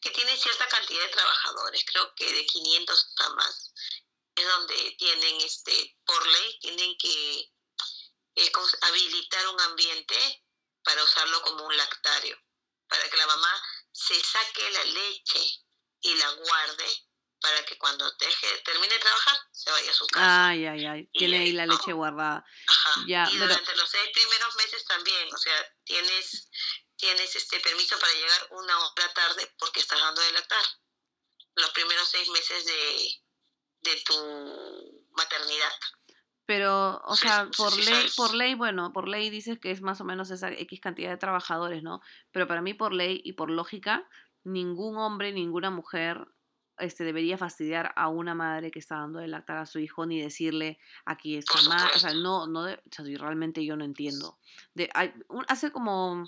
que 0.00 0.10
tienen 0.10 0.36
cierta 0.38 0.68
cantidad 0.68 1.02
de 1.02 1.08
trabajadores, 1.08 1.84
creo 1.84 2.14
que 2.14 2.32
de 2.32 2.46
500 2.46 3.14
o 3.18 3.34
más, 3.34 3.72
es 4.34 4.46
donde 4.46 4.94
tienen, 4.98 5.40
este, 5.40 5.96
por 6.04 6.26
ley, 6.26 6.58
tienen 6.60 6.96
que 6.98 7.52
eh, 8.36 8.52
habilitar 8.82 9.48
un 9.48 9.60
ambiente 9.60 10.44
para 10.84 11.04
usarlo 11.04 11.42
como 11.42 11.66
un 11.66 11.76
lactario, 11.76 12.38
para 12.88 13.08
que 13.08 13.16
la 13.16 13.26
mamá 13.26 13.62
se 13.92 14.18
saque 14.20 14.70
la 14.70 14.84
leche 14.84 15.40
y 16.02 16.14
la 16.14 16.30
guarde 16.32 17.10
para 17.40 17.64
que 17.64 17.76
cuando 17.78 18.10
deje, 18.18 18.58
termine 18.64 18.92
de 18.94 19.00
trabajar 19.00 19.36
se 19.50 19.70
vaya 19.70 19.90
a 19.90 19.94
su 19.94 20.06
casa. 20.08 20.48
Ay, 20.48 20.66
ay, 20.66 20.86
ay, 20.86 21.06
tiene 21.12 21.38
ahí 21.38 21.52
la 21.52 21.66
leche 21.66 21.92
guardada. 21.92 22.44
Ajá. 22.66 23.04
Ya, 23.06 23.28
y 23.30 23.38
durante 23.38 23.74
los 23.76 23.88
seis 23.88 24.10
primeros 24.12 24.54
meses 24.56 24.84
también, 24.84 25.34
o 25.34 25.38
sea, 25.38 25.76
tienes, 25.84 26.50
tienes 27.00 27.34
este 27.34 27.60
permiso 27.60 27.98
para 27.98 28.12
llegar 28.12 28.62
una 28.62 28.78
hora 28.78 29.12
tarde 29.14 29.50
porque 29.58 29.80
estás 29.80 29.98
dando 30.00 30.20
de 30.20 30.32
lactar. 30.32 30.64
Los 31.56 31.70
primeros 31.70 32.08
seis 32.08 32.28
meses 32.30 32.64
de, 32.64 33.90
de 33.90 34.02
tu 34.02 35.08
maternidad. 35.12 35.72
Pero, 36.46 37.00
o 37.04 37.16
sea, 37.16 37.48
por 37.56 37.76
ley, 37.76 38.08
por 38.16 38.34
ley, 38.34 38.54
bueno, 38.54 38.92
por 38.92 39.08
ley 39.08 39.30
dices 39.30 39.58
que 39.60 39.70
es 39.70 39.82
más 39.82 40.00
o 40.00 40.04
menos 40.04 40.30
esa 40.30 40.50
X 40.50 40.80
cantidad 40.80 41.10
de 41.10 41.16
trabajadores, 41.16 41.82
¿no? 41.82 42.00
Pero 42.32 42.48
para 42.48 42.60
mí, 42.60 42.74
por 42.74 42.92
ley 42.92 43.20
y 43.24 43.34
por 43.34 43.50
lógica, 43.50 44.08
ningún 44.42 44.96
hombre, 44.98 45.32
ninguna 45.32 45.70
mujer 45.70 46.26
este, 46.80 47.04
debería 47.04 47.38
fastidiar 47.38 47.92
a 47.94 48.08
una 48.08 48.34
madre 48.34 48.70
que 48.70 48.78
está 48.78 48.96
dando 48.96 49.20
de 49.20 49.28
lactar 49.28 49.58
a 49.58 49.66
su 49.66 49.78
hijo 49.78 50.06
ni 50.06 50.20
decirle 50.20 50.78
aquí 51.04 51.36
está 51.36 51.62
mal. 51.68 51.88
O 51.94 51.98
sea, 51.98 52.14
no, 52.14 52.46
no, 52.46 52.66
realmente 53.18 53.64
yo 53.64 53.76
no 53.76 53.84
entiendo. 53.84 54.38
De, 54.74 54.90
hay, 54.94 55.12
hace 55.46 55.70
como, 55.70 56.24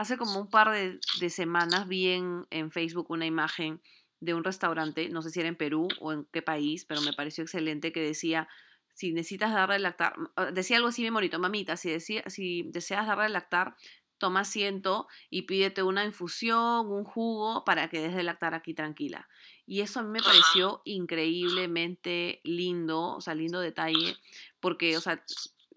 hace 0.00 0.16
como 0.16 0.40
un 0.40 0.48
par 0.48 0.70
de, 0.70 0.98
de, 1.20 1.28
semanas 1.28 1.86
vi 1.86 2.08
en, 2.08 2.46
en 2.48 2.70
Facebook 2.70 3.10
una 3.10 3.26
imagen 3.26 3.82
de 4.18 4.32
un 4.32 4.44
restaurante, 4.44 5.10
no 5.10 5.20
sé 5.20 5.28
si 5.28 5.40
era 5.40 5.48
en 5.50 5.56
Perú 5.56 5.88
o 6.00 6.12
en 6.12 6.24
qué 6.32 6.40
país, 6.40 6.86
pero 6.86 7.02
me 7.02 7.12
pareció 7.12 7.44
excelente 7.44 7.92
que 7.92 8.00
decía, 8.00 8.48
si 8.94 9.12
necesitas 9.12 9.52
darle 9.52 9.78
lactar, 9.78 10.14
ah, 10.36 10.52
decía 10.52 10.78
algo 10.78 10.88
así 10.88 11.02
bien 11.02 11.12
bonito, 11.12 11.38
mamita, 11.38 11.76
si, 11.76 11.90
decía, 11.90 12.22
si 12.28 12.62
deseas 12.62 13.06
darle 13.06 13.28
lactar, 13.28 13.76
toma 14.16 14.40
asiento 14.40 15.06
y 15.28 15.42
pídete 15.42 15.82
una 15.82 16.06
infusión, 16.06 16.86
un 16.90 17.04
jugo 17.04 17.66
para 17.66 17.90
que 17.90 18.00
des 18.00 18.14
de 18.14 18.22
lactar 18.22 18.54
aquí 18.54 18.72
tranquila. 18.72 19.28
Y 19.66 19.82
eso 19.82 20.00
a 20.00 20.02
mí 20.02 20.08
me 20.08 20.22
pareció 20.22 20.80
increíblemente 20.86 22.40
lindo, 22.42 23.16
o 23.16 23.20
sea, 23.20 23.34
lindo 23.34 23.60
detalle, 23.60 24.16
porque, 24.60 24.96
o 24.96 25.00
sea, 25.02 25.22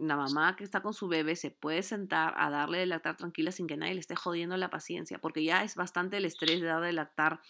la 0.07 0.15
mamá 0.15 0.55
que 0.55 0.63
está 0.63 0.81
con 0.81 0.93
su 0.93 1.07
bebé 1.07 1.35
se 1.35 1.51
puede 1.51 1.83
sentar 1.83 2.33
a 2.37 2.49
darle 2.49 2.79
de 2.79 2.85
lactar 2.85 3.17
tranquila 3.17 3.51
sin 3.51 3.67
que 3.67 3.77
nadie 3.77 3.93
le 3.93 3.99
esté 3.99 4.15
jodiendo 4.15 4.57
la 4.57 4.69
paciencia, 4.69 5.19
porque 5.19 5.43
ya 5.43 5.63
es 5.63 5.75
bastante 5.75 6.17
el 6.17 6.25
estrés 6.25 6.61
de 6.61 6.67
dar 6.67 6.81
de 6.81 6.93
lactar, 6.93 7.41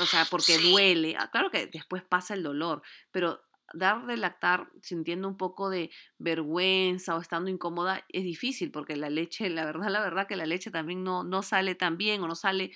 o 0.00 0.06
sea, 0.06 0.24
porque 0.30 0.58
duele. 0.58 1.16
Ah, 1.18 1.30
claro 1.30 1.50
que 1.50 1.66
después 1.66 2.02
pasa 2.02 2.34
el 2.34 2.42
dolor, 2.42 2.82
pero 3.10 3.42
dar 3.72 4.06
de 4.06 4.16
lactar 4.16 4.68
sintiendo 4.82 5.28
un 5.28 5.36
poco 5.36 5.70
de 5.70 5.90
vergüenza 6.18 7.16
o 7.16 7.20
estando 7.20 7.50
incómoda 7.50 8.04
es 8.08 8.24
difícil 8.24 8.70
porque 8.70 8.96
la 8.96 9.10
leche, 9.10 9.48
la 9.48 9.64
verdad, 9.64 9.88
la 9.88 10.00
verdad 10.00 10.26
que 10.26 10.36
la 10.36 10.46
leche 10.46 10.70
también 10.70 11.04
no, 11.04 11.22
no 11.22 11.42
sale 11.42 11.74
tan 11.74 11.96
bien 11.96 12.22
o 12.22 12.28
no 12.28 12.34
sale 12.34 12.72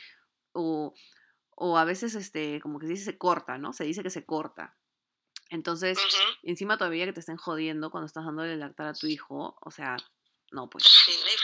o, 0.53 0.95
o 1.57 1.79
a 1.79 1.85
veces, 1.85 2.15
este, 2.15 2.61
como 2.61 2.79
que 2.79 2.87
se 2.87 2.93
dice, 2.93 3.05
se 3.05 3.19
corta, 3.19 3.59
¿no? 3.59 3.73
Se 3.73 3.85
dice 3.85 4.03
que 4.03 4.11
se 4.11 4.25
corta. 4.25 4.77
Entonces, 5.51 5.99
encima 6.42 6.78
todavía 6.78 7.05
que 7.07 7.12
te 7.12 7.20
estén 7.20 7.36
jodiendo 7.36 7.90
cuando 7.90 8.07
estás 8.07 8.24
dándole 8.24 8.57
lactar 8.57 8.88
a 8.88 8.95
tu 8.95 9.07
hijo, 9.07 9.57
o 9.61 9.70
sea, 9.70 9.97
no, 10.51 10.70
pues, 10.70 10.84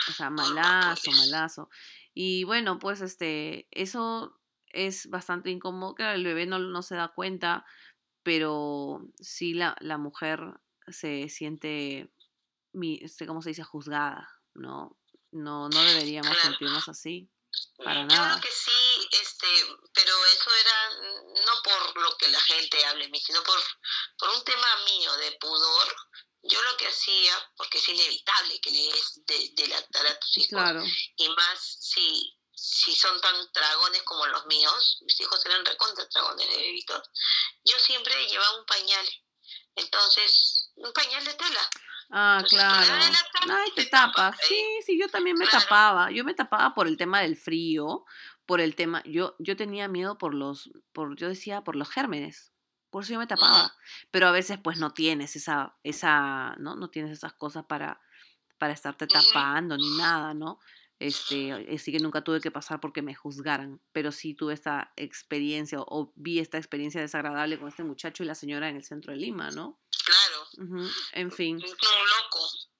o 0.09 0.13
sea, 0.13 0.29
malazo, 0.29 1.11
malazo. 1.11 1.69
Y 2.13 2.43
bueno, 2.43 2.79
pues, 2.79 3.01
este, 3.01 3.67
eso 3.71 4.39
es 4.67 5.09
bastante 5.09 5.49
incómodo, 5.49 5.95
que 5.95 6.11
el 6.11 6.23
bebé 6.23 6.45
no, 6.45 6.59
no 6.59 6.81
se 6.81 6.95
da 6.95 7.09
cuenta, 7.09 7.65
pero 8.23 9.05
sí 9.19 9.53
la, 9.53 9.75
la 9.79 9.97
mujer 9.97 10.39
se 10.87 11.29
siente, 11.29 12.11
este, 12.73 13.27
¿cómo 13.27 13.41
se 13.41 13.49
dice?, 13.49 13.63
juzgada, 13.63 14.29
¿no? 14.53 14.97
No, 15.31 15.69
no 15.69 15.81
deberíamos 15.83 16.35
sentirnos 16.37 16.87
así, 16.89 17.29
para 17.77 18.05
nada. 18.05 18.39
Creo 18.39 18.41
que 18.41 18.49
sí, 18.49 18.90
este, 19.11 19.47
pero 19.93 20.25
eso 20.25 20.49
era 20.55 20.89
no 21.45 21.61
por 21.63 22.01
lo 22.01 22.17
que 22.17 22.29
la 22.29 22.39
gente 22.41 22.85
hable 22.85 23.11
sino 23.19 23.43
por, 23.43 23.59
por 24.17 24.29
un 24.29 24.43
tema 24.43 24.67
mío 24.85 25.13
de 25.17 25.31
pudor. 25.33 25.95
Yo 26.43 26.59
lo 26.63 26.75
que 26.75 26.87
hacía, 26.87 27.51
porque 27.55 27.77
es 27.77 27.87
inevitable 27.89 28.59
que 28.61 28.71
le 28.71 28.91
des 28.91 29.25
de, 29.25 29.49
de 29.53 29.67
lactar 29.67 30.07
a 30.07 30.19
tus 30.19 30.37
hijos, 30.39 30.49
claro. 30.49 30.83
y 31.17 31.29
más 31.29 31.77
si 31.81 32.35
si 32.61 32.93
son 32.93 33.19
tan 33.21 33.35
dragones 33.53 34.03
como 34.03 34.25
los 34.27 34.45
míos, 34.45 34.99
mis 35.01 35.19
hijos 35.19 35.43
eran 35.47 35.65
recontra 35.65 36.05
dragones 36.05 36.47
de 36.47 36.57
bebitos, 36.57 37.09
yo 37.63 37.77
siempre 37.79 38.13
llevaba 38.27 38.59
un 38.59 38.65
pañal. 38.65 39.05
Entonces, 39.75 40.69
un 40.75 40.93
pañal 40.93 41.25
de 41.25 41.33
tela. 41.33 41.69
Ah, 42.11 42.43
claro. 42.47 42.93
Ay, 43.49 43.71
te, 43.73 43.85
tapas. 43.85 44.35
Sí, 44.43 44.63
sí, 44.85 44.99
yo 44.99 45.07
también 45.07 45.37
me 45.37 45.47
tapaba. 45.47 46.11
Yo 46.11 46.23
me 46.23 46.33
tapaba 46.33 46.73
por 46.73 46.87
el 46.87 46.97
tema 46.97 47.21
del 47.21 47.37
frío, 47.37 48.05
por 48.51 48.59
el 48.59 48.75
tema, 48.75 49.01
yo, 49.05 49.33
yo 49.39 49.55
tenía 49.55 49.87
miedo 49.87 50.17
por 50.17 50.33
los, 50.33 50.71
por, 50.91 51.15
yo 51.15 51.29
decía, 51.29 51.63
por 51.63 51.77
los 51.77 51.89
gérmenes. 51.89 52.51
Por 52.89 53.01
eso 53.01 53.13
yo 53.13 53.19
me 53.19 53.25
tapaba. 53.25 53.73
Pero 54.11 54.27
a 54.27 54.31
veces 54.33 54.59
pues 54.61 54.77
no 54.77 54.91
tienes 54.91 55.37
esa, 55.37 55.77
esa, 55.83 56.57
¿no? 56.57 56.75
No 56.75 56.89
tienes 56.89 57.13
esas 57.13 57.31
cosas 57.31 57.63
para, 57.63 58.01
para 58.57 58.73
estarte 58.73 59.07
tapando 59.07 59.77
ni 59.77 59.97
nada, 59.97 60.33
¿no? 60.33 60.59
Este, 60.99 61.53
así 61.73 61.93
que 61.93 61.99
nunca 61.99 62.25
tuve 62.25 62.41
que 62.41 62.51
pasar 62.51 62.81
porque 62.81 63.01
me 63.01 63.15
juzgaran, 63.15 63.79
pero 63.93 64.11
sí 64.11 64.33
tuve 64.33 64.53
esta 64.53 64.91
experiencia 64.97 65.79
o, 65.79 66.11
vi 66.17 66.39
esta 66.39 66.57
experiencia 66.57 66.99
desagradable 66.99 67.57
con 67.57 67.69
este 67.69 67.85
muchacho 67.85 68.21
y 68.21 68.25
la 68.25 68.35
señora 68.35 68.67
en 68.67 68.75
el 68.75 68.83
centro 68.83 69.13
de 69.13 69.17
Lima, 69.19 69.49
¿no? 69.51 69.79
Claro. 70.03 70.89
En 71.13 71.31
fin. 71.31 71.55
Un 71.55 71.61
loco. 71.61 72.70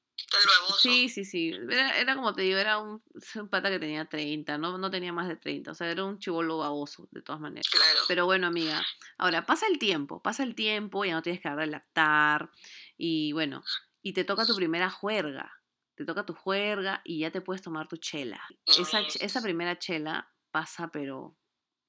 Sí, 0.79 1.09
sí, 1.09 1.25
sí. 1.25 1.51
Era, 1.69 1.99
era, 1.99 2.15
como 2.15 2.33
te 2.33 2.43
digo, 2.43 2.57
era 2.57 2.77
un, 2.77 3.03
un, 3.35 3.49
pata 3.49 3.69
que 3.69 3.79
tenía 3.79 4.05
30, 4.05 4.57
no, 4.57 4.77
no 4.77 4.89
tenía 4.89 5.13
más 5.13 5.27
de 5.27 5.35
30. 5.35 5.71
O 5.71 5.75
sea, 5.75 5.89
era 5.89 6.05
un 6.05 6.19
chivolo 6.19 6.59
baboso, 6.59 7.07
de 7.11 7.21
todas 7.21 7.41
maneras. 7.41 7.69
Claro. 7.69 7.99
Pero 8.07 8.25
bueno, 8.25 8.47
amiga. 8.47 8.85
Ahora, 9.17 9.45
pasa 9.45 9.67
el 9.67 9.79
tiempo, 9.79 10.21
pasa 10.21 10.43
el 10.43 10.55
tiempo, 10.55 11.05
ya 11.05 11.13
no 11.13 11.21
tienes 11.21 11.41
que 11.41 11.49
dar 11.49 11.59
de 11.59 11.67
lactar. 11.67 12.51
Y 12.97 13.33
bueno, 13.33 13.63
y 14.01 14.13
te 14.13 14.23
toca 14.23 14.45
tu 14.45 14.55
primera 14.55 14.89
juerga 14.89 15.61
te 15.95 16.05
toca 16.05 16.25
tu 16.25 16.33
juerga 16.33 17.01
y 17.03 17.19
ya 17.19 17.31
te 17.31 17.41
puedes 17.41 17.61
tomar 17.61 17.87
tu 17.87 17.97
chela. 17.97 18.41
Esa, 18.65 19.01
esa 19.01 19.41
primera 19.41 19.77
chela 19.77 20.31
pasa 20.49 20.89
pero 20.91 21.37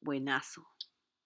buenazo. 0.00 0.68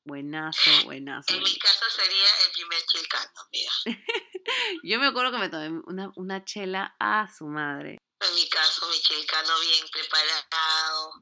Buenazo, 0.07 0.71
buenazo. 0.85 1.35
En 1.35 1.43
mi 1.43 1.59
caso 1.59 1.85
sería 1.91 2.29
el 2.47 2.53
primer 2.53 2.81
chilcano, 2.87 3.49
mira. 3.53 3.73
Yo 4.85 5.01
me 5.01 5.07
acuerdo 5.07 5.33
que 5.33 5.39
me 5.39 5.49
tomé 5.49 5.81
una, 5.87 6.13
una 6.15 6.45
chela 6.45 6.95
a 7.01 7.27
su 7.37 7.47
madre. 7.47 7.99
En 8.21 8.35
mi 8.35 8.49
caso, 8.49 8.89
mi 8.89 9.01
chilcano 9.01 9.59
bien 9.61 9.85
preparado. 9.93 11.13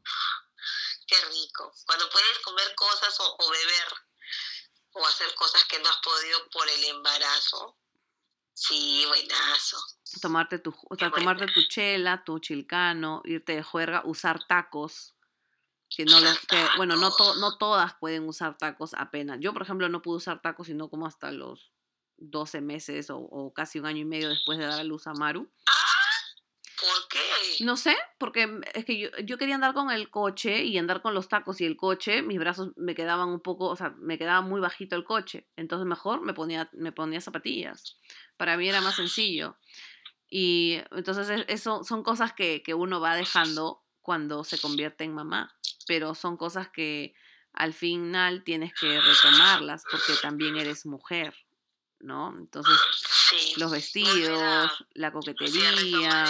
Qué 1.06 1.16
rico. 1.32 1.72
Cuando 1.86 2.10
puedes 2.10 2.38
comer 2.40 2.74
cosas 2.74 3.18
o, 3.20 3.36
o 3.38 3.50
beber 3.50 3.88
o 4.92 5.06
hacer 5.06 5.34
cosas 5.34 5.64
que 5.64 5.78
no 5.78 5.88
has 5.88 5.98
podido 5.98 6.48
por 6.50 6.68
el 6.68 6.84
embarazo. 6.84 7.78
Sí, 8.52 9.04
buenazo. 9.08 9.78
Tomarte 10.20 10.58
tu, 10.58 10.74
o 10.90 10.94
sea, 10.94 11.10
tomarte 11.10 11.46
tu 11.46 11.66
chela, 11.68 12.22
tu 12.22 12.38
chilcano, 12.38 13.22
irte 13.24 13.56
de 13.56 13.62
juerga, 13.62 14.02
usar 14.04 14.46
tacos. 14.46 15.13
Que 15.96 16.04
no 16.04 16.18
los, 16.20 16.38
que, 16.46 16.56
bueno, 16.76 16.96
no, 16.96 17.10
to- 17.14 17.36
no 17.36 17.56
todas 17.56 17.94
pueden 17.94 18.28
usar 18.28 18.56
tacos 18.58 18.94
apenas. 18.94 19.38
Yo, 19.40 19.52
por 19.52 19.62
ejemplo, 19.62 19.88
no 19.88 20.02
pude 20.02 20.16
usar 20.16 20.42
tacos 20.42 20.66
sino 20.66 20.88
como 20.88 21.06
hasta 21.06 21.30
los 21.30 21.72
12 22.16 22.60
meses 22.60 23.10
o, 23.10 23.18
o 23.18 23.52
casi 23.52 23.78
un 23.78 23.86
año 23.86 24.00
y 24.00 24.04
medio 24.04 24.28
después 24.28 24.58
de 24.58 24.66
dar 24.66 24.80
a 24.80 24.84
luz 24.84 25.06
a 25.06 25.12
Maru. 25.14 25.48
Ah, 25.68 25.72
¿por 26.80 27.08
qué? 27.08 27.64
No 27.64 27.76
sé, 27.76 27.96
porque 28.18 28.60
es 28.74 28.84
que 28.84 28.98
yo, 28.98 29.08
yo 29.24 29.38
quería 29.38 29.54
andar 29.54 29.74
con 29.74 29.90
el 29.92 30.10
coche 30.10 30.64
y 30.64 30.76
andar 30.78 31.00
con 31.02 31.14
los 31.14 31.28
tacos 31.28 31.60
y 31.60 31.64
el 31.64 31.76
coche, 31.76 32.22
mis 32.22 32.38
brazos 32.38 32.70
me 32.76 32.94
quedaban 32.96 33.28
un 33.28 33.40
poco, 33.40 33.66
o 33.68 33.76
sea, 33.76 33.90
me 33.98 34.18
quedaba 34.18 34.40
muy 34.40 34.60
bajito 34.60 34.96
el 34.96 35.04
coche. 35.04 35.46
Entonces 35.56 35.86
mejor 35.86 36.22
me 36.22 36.34
ponía, 36.34 36.68
me 36.72 36.90
ponía 36.92 37.20
zapatillas. 37.20 37.98
Para 38.36 38.56
mí 38.56 38.68
era 38.68 38.80
más 38.80 38.96
sencillo. 38.96 39.56
Y 40.28 40.78
entonces 40.90 41.28
es- 41.30 41.44
eso 41.48 41.84
son 41.84 42.02
cosas 42.02 42.32
que, 42.32 42.62
que 42.64 42.74
uno 42.74 43.00
va 43.00 43.14
dejando 43.14 43.84
cuando 44.00 44.42
se 44.44 44.58
convierte 44.60 45.04
en 45.04 45.14
mamá. 45.14 45.54
Pero 45.86 46.14
son 46.14 46.36
cosas 46.36 46.68
que 46.70 47.14
al 47.52 47.72
final 47.74 48.42
tienes 48.44 48.72
que 48.74 49.00
retomarlas 49.00 49.84
porque 49.90 50.14
también 50.20 50.56
eres 50.56 50.86
mujer, 50.86 51.34
¿no? 52.00 52.34
Entonces 52.36 52.78
Sí. 53.30 53.54
los 53.56 53.70
a- 53.70 53.74
vestidos, 53.74 54.72
la 54.94 55.12
coquetería, 55.12 56.24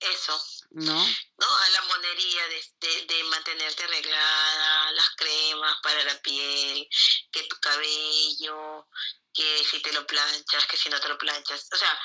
eso. 0.00 0.42
¿no? 0.70 0.92
¿no? 0.92 1.56
A 1.56 1.68
la 1.70 1.82
monería 1.82 2.48
de, 2.48 2.62
de, 2.80 3.06
de 3.14 3.24
mantenerte 3.24 3.84
arreglada, 3.84 4.92
las 4.92 5.10
cremas 5.16 5.76
para 5.82 6.02
la 6.04 6.20
piel, 6.20 6.88
que 7.30 7.42
tu 7.44 7.56
cabello, 7.60 8.88
que 9.32 9.64
si 9.64 9.80
te 9.80 9.92
lo 9.92 10.04
planchas, 10.06 10.66
que 10.66 10.76
si 10.76 10.88
no 10.90 11.00
te 11.00 11.08
lo 11.08 11.16
planchas. 11.16 11.68
O 11.72 11.76
sea, 11.76 11.98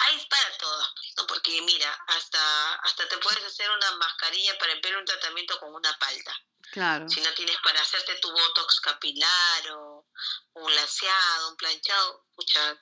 hay 0.00 0.26
para 0.26 0.56
pues, 0.58 1.14
¿no? 1.16 1.26
Porque 1.26 1.60
mira, 1.62 1.92
hasta, 2.08 2.74
hasta 2.76 3.08
te 3.08 3.18
puedes 3.18 3.44
hacer 3.44 3.70
una 3.70 3.90
mascarilla 3.96 4.58
para 4.58 4.80
pelo, 4.80 4.98
un 4.98 5.04
tratamiento 5.04 5.58
con 5.58 5.74
una 5.74 5.96
palta. 5.98 6.34
Claro. 6.70 7.08
Si 7.08 7.20
no 7.20 7.32
tienes 7.34 7.56
para 7.62 7.80
hacerte 7.80 8.14
tu 8.16 8.30
botox 8.30 8.80
capilar 8.80 9.70
o 9.72 10.06
un 10.54 10.74
laseado, 10.74 11.50
un 11.50 11.56
planchado, 11.56 12.26
pucha, 12.34 12.80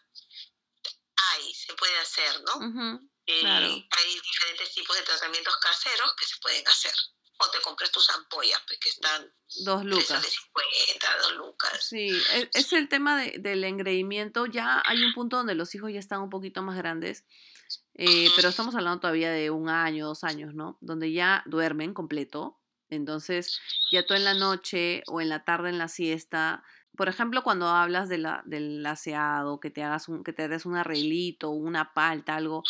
hay, 1.17 1.55
se 1.55 1.75
puede 1.75 1.99
hacer, 1.99 2.41
¿no? 2.43 3.01
Eh, 3.27 3.41
Claro. 3.41 3.67
Hay 3.67 4.21
diferentes 4.21 4.75
tipos 4.75 4.97
de 4.97 5.03
tratamientos 5.03 5.57
caseros 5.59 6.15
que 6.15 6.27
se 6.27 6.37
pueden 6.39 6.67
hacer. 6.69 6.95
O 7.43 7.51
te 7.51 7.59
compras 7.63 7.91
tus 7.91 8.09
ampollas, 8.11 8.61
pues, 8.67 8.79
que 8.79 8.89
están 8.91 9.33
Dos 9.65 9.85
lucas. 9.85 10.23
de 10.23 10.29
50, 10.29 11.07
dos 11.23 11.37
lucas. 11.37 11.85
Sí, 11.85 12.09
es, 12.35 12.49
es 12.53 12.73
el 12.75 12.89
tema 12.89 13.21
de- 13.21 13.39
del 13.39 13.65
engreimiento. 13.65 14.45
Ya 14.47 14.83
hay 14.85 15.03
un 15.03 15.13
punto 15.15 15.37
donde 15.39 15.55
los 15.55 15.75
hijos 15.75 15.91
ya 15.93 15.99
están 15.99 16.21
un 16.21 16.29
poquito 16.31 16.63
más 16.63 16.77
grandes, 16.77 17.25
eh, 17.95 18.29
pero 18.37 18.49
estamos 18.49 18.75
hablando 18.75 19.01
todavía 19.01 19.31
de 19.31 19.51
un 19.51 19.69
año, 19.69 20.07
dos 20.07 20.23
años, 20.25 20.55
¿no? 20.55 20.77
Donde 20.81 21.13
ya 21.13 21.43
duermen 21.47 21.95
completo. 21.95 22.59
Entonces, 22.91 23.59
ya 23.93 24.05
tú 24.05 24.15
en 24.15 24.25
la 24.25 24.35
noche 24.35 25.03
o 25.07 25.21
en 25.21 25.29
la 25.29 25.45
tarde 25.45 25.69
en 25.71 25.79
la 25.79 25.89
siesta, 25.89 26.63
por 26.97 27.09
ejemplo, 27.09 27.43
cuando 27.45 27.69
hablas 27.69 28.09
de 28.09 28.19
la, 28.19 28.43
del 28.45 28.85
aseado, 28.85 29.61
que 29.61 29.71
te 29.71 29.83
hagas 29.85 30.09
un, 30.09 30.25
que 30.25 30.33
te 30.33 30.49
des 30.49 30.67
un 30.67 30.77
arreglito, 30.77 31.51
una 31.51 31.95
palta, 31.95 32.35
algo, 32.35 32.65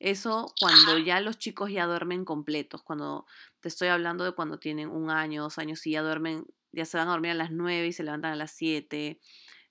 eso 0.00 0.52
cuando 0.58 0.98
ya 0.98 1.20
los 1.20 1.38
chicos 1.38 1.70
ya 1.70 1.86
duermen 1.86 2.24
completos, 2.24 2.82
cuando 2.82 3.26
te 3.60 3.68
estoy 3.68 3.88
hablando 3.88 4.24
de 4.24 4.32
cuando 4.32 4.58
tienen 4.58 4.88
un 4.88 5.10
año, 5.10 5.42
dos 5.42 5.58
años 5.58 5.86
y 5.86 5.92
ya 5.92 6.02
duermen, 6.02 6.46
ya 6.72 6.84
se 6.84 6.96
van 6.96 7.08
a 7.08 7.12
dormir 7.12 7.32
a 7.32 7.34
las 7.34 7.50
nueve 7.50 7.88
y 7.88 7.92
se 7.92 8.02
levantan 8.02 8.32
a 8.32 8.36
las 8.36 8.52
siete 8.52 9.20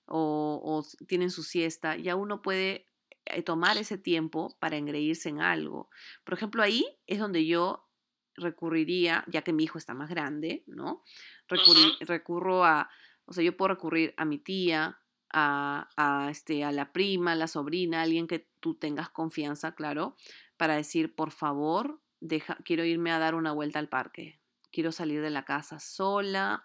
o, 0.06 0.84
tienen 1.06 1.30
su 1.30 1.42
siesta, 1.42 1.96
ya 1.96 2.16
uno 2.16 2.42
puede 2.42 2.86
eh, 3.26 3.42
tomar 3.42 3.78
ese 3.78 3.96
tiempo 3.96 4.56
para 4.58 4.76
engreírse 4.76 5.28
en 5.28 5.40
algo. 5.40 5.88
Por 6.24 6.34
ejemplo, 6.34 6.62
ahí 6.62 6.84
es 7.06 7.18
donde 7.18 7.46
yo 7.46 7.88
recurriría, 8.34 9.24
ya 9.28 9.42
que 9.42 9.52
mi 9.52 9.64
hijo 9.64 9.78
está 9.78 9.94
más 9.94 10.08
grande, 10.08 10.64
¿no? 10.66 11.04
Recurri- 11.48 11.96
recurro 12.00 12.64
a, 12.64 12.90
o 13.26 13.32
sea, 13.32 13.44
yo 13.44 13.56
puedo 13.56 13.68
recurrir 13.68 14.14
a 14.16 14.24
mi 14.24 14.38
tía, 14.38 14.98
a, 15.32 15.88
a, 15.96 16.30
este, 16.30 16.64
a 16.64 16.72
la 16.72 16.92
prima, 16.92 17.32
a 17.32 17.36
la 17.36 17.46
sobrina, 17.46 18.02
alguien 18.02 18.26
que 18.26 18.48
tú 18.58 18.74
tengas 18.74 19.10
confianza, 19.10 19.74
claro, 19.74 20.16
para 20.56 20.74
decir, 20.74 21.14
por 21.14 21.30
favor, 21.30 22.00
deja, 22.20 22.56
quiero 22.64 22.84
irme 22.84 23.12
a 23.12 23.18
dar 23.18 23.34
una 23.34 23.52
vuelta 23.52 23.78
al 23.78 23.88
parque, 23.88 24.40
quiero 24.72 24.92
salir 24.92 25.22
de 25.22 25.30
la 25.30 25.44
casa 25.44 25.80
sola, 25.80 26.64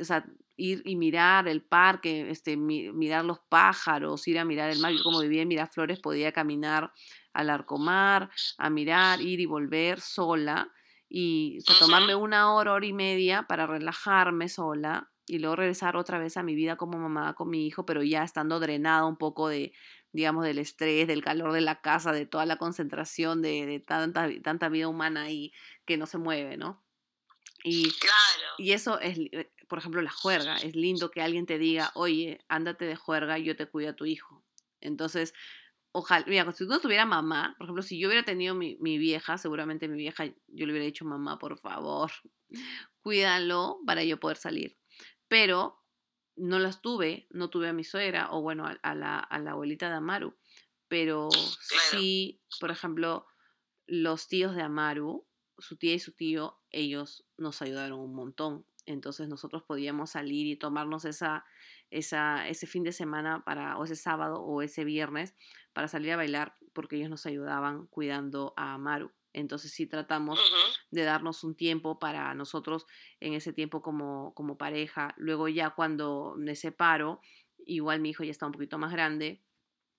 o 0.00 0.04
sea, 0.04 0.24
ir 0.56 0.82
y 0.84 0.96
mirar 0.96 1.48
el 1.48 1.62
parque, 1.62 2.30
este, 2.30 2.56
mi- 2.56 2.92
mirar 2.92 3.24
los 3.24 3.40
pájaros, 3.48 4.26
ir 4.28 4.38
a 4.38 4.44
mirar 4.44 4.70
el 4.70 4.78
mar. 4.78 4.92
Yo 4.92 5.02
como 5.02 5.20
vivía 5.20 5.42
en 5.42 5.48
Miraflores 5.48 6.00
podía 6.00 6.32
caminar 6.32 6.92
al 7.32 7.50
Arcomar, 7.50 8.30
a 8.58 8.70
mirar, 8.70 9.20
ir 9.20 9.40
y 9.40 9.46
volver 9.46 10.00
sola 10.00 10.72
y 11.08 11.58
o 11.58 11.60
sea, 11.62 11.76
tomarme 11.76 12.14
una 12.14 12.54
hora, 12.54 12.72
hora 12.72 12.86
y 12.86 12.92
media 12.92 13.44
para 13.48 13.66
relajarme 13.66 14.48
sola 14.48 15.10
y 15.26 15.38
luego 15.38 15.56
regresar 15.56 15.96
otra 15.96 16.18
vez 16.18 16.36
a 16.36 16.42
mi 16.42 16.54
vida 16.54 16.76
como 16.76 16.98
mamá 16.98 17.34
con 17.34 17.50
mi 17.50 17.66
hijo, 17.66 17.84
pero 17.84 18.02
ya 18.02 18.22
estando 18.24 18.60
drenada 18.60 19.04
un 19.06 19.16
poco 19.16 19.48
de, 19.48 19.72
digamos, 20.12 20.44
del 20.44 20.58
estrés, 20.58 21.06
del 21.06 21.22
calor 21.22 21.52
de 21.52 21.60
la 21.60 21.80
casa, 21.80 22.12
de 22.12 22.26
toda 22.26 22.46
la 22.46 22.56
concentración 22.56 23.42
de, 23.42 23.66
de 23.66 23.80
tanta, 23.80 24.28
tanta 24.42 24.68
vida 24.68 24.88
humana 24.88 25.22
ahí 25.22 25.52
que 25.84 25.96
no 25.96 26.06
se 26.06 26.18
mueve, 26.18 26.56
¿no? 26.56 26.84
Y, 27.64 27.90
Claro. 27.92 28.48
y 28.58 28.72
eso 28.72 28.98
es, 29.00 29.18
eh, 29.18 29.52
por 29.68 29.78
ejemplo, 29.78 30.00
la 30.02 30.10
juerga. 30.10 30.56
Es 30.56 30.74
lindo 30.74 31.10
que 31.10 31.22
alguien 31.22 31.46
te 31.46 31.58
diga, 31.58 31.90
oye, 31.94 32.40
ándate 32.48 32.84
de 32.86 32.96
juerga, 32.96 33.38
yo 33.38 33.56
te 33.56 33.66
cuido 33.66 33.90
a 33.90 33.96
tu 33.96 34.06
hijo. 34.06 34.44
Entonces, 34.80 35.34
ojalá, 35.92 36.24
mira, 36.26 36.50
si 36.52 36.64
no 36.66 36.80
tuviera 36.80 37.04
mamá, 37.06 37.54
por 37.58 37.66
ejemplo, 37.66 37.82
si 37.82 37.98
yo 37.98 38.08
hubiera 38.08 38.24
tenido 38.24 38.54
mi, 38.54 38.76
mi 38.80 38.98
vieja, 38.98 39.38
seguramente 39.38 39.88
mi 39.88 39.98
vieja, 39.98 40.26
yo 40.26 40.66
le 40.66 40.72
hubiera 40.72 40.86
dicho, 40.86 41.04
mamá, 41.04 41.38
por 41.38 41.58
favor, 41.58 42.10
cuídalo 43.02 43.78
para 43.86 44.04
yo 44.04 44.18
poder 44.20 44.36
salir. 44.36 44.78
Pero 45.28 45.79
no 46.40 46.58
las 46.58 46.80
tuve, 46.82 47.26
no 47.30 47.50
tuve 47.50 47.68
a 47.68 47.72
mi 47.72 47.84
suegra 47.84 48.30
o 48.32 48.40
bueno, 48.42 48.66
a, 48.66 48.72
a 48.82 48.94
la, 48.94 49.18
a 49.18 49.38
la 49.38 49.52
abuelita 49.52 49.88
de 49.88 49.96
Amaru. 49.96 50.36
Pero 50.88 51.28
Claro. 51.28 51.84
sí, 51.90 52.40
por 52.58 52.70
ejemplo, 52.70 53.26
los 53.86 54.26
tíos 54.28 54.54
de 54.54 54.62
Amaru, 54.62 55.26
su 55.58 55.76
tía 55.76 55.94
y 55.94 55.98
su 56.00 56.12
tío, 56.12 56.58
ellos 56.70 57.26
nos 57.36 57.62
ayudaron 57.62 58.00
un 58.00 58.14
montón. 58.14 58.64
Entonces 58.86 59.28
nosotros 59.28 59.62
podíamos 59.62 60.10
salir 60.10 60.46
y 60.46 60.56
tomarnos 60.56 61.04
esa, 61.04 61.44
esa, 61.90 62.48
ese 62.48 62.66
fin 62.66 62.82
de 62.82 62.92
semana 62.92 63.44
para, 63.44 63.76
o 63.78 63.84
ese 63.84 63.94
sábado 63.94 64.40
o 64.42 64.62
ese 64.62 64.84
viernes 64.84 65.34
para 65.72 65.86
salir 65.86 66.12
a 66.12 66.16
bailar 66.16 66.56
porque 66.72 66.96
ellos 66.96 67.10
nos 67.10 67.26
ayudaban 67.26 67.86
cuidando 67.86 68.54
a 68.56 68.74
Amaru. 68.74 69.12
Entonces 69.32 69.72
sí 69.72 69.86
tratamos 69.86 70.40
de 70.90 71.04
darnos 71.04 71.44
un 71.44 71.54
tiempo 71.54 71.98
para 71.98 72.34
nosotros 72.34 72.86
en 73.20 73.34
ese 73.34 73.52
tiempo 73.52 73.82
como, 73.82 74.34
como 74.34 74.58
pareja. 74.58 75.14
Luego 75.16 75.48
ya 75.48 75.70
cuando 75.70 76.34
me 76.36 76.56
separo, 76.56 77.20
igual 77.66 78.00
mi 78.00 78.10
hijo 78.10 78.24
ya 78.24 78.30
está 78.30 78.46
un 78.46 78.52
poquito 78.52 78.78
más 78.78 78.92
grande, 78.92 79.42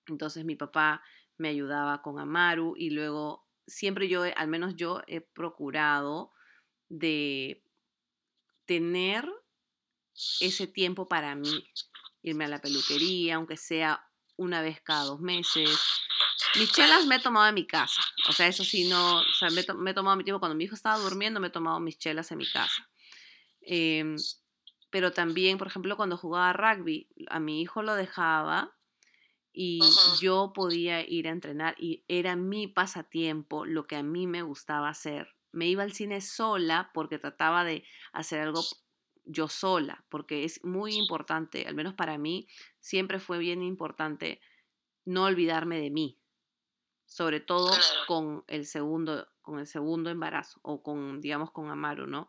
entonces 0.06 0.44
mi 0.44 0.56
papá 0.56 1.02
me 1.38 1.48
ayudaba 1.48 2.02
con 2.02 2.18
Amaru 2.18 2.74
y 2.76 2.90
luego 2.90 3.48
siempre 3.66 4.08
yo, 4.08 4.24
al 4.36 4.48
menos 4.48 4.76
yo 4.76 5.02
he 5.06 5.20
procurado 5.20 6.32
de 6.88 7.64
tener 8.66 9.28
ese 10.40 10.66
tiempo 10.66 11.08
para 11.08 11.34
mí, 11.34 11.64
irme 12.22 12.44
a 12.44 12.48
la 12.48 12.60
peluquería, 12.60 13.36
aunque 13.36 13.56
sea 13.56 14.06
una 14.36 14.62
vez 14.62 14.80
cada 14.82 15.04
dos 15.04 15.20
meses. 15.20 15.80
Mis 16.58 16.72
chelas 16.72 17.06
me 17.06 17.16
he 17.16 17.20
tomado 17.20 17.48
en 17.48 17.54
mi 17.54 17.66
casa, 17.66 18.02
o 18.28 18.32
sea, 18.32 18.46
eso 18.46 18.64
sí, 18.64 18.88
no, 18.88 19.18
o 19.20 19.34
sea, 19.38 19.50
me, 19.50 19.60
he 19.62 19.64
to- 19.64 19.74
me 19.74 19.90
he 19.92 19.94
tomado 19.94 20.16
mi 20.16 20.24
tiempo, 20.24 20.40
cuando 20.40 20.56
mi 20.56 20.64
hijo 20.64 20.74
estaba 20.74 20.98
durmiendo, 20.98 21.40
me 21.40 21.48
he 21.48 21.50
tomado 21.50 21.80
mis 21.80 21.98
chelas 21.98 22.30
en 22.32 22.38
mi 22.38 22.46
casa. 22.50 22.88
Em, 23.62 24.16
pero 24.90 25.12
también, 25.12 25.58
por 25.58 25.68
ejemplo, 25.68 25.96
cuando 25.96 26.16
jugaba 26.16 26.52
rugby, 26.52 27.08
a 27.28 27.40
mi 27.40 27.62
hijo 27.62 27.82
lo 27.82 27.94
dejaba 27.94 28.76
y 29.52 29.80
yo 30.20 30.52
podía 30.54 31.06
ir 31.08 31.28
a 31.28 31.30
entrenar 31.32 31.74
y 31.78 32.04
era 32.08 32.36
mi 32.36 32.66
pasatiempo, 32.68 33.64
lo 33.66 33.84
que 33.84 33.96
a 33.96 34.02
mí 34.02 34.26
me 34.26 34.42
gustaba 34.42 34.88
hacer. 34.88 35.34
Me 35.52 35.68
iba 35.68 35.82
al 35.82 35.92
cine 35.92 36.20
sola 36.20 36.90
porque 36.94 37.18
trataba 37.18 37.64
de 37.64 37.84
hacer 38.12 38.40
algo 38.40 38.64
yo 39.24 39.48
sola, 39.48 40.04
porque 40.08 40.44
es 40.44 40.64
muy 40.64 40.94
importante, 40.96 41.66
al 41.66 41.74
menos 41.74 41.94
para 41.94 42.18
mí, 42.18 42.48
siempre 42.80 43.20
fue 43.20 43.38
bien 43.38 43.62
importante 43.62 44.40
no 45.04 45.24
olvidarme 45.24 45.78
de 45.80 45.90
mí, 45.90 46.18
sobre 47.12 47.40
todo 47.40 47.68
Claro. 47.68 47.82
con 48.06 48.44
el 48.46 48.64
segundo, 48.64 49.28
con 49.42 49.58
el 49.58 49.66
segundo 49.66 50.08
embarazo 50.08 50.58
o 50.62 50.82
con, 50.82 51.20
digamos, 51.20 51.50
con 51.50 51.68
Amaru, 51.70 52.06
¿no? 52.06 52.26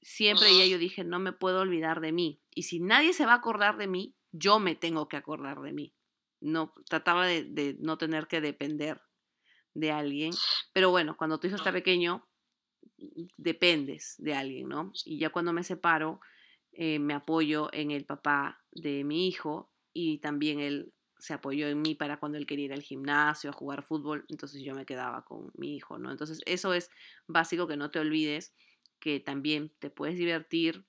siempre 0.00 0.56
ya 0.56 0.64
yo 0.64 0.78
dije, 0.78 1.02
no 1.04 1.18
me 1.18 1.32
puedo 1.32 1.60
olvidar 1.60 2.00
de 2.00 2.12
mí. 2.12 2.40
Y 2.54 2.62
si 2.62 2.78
nadie 2.78 3.12
se 3.12 3.26
va 3.26 3.32
a 3.32 3.36
acordar 3.36 3.76
de 3.76 3.88
mí, 3.88 4.14
yo 4.30 4.60
me 4.60 4.76
tengo 4.76 5.08
que 5.08 5.16
acordar 5.16 5.60
de 5.60 5.72
mí. 5.72 5.92
No, 6.40 6.72
trataba 6.88 7.26
de, 7.26 7.42
de 7.44 7.76
no 7.80 7.98
tener 7.98 8.28
que 8.28 8.40
depender 8.40 9.02
de 9.74 9.90
alguien. 9.90 10.32
Pero 10.72 10.90
bueno, 10.90 11.16
cuando 11.16 11.38
tu 11.40 11.48
hijo 11.48 11.56
está 11.56 11.72
pequeño, 11.72 12.26
dependes 13.36 14.14
de 14.18 14.34
alguien, 14.34 14.68
¿no? 14.68 14.92
Y 15.04 15.18
ya 15.18 15.30
cuando 15.30 15.52
me 15.52 15.64
separo, 15.64 16.20
eh, 16.72 16.98
me 17.00 17.14
apoyo 17.14 17.68
en 17.72 17.90
el 17.90 18.04
papá 18.04 18.62
de 18.70 19.02
mi 19.04 19.26
hijo 19.28 19.70
y 19.92 20.18
también 20.18 20.60
él 20.60 20.92
se 21.18 21.34
apoyó 21.34 21.68
en 21.68 21.82
mí 21.82 21.94
para 21.94 22.18
cuando 22.18 22.38
él 22.38 22.46
quería 22.46 22.66
ir 22.66 22.72
al 22.72 22.82
gimnasio, 22.82 23.50
a 23.50 23.52
jugar 23.52 23.82
fútbol, 23.82 24.24
entonces 24.28 24.62
yo 24.62 24.74
me 24.74 24.86
quedaba 24.86 25.24
con 25.24 25.50
mi 25.54 25.76
hijo, 25.76 25.98
¿no? 25.98 26.10
Entonces 26.10 26.40
eso 26.46 26.72
es 26.74 26.90
básico 27.26 27.66
que 27.66 27.76
no 27.76 27.90
te 27.90 27.98
olvides 27.98 28.54
que 28.98 29.20
también 29.20 29.72
te 29.78 29.90
puedes 29.90 30.16
divertir 30.16 30.86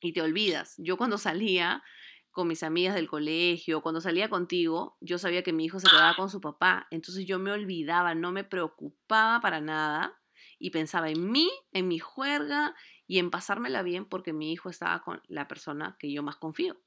y 0.00 0.12
te 0.12 0.22
olvidas. 0.22 0.74
Yo 0.78 0.96
cuando 0.96 1.18
salía 1.18 1.82
con 2.30 2.46
mis 2.46 2.62
amigas 2.62 2.94
del 2.94 3.08
colegio, 3.08 3.82
cuando 3.82 4.00
salía 4.00 4.28
contigo, 4.28 4.96
yo 5.00 5.18
sabía 5.18 5.42
que 5.42 5.52
mi 5.52 5.64
hijo 5.64 5.80
se 5.80 5.88
quedaba 5.88 6.14
con 6.14 6.30
su 6.30 6.40
papá, 6.40 6.86
entonces 6.90 7.26
yo 7.26 7.38
me 7.38 7.50
olvidaba, 7.50 8.14
no 8.14 8.32
me 8.32 8.44
preocupaba 8.44 9.40
para 9.40 9.60
nada 9.60 10.20
y 10.58 10.70
pensaba 10.70 11.10
en 11.10 11.30
mí, 11.30 11.50
en 11.72 11.88
mi 11.88 11.98
juerga 11.98 12.74
y 13.06 13.18
en 13.18 13.30
pasármela 13.30 13.82
bien 13.82 14.04
porque 14.04 14.32
mi 14.32 14.52
hijo 14.52 14.70
estaba 14.70 15.02
con 15.02 15.22
la 15.26 15.48
persona 15.48 15.96
que 15.98 16.12
yo 16.12 16.22
más 16.22 16.36
confío, 16.36 16.80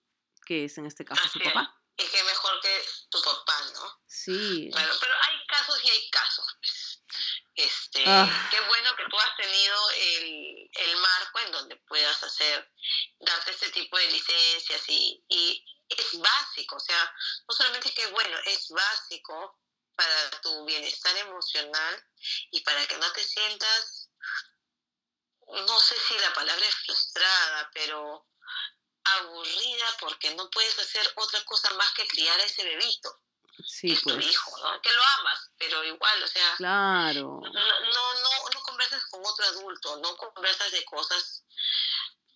que 0.45 0.65
es 0.65 0.77
en 0.77 0.85
este 0.85 1.03
caso 1.03 1.27
su 1.27 1.39
papá. 1.39 1.75
Y 1.97 2.03
que 2.03 2.23
mejor 2.23 2.51
que 2.61 2.69
tu 3.09 3.17
papá, 3.19 3.53
¿no? 3.73 4.01
Sí. 4.23 4.69
Claro, 4.71 4.93
pero 4.99 5.13
hay 5.13 5.45
casos 5.47 5.83
y 5.83 5.89
hay 5.89 6.09
casos. 6.11 6.45
Pues. 6.59 7.01
Este, 7.55 8.03
ah. 8.05 8.47
Qué 8.51 8.59
bueno 8.61 8.95
que 8.95 9.03
tú 9.09 9.17
has 9.17 9.35
tenido 9.35 9.89
el, 9.89 10.69
el, 10.73 10.95
marco 10.97 11.39
en 11.39 11.51
donde 11.51 11.75
puedas 11.87 12.23
hacer, 12.23 12.71
darte 13.19 13.51
este 13.51 13.69
tipo 13.71 13.97
de 13.97 14.07
licencias 14.11 14.83
y, 14.87 15.23
y 15.27 15.65
es 15.89 16.19
básico, 16.19 16.77
o 16.77 16.79
sea, 16.79 17.13
no 17.47 17.53
solamente 17.53 17.89
es 17.89 17.95
que 17.95 18.03
es 18.03 18.11
bueno, 18.11 18.37
es 18.45 18.69
básico 18.69 19.59
para 19.95 20.31
tu 20.41 20.65
bienestar 20.65 21.15
emocional 21.17 22.03
y 22.51 22.61
para 22.61 22.87
que 22.87 22.97
no 22.97 23.11
te 23.11 23.23
sientas, 23.23 24.09
no 25.47 25.79
sé 25.79 25.95
si 26.07 26.17
la 26.19 26.33
palabra 26.33 26.65
es 26.65 26.75
frustrada, 26.75 27.69
pero 27.73 28.27
aburrida 29.03 29.97
porque 29.99 30.33
no 30.35 30.49
puedes 30.51 30.77
hacer 30.79 31.11
otra 31.15 31.43
cosa 31.43 31.73
más 31.73 31.91
que 31.93 32.07
criar 32.07 32.39
a 32.39 32.45
ese 32.45 32.63
bebito. 32.63 33.21
Sí, 33.65 33.93
es 33.93 34.01
pues. 34.01 34.15
tu 34.15 34.21
hijo, 34.21 34.57
¿no? 34.57 34.81
Que 34.81 34.91
lo 34.91 35.01
amas, 35.19 35.51
pero 35.57 35.83
igual, 35.83 36.23
o 36.23 36.27
sea, 36.27 36.55
claro. 36.57 37.41
no, 37.43 37.51
no, 37.51 38.13
no, 38.13 38.49
no 38.53 38.61
conversas 38.63 39.03
con 39.05 39.21
otro 39.25 39.45
adulto, 39.45 39.97
no 39.97 40.15
conversas 40.17 40.71
de 40.71 40.83
cosas 40.85 41.43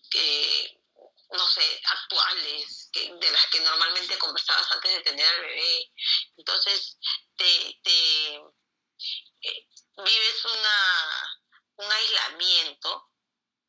que, 0.09 0.79
no 1.31 1.47
sé, 1.47 1.81
actuales, 1.83 2.89
que, 2.91 3.13
de 3.13 3.31
las 3.31 3.45
que 3.47 3.59
normalmente 3.61 4.17
conversabas 4.17 4.71
antes 4.71 4.91
de 4.91 5.01
tener 5.01 5.27
al 5.27 5.41
bebé. 5.41 5.91
Entonces, 6.37 6.97
te, 7.35 7.79
te 7.83 8.35
eh, 8.35 9.67
vives 9.97 10.45
una, 10.45 11.41
un 11.77 11.91
aislamiento 11.91 13.09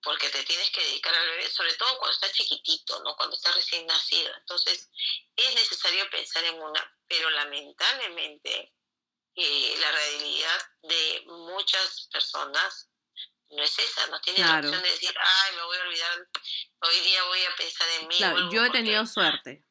porque 0.07 0.31
te 0.31 0.45
tienes 0.45 0.71
que 0.71 0.81
dedicar 0.85 1.13
al 1.13 1.29
bebé, 1.31 1.51
sobre 1.51 1.75
todo 1.75 1.99
cuando 1.99 2.15
está 2.15 2.31
chiquitito, 2.31 3.03
¿no? 3.03 3.17
Cuando 3.17 3.35
está 3.35 3.51
recién 3.51 3.85
nacido. 3.87 4.33
Entonces, 4.37 4.89
es 5.35 5.55
necesario 5.57 6.09
pensar 6.11 6.45
en 6.45 6.63
una, 6.63 6.97
pero 7.09 7.29
lamentablemente 7.31 8.73
eh, 9.35 9.75
la 9.81 9.91
realidad 9.91 10.71
de 10.83 11.25
muchas 11.27 12.09
personas 12.13 12.89
no 13.49 13.65
es 13.65 13.77
esa, 13.81 14.07
no 14.07 14.21
tienen 14.21 14.47
la 14.47 14.61
opción 14.61 14.81
de 14.81 14.91
decir, 14.91 15.13
ay, 15.19 15.57
me 15.57 15.63
voy 15.65 15.77
a 15.77 15.83
olvidar, 15.83 16.29
hoy 16.83 17.01
día 17.01 17.25
voy 17.25 17.45
a 17.45 17.57
pensar 17.57 17.89
en 17.99 18.07
mí. 18.07 18.17
Claro, 18.17 18.51
yo 18.53 18.65
he 18.65 18.71
tenido 18.71 19.05
suerte. 19.07 19.65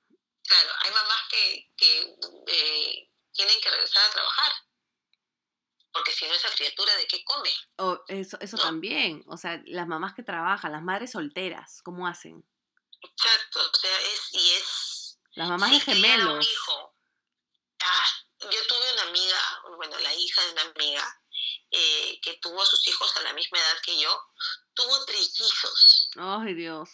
Claro, 0.43 0.69
hay 0.81 0.91
mamás 0.91 1.21
que, 1.29 1.71
que 1.77 2.15
eh, 2.47 3.09
tienen 3.31 3.61
que 3.61 3.69
regresar 3.69 4.03
a 4.03 4.11
trabajar 4.11 4.51
porque 6.05 6.19
si 6.19 6.25
no 6.27 6.33
esa 6.33 6.49
criatura 6.51 6.95
de 6.97 7.07
qué 7.07 7.23
come. 7.23 7.51
Oh, 7.77 7.99
eso 8.07 8.37
eso 8.39 8.57
también, 8.57 9.23
o 9.27 9.37
sea, 9.37 9.59
las 9.65 9.87
mamás 9.87 10.13
que 10.13 10.21
trabajan, 10.21 10.71
las 10.71 10.83
madres 10.83 11.11
solteras, 11.11 11.81
¿cómo 11.83 12.07
hacen? 12.07 12.47
Exacto, 13.01 13.59
o 13.59 13.75
sea, 13.75 14.01
es 14.01 14.33
y 14.33 14.51
es 14.51 15.19
las 15.33 15.49
mamás 15.49 15.71
de 15.71 15.79
gemelos. 15.79 16.47
hijo. 16.47 16.95
Ah, 17.81 18.49
yo 18.51 18.67
tuve 18.67 18.93
una 18.93 19.01
amiga, 19.03 19.61
bueno, 19.77 19.97
la 19.99 20.13
hija 20.13 20.43
de 20.43 20.51
una 20.51 20.61
amiga 20.61 21.21
eh, 21.71 22.19
que 22.21 22.35
tuvo 22.35 22.61
a 22.61 22.65
sus 22.65 22.87
hijos 22.87 23.17
a 23.17 23.21
la 23.23 23.33
misma 23.33 23.57
edad 23.57 23.81
que 23.83 23.99
yo, 23.99 24.21
tuvo 24.75 25.05
trillizos. 25.05 26.09
Ay, 26.17 26.53
Dios. 26.53 26.89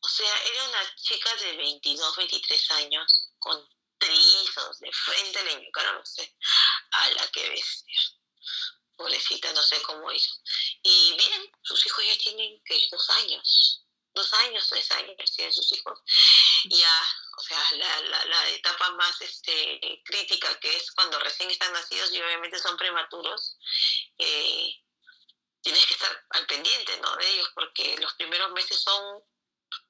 O 0.00 0.08
sea, 0.08 0.42
era 0.42 0.68
una 0.68 0.96
chica 0.96 1.34
de 1.36 1.56
22, 1.56 2.16
23 2.16 2.70
años 2.72 3.30
con 3.38 3.64
trillizos 3.98 4.80
de 4.80 4.92
frente 4.92 5.44
le 5.44 5.52
inyectaron, 5.52 5.96
no 5.96 6.04
sé, 6.04 6.36
a 6.90 7.10
la 7.10 7.26
que 7.28 7.48
bestia. 7.48 8.00
Pobrecita, 8.96 9.52
no 9.52 9.62
sé 9.62 9.80
cómo 9.82 10.10
hizo. 10.12 10.34
Y 10.82 11.16
bien, 11.16 11.50
sus 11.62 11.84
hijos 11.86 12.04
ya 12.06 12.16
tienen 12.16 12.62
que 12.64 12.86
dos 12.90 13.10
años, 13.10 13.84
dos 14.14 14.32
años, 14.34 14.68
tres 14.68 14.90
años 14.92 15.32
tienen 15.34 15.52
sus 15.52 15.72
hijos. 15.72 15.98
Ya, 16.66 17.06
o 17.36 17.42
sea, 17.42 17.72
la, 17.72 18.00
la, 18.02 18.24
la 18.24 18.48
etapa 18.50 18.90
más 18.92 19.20
este, 19.20 20.00
crítica 20.04 20.58
que 20.60 20.76
es 20.76 20.92
cuando 20.92 21.18
recién 21.18 21.50
están 21.50 21.72
nacidos 21.72 22.12
y 22.12 22.22
obviamente 22.22 22.58
son 22.58 22.76
prematuros, 22.76 23.58
eh, 24.18 24.84
tienes 25.60 25.84
que 25.86 25.94
estar 25.94 26.26
al 26.30 26.46
pendiente 26.46 26.96
¿no? 27.00 27.16
de 27.16 27.30
ellos 27.30 27.50
porque 27.54 27.96
los 27.98 28.14
primeros 28.14 28.52
meses 28.52 28.80
son 28.80 29.22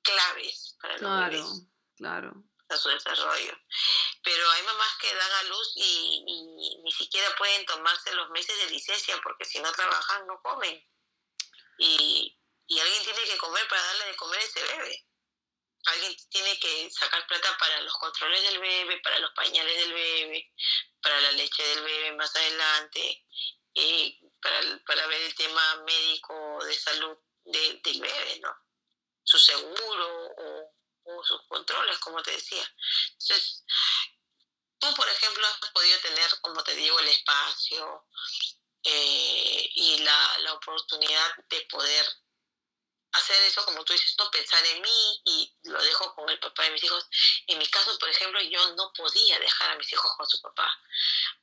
claves 0.02 0.76
para 0.81 0.94
los 0.94 1.01
claro, 1.02 1.31
bebés. 1.31 1.62
Claro, 1.97 2.44
a 2.69 2.77
su 2.77 2.89
desarrollo. 2.89 3.59
Pero 4.23 4.51
hay 4.51 4.62
mamás 4.62 4.97
que 5.01 5.15
dan 5.15 5.32
a 5.32 5.43
luz 5.45 5.73
y, 5.77 6.81
ni 6.82 6.93
siquiera 6.93 7.35
pueden 7.36 7.66
tomarse 7.66 8.15
los 8.15 8.31
meses 8.31 8.57
de 8.59 8.70
licencia 8.70 9.20
porque 9.23 9.45
si 9.45 9.61
no 9.61 9.73
trabajan 9.73 10.27
no 10.27 10.41
comen. 10.43 10.82
Y, 11.78 12.39
y 12.66 12.81
alguien 12.81 13.03
tiene 13.05 13.24
que 13.24 13.39
comer 13.39 13.66
para 13.69 13.82
darle 13.82 14.07
de 14.07 14.16
comer 14.16 14.41
a 14.41 14.45
ese 14.45 14.62
bebé. 14.62 15.07
Alguien 15.86 16.16
tiene 16.31 16.59
que 16.59 16.91
sacar 16.91 17.27
plata 17.27 17.59
para 17.59 17.82
los 17.82 17.93
controles 17.95 18.43
del 18.43 18.59
bebé, 18.59 19.01
para 19.03 19.19
los 19.19 19.32
pañales 19.32 19.77
del 19.77 19.93
bebé, 19.93 20.51
para 21.03 21.20
la 21.20 21.32
leche 21.32 21.62
del 21.62 21.85
bebé 21.85 22.12
más 22.12 22.35
adelante, 22.35 23.27
y 23.74 24.19
para, 24.41 24.61
para 24.86 25.07
ver 25.09 25.20
el 25.23 25.35
tema 25.35 25.82
médico 25.85 26.65
de 26.65 26.74
salud 26.74 27.19
de, 27.45 27.81
del 27.85 28.01
bebé, 28.01 28.41
¿no? 28.41 28.57
Su 29.23 29.39
seguro 29.39 30.35
o 30.39 30.74
sus 31.22 31.43
controles, 31.48 31.98
como 31.98 32.22
te 32.22 32.32
decía. 32.32 32.64
Entonces, 33.12 33.64
tú, 34.78 34.94
por 34.94 35.09
ejemplo, 35.09 35.47
has 35.47 35.70
podido 35.70 35.98
tener, 36.01 36.40
como 36.40 36.62
te 36.62 36.74
digo, 36.74 36.98
el 36.98 37.09
espacio 37.09 38.06
eh, 38.82 39.70
y 39.74 39.98
la, 39.98 40.39
la 40.39 40.52
oportunidad 40.55 41.36
de 41.48 41.60
poder 41.62 42.06
hacer 43.14 43.40
eso, 43.43 43.64
como 43.64 43.85
tú 43.85 43.93
dices, 43.93 44.14
no 44.18 44.31
pensar 44.31 44.64
en 44.66 44.82
mí 44.82 45.22
y 45.24 45.56
lo 45.64 45.81
dejo 45.82 46.14
con 46.14 46.28
el 46.28 46.39
papá 46.40 46.64
de 46.64 46.70
mis 46.72 46.85
hijos. 46.85 47.06
En 47.47 47.59
mi 47.59 47.66
caso, 47.68 47.97
por 47.98 48.09
ejemplo, 48.09 48.40
yo 48.43 48.74
no 48.74 48.93
podía 48.93 49.39
dejar 49.39 49.70
a 49.70 49.76
mis 49.76 49.93
hijos 49.93 50.10
con 50.16 50.26
su 50.28 50.40
papá, 50.43 50.68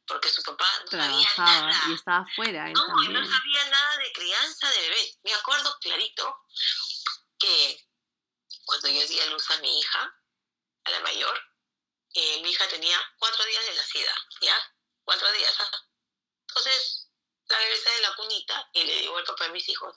porque 0.05 0.29
su 0.29 0.43
papá 0.43 0.67
no 0.83 0.91
sabía 0.91 1.29
nada. 1.37 1.81
Y 1.87 1.93
estaba 1.93 2.25
afuera. 2.25 2.67
No, 2.69 2.85
no 2.85 3.25
sabía 3.25 3.65
nada 3.69 3.97
de 3.97 4.11
crianza 4.11 4.69
de 4.69 4.81
bebés. 4.81 5.17
Me 5.23 5.33
acuerdo 5.33 5.77
clarito 5.79 6.45
que 7.39 7.90
cuando 8.65 8.87
yo 8.89 9.07
di 9.07 9.19
a 9.19 9.25
luz 9.27 9.49
a 9.51 9.57
mi 9.57 9.79
hija, 9.79 10.15
a 10.83 10.91
la 10.91 10.99
mayor, 11.01 11.39
eh, 12.13 12.41
mi 12.41 12.49
hija 12.49 12.67
tenía 12.67 12.99
cuatro 13.17 13.45
días 13.45 13.65
de 13.65 13.75
nacida, 13.75 14.15
¿ya? 14.41 14.75
Cuatro 15.03 15.31
días. 15.31 15.55
¿ah? 15.59 15.87
Entonces, 16.47 17.07
la 17.47 17.67
está 17.67 17.95
en 17.95 18.01
la 18.01 18.15
cunita 18.15 18.69
y 18.73 18.83
le 18.83 19.01
digo 19.01 19.17
al 19.17 19.23
papá 19.25 19.45
de 19.45 19.51
mis 19.51 19.67
hijos, 19.69 19.95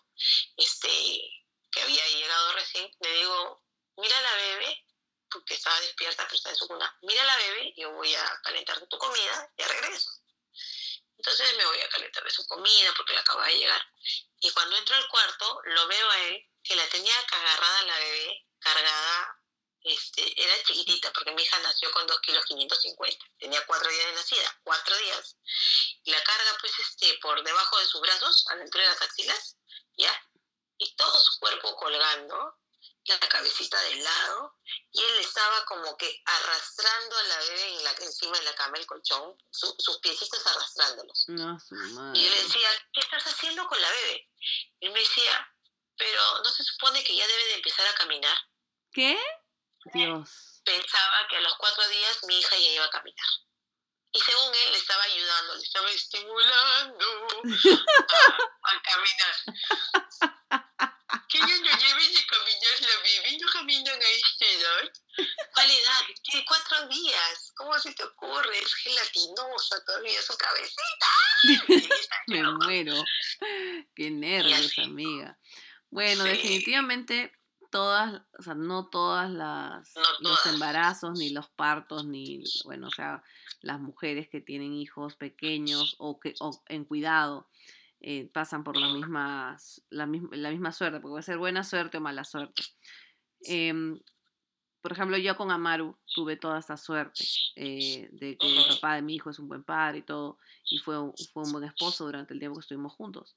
este, 0.57 1.45
que 1.71 1.83
había 1.83 2.07
llegado 2.09 2.53
recién, 2.53 2.91
le 3.01 3.13
digo, 3.13 3.65
mira 3.97 4.21
la 4.21 4.35
bebé, 4.35 4.85
porque 5.31 5.55
estaba 5.55 5.81
despierta, 5.81 6.25
pero 6.25 6.37
está 6.37 6.51
en 6.51 6.57
su 6.57 6.69
cuna, 6.69 6.99
mira 7.03 7.25
la 7.25 7.37
bebé, 7.37 7.75
yo 7.77 7.91
voy 7.93 8.15
a 8.15 8.41
calentar 8.43 8.87
tu 8.87 8.99
comida, 8.99 9.53
y 9.57 9.63
regreso. 9.63 10.11
Entonces 11.17 11.57
me 11.57 11.65
voy 11.65 11.81
a 11.81 11.89
calentar 11.89 12.23
de 12.23 12.31
su 12.31 12.47
comida 12.47 12.93
porque 12.97 13.15
la 13.15 13.21
acaba 13.21 13.47
de 13.47 13.57
llegar. 13.57 13.83
Y 14.41 14.51
cuando 14.51 14.77
entro 14.77 14.95
al 14.95 15.09
cuarto, 15.09 15.61
lo 15.65 15.87
veo 15.87 16.11
a 16.11 16.21
él 16.25 16.51
que 16.63 16.77
la 16.77 16.87
tenía 16.89 17.19
agarrada 17.19 17.83
la 17.83 17.99
bebé 17.99 18.47
cargada, 18.65 19.41
este, 19.83 20.43
era 20.43 20.63
chiquitita, 20.65 21.13
porque 21.13 21.33
mi 21.33 21.43
hija 21.43 21.59
nació 21.61 21.91
con 21.93 22.07
2 22.07 22.21
kilos 22.21 22.45
550, 22.47 23.27
tenía 23.39 23.65
cuatro 23.67 23.91
días 23.91 24.07
de 24.07 24.13
nacida, 24.15 24.61
cuatro 24.65 24.97
días, 24.97 25.37
y 26.03 26.11
la 26.11 26.23
carga 26.25 26.57
pues 26.61 26.73
este, 26.79 27.19
por 27.21 27.43
debajo 27.45 27.79
de 27.79 27.87
sus 27.87 28.01
brazos, 28.01 28.47
a 28.49 28.57
la 28.57 28.63
altura 28.65 28.85
de 28.85 28.91
las 28.91 29.03
axilas, 29.03 29.57
¿ya? 29.99 30.31
Y 30.79 30.97
todo 30.97 31.21
su 31.21 31.39
cuerpo 31.39 31.77
colgando, 31.77 32.59
la 33.07 33.29
cabecita 33.29 33.81
del 33.83 34.03
lado, 34.03 34.57
y 34.91 35.03
él 35.03 35.19
estaba 35.19 35.65
como 35.67 35.97
que 35.99 36.23
arrastrando 36.25 37.19
a 37.19 37.23
la 37.25 37.39
bebé 37.41 37.77
en 37.77 37.85
la, 37.85 37.91
encima 37.93 38.39
de 38.39 38.45
la 38.45 38.55
cama, 38.55 38.79
el 38.79 38.87
colchón, 38.87 39.37
sus 39.51 39.99
piecitos 39.99 40.47
arrastrándolos. 40.47 41.25
No, 41.29 41.59
y 42.15 42.25
yo 42.25 42.31
le 42.31 42.43
decía, 42.43 42.69
¿qué 42.93 43.01
estás 43.01 43.27
haciendo 43.27 43.67
con 43.67 43.81
la 43.81 43.91
bebé? 43.91 44.31
Y 44.81 44.87
él 44.87 44.93
me 44.93 45.01
decía, 45.01 45.55
pero 45.97 46.39
¿no 46.43 46.51
se 46.51 46.65
supone 46.65 47.05
que 47.05 47.15
ya 47.15 47.27
debe 47.27 47.45
de 47.45 47.55
empezar 47.55 47.87
a 47.87 47.95
caminar? 47.95 48.37
¿Qué? 48.95 49.19
Dios. 49.93 50.63
Pensaba 50.65 51.27
que 51.29 51.37
a 51.37 51.41
los 51.41 51.55
cuatro 51.57 51.87
días 51.89 52.19
mi 52.27 52.39
hija 52.39 52.57
ya 52.57 52.71
iba 52.73 52.85
a 52.87 52.91
caminar. 52.91 53.27
Y 54.13 54.21
según 54.21 54.55
él, 54.55 54.71
le 54.73 54.79
estaba 54.79 55.03
ayudando, 55.03 55.57
le 55.57 55.63
estaba 55.63 55.91
estimulando 55.91 57.29
a, 58.63 58.71
a 58.71 58.83
caminar. 58.83 59.37
Que 61.29 61.39
ellos 61.39 61.61
no 61.61 61.79
lleven 61.79 62.15
de 62.15 62.27
caminar 62.27 62.81
la 62.81 62.97
bebé, 63.03 63.39
no 63.41 63.49
caminan 63.53 64.01
a 64.01 64.09
esta 64.09 64.47
edad. 64.47 64.93
¿Cuál 65.53 65.71
edad? 65.71 66.01
Tiene 66.23 66.45
cuatro 66.47 66.87
días. 66.89 67.53
¿Cómo 67.57 67.79
se 67.81 67.93
te 67.95 68.05
ocurre? 68.05 68.59
Es 68.59 68.73
gelatinosa 68.75 69.85
todavía 69.85 70.23
su 70.23 70.37
cabecita. 70.39 71.09
Me 72.29 72.43
muero. 72.45 73.05
Qué 73.97 74.11
nervios, 74.11 74.79
amiga. 74.79 75.37
Bueno, 75.91 76.23
Sí. 76.25 76.31
definitivamente 76.31 77.33
todas, 77.75 78.23
o 78.39 78.43
sea, 78.45 78.55
no 78.55 78.87
todas 78.87 79.29
las 79.29 79.93
No 80.23 80.31
los 80.31 80.47
embarazos 80.47 81.19
ni 81.19 81.31
los 81.31 81.49
partos 81.49 82.07
ni 82.07 82.45
bueno, 82.65 82.87
o 82.87 82.91
sea, 82.93 83.25
las 83.63 83.81
mujeres 83.81 84.29
que 84.29 84.41
tienen 84.41 84.75
hijos 84.75 85.17
pequeños 85.17 85.97
o 85.99 86.21
que 86.21 86.35
o 86.39 86.63
en 86.69 86.85
cuidado 86.85 87.49
eh, 88.01 88.31
pasan 88.33 88.63
por 88.63 88.77
las 88.77 88.93
mismas 88.93 89.83
la, 89.91 90.07
la 90.31 90.51
misma 90.53 90.71
suerte, 90.71 91.01
porque 91.01 91.15
puede 91.15 91.23
ser 91.25 91.39
buena 91.39 91.65
suerte 91.65 91.99
o 91.99 92.01
mala 92.01 92.23
suerte. 92.23 92.63
Em, 93.41 93.99
por 94.81 94.93
ejemplo, 94.93 95.17
yo 95.19 95.37
con 95.37 95.51
Amaru 95.51 95.97
tuve 96.15 96.37
toda 96.37 96.61
esta 96.61 96.77
suerte 96.77 97.25
eh, 97.57 98.09
de 98.13 98.39
que 98.39 98.47
el 98.47 98.69
papá 98.69 98.95
de 98.95 99.03
mi 99.03 99.17
hijo 99.17 99.31
es 99.31 99.41
un 99.41 99.49
buen 99.49 99.65
padre 99.65 99.99
y 99.99 100.03
todo, 100.03 100.39
y 100.71 100.79
fue, 100.79 100.95
fue 101.33 101.43
un 101.43 101.51
buen 101.51 101.65
esposo 101.65 102.05
durante 102.05 102.35
el 102.35 102.39
tiempo 102.39 102.57
que 102.57 102.63
estuvimos 102.63 102.93
juntos. 102.93 103.35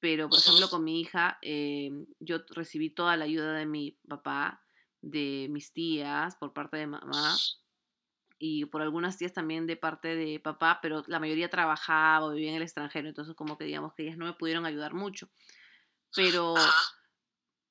Pero, 0.00 0.28
por 0.28 0.38
ejemplo, 0.38 0.68
con 0.70 0.84
mi 0.84 1.00
hija, 1.00 1.38
eh, 1.42 1.90
yo 2.20 2.38
recibí 2.50 2.90
toda 2.90 3.16
la 3.16 3.24
ayuda 3.24 3.52
de 3.54 3.66
mi 3.66 3.98
papá, 4.08 4.62
de 5.00 5.48
mis 5.50 5.72
tías, 5.72 6.36
por 6.36 6.52
parte 6.52 6.76
de 6.76 6.86
mamá, 6.86 7.36
y 8.38 8.66
por 8.66 8.82
algunas 8.82 9.18
tías 9.18 9.32
también 9.32 9.66
de 9.66 9.76
parte 9.76 10.14
de 10.14 10.38
papá, 10.38 10.78
pero 10.80 11.02
la 11.08 11.18
mayoría 11.18 11.50
trabajaba 11.50 12.26
o 12.26 12.30
vivía 12.30 12.50
en 12.50 12.56
el 12.56 12.62
extranjero, 12.62 13.08
entonces 13.08 13.34
como 13.34 13.58
que 13.58 13.64
digamos 13.64 13.94
que 13.94 14.04
ellas 14.04 14.16
no 14.16 14.26
me 14.26 14.34
pudieron 14.34 14.64
ayudar 14.64 14.94
mucho. 14.94 15.28
Pero 16.14 16.54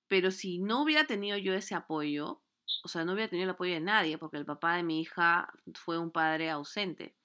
pero 0.07 0.31
si 0.31 0.59
no 0.59 0.81
hubiera 0.81 1.05
tenido 1.05 1.37
yo 1.37 1.53
ese 1.53 1.75
apoyo, 1.75 2.41
o 2.83 2.87
sea, 2.87 3.03
no 3.05 3.13
hubiera 3.13 3.29
tenido 3.29 3.45
el 3.45 3.55
apoyo 3.55 3.73
de 3.73 3.81
nadie, 3.81 4.17
porque 4.17 4.37
el 4.37 4.45
papá 4.45 4.75
de 4.75 4.83
mi 4.83 5.01
hija 5.01 5.51
fue 5.73 5.97
un 5.97 6.11
padre 6.11 6.49
ausente. 6.49 7.15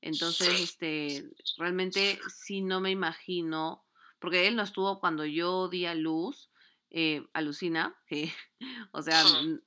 Entonces, 0.00 0.60
este, 0.60 1.30
realmente 1.56 2.18
sí 2.28 2.60
no 2.60 2.80
me 2.80 2.90
imagino, 2.90 3.84
porque 4.24 4.48
él 4.48 4.56
no 4.56 4.62
estuvo 4.62 5.00
cuando 5.00 5.26
yo 5.26 5.68
di 5.68 5.84
a 5.84 5.94
luz, 5.94 6.50
eh, 6.88 7.26
alucina, 7.34 7.94
que, 8.06 8.32
o 8.90 9.02
sea, 9.02 9.22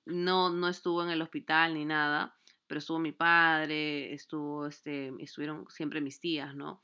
no, 0.05 0.49
no 0.49 0.67
estuvo 0.67 1.03
en 1.03 1.11
el 1.11 1.21
hospital 1.21 1.75
ni 1.75 1.85
nada, 1.85 2.35
pero 2.65 2.79
estuvo 2.79 2.97
mi 2.97 3.11
padre, 3.11 4.11
estuvo, 4.15 4.65
este, 4.65 5.13
estuvieron 5.19 5.67
siempre 5.69 6.01
mis 6.01 6.19
tías, 6.19 6.55
¿no? 6.55 6.81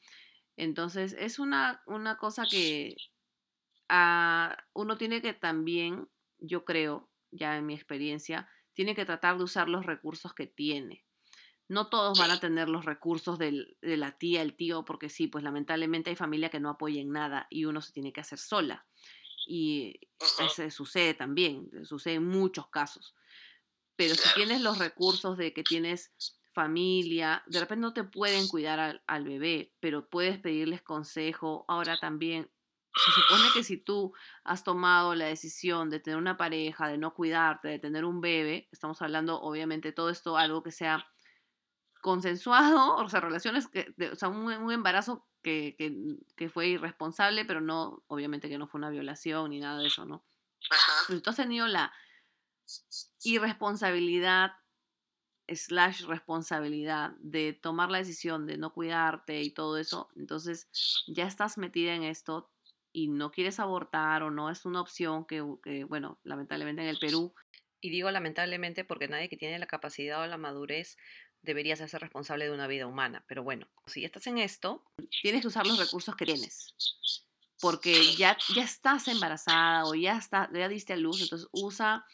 Entonces, 0.55 1.15
es 1.17 1.39
una, 1.39 1.81
una 1.87 2.19
cosa 2.19 2.45
que 2.45 2.95
ah, 3.89 4.55
uno 4.73 4.95
tiene 4.95 5.23
que 5.23 5.33
también, 5.33 6.07
yo 6.37 6.65
creo, 6.65 7.09
ya 7.31 7.57
en 7.57 7.65
mi 7.65 7.73
experiencia, 7.73 8.47
tiene 8.73 8.93
que 8.93 9.05
tratar 9.05 9.39
de 9.39 9.45
usar 9.45 9.67
los 9.67 9.87
recursos 9.87 10.35
que 10.35 10.45
tiene. 10.45 11.07
No 11.69 11.88
todos 11.88 12.19
van 12.19 12.31
a 12.31 12.40
tener 12.40 12.69
los 12.69 12.85
recursos 12.85 13.40
del- 13.40 13.77
de 13.81 13.98
la 13.98 14.18
tía, 14.18 14.41
el 14.41 14.56
tío, 14.56 14.85
porque 14.85 15.10
sí, 15.10 15.27
pues 15.27 15.44
lamentablemente 15.44 16.10
hay 16.10 16.15
familia 16.15 16.49
que 16.49 16.60
no 16.60 16.69
apoya 16.69 17.02
en 17.02 17.11
nada 17.11 17.48
y 17.49 17.65
uno 17.65 17.81
se 17.81 17.94
tiene 17.94 18.11
que 18.14 18.22
hacer 18.22 18.40
sola. 18.40 18.85
Y 19.48 19.99
ese 20.40 20.72
sucede 20.72 21.14
también, 21.14 21.69
sucede 21.85 22.15
en 22.15 22.27
muchos 22.27 22.68
casos. 22.69 23.15
Pero 23.95 24.15
si 24.15 24.34
tienes 24.35 24.61
los 24.61 24.77
recursos 24.80 25.38
de 25.38 25.53
que 25.53 25.64
tienes 25.64 26.14
familia, 26.52 27.44
de 27.48 27.60
repente 27.60 27.81
no 27.81 27.94
te 27.94 28.03
pueden 28.03 28.48
cuidar 28.48 28.80
al, 28.80 29.03
al 29.07 29.23
bebé, 29.23 29.73
pero 29.80 30.07
puedes 30.10 30.40
pedirles 30.40 30.81
consejo. 30.81 31.65
Ahora 31.68 31.98
también, 31.98 32.49
se 32.95 33.11
supone 33.11 33.49
que 33.53 33.64
si 33.64 33.77
tú 33.77 34.14
has 34.44 34.64
tomado 34.64 35.15
la 35.15 35.26
decisión 35.26 35.90
de 35.90 35.99
tener 35.99 36.18
una 36.18 36.38
pareja, 36.38 36.88
de 36.88 36.98
no 36.98 37.14
cuidarte, 37.14 37.68
de 37.69 37.80
tener 37.80 38.06
un 38.06 38.22
bebé, 38.22 38.68
estamos 38.72 39.02
hablando 39.02 39.41
obviamente 39.41 39.91
todo 39.91 40.10
esto, 40.10 40.38
algo 40.38 40.61
que 40.64 40.72
sea 40.72 41.07
consensuado, 42.03 42.97
o 42.97 43.09
sea, 43.09 43.19
relaciones, 43.21 43.67
que, 43.67 43.91
de- 43.97 44.11
o 44.11 44.15
sea, 44.15 44.27
un, 44.30 44.45
un 44.45 44.71
embarazo 44.71 45.25
que, 45.41 45.75
que, 45.77 45.95
que 46.35 46.49
fue 46.49 46.67
irresponsable, 46.67 47.45
pero 47.45 47.61
no, 47.61 48.03
obviamente 48.07 48.49
que 48.49 48.59
no 48.59 48.67
fue 48.67 48.77
una 48.77 48.91
violación 48.91 49.49
ni 49.49 49.59
nada 49.59 49.80
de 49.80 49.88
eso, 49.88 50.05
¿no? 50.05 50.23
Ajá. 50.69 50.93
Pero 51.07 51.17
si 51.17 51.23
tú 51.23 51.30
has 51.31 51.35
tenido 51.38 51.67
la 51.67 51.91
irresponsabilidad 53.23 54.51
slash 55.47 56.05
responsabilidad 56.05 57.11
de 57.19 57.53
tomar 57.53 57.89
la 57.91 57.97
decisión 57.97 58.45
de 58.45 58.57
no 58.57 58.73
cuidarte 58.73 59.41
y 59.41 59.51
todo 59.51 59.77
eso, 59.77 60.09
entonces 60.15 60.69
ya 61.07 61.25
estás 61.25 61.57
metida 61.57 61.93
en 61.95 62.03
esto 62.03 62.49
y 62.93 63.07
no 63.09 63.31
quieres 63.31 63.59
abortar 63.59 64.23
o 64.23 64.31
no 64.31 64.49
es 64.49 64.65
una 64.65 64.80
opción 64.81 65.25
que, 65.25 65.43
que, 65.63 65.84
bueno, 65.84 66.19
lamentablemente 66.23 66.81
en 66.84 66.88
el 66.89 66.99
Perú, 66.99 67.34
y 67.81 67.89
digo 67.89 68.09
lamentablemente 68.11 68.85
porque 68.85 69.09
nadie 69.09 69.27
que 69.27 69.35
tiene 69.35 69.59
la 69.59 69.67
capacidad 69.67 70.21
o 70.21 70.27
la 70.27 70.38
madurez 70.38 70.97
debería 71.44 71.76
hacerse 71.76 71.99
responsable 71.99 72.45
de 72.45 72.52
una 72.52 72.68
vida 72.68 72.88
humana, 72.88 73.24
pero 73.28 73.44
bueno, 73.44 73.68
si 73.86 74.02
ya 74.02 74.07
estás 74.07 74.28
en 74.28 74.38
esto, 74.38 74.84
tienes 75.22 75.41
que 75.41 75.48
usar 75.48 75.68
los 75.68 75.78
recursos 75.78 76.15
que 76.15 76.26
tienes. 76.26 76.74
Porque 77.60 78.15
ya, 78.15 78.38
ya 78.56 78.64
estás 78.64 79.07
embarazada 79.07 79.86
o 79.86 79.94
ya, 79.94 80.18
está, 80.18 80.49
ya 80.53 80.68
diste 80.68 80.94
a 80.94 80.98
luz, 80.98 81.22
entonces 81.22 81.48
usa, 81.52 82.06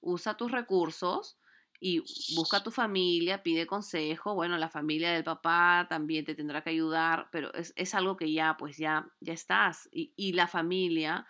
usa 0.00 0.36
tus 0.36 0.50
recursos 0.50 1.38
y 1.80 2.02
busca 2.34 2.58
a 2.58 2.62
tu 2.62 2.70
familia, 2.70 3.42
pide 3.42 3.66
consejo. 3.66 4.34
Bueno, 4.34 4.58
la 4.58 4.68
familia 4.68 5.12
del 5.12 5.24
papá 5.24 5.86
también 5.88 6.24
te 6.24 6.34
tendrá 6.34 6.62
que 6.62 6.70
ayudar, 6.70 7.28
pero 7.30 7.54
es, 7.54 7.72
es 7.76 7.94
algo 7.94 8.16
que 8.16 8.32
ya, 8.32 8.56
pues 8.58 8.76
ya, 8.76 9.08
ya 9.20 9.32
estás. 9.32 9.88
Y, 9.92 10.12
y 10.16 10.32
la 10.32 10.48
familia 10.48 11.26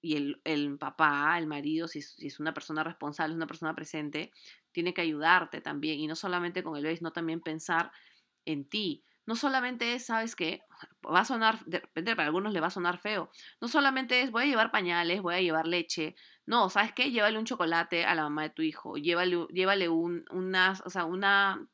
y 0.00 0.16
el, 0.16 0.40
el 0.44 0.78
papá, 0.78 1.38
el 1.38 1.46
marido, 1.46 1.88
si 1.88 2.00
es, 2.00 2.14
si 2.14 2.26
es 2.26 2.40
una 2.40 2.52
persona 2.52 2.82
responsable, 2.82 3.32
es 3.32 3.36
una 3.36 3.46
persona 3.46 3.74
presente, 3.74 4.32
tiene 4.72 4.94
que 4.94 5.00
ayudarte 5.02 5.60
también. 5.60 6.00
Y 6.00 6.06
no 6.06 6.16
solamente 6.16 6.62
con 6.62 6.76
el 6.76 6.82
bebé, 6.82 6.96
sino 6.96 7.12
también 7.12 7.40
pensar 7.40 7.92
en 8.44 8.68
ti. 8.68 9.04
No 9.24 9.36
solamente 9.36 9.94
es, 9.94 10.06
¿sabes 10.06 10.34
qué? 10.34 10.62
Va 11.06 11.20
a 11.20 11.24
sonar, 11.24 11.64
de 11.64 11.78
repente 11.80 12.16
para 12.16 12.26
algunos 12.26 12.52
le 12.52 12.60
va 12.60 12.66
a 12.68 12.70
sonar 12.70 12.98
feo. 12.98 13.30
No 13.60 13.68
solamente 13.68 14.22
es, 14.22 14.30
voy 14.32 14.44
a 14.44 14.46
llevar 14.46 14.70
pañales, 14.72 15.22
voy 15.22 15.34
a 15.34 15.40
llevar 15.40 15.66
leche. 15.66 16.16
No, 16.46 16.70
¿sabes 16.70 16.92
qué? 16.92 17.10
Llévale 17.12 17.38
un 17.38 17.44
chocolate 17.44 18.04
a 18.04 18.14
la 18.16 18.22
mamá 18.24 18.42
de 18.42 18.50
tu 18.50 18.62
hijo. 18.62 18.96
Llévale, 18.96 19.46
llévale 19.52 19.88
un, 19.88 20.24
una, 20.30 20.72
o 20.84 20.90
sea, 20.90 21.04
una, 21.04 21.64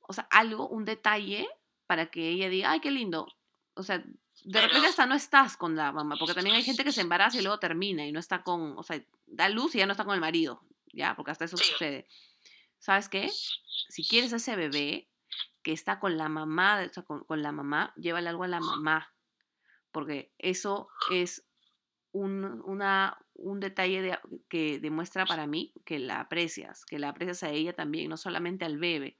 o 0.00 0.12
sea, 0.12 0.26
algo, 0.30 0.68
un 0.68 0.84
detalle 0.84 1.48
para 1.86 2.06
que 2.06 2.28
ella 2.30 2.48
diga, 2.48 2.70
ay, 2.72 2.80
qué 2.80 2.90
lindo. 2.90 3.26
O 3.74 3.82
sea, 3.84 4.02
de 4.44 4.60
repente 4.60 4.88
hasta 4.88 5.06
no 5.06 5.14
estás 5.14 5.56
con 5.56 5.76
la 5.76 5.92
mamá, 5.92 6.16
porque 6.18 6.34
también 6.34 6.56
hay 6.56 6.62
gente 6.64 6.82
que 6.84 6.92
se 6.92 7.02
embaraza 7.02 7.38
y 7.38 7.42
luego 7.42 7.58
termina 7.60 8.04
y 8.06 8.12
no 8.12 8.18
está 8.18 8.42
con, 8.42 8.76
o 8.76 8.82
sea, 8.82 9.00
da 9.26 9.48
luz 9.48 9.74
y 9.74 9.78
ya 9.78 9.86
no 9.86 9.92
está 9.92 10.04
con 10.04 10.14
el 10.14 10.20
marido, 10.20 10.62
¿ya? 10.92 11.14
Porque 11.14 11.30
hasta 11.30 11.44
eso 11.44 11.56
Sí. 11.56 11.64
sucede. 11.72 12.06
¿Sabes 12.80 13.08
qué? 13.08 13.30
Si 13.88 14.06
quieres 14.08 14.32
a 14.32 14.36
ese 14.36 14.56
bebé 14.56 15.08
que 15.62 15.72
está 15.72 16.00
con 16.00 16.16
la 16.16 16.28
mamá, 16.28 16.82
o 16.88 16.92
sea, 16.92 17.02
con, 17.04 17.22
con 17.24 17.42
la 17.42 17.52
mamá, 17.52 17.92
llévale 17.96 18.28
algo 18.28 18.44
a 18.44 18.48
la 18.48 18.60
mamá, 18.60 19.14
porque 19.92 20.32
eso 20.38 20.88
es 21.12 21.44
un, 22.12 22.62
una, 22.64 23.18
un 23.34 23.60
detalle 23.60 24.02
de- 24.02 24.18
que 24.48 24.78
demuestra 24.80 25.26
para 25.26 25.46
mí 25.46 25.72
que 25.84 25.98
la 25.98 26.20
aprecias, 26.20 26.84
que 26.84 26.98
la 26.98 27.10
aprecias 27.10 27.42
a 27.42 27.50
ella 27.50 27.74
también, 27.74 28.08
no 28.08 28.16
solamente 28.16 28.64
al 28.64 28.78
bebé. 28.78 29.18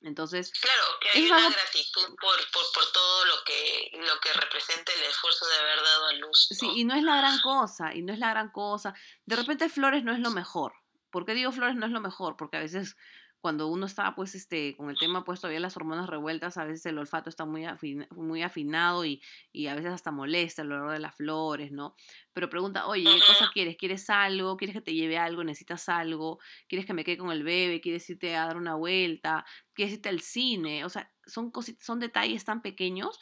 Entonces, 0.00 0.52
Claro, 0.60 0.82
que 1.00 1.18
hay 1.18 1.26
una 1.26 1.36
algo- 1.38 1.50
gratitud 1.50 2.06
por, 2.20 2.36
por, 2.52 2.62
por 2.72 2.92
todo 2.92 3.24
lo 3.26 3.34
que, 3.44 3.90
lo 3.98 4.20
que 4.20 4.32
representa 4.32 4.92
el 4.94 5.02
esfuerzo 5.02 5.44
de 5.46 5.56
haber 5.56 5.82
dado 5.82 6.06
a 6.06 6.12
luz. 6.14 6.46
Sí, 6.50 6.68
y 6.76 6.84
no 6.84 6.94
es 6.94 7.02
la 7.02 7.16
gran 7.16 7.38
cosa, 7.40 7.94
y 7.94 8.02
no 8.02 8.12
es 8.12 8.18
la 8.18 8.30
gran 8.30 8.50
cosa. 8.50 8.94
De 9.26 9.36
repente 9.36 9.68
flores 9.68 10.04
no 10.04 10.12
es 10.12 10.20
lo 10.20 10.30
mejor. 10.30 10.72
¿Por 11.18 11.26
qué 11.26 11.34
digo 11.34 11.50
flores 11.50 11.74
no 11.74 11.84
es 11.84 11.90
lo 11.90 12.00
mejor? 12.00 12.36
Porque 12.36 12.58
a 12.58 12.60
veces 12.60 12.96
cuando 13.40 13.66
uno 13.66 13.86
está 13.86 14.14
pues 14.14 14.36
este 14.36 14.76
con 14.76 14.88
el 14.88 14.96
tema 14.96 15.24
pues 15.24 15.40
todavía 15.40 15.58
las 15.58 15.76
hormonas 15.76 16.08
revueltas, 16.08 16.56
a 16.58 16.64
veces 16.64 16.86
el 16.86 16.96
olfato 16.96 17.28
está 17.28 17.44
muy, 17.44 17.64
afin- 17.64 18.08
muy 18.14 18.42
afinado 18.44 19.04
y, 19.04 19.20
y 19.52 19.66
a 19.66 19.74
veces 19.74 19.90
hasta 19.90 20.12
molesta 20.12 20.62
el 20.62 20.70
olor 20.70 20.92
de 20.92 21.00
las 21.00 21.16
flores, 21.16 21.72
¿no? 21.72 21.96
Pero 22.32 22.48
pregunta, 22.48 22.86
oye, 22.86 23.02
¿qué 23.02 23.18
cosa 23.26 23.50
quieres? 23.52 23.76
¿Quieres 23.76 24.08
algo? 24.10 24.56
¿Quieres 24.56 24.76
que 24.76 24.80
te 24.82 24.94
lleve 24.94 25.18
algo? 25.18 25.42
¿Necesitas 25.42 25.88
algo? 25.88 26.38
¿Quieres 26.68 26.86
que 26.86 26.94
me 26.94 27.02
quede 27.02 27.18
con 27.18 27.32
el 27.32 27.42
bebé? 27.42 27.80
¿Quieres 27.80 28.08
irte 28.08 28.36
a 28.36 28.46
dar 28.46 28.56
una 28.56 28.76
vuelta? 28.76 29.44
¿Quieres 29.74 29.94
irte 29.94 30.08
al 30.08 30.20
cine? 30.20 30.84
O 30.84 30.88
sea, 30.88 31.12
son, 31.26 31.50
son 31.80 31.98
detalles 31.98 32.44
tan 32.44 32.62
pequeños 32.62 33.18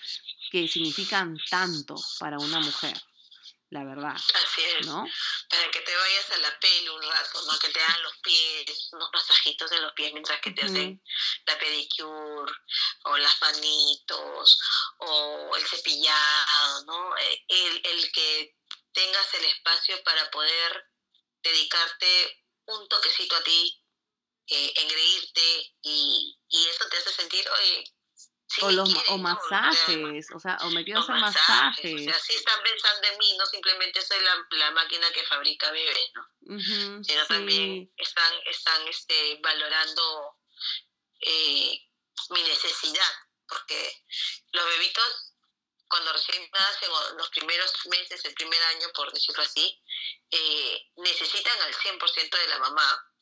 que 0.51 0.69
significan 0.69 1.37
tanto 1.51 1.95
para 2.21 2.39
una 2.39 2.61
mujer, 2.61 2.95
la 3.71 3.85
verdad, 3.85 4.15
Así 4.15 4.63
es. 4.63 4.87
¿no? 4.87 5.05
Para 5.51 5.71
que 5.71 5.81
te 5.81 5.97
vayas 5.97 6.31
a 6.31 6.39
la 6.39 6.59
peli 6.61 6.89
un 6.89 7.03
rato, 7.03 7.43
¿no? 7.43 7.59
Que 7.59 7.69
te 7.69 7.81
hagan 7.81 8.03
los 8.03 8.17
pies, 8.19 8.89
unos 8.93 9.11
masajitos 9.13 9.73
en 9.73 9.83
los 9.83 9.93
pies 9.93 10.13
mientras 10.13 10.41
que 10.41 10.53
te 10.53 10.65
hacen 10.65 11.03
la 11.47 11.59
pedicure, 11.59 12.53
o 13.05 13.17
las 13.17 13.41
manitos, 13.43 14.61
o 14.99 15.57
el 15.57 15.67
cepillado, 15.67 16.85
¿no? 16.85 17.17
Eh, 17.19 17.45
El, 17.49 17.81
el 17.85 18.13
que 18.13 18.57
tengas 18.93 19.35
el 19.35 19.45
espacio 19.45 20.03
para 20.05 20.31
poder 20.31 20.91
dedicarte 21.43 22.45
un 22.67 22.89
toquecito 22.89 23.37
a 23.37 23.43
ti, 23.43 23.83
eh, 24.49 24.73
engreírte 24.77 25.75
y, 25.83 26.39
y 26.49 26.69
eso 26.69 26.89
te 26.89 26.99
hace 26.99 27.13
sentir, 27.13 27.49
oye, 27.51 27.96
sí 28.57 28.63
O, 28.65 28.71
los, 28.71 28.89
o 29.09 29.19
masajes, 29.19 30.31
o 30.35 30.41
sea, 30.41 30.57
o 30.63 30.71
me 30.71 30.85
quiero 30.85 31.01
hacer 31.01 31.17
masajes, 31.17 31.95
o 31.95 31.99
sea, 31.99 32.21
sí 32.21 32.35
están 32.35 32.63
pensando 32.63 33.07
en 33.09 33.19
mí, 33.19 33.37
no 33.37 33.47
simplemente 33.47 34.01
soy 34.01 34.19
la, 34.21 34.47
la 34.51 34.71
máquina 34.71 35.11
que 35.13 35.23
fabrica 35.25 35.71
bebés, 35.71 36.11
¿no? 36.15 37.03
Sino 37.05 37.27
también 37.27 37.93
están, 37.97 38.33
están 38.47 38.89
este, 38.89 39.39
valorando 39.43 40.39
eh, 41.21 41.81
mi 42.31 42.43
necesidad, 42.43 43.13
porque 43.47 44.05
los 44.53 44.65
bebitos, 44.65 45.35
cuando 45.89 46.13
recién 46.13 46.49
nacen, 46.51 46.91
o 46.91 47.15
los 47.19 47.29
primeros 47.31 47.73
meses, 47.87 48.25
el 48.25 48.35
primer 48.35 48.63
año, 48.63 48.89
por 48.95 49.13
decirlo 49.13 49.43
así, 49.43 49.83
eh, 50.31 50.91
necesitan 50.97 51.61
al 51.61 51.75
100% 51.75 52.39
de 52.39 52.49
la 52.49 52.59
mamá, 52.59 53.13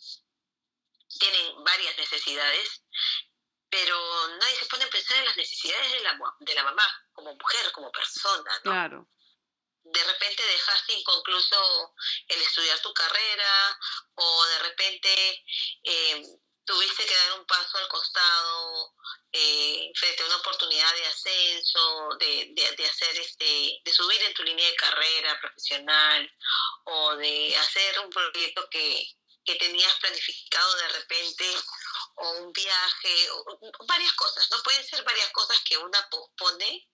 tienen 1.19 1.65
varias 1.65 1.97
necesidades, 1.99 2.84
pero 3.75 4.29
nadie 4.39 4.57
se 4.57 4.67
pone 4.67 4.85
a 4.85 4.89
pensar 4.89 5.17
en 5.17 5.25
las 5.25 5.37
necesidades 5.37 5.91
de 5.91 6.01
la, 6.01 6.17
de 6.39 6.55
la 6.55 6.63
mamá, 6.63 6.87
como 7.13 7.35
mujer, 7.35 7.73
como 7.73 7.91
persona, 7.91 8.53
¿no? 8.63 8.71
claro. 8.71 9.09
de 9.83 10.05
repente 10.05 10.47
dejaste 10.47 10.93
inconcluso 10.93 11.93
el 12.29 12.41
estudiar 12.41 12.79
tu 12.79 12.95
carrera 12.95 13.81
o 14.15 14.47
de 14.47 14.59
repente 14.61 15.45
eh, 15.83 16.23
tuviste 16.65 17.05
que 17.05 17.17
dar 17.17 17.41
un 17.41 17.47
paso 17.47 17.79
al 17.79 17.89
costado 17.89 18.95
eh, 19.33 19.91
frente 19.97 20.23
a 20.23 20.27
una 20.27 20.37
oportunidad 20.37 20.95
de 20.95 21.07
ascenso, 21.07 22.11
de, 22.21 22.53
de, 22.53 22.77
de 22.77 22.87
hacer 22.87 23.19
este, 23.19 23.81
de 23.85 23.93
subir 23.93 24.23
en 24.23 24.35
tu 24.35 24.45
línea 24.45 24.69
de 24.69 24.77
carrera 24.77 25.41
profesional 25.41 26.33
o 26.85 27.17
de 27.17 27.57
hacer 27.57 27.99
un 27.99 28.11
proyecto 28.11 28.69
que, 28.71 29.05
que 29.45 29.57
tenías 29.57 29.95
planificado 29.97 30.77
de 30.77 30.89
repente 30.91 31.45
o 32.15 32.31
un 32.31 32.53
viaje, 32.53 33.31
o, 33.31 33.87
varias 33.87 34.13
cosas, 34.15 34.49
¿no? 34.51 34.63
Pueden 34.63 34.85
ser 34.85 35.03
varias 35.05 35.31
cosas 35.33 35.61
que 35.65 35.77
una 35.79 36.09
pospone 36.09 36.89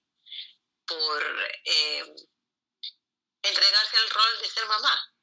por 0.86 1.51
eh, 1.64 2.14
entregarse 3.42 3.97
al 3.97 4.10
rol 4.10 4.40
de 4.40 4.51
ser 4.51 4.66
mamá. 4.66 5.14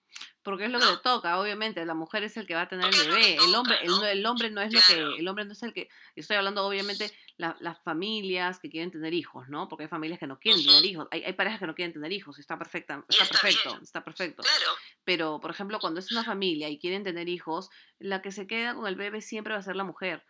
Porque 0.47 0.63
es 0.63 0.71
lo 0.71 0.79
que 0.79 0.85
le 0.85 0.97
toca, 1.03 1.41
obviamente, 1.41 1.85
la 1.85 1.93
mujer 1.93 2.23
es 2.23 2.37
el 2.37 2.47
que 2.47 2.55
va 2.55 2.61
a 2.61 2.69
tener 2.69 2.85
el 2.85 3.09
bebé, 3.09 3.35
el 3.35 3.53
hombre, 3.53 3.75
el, 3.83 4.01
el 4.01 4.25
hombre 4.25 4.49
no 4.49 4.61
es 4.61 4.71
lo 4.71 4.79
que, 4.87 5.19
el 5.19 5.27
hombre 5.27 5.43
no 5.43 5.51
es 5.51 5.61
el 5.61 5.73
que, 5.73 5.89
estoy 6.15 6.37
hablando 6.37 6.65
obviamente 6.65 7.11
la- 7.35 7.57
las 7.59 7.83
familias 7.83 8.57
que 8.57 8.69
quieren 8.69 8.89
tener 8.89 9.13
hijos, 9.13 9.49
¿no? 9.49 9.67
Porque 9.67 9.83
hay 9.83 9.89
familias 9.89 10.19
que 10.19 10.25
no 10.25 10.39
quieren 10.39 10.63
tener 10.63 10.85
hijos, 10.85 11.05
hay, 11.11 11.21
hay 11.25 11.33
parejas 11.33 11.59
que 11.59 11.67
no 11.67 11.75
quieren 11.75 11.91
tener 11.91 12.13
hijos, 12.13 12.39
está 12.39 12.57
perfecta, 12.57 13.03
está 13.09 13.25
está 13.25 13.39
perfecto, 13.41 13.71
bien. 13.71 13.83
está 13.83 14.03
perfecto. 14.05 14.41
Claro, 14.41 14.71
Pero, 15.03 15.41
por 15.41 15.51
ejemplo, 15.51 15.79
cuando 15.81 15.99
es 15.99 16.13
una 16.13 16.23
familia 16.23 16.69
y 16.69 16.79
quieren 16.79 17.03
tener 17.03 17.27
hijos, 17.27 17.69
la 17.99 18.21
que 18.21 18.31
se 18.31 18.47
queda 18.47 18.73
con 18.73 18.87
el 18.87 18.95
bebé 18.95 19.19
siempre 19.19 19.51
va 19.51 19.59
a 19.59 19.63
ser 19.63 19.75
la 19.75 19.83
mujer. 19.83 20.23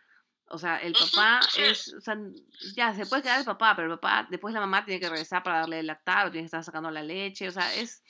O 0.49 0.57
sea, 0.57 0.77
el 0.77 0.93
papá 0.93 1.41
es, 1.59 1.93
o 1.93 2.01
sea, 2.01 2.17
ya, 2.75 2.91
se 2.95 3.05
puede 3.05 3.21
quedar 3.21 3.37
el 3.39 3.45
papá, 3.45 3.75
pero 3.75 3.93
el 3.93 3.99
papá, 3.99 4.27
después 4.31 4.51
la 4.51 4.61
mamá 4.61 4.83
tiene 4.83 4.99
que 4.99 5.09
regresar 5.09 5.43
para 5.43 5.59
darle 5.59 5.81
el 5.81 5.85
lactar 5.87 6.25
o 6.25 6.31
tiene 6.31 6.45
que 6.45 6.47
estar 6.47 6.63
sacando 6.63 6.89
la 6.89 7.03
leche, 7.03 7.49
o 7.49 7.51
sea, 7.51 7.71
es, 7.75 8.01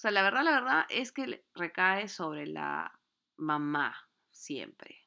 o 0.00 0.02
sea, 0.02 0.12
la 0.12 0.22
verdad, 0.22 0.44
la 0.44 0.52
verdad 0.52 0.86
es 0.88 1.12
que 1.12 1.44
recae 1.52 2.08
sobre 2.08 2.46
la 2.46 2.90
mamá 3.36 4.08
siempre, 4.30 5.06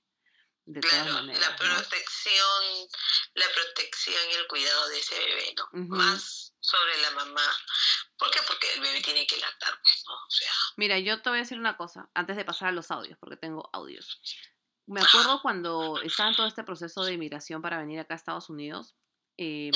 de 0.66 0.82
todas 0.82 1.08
la 1.08 1.14
maneras, 1.14 1.50
¿no? 1.50 1.56
protección, 1.58 2.90
la 3.34 3.46
protección 3.56 4.22
y 4.30 4.36
el 4.36 4.46
cuidado 4.46 4.88
de 4.90 5.00
ese 5.00 5.18
bebé, 5.18 5.56
¿no? 5.58 5.68
Más 5.98 6.54
sobre 6.60 7.02
la 7.02 7.10
mamá. 7.10 7.42
¿Por 8.20 8.30
qué? 8.30 8.42
Porque 8.46 8.72
el 8.76 8.82
bebé 8.82 9.02
tiene 9.02 9.26
que 9.26 9.38
lactar, 9.38 9.74
pues, 9.82 10.04
¿no? 10.06 10.14
O 10.14 10.30
sea, 10.30 10.52
Mira, 10.78 11.00
yo 11.00 11.20
te 11.24 11.30
voy 11.32 11.40
a 11.40 11.42
decir 11.42 11.58
una 11.58 11.76
cosa, 11.76 12.12
antes 12.14 12.38
de 12.38 12.46
pasar 12.46 12.68
a 12.68 12.72
los 12.72 12.92
audios, 12.92 13.18
porque 13.20 13.38
tengo 13.38 13.72
audios. 13.74 14.22
Me 14.86 15.02
acuerdo 15.02 15.42
cuando 15.42 16.00
estaba 16.04 16.30
en 16.30 16.36
todo 16.36 16.46
este 16.46 16.64
proceso 16.64 17.04
de 17.04 17.14
inmigración 17.14 17.64
para 17.64 17.80
venir 17.80 18.00
acá 18.00 18.14
a 18.14 18.18
Estados 18.18 18.48
Unidos, 18.48 18.96
eh, 19.38 19.72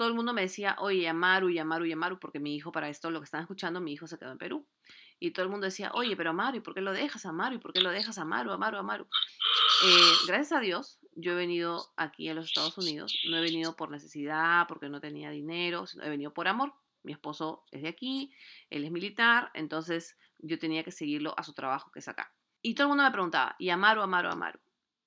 todo 0.00 0.08
el 0.08 0.14
mundo 0.14 0.32
me 0.32 0.40
decía, 0.40 0.76
oye, 0.78 1.06
Amaru, 1.06 1.50
Amaru, 1.60 1.92
Amaru, 1.92 2.18
porque 2.18 2.40
mi 2.40 2.56
hijo, 2.56 2.72
para 2.72 2.88
esto, 2.88 3.10
lo 3.10 3.20
que 3.20 3.26
están 3.26 3.42
escuchando, 3.42 3.82
mi 3.82 3.92
hijo 3.92 4.06
se 4.06 4.18
quedó 4.18 4.32
en 4.32 4.38
Perú. 4.38 4.66
Y 5.18 5.32
todo 5.32 5.44
el 5.44 5.50
mundo 5.50 5.66
decía, 5.66 5.90
oye, 5.92 6.16
pero 6.16 6.30
Amaru, 6.30 6.56
¿y 6.56 6.60
por 6.60 6.72
qué 6.72 6.80
lo 6.80 6.94
dejas, 6.94 7.26
Amaru? 7.26 7.56
¿Y 7.56 7.58
por 7.58 7.74
qué 7.74 7.82
lo 7.82 7.90
dejas, 7.90 8.16
Amaru, 8.16 8.50
Amaru, 8.50 8.78
Amaru? 8.78 9.04
Eh, 9.84 10.12
gracias 10.26 10.52
a 10.52 10.60
Dios, 10.62 11.00
yo 11.16 11.32
he 11.32 11.34
venido 11.34 11.84
aquí 11.98 12.30
a 12.30 12.32
los 12.32 12.46
Estados 12.46 12.78
Unidos. 12.78 13.14
No 13.28 13.36
he 13.36 13.42
venido 13.42 13.76
por 13.76 13.90
necesidad, 13.90 14.66
porque 14.68 14.88
no 14.88 15.02
tenía 15.02 15.28
dinero, 15.28 15.86
sino 15.86 16.02
he 16.02 16.08
venido 16.08 16.32
por 16.32 16.48
amor. 16.48 16.72
Mi 17.02 17.12
esposo 17.12 17.64
es 17.70 17.82
de 17.82 17.88
aquí, 17.88 18.32
él 18.70 18.86
es 18.86 18.90
militar, 18.90 19.50
entonces 19.52 20.16
yo 20.38 20.58
tenía 20.58 20.82
que 20.82 20.92
seguirlo 20.92 21.34
a 21.36 21.42
su 21.42 21.52
trabajo, 21.52 21.90
que 21.92 21.98
es 21.98 22.08
acá. 22.08 22.32
Y 22.62 22.74
todo 22.74 22.86
el 22.86 22.88
mundo 22.88 23.04
me 23.04 23.10
preguntaba, 23.10 23.54
¿y 23.58 23.68
Amaru, 23.68 24.00
Amaru, 24.00 24.30
Amaru? 24.30 24.60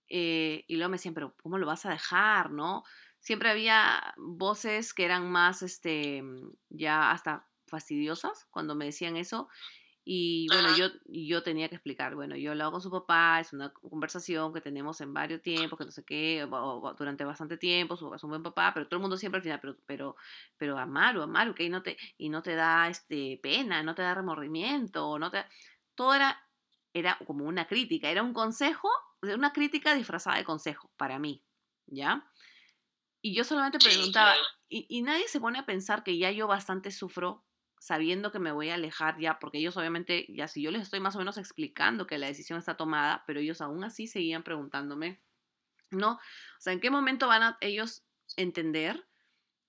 Eh, 0.07 0.65
y 0.67 0.75
luego 0.75 0.91
me 0.91 0.97
decían, 0.97 1.15
pero 1.15 1.35
¿cómo 1.41 1.57
lo 1.57 1.65
vas 1.65 1.83
a 1.87 1.89
dejar, 1.89 2.51
no? 2.51 2.83
Siempre 3.23 3.49
había 3.49 4.13
voces 4.17 4.93
que 4.93 5.05
eran 5.05 5.31
más, 5.31 5.63
este, 5.63 6.23
ya 6.69 7.11
hasta 7.11 7.49
fastidiosas 7.67 8.47
cuando 8.51 8.75
me 8.75 8.85
decían 8.85 9.17
eso. 9.17 9.49
Y 10.05 10.49
bueno, 10.49 10.69
Ajá. 10.69 10.71
yo, 10.71 10.87
yo 11.05 11.43
tenía 11.43 11.69
que 11.69 11.75
explicar, 11.75 12.15
bueno, 12.15 12.35
yo 12.35 12.55
lo 12.55 12.63
hago 12.63 12.73
con 12.73 12.81
su 12.81 12.91
papá, 12.91 13.39
es 13.39 13.53
una 13.53 13.73
conversación 13.73 14.53
que 14.53 14.61
tenemos 14.61 15.01
en 15.01 15.13
varios 15.13 15.41
tiempos, 15.41 15.79
que 15.79 15.85
no 15.85 15.91
sé 15.91 16.03
qué, 16.05 16.43
o- 16.43 16.49
o 16.81 16.93
durante 16.95 17.23
bastante 17.25 17.57
tiempo, 17.57 17.95
su 17.97 18.05
papá 18.05 18.17
es 18.17 18.23
un 18.25 18.31
buen 18.31 18.43
papá, 18.43 18.71
pero 18.73 18.87
todo 18.87 18.97
el 18.97 19.01
mundo 19.01 19.17
siempre 19.17 19.37
al 19.39 19.43
final, 19.43 19.59
pero, 19.61 19.77
pero, 19.85 20.15
pero 20.57 20.77
Amaru, 20.77 21.21
Amaru, 21.23 21.55
que 21.55 21.63
y 21.65 21.69
no 21.69 21.83
te, 21.83 21.97
y 22.17 22.29
no 22.29 22.41
te 22.43 22.55
da 22.55 22.89
este, 22.89 23.39
pena, 23.41 23.81
no 23.83 23.95
te 23.95 24.01
da 24.03 24.13
remordimiento, 24.15 25.17
no 25.19 25.31
te, 25.31 25.45
todo 25.95 26.13
era, 26.15 26.37
era 26.93 27.17
como 27.25 27.45
una 27.45 27.65
crítica, 27.67 28.09
era 28.09 28.23
un 28.23 28.33
consejo, 28.33 28.89
una 29.21 29.53
crítica 29.53 29.95
disfrazada 29.95 30.37
de 30.37 30.43
consejo 30.45 30.91
para 30.97 31.19
mí, 31.19 31.45
¿ya? 31.87 32.29
Y 33.23 33.33
yo 33.33 33.43
solamente 33.43 33.79
Sí, 33.79 33.89
preguntaba, 33.89 34.33
claro. 34.33 34.47
y, 34.69 34.85
y 34.89 35.01
nadie 35.01 35.27
se 35.27 35.39
pone 35.39 35.57
a 35.59 35.65
pensar 35.65 36.03
que 36.03 36.17
ya 36.17 36.29
yo 36.31 36.47
bastante 36.47 36.91
sufro 36.91 37.45
sabiendo 37.79 38.31
que 38.31 38.39
me 38.39 38.51
voy 38.51 38.69
a 38.69 38.75
alejar 38.75 39.19
ya, 39.19 39.39
porque 39.39 39.57
ellos 39.57 39.75
obviamente, 39.75 40.25
ya 40.29 40.47
si 40.47 40.61
yo 40.61 40.71
les 40.71 40.83
estoy 40.83 40.99
más 41.01 41.15
o 41.15 41.19
menos 41.19 41.37
explicando 41.37 42.07
que 42.07 42.17
la 42.17 42.27
decisión 42.27 42.59
está 42.59 42.77
tomada, 42.77 43.23
pero 43.27 43.39
ellos 43.41 43.59
aún 43.61 43.83
así 43.83 44.07
seguían 44.07 44.43
preguntándome, 44.43 45.21
¿no? 45.91 46.13
O 46.13 46.19
sea, 46.59 46.73
¿en 46.73 46.79
qué 46.79 46.89
momento 46.89 47.27
van 47.27 47.43
a 47.43 47.57
ellos 47.61 48.05
entender 48.37 49.07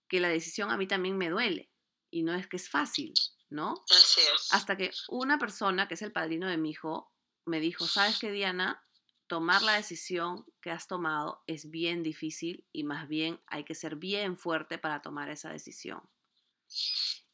que 0.09 0.21
la 0.21 0.29
decisión 0.29 0.71
a 0.71 0.77
mí 0.77 0.87
también 0.87 1.17
me 1.19 1.31
duele? 1.31 1.73
Y 2.11 2.23
no 2.23 2.35
es 2.35 2.47
que 2.47 2.57
es 2.57 2.69
fácil, 2.69 3.15
¿no? 3.51 3.75
Así 3.91 4.21
es. 4.35 4.53
Hasta 4.53 4.77
que 4.77 4.93
una 5.09 5.39
persona, 5.39 5.89
que 5.89 5.95
es 5.95 6.03
el 6.03 6.13
padrino 6.13 6.47
de 6.49 6.57
mi 6.57 6.71
hijo, 6.71 7.13
me 7.47 7.59
dijo, 7.61 7.87
¿sabes 7.87 8.19
qué, 8.21 8.31
Diana? 8.31 8.84
Tomar 9.27 9.63
la 9.63 9.75
decisión 9.75 10.45
que 10.61 10.71
has 10.71 10.87
tomado 10.87 11.43
es 11.47 11.71
bien 11.71 12.03
difícil 12.03 12.65
y 12.73 12.85
más 12.85 13.09
bien 13.09 13.41
hay 13.47 13.65
que 13.65 13.75
ser 13.75 13.97
bien 13.97 14.37
fuerte 14.37 14.79
para 14.79 15.01
tomar 15.03 15.31
esa 15.31 15.51
decisión. 15.51 16.03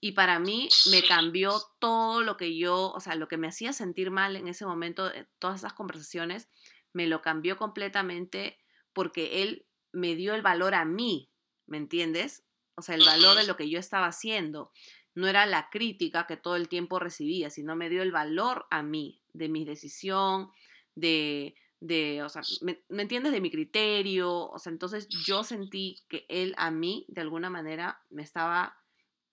Y 0.01 0.12
para 0.12 0.39
mí 0.39 0.69
me 0.91 1.03
cambió 1.03 1.61
todo 1.79 2.23
lo 2.23 2.37
que 2.37 2.57
yo, 2.57 2.91
o 2.93 3.01
sea, 3.01 3.17
lo 3.17 3.29
que 3.29 3.37
me 3.37 3.49
hacía 3.49 3.73
sentir 3.73 4.11
mal 4.11 4.37
en 4.37 4.49
ese 4.49 4.65
momento, 4.65 5.12
eh, 5.12 5.27
todas 5.39 5.61
esas 5.61 5.75
conversaciones, 5.75 6.49
me 6.93 7.07
lo 7.07 7.21
cambió 7.21 7.57
completamente 7.57 8.59
porque 8.93 9.43
él 9.43 9.67
me 9.93 10.15
dio 10.15 10.35
el 10.35 10.43
valor 10.43 10.75
a 10.75 10.85
mí, 10.85 11.31
¿me 11.67 11.77
entiendes? 11.77 12.45
O 12.77 12.83
sea, 12.83 12.95
el 12.95 13.05
valor 13.05 13.37
de 13.37 13.47
lo 13.47 13.57
que 13.57 13.69
yo 13.69 13.79
estaba 13.79 14.07
haciendo. 14.07 14.73
No 15.15 15.27
era 15.27 15.45
la 15.45 15.69
crítica 15.71 16.27
que 16.27 16.37
todo 16.37 16.57
el 16.57 16.69
tiempo 16.69 16.99
recibía, 16.99 17.51
sino 17.51 17.77
me 17.77 17.91
dio 17.91 18.01
el 18.03 18.12
valor 18.12 18.67
a 18.71 18.83
mí, 18.83 19.21
de 19.33 19.49
mi 19.49 19.65
decisión, 19.65 20.51
de, 20.95 21.55
de 21.81 22.23
o 22.23 22.28
sea, 22.28 22.43
¿me, 22.61 22.85
me 22.89 23.02
entiendes? 23.02 23.32
De 23.32 23.40
mi 23.40 23.51
criterio. 23.51 24.31
O 24.51 24.59
sea, 24.59 24.70
entonces 24.70 25.09
yo 25.09 25.43
sentí 25.44 26.05
que 26.09 26.27
él 26.28 26.55
a 26.59 26.70
mí, 26.70 27.07
de 27.09 27.23
alguna 27.23 27.51
manera, 27.51 28.05
me 28.11 28.23
estaba 28.23 28.77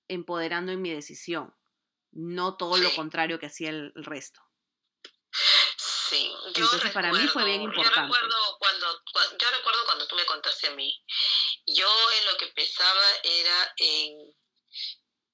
empoderando 0.08 0.72
en 0.72 0.82
mi 0.82 0.90
decisión, 0.92 1.54
no 2.12 2.56
todo 2.58 2.78
lo 2.78 2.94
contrario 2.96 3.40
que 3.40 3.48
hacía 3.48 3.70
el, 3.70 3.92
el 3.96 4.06
resto. 4.06 4.42
Sí, 5.78 6.32
yo 6.56 6.64
Entonces, 6.64 6.92
para 6.94 7.12
mí 7.12 7.28
fue 7.28 7.44
bien 7.44 7.62
importante. 7.62 8.00
Yo 8.00 8.06
recuerdo 8.16 8.58
cuando, 8.60 8.88
cua- 9.14 9.38
yo 9.38 9.52
recuerdo 9.58 9.80
cuando 9.86 10.08
tú 10.08 10.16
me 10.16 10.26
contaste 10.26 10.68
a 10.68 10.72
mí. 10.72 11.04
Yo 11.66 11.88
en 12.20 12.26
lo 12.32 12.38
que 12.38 12.48
pensaba 12.48 13.02
era 13.24 13.74
en, 13.76 14.34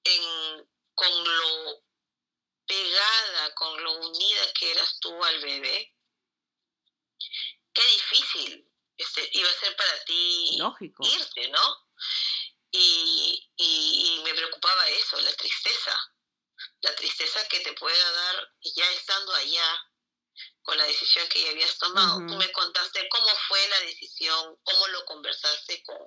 en 0.02 0.68
con 0.94 1.24
lo 1.24 1.84
pegada, 2.66 3.54
con 3.54 3.82
lo 3.84 4.00
unida 4.00 4.40
que 4.58 4.72
eras 4.72 4.98
tú 5.00 5.22
al 5.22 5.40
bebé. 5.42 5.93
Qué 7.74 7.82
difícil 7.86 8.70
este, 8.96 9.28
iba 9.32 9.50
a 9.50 9.60
ser 9.60 9.76
para 9.76 10.04
ti 10.04 10.56
Lógico. 10.58 11.04
irte, 11.06 11.48
¿no? 11.48 11.88
Y, 12.70 13.52
y, 13.56 14.16
y 14.18 14.22
me 14.24 14.34
preocupaba 14.34 14.88
eso, 14.88 15.20
la 15.20 15.32
tristeza. 15.34 16.00
La 16.80 16.94
tristeza 16.94 17.46
que 17.48 17.60
te 17.60 17.72
pueda 17.74 18.12
dar 18.12 18.52
ya 18.62 18.90
estando 18.92 19.34
allá 19.34 19.90
con 20.62 20.78
la 20.78 20.84
decisión 20.84 21.28
que 21.28 21.42
ya 21.42 21.50
habías 21.50 21.76
tomado. 21.78 22.18
Tú 22.26 22.34
Ujú. 22.34 22.36
me 22.36 22.52
contaste 22.52 23.08
cómo 23.08 23.28
fue 23.48 23.68
la 23.68 23.80
decisión, 23.80 24.56
cómo 24.62 24.86
lo 24.88 25.04
conversaste 25.04 25.82
con, 25.84 25.98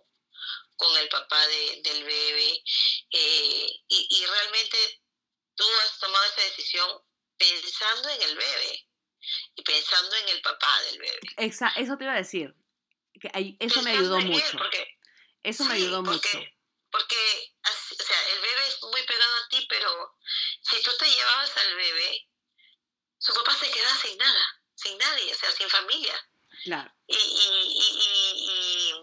con 0.78 0.98
el 0.98 1.10
papá 1.10 1.46
de- 1.48 1.82
del 1.84 2.04
bebé. 2.04 2.64
eh, 3.12 3.84
y, 3.88 4.08
y 4.10 4.26
realmente 4.26 5.04
tú 5.56 5.66
has 5.84 6.00
decisión 6.44 7.02
pensando 7.38 8.10
en 8.10 8.22
el 8.24 8.36
bebé 8.38 8.87
y 9.56 9.64
pensando 9.64 10.16
en 10.16 10.30
el 10.30 10.42
papá 10.42 10.82
del 10.84 11.00
bebé. 11.00 11.20
Exacto, 11.38 11.80
eso 11.80 11.98
te 11.98 12.04
iba 12.04 12.14
a 12.14 12.18
decir. 12.18 12.56
Que 13.20 13.58
eso 13.60 13.82
me 13.82 13.92
ayudó 13.92 14.20
mucho. 14.20 14.60
eso 15.44 15.66
me 15.66 15.76
ayudó 15.76 16.04
mucho. 16.04 16.40
Porque, 16.90 17.54
o 17.64 18.04
sea, 18.04 18.28
el 18.34 18.42
bebé 18.42 18.68
es 18.68 18.82
muy 18.84 19.02
pegado 19.04 19.36
a 19.36 19.48
ti, 19.50 19.66
pero 19.70 20.18
si 20.62 20.82
tú 20.82 20.92
te 20.98 21.10
llevabas 21.10 21.56
al 21.58 21.76
bebé, 21.76 22.28
su 23.18 23.34
papá 23.34 23.56
se 23.56 23.70
quedaba 23.72 23.96
sin 23.96 24.18
nada, 24.18 24.62
sin 24.76 24.98
nadie, 24.98 25.34
o 25.34 25.36
sea, 25.36 25.52
sin 25.52 25.70
familia. 25.70 26.14
Claro. 26.64 26.92
Y, 27.08 27.16
y, 27.16 27.76
y, 27.76 28.40
y, 28.40 28.94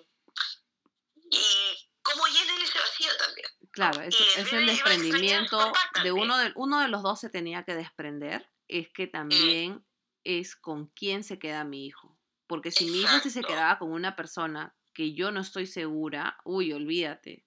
y 1.30 1.88
cómo 2.02 2.26
llena 2.26 2.62
ese 2.62 2.78
vacío 2.78 3.16
también. 3.16 3.48
Claro, 3.72 4.02
es, 4.02 4.14
es 4.36 4.52
el 4.52 4.66
desprendimiento 4.66 5.72
de 6.02 6.12
uno 6.12 6.38
de 6.38 6.52
uno 6.54 6.80
de 6.80 6.88
los 6.88 7.02
dos 7.02 7.20
se 7.20 7.28
tenía 7.28 7.64
que 7.64 7.74
desprender, 7.74 8.50
es 8.68 8.88
que 8.92 9.06
también 9.06 9.84
es 10.24 10.56
con 10.56 10.86
quién 10.88 11.22
se 11.22 11.38
queda 11.38 11.64
mi 11.64 11.86
hijo. 11.86 12.18
Porque 12.46 12.70
si 12.70 12.86
mi 12.86 13.00
hijo 13.00 13.18
sí 13.20 13.30
se 13.30 13.42
quedaba 13.42 13.78
con 13.78 13.92
una 13.92 14.16
persona 14.16 14.74
que 14.92 15.14
yo 15.14 15.30
no 15.30 15.40
estoy 15.40 15.66
segura, 15.66 16.38
uy, 16.44 16.72
olvídate. 16.72 17.44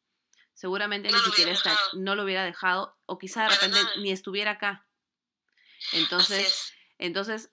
Seguramente 0.54 1.10
ni 1.12 1.20
siquiera 1.20 1.52
está, 1.52 1.78
no 1.94 2.16
lo 2.16 2.24
hubiera 2.24 2.44
dejado 2.44 2.98
o 3.06 3.20
quizá 3.20 3.44
de 3.44 3.50
repente 3.50 3.78
ni 4.02 4.12
estuviera 4.12 4.52
acá. 4.52 4.88
Entonces, 5.94 6.74
entonces 6.98 7.52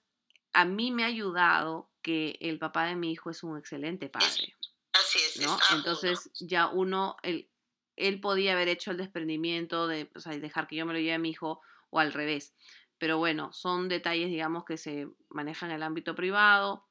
a 0.52 0.64
mí 0.64 0.90
me 0.90 1.04
ha 1.04 1.08
ayudado 1.08 1.90
que 2.00 2.38
el 2.40 2.58
papá 2.58 2.86
de 2.86 2.96
mi 2.96 3.12
hijo 3.12 3.30
es 3.30 3.42
un 3.42 3.58
excelente 3.58 4.08
padre. 4.08 4.54
Así 4.92 5.18
es. 5.18 5.40
¿no? 5.40 5.58
Entonces 5.74 6.30
ya 6.40 6.68
uno, 6.68 7.16
el, 7.22 7.50
él 7.96 8.20
podía 8.20 8.54
haber 8.54 8.68
hecho 8.68 8.90
el 8.90 8.96
desprendimiento 8.96 9.86
de 9.86 10.10
o 10.14 10.20
sea, 10.20 10.36
dejar 10.38 10.66
que 10.66 10.76
yo 10.76 10.86
me 10.86 10.92
lo 10.92 10.98
lleve 10.98 11.14
a 11.14 11.18
mi 11.18 11.30
hijo 11.30 11.60
o 11.90 12.00
al 12.00 12.12
revés. 12.12 12.54
Pero 13.04 13.18
bueno, 13.18 13.52
son 13.52 13.90
detalles, 13.90 14.30
digamos, 14.30 14.64
que 14.64 14.78
se 14.78 15.08
manejan 15.28 15.68
en 15.68 15.76
el 15.76 15.82
ámbito 15.82 16.14
privado 16.14 16.88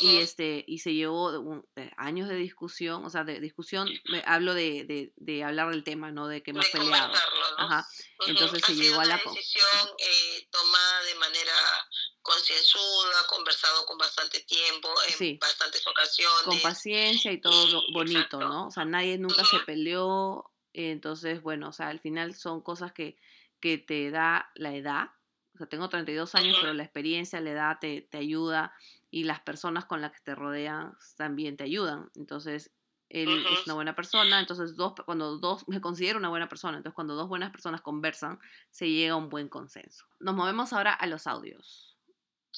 y 0.00 0.16
este 0.16 0.64
y 0.66 0.78
se 0.78 0.94
llevó 0.94 1.62
eh, 1.76 1.90
años 1.98 2.30
de 2.30 2.36
discusión, 2.36 3.04
o 3.04 3.10
sea, 3.10 3.22
de 3.22 3.38
discusión, 3.38 3.86
hablo 4.24 4.54
de, 4.54 4.84
de, 4.84 5.12
de, 5.14 5.44
hablar 5.44 5.68
del 5.68 5.84
tema, 5.84 6.10
no 6.10 6.26
de 6.26 6.42
que 6.42 6.52
hemos 6.52 6.66
peleado. 6.70 7.12
Ajá. 7.58 7.86
Entonces 8.26 8.62
se 8.64 8.76
llegó 8.76 8.98
a 8.98 9.04
la 9.04 9.18
decisión 9.18 9.90
eh, 9.98 10.48
tomada 10.50 11.02
de 11.02 11.14
manera 11.16 11.52
concienzuda, 12.22 13.26
conversado 13.28 13.84
con 13.84 13.98
bastante 13.98 14.40
tiempo, 14.40 14.88
en 15.20 15.38
bastantes 15.38 15.86
ocasiones. 15.86 16.44
Con 16.44 16.60
paciencia 16.60 17.30
y 17.30 17.42
todo 17.42 17.82
bonito, 17.92 18.38
¿no? 18.38 18.68
O 18.68 18.70
sea, 18.70 18.86
nadie 18.86 19.18
nunca 19.18 19.44
se 19.44 19.58
peleó, 19.66 20.50
entonces, 20.72 21.42
bueno, 21.42 21.68
o 21.68 21.72
sea, 21.72 21.88
al 21.88 22.00
final 22.00 22.34
son 22.34 22.62
cosas 22.62 22.94
que, 22.94 23.18
que 23.60 23.78
te 23.78 24.10
da 24.10 24.50
la 24.54 24.74
edad. 24.74 25.10
O 25.56 25.58
sea, 25.58 25.66
tengo 25.66 25.88
32 25.88 26.34
años, 26.34 26.58
pero 26.60 26.74
la 26.74 26.82
experiencia, 26.82 27.40
la 27.40 27.50
edad 27.50 27.78
te, 27.80 28.02
te 28.02 28.18
ayuda 28.18 28.74
y 29.10 29.24
las 29.24 29.40
personas 29.40 29.86
con 29.86 30.02
las 30.02 30.12
que 30.12 30.20
te 30.20 30.34
rodean 30.34 30.94
también 31.16 31.56
te 31.56 31.64
ayudan. 31.64 32.10
Entonces, 32.14 32.70
él 33.08 33.46
es 33.52 33.64
una 33.66 33.74
buena 33.74 33.94
persona, 33.94 34.40
entonces 34.40 34.76
dos, 34.76 34.94
cuando 35.04 35.38
dos, 35.38 35.66
me 35.68 35.80
considero 35.80 36.18
una 36.18 36.28
buena 36.28 36.48
persona, 36.48 36.76
entonces 36.76 36.94
cuando 36.94 37.14
dos 37.14 37.28
buenas 37.28 37.50
personas 37.50 37.80
conversan, 37.80 38.38
se 38.70 38.90
llega 38.90 39.14
a 39.14 39.16
un 39.16 39.28
buen 39.28 39.48
consenso. 39.48 40.04
Nos 40.18 40.34
movemos 40.34 40.72
ahora 40.72 40.92
a 40.92 41.06
los 41.06 41.26
audios. 41.26 41.96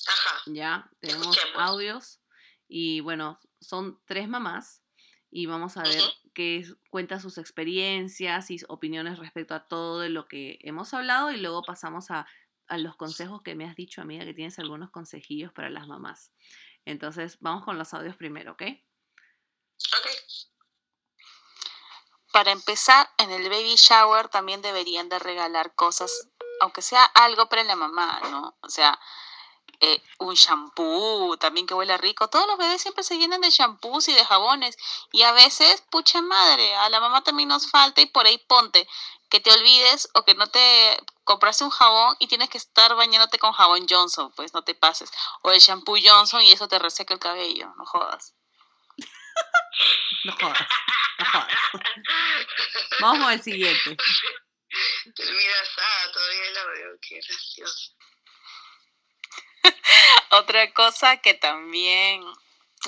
Ajá. 0.06 0.40
Ya, 0.46 0.90
tenemos 1.00 1.38
audios 1.56 2.20
y 2.66 3.00
bueno, 3.00 3.38
son 3.60 4.00
tres 4.06 4.28
mamás 4.28 4.82
y 5.30 5.46
vamos 5.46 5.76
a 5.76 5.82
ver 5.82 6.02
qué 6.32 6.64
cuenta 6.88 7.20
sus 7.20 7.36
experiencias 7.36 8.50
y 8.50 8.58
opiniones 8.68 9.18
respecto 9.18 9.54
a 9.54 9.66
todo 9.66 10.00
de 10.00 10.08
lo 10.08 10.28
que 10.28 10.58
hemos 10.62 10.94
hablado 10.94 11.30
y 11.30 11.36
luego 11.36 11.62
pasamos 11.62 12.10
a 12.10 12.26
a 12.68 12.78
los 12.78 12.96
consejos 12.96 13.42
que 13.42 13.54
me 13.54 13.64
has 13.64 13.74
dicho, 13.74 14.00
amiga, 14.00 14.24
que 14.24 14.34
tienes 14.34 14.58
algunos 14.58 14.90
consejillos 14.90 15.52
para 15.52 15.70
las 15.70 15.86
mamás. 15.86 16.32
Entonces, 16.84 17.38
vamos 17.40 17.64
con 17.64 17.78
los 17.78 17.92
audios 17.94 18.16
primero, 18.16 18.52
¿ok? 18.52 18.62
Ok. 19.98 20.06
Para 22.32 22.52
empezar, 22.52 23.08
en 23.18 23.30
el 23.30 23.48
baby 23.48 23.74
shower 23.76 24.28
también 24.28 24.62
deberían 24.62 25.08
de 25.08 25.18
regalar 25.18 25.74
cosas, 25.74 26.28
aunque 26.60 26.82
sea 26.82 27.04
algo 27.04 27.48
para 27.48 27.64
la 27.64 27.74
mamá, 27.74 28.20
¿no? 28.30 28.56
O 28.60 28.68
sea, 28.68 28.98
eh, 29.80 30.02
un 30.18 30.34
shampoo 30.34 31.36
también 31.36 31.66
que 31.66 31.74
huele 31.74 31.96
rico. 31.98 32.28
Todos 32.28 32.46
los 32.48 32.58
bebés 32.58 32.82
siempre 32.82 33.04
se 33.04 33.16
llenan 33.16 33.40
de 33.40 33.50
shampoos 33.50 34.08
y 34.08 34.14
de 34.14 34.24
jabones. 34.24 34.76
Y 35.12 35.22
a 35.22 35.32
veces, 35.32 35.82
pucha 35.90 36.20
madre, 36.20 36.74
a 36.76 36.88
la 36.90 37.00
mamá 37.00 37.22
también 37.22 37.48
nos 37.48 37.70
falta 37.70 38.00
y 38.00 38.06
por 38.06 38.26
ahí 38.26 38.38
ponte 38.38 38.88
que 39.28 39.40
te 39.40 39.52
olvides 39.52 40.08
o 40.14 40.24
que 40.24 40.34
no 40.34 40.46
te 40.48 40.98
compraste 41.24 41.64
un 41.64 41.70
jabón 41.70 42.16
y 42.18 42.28
tienes 42.28 42.48
que 42.48 42.58
estar 42.58 42.94
bañándote 42.94 43.38
con 43.38 43.52
jabón 43.52 43.86
Johnson, 43.88 44.32
pues 44.34 44.54
no 44.54 44.62
te 44.62 44.74
pases. 44.74 45.10
O 45.42 45.50
el 45.50 45.60
shampoo 45.60 45.98
Johnson 46.02 46.42
y 46.42 46.52
eso 46.52 46.68
te 46.68 46.78
reseca 46.78 47.14
el 47.14 47.20
cabello, 47.20 47.72
no 47.76 47.84
jodas. 47.84 48.34
no 50.24 50.32
jodas, 50.32 50.68
no 51.18 51.26
jodas. 51.26 51.58
Vamos 53.00 53.28
al 53.28 53.42
siguiente. 53.42 53.96
Mira, 55.18 55.54
ah, 55.78 56.12
todavía 56.12 56.50
la 56.52 56.64
veo, 56.66 56.90
qué 57.00 57.20
gracioso. 57.26 57.92
Otra 60.30 60.72
cosa 60.72 61.18
que 61.18 61.34
también 61.34 62.24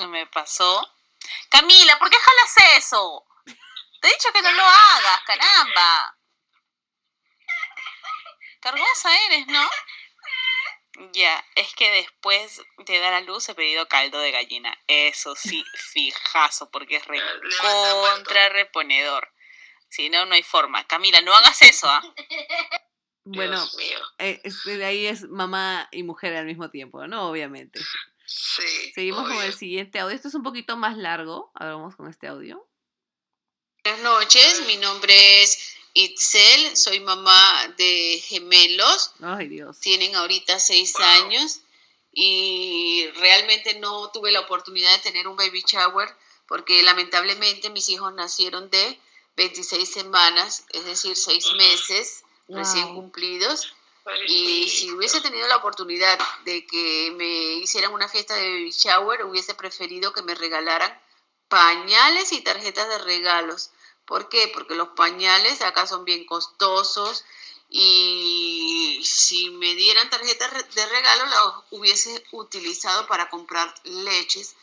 me 0.09 0.27
pasó. 0.27 0.87
Camila, 1.51 1.99
¿por 1.99 2.11
qué 2.11 2.17
jalas 2.17 2.77
eso? 2.79 3.27
Te 3.45 4.09
he 4.09 4.13
dicho 4.13 4.33
que 4.33 4.43
no 4.43 4.53
lo 4.53 4.63
hagas, 4.63 5.23
caramba. 5.27 6.20
Cargosa 8.61 9.11
eres, 9.27 9.47
¿no? 9.47 9.69
Ya, 11.13 11.45
es 11.55 11.75
que 11.75 11.91
después 11.91 12.61
de 12.79 12.99
dar 12.99 13.15
a 13.15 13.21
luz 13.21 13.49
he 13.49 13.55
pedido 13.55 13.89
caldo 13.89 14.19
de 14.19 14.33
gallina. 14.33 14.77
Eso 14.87 15.35
sí, 15.35 15.65
fijazo, 15.75 16.71
porque 16.71 16.97
es 16.97 17.05
contra 17.61 18.49
reponedor. 18.51 19.33
Si 19.89 20.11
no, 20.11 20.27
no 20.27 20.35
hay 20.35 20.43
forma. 20.43 20.87
Camila, 20.87 21.21
no 21.23 21.35
hagas 21.35 21.63
eso, 21.63 21.89
¿ah? 21.89 22.03
Bueno, 23.25 23.65
eh, 24.19 24.41
de 24.65 24.85
ahí 24.85 25.07
es 25.07 25.29
mamá 25.29 25.89
y 25.93 26.03
mujer 26.03 26.35
al 26.37 26.47
mismo 26.47 26.71
tiempo, 26.71 27.07
¿no? 27.07 27.29
Obviamente. 27.29 27.81
Sí. 28.27 28.93
Seguimos 28.95 29.29
con 29.29 29.43
el 29.43 29.53
siguiente 29.53 29.99
audio. 30.01 30.15
Este 30.15 30.29
es 30.29 30.35
un 30.35 30.43
poquito 30.43 30.77
más 30.77 30.97
largo. 30.97 31.51
Ahora 31.55 31.75
vamos 31.75 31.97
con 31.97 32.09
este 32.09 32.29
audio. 32.29 32.67
Buenas 33.85 34.03
noches, 34.03 34.67
mi 34.67 34.77
nombre 34.77 35.43
es 35.43 35.80
Itzel, 35.95 36.77
soy 36.77 37.01
mamá 37.01 37.69
de 37.77 38.23
gemelos. 38.25 39.13
Ay, 39.21 39.49
Dios. 39.49 39.79
Tienen 39.81 40.15
ahorita 40.15 40.59
seis 40.59 40.95
años 40.99 41.61
y 42.13 43.07
realmente 43.17 43.79
no 43.79 44.11
tuve 44.11 44.33
la 44.33 44.41
oportunidad 44.41 44.93
de 44.97 45.03
tener 45.03 45.29
un 45.29 45.37
baby 45.37 45.63
shower 45.67 46.09
porque 46.47 46.83
lamentablemente 46.83 47.71
mis 47.71 47.89
hijos 47.89 48.13
nacieron 48.15 48.71
de 48.71 48.99
26 49.37 49.89
semanas, 49.89 50.65
es 50.71 50.85
decir, 50.85 51.17
seis 51.17 51.47
meses 51.55 52.25
recién 52.49 52.95
cumplidos. 52.95 53.73
Y 54.27 54.69
si 54.69 54.91
hubiese 54.91 55.21
tenido 55.21 55.47
la 55.47 55.57
oportunidad 55.57 56.19
de 56.45 56.67
que 56.67 57.13
me 57.17 57.55
hicieran 57.63 57.93
una 57.93 58.09
fiesta 58.09 58.35
de 58.35 58.49
baby 58.49 58.71
shower, 58.73 59.25
hubiese 59.25 59.55
preferido 59.55 60.13
que 60.13 60.23
me 60.23 60.35
regalaran 60.35 60.93
pañales 61.49 62.33
y 62.33 62.41
tarjetas 62.41 62.89
de 62.89 62.99
regalos. 62.99 63.71
¿Por 64.11 64.29
qué? 64.29 64.49
Porque 64.53 64.75
los 64.75 64.89
pañales 64.89 65.63
acá 65.63 65.87
son 65.87 66.05
bien 66.05 66.25
costosos 66.25 67.25
y 67.69 69.01
si 69.05 69.51
me 69.51 69.73
dieran 69.77 70.11
tarjetas 70.11 70.51
de 70.75 70.87
regalo 70.87 71.27
las 71.27 71.41
hubiese 71.71 72.25
utilizado 72.33 73.07
para 73.07 73.31
comprar 73.31 73.73
leches 73.85 74.57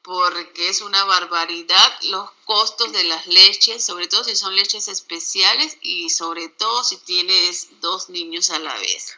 porque 0.00 0.70
es 0.70 0.80
una 0.80 1.04
barbaridad 1.04 2.00
los 2.04 2.30
costos 2.46 2.92
de 2.92 3.04
las 3.04 3.26
leches, 3.26 3.84
sobre 3.84 4.08
todo 4.08 4.24
si 4.24 4.36
son 4.36 4.56
leches 4.56 4.88
especiales 4.88 5.76
y 5.82 6.08
sobre 6.08 6.48
todo 6.48 6.82
si 6.82 6.96
tienes 6.96 7.78
dos 7.82 8.08
niños 8.08 8.48
a 8.48 8.58
la 8.58 8.74
vez. 8.78 9.16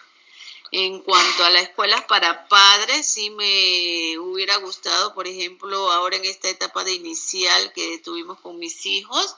En 0.73 1.01
cuanto 1.03 1.45
a 1.45 1.51
las 1.51 1.63
escuelas 1.63 2.03
para 2.07 2.49
padres, 2.49 3.07
sí 3.07 3.31
me 3.31 4.19
hubiera 4.19 4.57
gustado, 4.57 5.15
por 5.15 5.29
ejemplo, 5.29 5.93
ahora 5.93 6.17
en 6.17 6.25
esta 6.25 6.49
etapa 6.49 6.83
de 6.83 6.95
inicial 6.95 7.73
que 7.73 7.99
tuvimos 7.99 8.41
con 8.41 8.59
mis 8.59 8.85
hijos, 8.85 9.37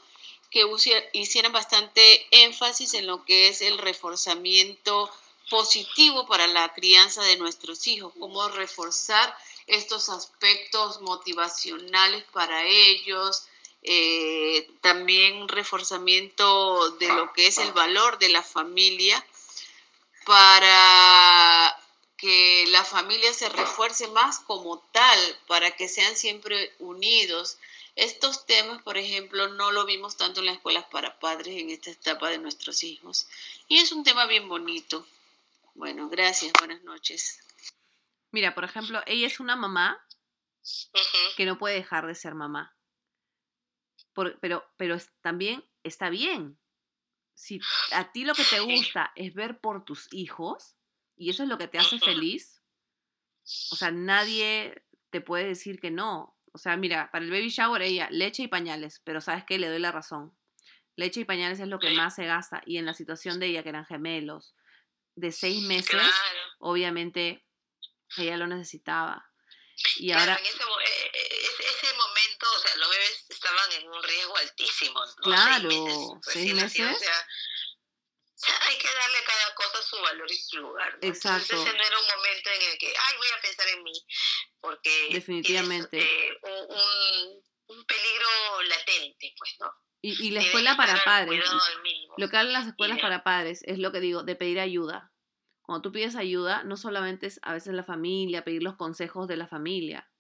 que 0.51 0.65
hicieran 1.13 1.53
bastante 1.53 2.27
énfasis 2.31 2.95
en 2.95 3.07
lo 3.07 3.25
que 3.25 3.49
es 3.49 3.61
el 3.61 3.79
reforzamiento 3.79 5.11
positivo 5.51 6.27
para 6.27 6.47
la 6.47 6.73
crianza 6.75 7.23
de 7.23 7.37
nuestros 7.37 7.87
hijos, 7.87 8.13
cómo 8.19 8.49
reforzar 8.49 9.37
estos 9.67 10.09
aspectos 10.09 11.01
motivacionales 11.01 12.25
para 12.33 12.65
ellos, 12.65 13.47
eh, 13.83 14.69
también 14.81 15.49
reforzamiento 15.49 16.91
de 16.93 17.09
lo 17.09 17.33
que 17.33 17.47
es 17.47 17.59
el 17.59 17.73
valor 17.73 18.19
de 18.19 18.29
la 18.29 18.43
familia 18.43 19.25
para 20.25 21.79
que 22.17 22.65
la 22.69 22.85
familia 22.85 23.33
se 23.33 23.49
refuerce 23.49 24.09
más 24.09 24.41
como 24.41 24.81
tal, 24.93 25.39
para 25.47 25.71
que 25.71 25.89
sean 25.89 26.17
siempre 26.17 26.75
unidos, 26.81 27.57
estos 27.99 28.47
temas, 28.47 28.83
por 28.83 28.97
ejemplo, 28.97 29.49
no 29.49 29.73
lo 29.73 29.85
vimos 29.85 30.17
tanto 30.17 30.41
en 30.41 30.47
las 30.47 30.57
escuelas 30.57 30.85
para 30.91 31.19
padres 31.19 31.57
en 31.57 31.71
esta 31.71 31.91
etapa 31.91 32.31
de 32.31 32.39
nuestros 32.39 32.85
hijos. 32.85 33.29
Y 33.67 33.79
es 33.79 33.91
un 33.93 34.05
tema 34.05 34.27
bien 34.27 34.49
bonito. 34.49 35.07
Bueno, 35.75 36.09
gracias, 36.09 36.53
buenas 36.59 36.83
noches. 36.85 37.41
Mira, 38.31 38.55
por 38.55 38.65
ejemplo, 38.65 39.03
ella 39.07 39.27
es 39.27 39.41
una 39.41 39.57
mamá 39.57 40.05
que 41.37 41.45
no 41.47 41.59
puede 41.59 41.75
dejar 41.77 42.07
de 42.07 42.15
ser 42.15 42.35
mamá. 42.35 42.77
Por- 44.13 44.39
pero 44.41 44.65
pero 44.77 44.97
también 45.21 45.65
está 45.83 46.11
bien. 46.11 46.59
Si 47.35 47.61
a 47.93 48.13
ti 48.13 48.25
lo 48.25 48.35
que 48.35 48.45
te 48.45 48.61
gusta 48.61 49.13
es 49.17 49.33
ver 49.35 49.61
por 49.61 49.85
tus 49.85 50.13
hijos 50.13 50.75
y 51.17 51.31
eso 51.31 51.43
es 51.45 51.49
lo 51.49 51.59
que 51.59 51.69
te 51.69 51.79
hace 51.79 51.99
feliz, 52.01 52.61
o 53.71 53.77
sea, 53.77 53.91
nadie 53.91 54.85
te 55.11 55.21
puede 55.21 55.45
decir 55.47 55.81
que 55.81 55.91
no. 55.91 56.38
O 56.53 56.59
sea, 56.59 56.77
mira, 56.77 57.11
para 57.13 57.25
el 57.25 57.31
baby 57.31 57.49
shower 57.51 57.83
ella, 57.83 58.09
leche 58.11 58.43
y 58.45 58.49
pañales, 58.49 59.01
pero 59.05 59.21
¿sabes 59.21 59.45
qué? 59.47 59.59
Le 59.59 59.69
doy 59.69 59.79
la 59.79 59.93
razón. 59.93 60.37
Leche 60.97 61.21
y 61.21 61.25
pañales 61.25 61.61
es 61.61 61.69
lo 61.69 61.79
que 61.79 61.91
más 61.91 62.15
se 62.17 62.25
gasta 62.27 62.61
y 62.67 62.79
en 62.79 62.87
la 62.87 62.95
situación 62.95 63.39
de 63.39 63.47
ella, 63.47 63.63
que 63.63 63.69
eran 63.69 63.87
gemelos, 63.87 64.55
de 65.15 65.31
seis 65.33 65.63
meses, 65.63 65.91
Claro. 65.91 66.11
obviamente 66.59 67.45
ella 68.17 68.37
lo 68.37 68.47
necesitaba. 68.47 69.25
Y 69.97 70.09
Claro, 70.09 70.33
ahora, 70.33 70.41
en 70.41 70.47
ese, 70.47 70.65
mo- 70.65 70.81
eh, 70.81 71.11
eh, 71.15 71.29
ese, 71.43 71.63
ese 71.87 71.97
momento, 71.97 72.47
o 72.53 72.59
sea, 72.59 72.77
los 72.77 72.91
bebés 72.91 73.27
estaban 73.29 73.73
en 73.73 73.89
un 73.89 74.03
riesgo 74.03 74.37
altísimo, 74.39 75.01
¿no? 75.05 75.15
Claro, 75.23 75.71
seis 75.71 75.85
meses. 75.85 76.33
seis 76.33 76.55
nacidos, 76.55 76.91
meses. 76.93 77.09
O 77.09 78.41
sea, 78.41 78.55
hay 78.69 78.79
que 78.79 78.89
darle 78.93 79.19
a 79.19 79.25
cada 79.25 79.55
cosa 79.55 79.83
su 79.83 80.01
valor 80.01 80.31
y 80.33 80.37
su 80.37 80.59
lugar. 80.59 80.99
¿no? 81.01 81.09
Exacto. 81.09 81.55
Entonces 81.55 81.75
no 81.77 81.83
era 81.85 81.99
un 82.01 82.07
momento 82.07 82.51
en 82.51 82.63
el 82.73 82.79
que, 82.79 82.89
ay, 82.89 83.17
voy 83.19 83.29
a 83.37 83.41
pensar 83.41 83.69
en 83.69 83.83
mí, 83.85 83.93
porque 84.61 84.91
Definitivamente. 85.13 85.99
eh, 86.01 86.39
un, 86.43 87.77
un, 87.77 87.85
peligro 87.85 88.63
latente, 88.69 89.35
pues, 89.39 89.57
¿no? 89.61 89.71
y, 90.03 90.27
y 90.27 90.31
la 90.31 90.41
escuela 90.41 90.77
para 90.77 91.03
padres. 91.05 91.45
Lo 92.17 92.29
que 92.29 92.37
hablan 92.37 92.53
las 92.53 92.67
escuelas 92.67 93.01
para 93.01 93.25
padres 93.25 93.63
es 93.65 93.79
lo 93.79 93.93
que 93.93 94.01
digo, 94.01 94.23
de 94.23 94.37
pedir 94.37 94.61
ayuda. 94.61 95.13
Cuando 95.63 95.83
tú 95.83 95.93
pides 95.93 96.17
ayuda, 96.17 96.65
no 96.65 96.77
solamente 96.77 97.27
es 97.27 97.41
a 97.43 97.53
veces 97.53 97.75
la 97.75 97.83
familia, 97.83 98.45
pedir 98.45 98.63
los 98.63 98.77
consejos 98.77 99.29
de 99.29 99.37
la 99.37 99.47
familia. 99.47 100.11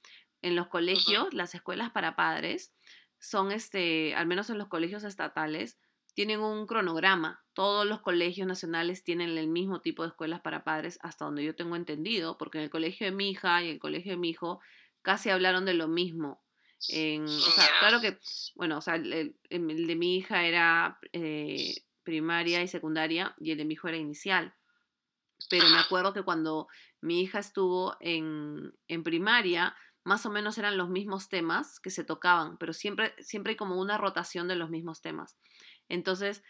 En 0.42 0.54
los 0.56 0.68
colegios, 0.68 1.32
las 1.32 1.54
escuelas 1.54 1.90
para 1.90 2.16
padres 2.16 2.74
son, 3.18 3.50
este, 3.50 4.14
al 4.14 4.26
menos 4.26 4.50
en 4.50 4.58
los 4.58 4.68
colegios 4.68 5.04
estatales, 5.04 5.78
tienen 6.18 6.40
un 6.40 6.66
cronograma. 6.66 7.44
Todos 7.52 7.86
los 7.86 8.00
colegios 8.00 8.48
nacionales 8.48 9.04
tienen 9.04 9.38
el 9.38 9.46
mismo 9.46 9.80
tipo 9.82 10.02
de 10.02 10.08
escuelas 10.08 10.40
para 10.40 10.64
padres, 10.64 10.98
hasta 11.00 11.24
donde 11.24 11.44
yo 11.44 11.54
tengo 11.54 11.76
entendido, 11.76 12.36
porque 12.38 12.58
en 12.58 12.64
el 12.64 12.70
colegio 12.70 13.06
de 13.06 13.12
mi 13.12 13.30
hija 13.30 13.62
y 13.62 13.70
el 13.70 13.78
colegio 13.78 14.10
de 14.10 14.16
mi 14.18 14.30
hijo 14.30 14.60
casi 15.00 15.30
hablaron 15.30 15.64
de 15.64 15.74
lo 15.74 15.86
mismo. 15.86 16.42
En, 16.88 17.22
o 17.24 17.28
sea, 17.28 17.68
claro 17.78 18.00
que, 18.00 18.18
bueno, 18.56 18.78
o 18.78 18.80
sea, 18.80 18.96
el, 18.96 19.12
el- 19.12 19.36
el 19.48 19.86
de 19.86 19.94
mi 19.94 20.16
hija 20.16 20.44
era 20.44 20.98
eh, 21.12 21.84
primaria 22.02 22.62
y 22.62 22.66
secundaria 22.68 23.36
y 23.38 23.52
el 23.52 23.58
de 23.58 23.64
mi 23.64 23.74
hijo 23.74 23.86
era 23.86 23.96
inicial. 23.96 24.54
Pero 25.50 25.68
me 25.68 25.78
acuerdo 25.78 26.12
que 26.12 26.22
cuando 26.24 26.66
mi 27.00 27.20
hija 27.20 27.38
estuvo 27.38 27.96
en, 28.00 28.74
en 28.88 29.04
primaria, 29.04 29.76
más 30.04 30.26
o 30.26 30.30
menos 30.30 30.58
eran 30.58 30.76
los 30.76 30.88
mismos 30.88 31.28
temas 31.28 31.78
que 31.80 31.90
se 31.90 32.02
tocaban, 32.04 32.58
pero 32.58 32.72
siempre, 32.72 33.14
siempre 33.20 33.50
hay 33.52 33.56
como 33.56 33.80
una 33.80 33.98
rotación 33.98 34.48
de 34.48 34.56
los 34.56 34.68
mismos 34.70 35.00
temas. 35.00 35.36
Entonces, 35.88 36.42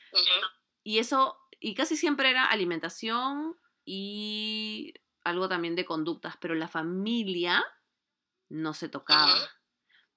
y 0.83 0.99
eso, 0.99 1.39
y 1.61 1.75
casi 1.75 1.97
siempre 1.97 2.31
era 2.31 2.47
alimentación 2.47 3.57
y 3.85 4.95
algo 5.23 5.49
también 5.49 5.77
de 5.77 5.85
conductas, 5.85 6.37
pero 6.41 6.55
la 6.55 6.69
familia 6.69 7.65
no 8.49 8.75
se 8.75 8.89
tocaba. 8.89 9.35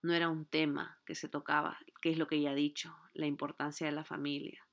No 0.02 0.14
era 0.14 0.30
un 0.30 0.46
tema 0.46 1.00
que 1.06 1.16
se 1.16 1.30
tocaba, 1.30 1.78
que 2.02 2.12
es 2.12 2.18
lo 2.18 2.28
que 2.28 2.38
ella 2.38 2.52
ha 2.52 2.56
dicho, 2.56 2.96
la 3.14 3.28
importancia 3.28 3.86
de 3.86 3.94
la 3.94 4.04
familia. 4.04 4.68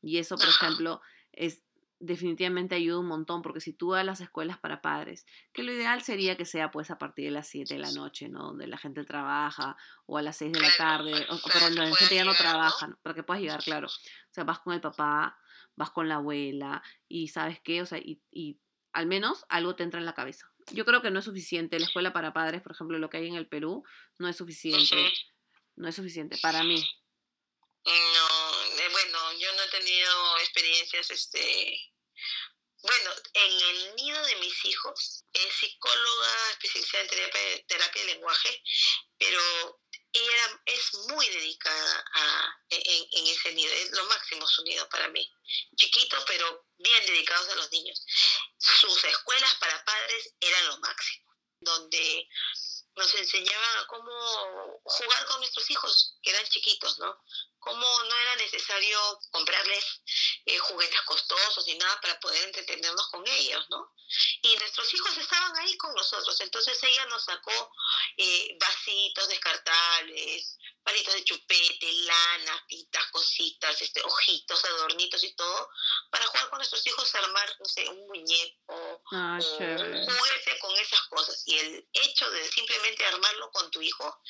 Y 0.00 0.18
eso, 0.18 0.36
por 0.36 0.48
ejemplo, 0.48 1.02
es 1.32 1.64
definitivamente 1.98 2.74
ayuda 2.74 3.00
un 3.00 3.06
montón, 3.06 3.42
porque 3.42 3.60
si 3.60 3.72
tú 3.72 3.88
vas 3.88 4.00
a 4.00 4.04
las 4.04 4.20
escuelas 4.20 4.58
para 4.58 4.82
padres, 4.82 5.26
que 5.52 5.62
lo 5.62 5.72
ideal 5.72 6.02
sería 6.02 6.36
que 6.36 6.44
sea 6.44 6.70
pues 6.70 6.90
a 6.90 6.98
partir 6.98 7.26
de 7.26 7.30
las 7.30 7.48
7 7.48 7.74
de 7.74 7.80
la 7.80 7.92
noche, 7.92 8.28
¿no? 8.28 8.44
Donde 8.44 8.66
la 8.66 8.78
gente 8.78 9.04
trabaja, 9.04 9.76
o 10.06 10.18
a 10.18 10.22
las 10.22 10.36
6 10.36 10.52
de 10.52 10.60
la 10.60 10.76
tarde, 10.76 11.26
o, 11.30 11.38
perdón, 11.48 11.74
que 11.74 11.80
la 11.80 11.96
gente 11.96 12.14
ya 12.14 12.24
no 12.24 12.34
trabaja, 12.34 12.88
¿no? 12.88 12.98
para 13.02 13.14
que 13.14 13.22
puedas 13.22 13.42
llegar, 13.42 13.62
claro. 13.62 13.86
O 13.86 14.32
sea, 14.32 14.44
vas 14.44 14.60
con 14.60 14.74
el 14.74 14.80
papá, 14.80 15.38
vas 15.76 15.90
con 15.90 16.08
la 16.08 16.16
abuela, 16.16 16.82
y 17.08 17.28
¿sabes 17.28 17.60
qué? 17.60 17.82
O 17.82 17.86
sea, 17.86 17.98
y, 17.98 18.20
y 18.30 18.60
al 18.92 19.06
menos 19.06 19.44
algo 19.48 19.74
te 19.74 19.82
entra 19.82 20.00
en 20.00 20.06
la 20.06 20.14
cabeza. 20.14 20.50
Yo 20.72 20.84
creo 20.84 21.02
que 21.02 21.10
no 21.10 21.18
es 21.18 21.24
suficiente. 21.24 21.78
La 21.78 21.86
escuela 21.86 22.12
para 22.12 22.32
padres, 22.32 22.62
por 22.62 22.72
ejemplo, 22.72 22.98
lo 22.98 23.10
que 23.10 23.18
hay 23.18 23.26
en 23.26 23.34
el 23.34 23.46
Perú, 23.46 23.84
no 24.18 24.28
es 24.28 24.36
suficiente. 24.36 25.12
No 25.76 25.88
es 25.88 25.96
suficiente 25.96 26.38
para 26.40 26.62
mí. 26.62 26.82
No, 27.84 27.92
bueno, 29.04 29.32
yo 29.38 29.52
no 29.52 29.62
he 29.62 29.68
tenido 29.68 30.38
experiencias, 30.38 31.10
este, 31.10 31.92
bueno, 32.82 33.10
en 33.34 33.52
el 33.52 33.96
nido 33.96 34.24
de 34.24 34.36
mis 34.36 34.64
hijos 34.64 35.24
es 35.32 35.54
psicóloga 35.54 36.50
especializada 36.50 37.04
en 37.04 37.10
terapia, 37.10 37.66
terapia 37.66 38.02
de 38.02 38.14
lenguaje, 38.14 38.62
pero 39.18 39.82
ella 40.12 40.62
es 40.66 40.94
muy 41.08 41.28
dedicada 41.28 42.04
a, 42.14 42.56
en, 42.70 43.06
en 43.10 43.26
ese 43.26 43.52
nido, 43.52 43.72
es 43.74 43.90
lo 43.90 44.04
máximo 44.06 44.46
su 44.46 44.62
nido 44.62 44.88
para 44.88 45.08
mí. 45.08 45.30
Chiquito, 45.76 46.24
pero 46.26 46.66
bien 46.78 47.06
dedicados 47.06 47.48
a 47.48 47.56
los 47.56 47.70
niños. 47.72 48.06
Sus 48.58 49.04
escuelas 49.04 49.54
para 49.56 49.84
padres 49.84 50.34
eran 50.40 50.66
lo 50.68 50.78
máximo, 50.78 51.34
donde 51.60 52.28
nos 52.96 53.14
enseñaban 53.16 53.78
a 53.78 53.86
cómo 53.86 54.80
jugar 54.84 55.26
con 55.26 55.40
nuestros 55.40 55.68
hijos, 55.70 56.16
que 56.22 56.30
eran 56.30 56.46
chiquitos, 56.46 56.98
¿no? 56.98 57.24
Cómo 57.64 58.02
no 58.04 58.16
era 58.16 58.36
necesario 58.36 58.98
comprarles 59.30 60.02
eh, 60.44 60.58
juguetes 60.58 61.00
costosos 61.02 61.66
ni 61.66 61.74
nada 61.76 62.00
para 62.00 62.20
poder 62.20 62.44
entretenernos 62.44 63.08
con 63.08 63.26
ellos, 63.26 63.64
¿no? 63.70 63.94
Y 64.42 64.54
nuestros 64.56 64.92
hijos 64.92 65.16
estaban 65.16 65.56
ahí 65.56 65.76
con 65.78 65.94
nosotros, 65.94 66.38
entonces 66.40 66.78
ella 66.82 67.06
nos 67.06 67.24
sacó 67.24 67.72
eh, 68.18 68.56
vasitos 68.60 69.28
descartables, 69.28 70.58
palitos 70.84 71.14
de 71.14 71.24
chupete, 71.24 71.92
lana, 71.92 72.64
pitas, 72.68 73.06
cositas, 73.10 73.80
este, 73.80 74.02
ojitos, 74.02 74.64
adornitos 74.64 75.24
y 75.24 75.34
todo, 75.34 75.70
para 76.10 76.26
jugar 76.26 76.50
con 76.50 76.58
nuestros 76.58 76.86
hijos, 76.86 77.14
armar, 77.14 77.56
no 77.58 77.64
sé, 77.64 77.88
un 77.88 78.06
muñeco, 78.06 79.02
Ah, 79.12 79.38
o 79.40 79.58
un 79.58 80.06
juguete 80.06 80.58
con 80.60 80.76
esas 80.76 81.00
cosas. 81.08 81.42
Y 81.46 81.58
el 81.58 81.88
hecho 81.92 82.30
de 82.30 82.48
simplemente 82.50 83.04
armarlo 83.06 83.50
con 83.52 83.70
tu 83.70 83.80
hijo 83.80 84.22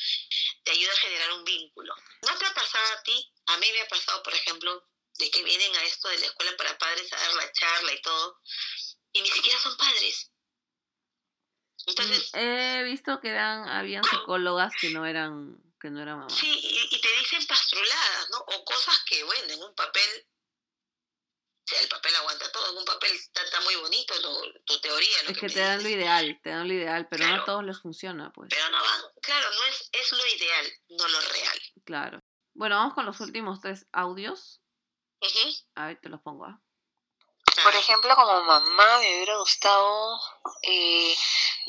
te 0.62 0.72
ayuda 0.72 0.92
a 0.92 0.96
generar 0.96 1.32
un 1.32 1.44
vínculo. 1.44 1.94
¿No 2.22 2.38
te 2.38 2.46
ha 2.46 2.54
pasado 2.54 2.98
a 2.98 3.02
ti? 3.02 3.23
A 3.46 3.56
mí 3.58 3.66
me 3.72 3.80
ha 3.82 3.88
pasado, 3.88 4.22
por 4.22 4.34
ejemplo, 4.34 4.88
de 5.18 5.30
que 5.30 5.42
vienen 5.44 5.74
a 5.76 5.82
esto 5.84 6.08
de 6.08 6.18
la 6.18 6.26
escuela 6.26 6.56
para 6.56 6.76
padres 6.78 7.12
a 7.12 7.16
dar 7.16 7.34
la 7.34 7.52
charla 7.52 7.92
y 7.92 8.00
todo, 8.02 8.40
y 9.12 9.22
ni 9.22 9.28
siquiera 9.28 9.58
son 9.60 9.76
padres. 9.76 10.30
Entonces, 11.86 12.30
He 12.34 12.82
visto 12.84 13.20
que 13.20 13.28
eran, 13.28 13.68
habían 13.68 14.02
psicólogas 14.04 14.72
que 14.80 14.90
no 14.90 15.04
eran, 15.04 15.56
que 15.80 15.90
no 15.90 16.00
eran 16.02 16.18
mamás. 16.20 16.32
sí, 16.34 16.48
y, 16.50 16.96
y 16.96 17.00
te 17.00 17.08
dicen 17.18 17.46
pastruladas, 17.46 18.30
¿no? 18.30 18.38
O 18.38 18.64
cosas 18.64 19.02
que, 19.06 19.22
bueno, 19.24 19.52
en 19.52 19.62
un 19.62 19.74
papel, 19.74 20.26
o 21.66 21.66
sea, 21.66 21.80
el 21.80 21.88
papel 21.88 22.16
aguanta 22.16 22.50
todo, 22.52 22.70
en 22.72 22.78
un 22.78 22.84
papel 22.86 23.12
está, 23.12 23.42
está 23.42 23.60
muy 23.60 23.74
bonito 23.76 24.14
lo- 24.20 24.62
tu 24.64 24.80
teoría. 24.80 25.22
Lo 25.24 25.30
Es 25.30 25.38
que 25.38 25.48
te 25.48 25.60
dan 25.60 25.82
lo 25.82 25.88
ideal, 25.88 26.40
te 26.42 26.50
dan 26.50 26.66
lo 26.68 26.74
ideal, 26.74 27.06
pero 27.10 27.26
no 27.26 27.34
a 27.34 27.44
todos 27.44 27.64
les 27.64 27.78
funciona, 27.78 28.32
pues. 28.32 28.48
Pero 28.50 28.68
no 28.70 28.80
van, 28.82 29.02
claro, 29.20 29.50
no 29.50 29.64
es, 29.66 29.88
es 29.92 30.12
lo 30.12 30.26
ideal, 30.26 30.72
no 30.88 31.08
lo 31.08 31.20
real. 31.20 31.60
Claro. 31.84 32.22
Bueno, 32.54 32.76
vamos 32.76 32.94
con 32.94 33.04
los 33.04 33.20
últimos 33.20 33.60
tres 33.60 33.86
audios. 33.92 34.60
Ujú. 35.20 35.50
A 35.74 35.86
ver, 35.86 36.00
te 36.00 36.08
los 36.08 36.20
pongo. 36.20 36.46
¿ah? 36.46 36.60
Por 37.62 37.74
ejemplo, 37.74 38.14
como 38.14 38.42
mamá 38.42 38.98
me 38.98 39.16
hubiera 39.16 39.36
gustado, 39.36 40.20
eh, 40.62 41.16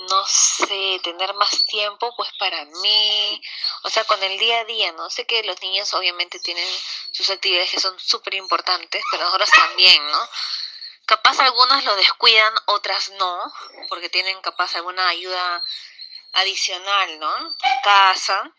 no 0.10 0.26
sé, 0.28 0.99
tener 1.03 1.34
más 1.36 1.66
tiempo 1.66 2.14
pues 2.18 2.30
para 2.40 2.66
mí, 2.66 3.41
o 3.84 3.90
sea, 3.90 4.03
con 4.03 4.22
el 4.24 4.38
día 4.38 4.60
a 4.60 4.66
día, 4.66 4.91
¿no? 4.94 5.10
Sé 5.10 5.26
que 5.26 5.44
los 5.44 5.62
niños 5.62 5.94
obviamente 5.94 6.40
tienen 6.40 6.68
sus 7.12 7.30
actividades 7.30 7.72
que 7.72 7.80
son 7.80 7.99
súper 7.99 8.36
importantes, 8.36 9.03
pero 9.12 9.26
nosotros 9.26 9.49
también, 9.52 10.06
¿no? 10.12 10.30
Capaz 11.06 11.40
algunas 11.40 11.86
lo 11.86 11.95
descuidan, 11.95 12.53
otras 12.66 13.12
no, 13.12 13.53
porque 13.90 14.10
tienen 14.10 14.41
capaz 14.41 14.76
alguna 14.76 15.07
ayuda 15.07 15.64
adicional, 16.34 17.20
¿no? 17.20 17.38
En 17.38 17.82
casa, 17.84 18.52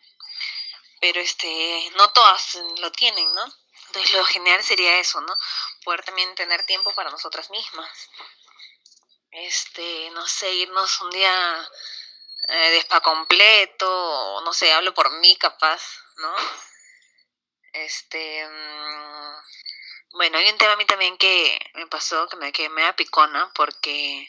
pero 1.01 1.21
este, 1.21 1.91
no 1.97 2.11
todas 2.13 2.55
lo 2.79 2.91
tienen, 2.93 3.33
¿no? 3.35 3.45
Entonces 3.87 4.13
lo 4.13 4.25
genial 4.25 4.63
sería 4.65 4.99
eso, 4.99 5.21
¿no? 5.21 5.37
Poder 5.85 6.05
también 6.05 6.35
tener 6.35 6.65
tiempo 6.65 6.93
para 6.95 7.11
nosotras 7.11 7.51
mismas. 7.51 8.11
Este, 9.31 10.11
no 10.11 10.27
sé, 10.27 10.53
irnos 10.55 11.01
un 11.01 11.11
día 11.11 11.69
eh, 12.49 12.71
de 12.71 12.79
spa 12.79 13.01
completo, 13.01 13.89
o 13.89 14.41
no 14.43 14.53
sé, 14.53 14.73
hablo 14.73 14.95
por 14.95 15.11
mí 15.19 15.37
capaz, 15.37 15.83
¿no? 16.17 16.35
Este, 17.73 18.49
mm, 18.49 19.37
bueno, 20.17 20.39
hay 20.39 20.49
un 20.49 20.59
tema 20.59 20.73
a 20.73 20.77
mí 20.77 20.87
también 20.87 21.19
que 21.19 21.59
me 21.75 21.87
pasó, 21.89 22.29
que 22.29 22.37
me 22.37 22.53
quedé 22.53 22.69
media 22.71 22.97
picona, 22.97 23.53
porque 23.55 24.29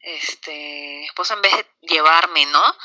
este, 0.00 0.50
mi 0.50 1.06
esposo 1.06 1.34
en 1.34 1.42
vez 1.42 1.56
de 1.56 1.66
llevarme, 1.82 2.46
¿no? 2.46 2.76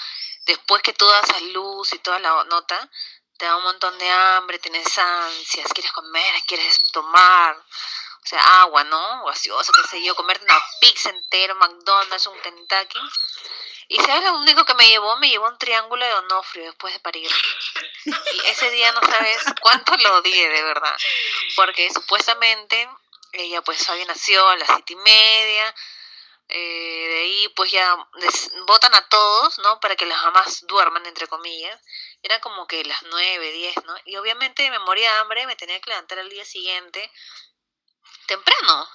Después 0.47 0.81
que 0.81 0.93
tú 0.93 1.05
das 1.05 1.41
luz 1.53 1.93
y 1.93 1.99
toda 1.99 2.19
la 2.19 2.43
nota, 2.45 2.89
te 3.37 3.45
da 3.45 3.55
un 3.55 3.63
montón 3.63 3.97
de 3.99 4.09
hambre, 4.09 4.59
tienes 4.59 4.97
ansias, 4.97 5.71
quieres 5.73 5.91
comer, 5.91 6.33
quieres 6.47 6.81
tomar. 6.91 7.55
O 7.55 8.29
sea, 8.29 8.61
agua, 8.61 8.83
¿no? 8.83 9.25
Gaseosa, 9.25 9.71
qué 9.73 9.87
sé 9.87 10.03
yo, 10.03 10.15
comerte 10.15 10.43
una 10.43 10.59
pizza 10.81 11.09
entera, 11.09 11.53
McDonald's, 11.53 12.27
un 12.27 12.39
Kentucky. 12.39 12.99
Y 13.89 13.97
sabes 14.01 14.23
lo 14.23 14.37
único 14.37 14.65
que 14.65 14.73
me 14.73 14.87
llevó, 14.87 15.15
me 15.17 15.29
llevó 15.29 15.47
un 15.47 15.57
triángulo 15.57 16.05
de 16.05 16.13
Onofrio 16.15 16.65
después 16.65 16.93
de 16.93 16.99
parir. 16.99 17.31
Y 18.05 18.47
ese 18.47 18.69
día 18.71 18.91
no 18.91 19.01
sabes 19.01 19.43
cuánto 19.61 19.95
lo 19.97 20.17
odié, 20.17 20.49
de 20.49 20.63
verdad. 20.63 20.95
Porque 21.55 21.89
supuestamente 21.93 22.89
ella 23.31 23.61
pues 23.61 23.87
había 23.89 24.05
nació 24.05 24.47
a 24.47 24.57
las 24.57 24.67
siete 24.67 24.93
y 24.93 24.97
media. 24.97 25.75
Eh, 26.49 27.07
de 27.09 27.19
ahí 27.19 27.47
pues 27.49 27.71
ya 27.71 27.95
votan 28.65 28.95
a 28.95 29.07
todos, 29.09 29.59
¿no? 29.59 29.79
Para 29.79 29.95
que 29.95 30.05
las 30.05 30.21
mamás 30.23 30.65
duerman, 30.67 31.05
entre 31.05 31.27
comillas. 31.27 31.79
Era 32.21 32.39
como 32.41 32.67
que 32.67 32.83
las 32.85 33.03
nueve, 33.03 33.51
diez, 33.51 33.75
¿no? 33.85 33.95
Y 34.05 34.15
obviamente 34.17 34.69
me 34.71 34.79
moría 34.79 35.11
de 35.11 35.19
hambre, 35.19 35.45
me 35.47 35.55
tenía 35.55 35.79
que 35.81 35.89
levantar 35.89 36.19
al 36.19 36.29
día 36.29 36.45
siguiente 36.45 37.11
temprano, 38.27 38.89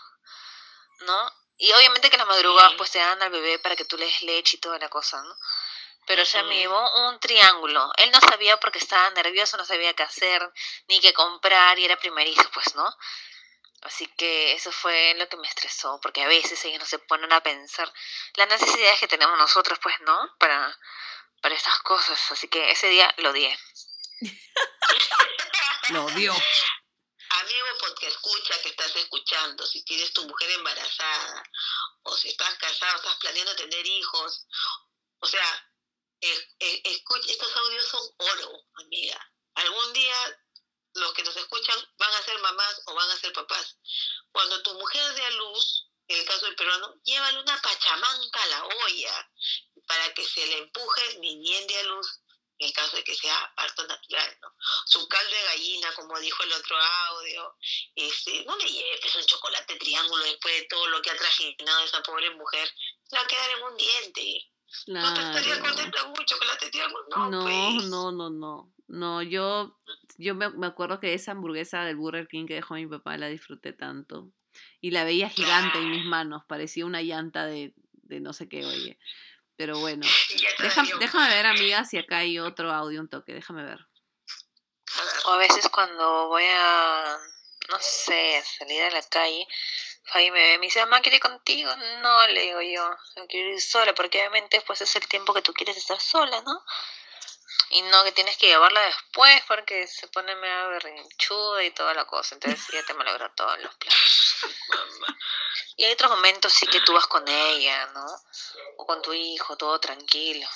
¿no? 1.00 1.32
Y 1.58 1.72
obviamente 1.72 2.10
que 2.10 2.16
las 2.18 2.26
madrugadas 2.26 2.72
Sí. 2.72 2.76
pues 2.78 2.90
te 2.90 2.98
dan 2.98 3.22
al 3.22 3.30
bebé 3.30 3.58
para 3.58 3.76
que 3.76 3.84
tú 3.84 3.96
le 3.96 4.06
des 4.06 4.22
leche 4.22 4.56
y 4.56 4.60
toda 4.60 4.78
la 4.78 4.88
cosa, 4.88 5.22
¿no? 5.22 5.36
Pero 6.06 6.22
o 6.22 6.26
sea, 6.26 6.42
me 6.42 6.56
llevó 6.56 7.08
un 7.08 7.20
triángulo. 7.20 7.92
Él 7.96 8.10
no 8.10 8.20
sabía 8.20 8.58
porque 8.58 8.78
estaba 8.78 9.08
nervioso, 9.10 9.56
no 9.56 9.64
sabía 9.64 9.94
qué 9.94 10.02
hacer, 10.02 10.42
ni 10.88 11.00
qué 11.00 11.12
comprar, 11.14 11.78
y 11.78 11.84
era 11.84 11.96
primerizo, 11.96 12.42
pues, 12.52 12.74
¿no? 12.74 12.92
Así 13.82 14.06
que 14.16 14.52
eso 14.52 14.70
fue 14.72 15.14
lo 15.18 15.28
que 15.28 15.36
me 15.36 15.48
estresó, 15.48 15.98
porque 16.00 16.22
a 16.22 16.28
veces 16.28 16.64
ellos 16.64 16.78
no 16.80 16.86
se 16.86 16.98
ponen 17.00 17.32
a 17.32 17.42
pensar 17.42 17.92
las 18.34 18.48
necesidades 18.48 19.00
que 19.00 19.08
tenemos 19.08 19.36
nosotros, 19.38 19.78
pues, 19.82 19.98
¿no? 20.02 20.36
Para, 20.38 20.78
para 21.40 21.54
estas 21.54 21.78
cosas. 21.80 22.30
Así 22.30 22.46
que 22.48 22.70
ese 22.70 22.88
día 22.88 23.12
lo 23.18 23.30
odié. 23.30 23.58
Lo 25.88 26.04
odió. 26.04 26.32
Amigo, 26.32 27.66
porque 27.80 28.06
escucha 28.06 28.60
que 28.62 28.68
estás 28.68 28.94
escuchando, 28.94 29.66
si 29.66 29.84
tienes 29.84 30.12
tu 30.12 30.22
mujer 30.28 30.50
embarazada, 30.52 31.42
o 32.02 32.16
si 32.16 32.28
estás 32.28 32.54
casado, 32.54 32.96
estás 32.98 33.16
planeando 33.16 33.56
tener 33.56 33.84
hijos, 33.86 34.46
o 35.18 35.26
sea, 35.26 35.68
es- 36.20 36.48
es- 36.60 36.80
escucha, 36.84 37.32
estos 37.32 37.56
audios 37.56 37.86
son 37.86 38.00
oro, 38.18 38.52
amiga. 38.84 39.18
Algún 39.54 39.92
día 39.92 40.14
los 40.94 41.12
que 41.14 41.22
nos 41.22 41.36
escuchan 41.36 41.78
van 41.98 42.12
a 42.12 42.22
ser 42.22 42.38
mamás 42.40 42.82
o 42.86 42.94
van 42.94 43.10
a 43.10 43.16
ser 43.16 43.32
papás. 43.32 43.76
Cuando 44.30 44.62
tu 44.62 44.74
mujer 44.74 45.14
dé 45.14 45.22
a 45.22 45.30
luz, 45.30 45.88
en 46.08 46.18
el 46.18 46.24
caso 46.26 46.46
del 46.46 46.56
peruano, 46.56 46.94
llévale 47.04 47.40
una 47.40 47.60
pachamanca 47.60 48.42
a 48.42 48.46
la 48.46 48.64
olla 48.64 49.30
para 49.86 50.12
que 50.14 50.24
se 50.24 50.46
le 50.46 50.58
empuje 50.58 51.18
ni 51.18 51.38
bien 51.40 51.66
de 51.66 51.78
a 51.78 51.82
luz, 51.84 52.20
en 52.58 52.66
el 52.66 52.72
caso 52.72 52.96
de 52.96 53.04
que 53.04 53.14
sea 53.14 53.52
parto 53.56 53.86
natural, 53.86 54.38
¿no? 54.40 54.54
Su 54.86 55.08
caldo 55.08 55.30
de 55.30 55.42
gallina, 55.42 55.94
como 55.94 56.18
dijo 56.20 56.42
el 56.44 56.52
otro 56.52 56.76
audio, 56.78 57.56
este, 57.94 58.44
no 58.44 58.56
le 58.56 58.66
lleves 58.66 59.16
un 59.16 59.26
chocolate 59.26 59.76
triángulo 59.76 60.24
después 60.24 60.60
de 60.60 60.66
todo 60.66 60.86
lo 60.88 61.02
que 61.02 61.10
ha 61.10 61.16
trajinado 61.16 61.84
esa 61.84 62.02
pobre 62.02 62.30
mujer, 62.30 62.72
le 63.10 63.18
va 63.18 63.24
a 63.24 63.26
quedar 63.26 63.50
en 63.50 63.62
un 63.64 63.76
diente. 63.76 64.48
No 64.86 65.14
te 65.14 65.20
estaría 65.20 65.58
Claro. 65.58 65.74
contenta 65.74 66.04
un 66.04 66.14
chocolate 66.24 66.70
triángulo, 66.70 67.04
no, 67.10 67.30
No, 67.30 67.42
pues. 67.76 67.84
no, 67.88 68.12
no, 68.12 68.30
no. 68.30 68.72
No, 68.88 69.22
yo, 69.22 69.78
yo 70.18 70.34
me, 70.34 70.50
me 70.50 70.66
acuerdo 70.66 71.00
que 71.00 71.14
esa 71.14 71.32
hamburguesa 71.32 71.84
del 71.84 71.96
Burger 71.96 72.28
King 72.28 72.46
que 72.46 72.54
dejó 72.54 72.74
mi 72.74 72.86
papá 72.86 73.16
la 73.16 73.28
disfruté 73.28 73.72
tanto. 73.72 74.30
Y 74.80 74.90
la 74.90 75.04
veía 75.04 75.30
gigante 75.30 75.78
en 75.78 75.90
mis 75.90 76.04
manos, 76.04 76.42
parecía 76.46 76.84
una 76.84 77.00
llanta 77.00 77.46
de, 77.46 77.72
de 77.92 78.20
no 78.20 78.32
sé 78.34 78.48
qué, 78.48 78.66
oye. 78.66 78.98
Pero 79.56 79.78
bueno, 79.78 80.04
dio. 80.86 80.98
déjame 80.98 81.28
ver, 81.28 81.46
amiga, 81.46 81.84
si 81.84 81.96
acá 81.96 82.18
hay 82.18 82.38
otro 82.38 82.70
audio, 82.70 83.00
un 83.00 83.08
toque, 83.08 83.32
déjame 83.32 83.64
ver. 83.64 83.86
O 85.26 85.30
a 85.30 85.36
veces 85.38 85.68
cuando 85.68 86.28
voy 86.28 86.44
a, 86.44 87.16
no 87.70 87.76
sé, 87.80 88.36
a 88.36 88.42
salir 88.44 88.82
a 88.82 88.90
la 88.90 89.02
calle, 89.08 89.46
Fabi 90.12 90.30
me 90.30 90.40
ve 90.40 90.58
me 90.58 90.66
dice, 90.66 90.80
mamá, 90.80 91.00
¿quiere 91.00 91.16
ir 91.16 91.22
contigo? 91.22 91.74
No, 92.02 92.26
le 92.28 92.42
digo 92.42 92.60
yo, 92.60 92.96
yo 93.16 93.26
quiero 93.28 93.48
ir 93.48 93.62
sola, 93.62 93.94
porque 93.94 94.18
obviamente 94.18 94.60
pues 94.60 94.82
es 94.82 94.94
el 94.96 95.08
tiempo 95.08 95.32
que 95.32 95.40
tú 95.40 95.54
quieres 95.54 95.76
estar 95.76 95.98
sola, 96.00 96.40
¿no? 96.42 96.64
Y 97.70 97.80
no 97.82 98.04
que 98.04 98.12
tienes 98.12 98.36
que 98.36 98.48
llevarla 98.48 98.80
después 98.82 99.42
porque 99.48 99.86
se 99.86 100.06
pone 100.08 100.36
medio 100.36 100.68
berrinchuda 100.68 101.64
y 101.64 101.70
toda 101.70 101.94
la 101.94 102.04
cosa, 102.04 102.34
entonces 102.34 102.62
ya 102.70 102.84
te 102.84 102.92
malogra 102.92 103.34
todos 103.34 103.58
los 103.60 103.74
planes. 103.76 104.44
Y 105.76 105.84
hay 105.84 105.92
otros 105.92 106.10
momentos 106.10 106.52
sí 106.52 106.66
que 106.66 106.80
tú 106.80 106.92
vas 106.92 107.06
con 107.06 107.26
ella, 107.26 107.86
¿no? 107.94 108.04
O 108.76 108.86
con 108.86 109.00
tu 109.00 109.14
hijo, 109.14 109.56
todo 109.56 109.80
tranquilo. 109.80 110.46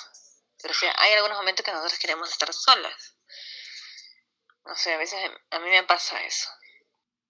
Pero 0.61 0.71
o 0.71 0.77
sea, 0.77 0.93
hay 0.97 1.13
algunos 1.13 1.37
momentos 1.37 1.65
que 1.65 1.71
nosotros 1.71 1.97
queremos 1.97 2.29
estar 2.29 2.53
solas. 2.53 3.15
No 4.65 4.75
sé, 4.75 4.93
a 4.93 4.97
veces 4.97 5.19
a 5.49 5.59
mí 5.59 5.69
me 5.69 5.83
pasa 5.83 6.21
eso. 6.23 6.49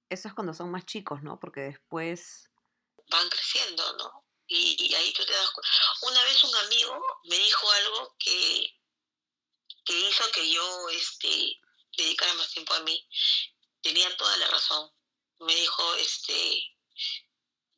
Eso 0.10 0.28
es 0.28 0.34
cuando 0.34 0.54
son 0.54 0.72
más 0.72 0.86
chicos, 0.86 1.22
¿no? 1.22 1.40
Porque 1.40 1.62
después... 1.62 2.50
van 3.10 3.30
creciendo, 3.30 3.94
¿no? 3.94 4.26
Y, 4.48 4.94
ahí 4.94 5.12
tú 5.14 5.26
te 5.26 5.34
das 5.34 5.52
cuenta. 5.52 5.70
Una 6.04 6.24
vez 6.24 6.44
un 6.44 6.56
amigo 6.56 7.20
me 7.26 7.38
dijo 7.38 7.70
algo 7.70 8.16
que, 8.18 8.80
que 9.84 10.00
hizo 10.00 10.32
que 10.32 10.50
yo 10.50 10.90
este, 10.90 11.60
dedicara 11.98 12.34
más 12.36 12.50
tiempo 12.52 12.74
a 12.74 12.80
mí. 12.82 13.06
Tenía 13.82 14.16
toda 14.16 14.38
la 14.38 14.48
razón. 14.48 14.90
Me 15.40 15.54
dijo, 15.54 15.96
este, 15.96 16.78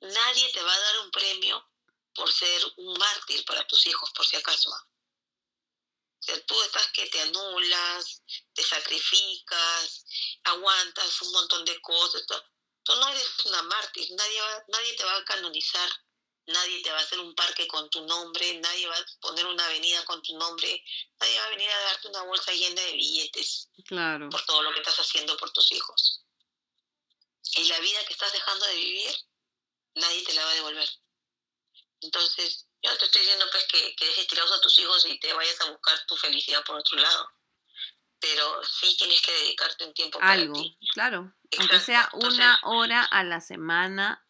nadie 0.02 0.52
te 0.52 0.62
va 0.62 0.74
a 0.74 0.80
dar 0.80 1.00
un 1.00 1.12
premio 1.12 1.68
por 2.14 2.32
ser 2.32 2.62
un 2.78 2.98
mártir 2.98 3.44
para 3.46 3.66
tus 3.66 3.88
hijos, 3.88 4.12
por 4.12 4.26
si 4.26 4.36
acaso. 4.36 4.72
Tú 6.40 6.62
estás 6.62 6.88
que 6.92 7.08
te 7.08 7.22
anulas, 7.22 8.24
te 8.54 8.64
sacrificas, 8.64 10.06
aguantas 10.44 11.22
un 11.24 11.32
montón 11.32 11.66
de 11.66 11.80
cosas. 11.82 12.26
todo. 12.28 12.44
Tú 12.84 12.96
no 12.96 13.10
eres 13.10 13.46
una 13.46 13.62
mártir, 13.64 14.08
nadie, 14.12 14.42
va- 14.42 14.64
nadie 14.70 14.96
te 14.96 15.04
va 15.04 15.16
a 15.16 15.24
canonizar, 15.26 15.90
nadie 16.48 16.82
te 16.82 16.92
va 16.92 16.98
a 17.00 17.02
hacer 17.02 17.20
un 17.20 17.36
parque 17.36 17.68
con 17.68 17.90
tu 17.90 18.06
nombre, 18.06 18.60
nadie 18.60 18.88
va 18.88 18.98
a 18.98 19.06
poner 19.22 19.46
una 19.46 19.66
avenida 19.66 20.04
con 20.06 20.22
tu 20.24 20.36
nombre, 20.38 20.84
nadie 21.20 21.40
va 21.40 21.46
a 21.46 21.50
venir 21.50 21.70
a 21.70 21.80
darte 21.82 22.08
una 22.08 22.24
bolsa 22.24 22.52
llena 22.54 22.82
de 22.82 22.94
billetes 22.94 23.70
Claro. 23.86 24.30
por 24.30 24.44
todo 24.46 24.62
lo 24.64 24.72
que 24.74 24.80
estás 24.80 25.00
haciendo 25.00 25.38
por 25.38 25.52
tus 25.52 25.72
hijos. 25.72 26.24
Y 27.56 27.64
la 27.66 27.80
vida 27.80 28.06
que 28.06 28.14
estás 28.14 28.32
dejando 28.32 28.66
de 28.66 28.76
vivir, 28.76 29.16
nadie 29.96 30.24
te 30.24 30.34
la 30.34 30.46
va 30.46 30.52
a 30.52 30.56
devolver. 30.56 30.90
Entonces, 32.02 32.66
yo 32.82 32.92
no 32.92 32.98
te 32.98 33.06
estoy 33.06 33.22
diciendo 33.22 33.46
pues 33.52 33.66
que, 33.72 33.96
que 33.96 34.06
dejes 34.06 34.28
tirados 34.28 34.52
a 34.54 34.62
tus 34.62 34.78
hijos 34.80 35.06
y 35.08 35.20
te 35.20 35.34
vayas 35.34 35.60
a 35.62 35.72
buscar 35.72 35.98
tu 36.08 36.16
felicidad 36.16 36.64
por 36.66 36.78
otro 36.78 36.98
lado. 36.98 37.30
Pero 38.22 38.62
sí 38.64 38.96
tienes 38.98 39.22
que 39.22 39.32
dedicarte 39.32 39.86
un 39.86 39.94
tiempo 39.94 40.20
para 40.20 40.34
Algo, 40.34 40.54
ti. 40.54 40.78
claro. 40.94 41.34
Aunque 41.58 41.80
sea 41.80 42.10
entonces- 42.14 42.40
una 42.40 42.60
hora 42.64 43.04
a 43.04 43.24
la 43.24 43.40
semana 43.42 44.26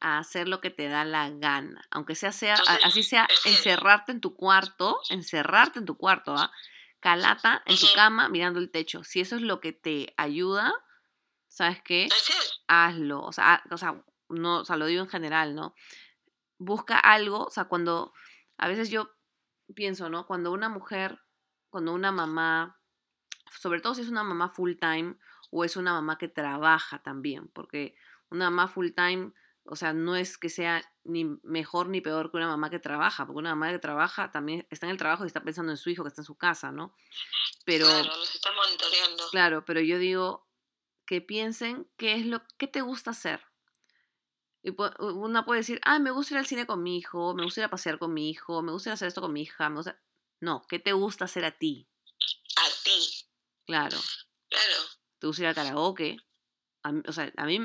a 0.00 0.18
hacer 0.18 0.48
lo 0.48 0.60
que 0.60 0.70
te 0.70 0.88
da 0.88 1.04
la 1.04 1.28
gana. 1.30 1.86
Aunque 1.90 2.14
sea, 2.14 2.32
sea 2.32 2.56
Entonces, 2.56 2.84
así 2.84 3.02
sea 3.02 3.28
encerrarte 3.44 4.12
en 4.12 4.20
tu 4.20 4.34
cuarto, 4.34 4.98
encerrarte 5.10 5.78
en 5.78 5.86
tu 5.86 5.96
cuarto, 5.96 6.34
¿ah? 6.34 6.50
Calata 7.00 7.62
en 7.66 7.78
tu 7.78 7.86
cama 7.94 8.28
mirando 8.28 8.58
el 8.60 8.70
techo. 8.70 9.04
Si 9.04 9.20
eso 9.20 9.36
es 9.36 9.42
lo 9.42 9.60
que 9.60 9.72
te 9.72 10.12
ayuda, 10.16 10.72
¿sabes 11.48 11.80
qué? 11.82 12.08
Hazlo. 12.66 13.22
O 13.22 13.32
sea, 13.32 13.62
o 13.70 13.76
sea, 13.78 14.02
no, 14.28 14.58
o 14.60 14.64
sea, 14.64 14.76
lo 14.76 14.86
digo 14.86 15.02
en 15.02 15.08
general, 15.08 15.54
¿no? 15.54 15.74
Busca 16.62 16.98
algo, 16.98 17.46
o 17.46 17.50
sea, 17.50 17.64
cuando 17.64 18.12
a 18.58 18.68
veces 18.68 18.90
yo 18.90 19.10
pienso, 19.74 20.10
¿no? 20.10 20.26
Cuando 20.26 20.52
una 20.52 20.68
mujer, 20.68 21.18
cuando 21.70 21.94
una 21.94 22.12
mamá, 22.12 22.78
sobre 23.58 23.80
todo 23.80 23.94
si 23.94 24.02
es 24.02 24.08
una 24.10 24.22
mamá 24.22 24.50
full 24.50 24.74
time 24.78 25.16
o 25.50 25.64
es 25.64 25.76
una 25.76 25.94
mamá 25.94 26.18
que 26.18 26.28
trabaja 26.28 27.02
también, 27.02 27.48
porque 27.48 27.94
una 28.28 28.50
mamá 28.50 28.68
full 28.68 28.90
time, 28.94 29.32
o 29.64 29.74
sea, 29.74 29.94
no 29.94 30.16
es 30.16 30.36
que 30.36 30.50
sea 30.50 30.84
ni 31.04 31.24
mejor 31.42 31.88
ni 31.88 32.02
peor 32.02 32.30
que 32.30 32.36
una 32.36 32.48
mamá 32.48 32.68
que 32.68 32.78
trabaja, 32.78 33.24
porque 33.26 33.38
una 33.38 33.54
mamá 33.54 33.72
que 33.72 33.78
trabaja 33.78 34.30
también 34.30 34.66
está 34.68 34.84
en 34.84 34.92
el 34.92 34.98
trabajo 34.98 35.24
y 35.24 35.28
está 35.28 35.42
pensando 35.42 35.72
en 35.72 35.78
su 35.78 35.88
hijo 35.88 36.02
que 36.02 36.08
está 36.08 36.20
en 36.20 36.26
su 36.26 36.36
casa, 36.36 36.70
¿no? 36.70 36.94
Pero 37.64 37.86
Claro, 37.86 38.16
los 38.16 38.34
está 38.34 38.50
monitoreando. 38.52 39.24
Claro, 39.30 39.64
pero 39.64 39.80
yo 39.80 39.98
digo 39.98 40.46
que 41.06 41.22
piensen 41.22 41.88
qué 41.96 42.14
es 42.14 42.26
lo 42.26 42.42
que 42.58 42.68
te 42.68 42.82
gusta 42.82 43.12
hacer. 43.12 43.49
Y 44.62 44.74
una 44.98 45.44
puede 45.44 45.60
decir, 45.60 45.80
ah, 45.84 45.98
me 45.98 46.10
gusta 46.10 46.34
ir 46.34 46.38
al 46.38 46.46
cine 46.46 46.66
con 46.66 46.82
mi 46.82 46.98
hijo, 46.98 47.34
me 47.34 47.44
gusta 47.44 47.60
ir 47.60 47.64
a 47.64 47.70
pasear 47.70 47.98
con 47.98 48.12
mi 48.12 48.28
hijo, 48.30 48.60
me 48.62 48.72
gusta 48.72 48.90
ir 48.90 48.92
a 48.92 48.94
hacer 48.94 49.08
esto 49.08 49.20
con 49.22 49.32
mi 49.32 49.42
hija, 49.42 49.68
me 49.70 49.76
gusta... 49.76 49.98
No, 50.40 50.62
¿qué 50.68 50.78
te 50.78 50.92
gusta 50.92 51.24
hacer 51.24 51.44
a 51.44 51.56
ti? 51.56 51.88
A 52.56 52.84
ti, 52.84 53.26
Claro, 53.66 53.98
claro. 54.48 54.74
te 55.18 55.26
gusta 55.26 55.42
ir 55.42 55.48
al 55.48 55.54
karaoke. 55.54 56.16
A 56.82 56.92
o 57.08 57.12
sea, 57.12 57.32
a 57.36 57.44
mí, 57.46 57.60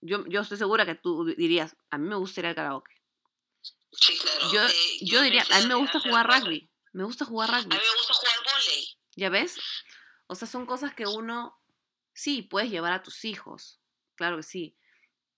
yo, 0.00 0.24
yo 0.26 0.40
estoy 0.40 0.56
segura 0.58 0.84
que 0.86 0.94
tú 0.94 1.24
dirías, 1.24 1.76
a 1.90 1.98
mí 1.98 2.08
me 2.08 2.16
gusta 2.16 2.40
ir 2.40 2.46
al 2.46 2.54
karaoke. 2.54 2.92
Sí, 3.92 4.16
claro. 4.18 4.52
Yo, 4.52 4.66
Eh, 4.66 4.98
yo 5.02 5.22
diría, 5.22 5.44
a 5.50 5.60
mí 5.60 5.66
me 5.66 5.74
gusta 5.76 6.00
jugar 6.00 6.26
rugby, 6.26 6.70
me 6.92 7.04
gusta 7.04 7.24
jugar 7.24 7.50
A 7.50 7.58
rugby. 7.58 7.68
mí 7.76 7.82
me 7.82 7.96
gusta 7.98 8.14
jugar 8.14 8.34
volei. 8.44 8.88
¿Ya 9.16 9.28
ves? 9.30 9.58
O 10.26 10.34
sea, 10.34 10.48
son 10.48 10.66
cosas 10.66 10.94
que 10.94 11.06
uno, 11.06 11.56
sí, 12.14 12.42
puedes 12.42 12.70
llevar 12.70 12.92
a 12.92 13.02
tus 13.02 13.24
hijos, 13.24 13.80
claro 14.16 14.36
que 14.38 14.42
sí, 14.42 14.76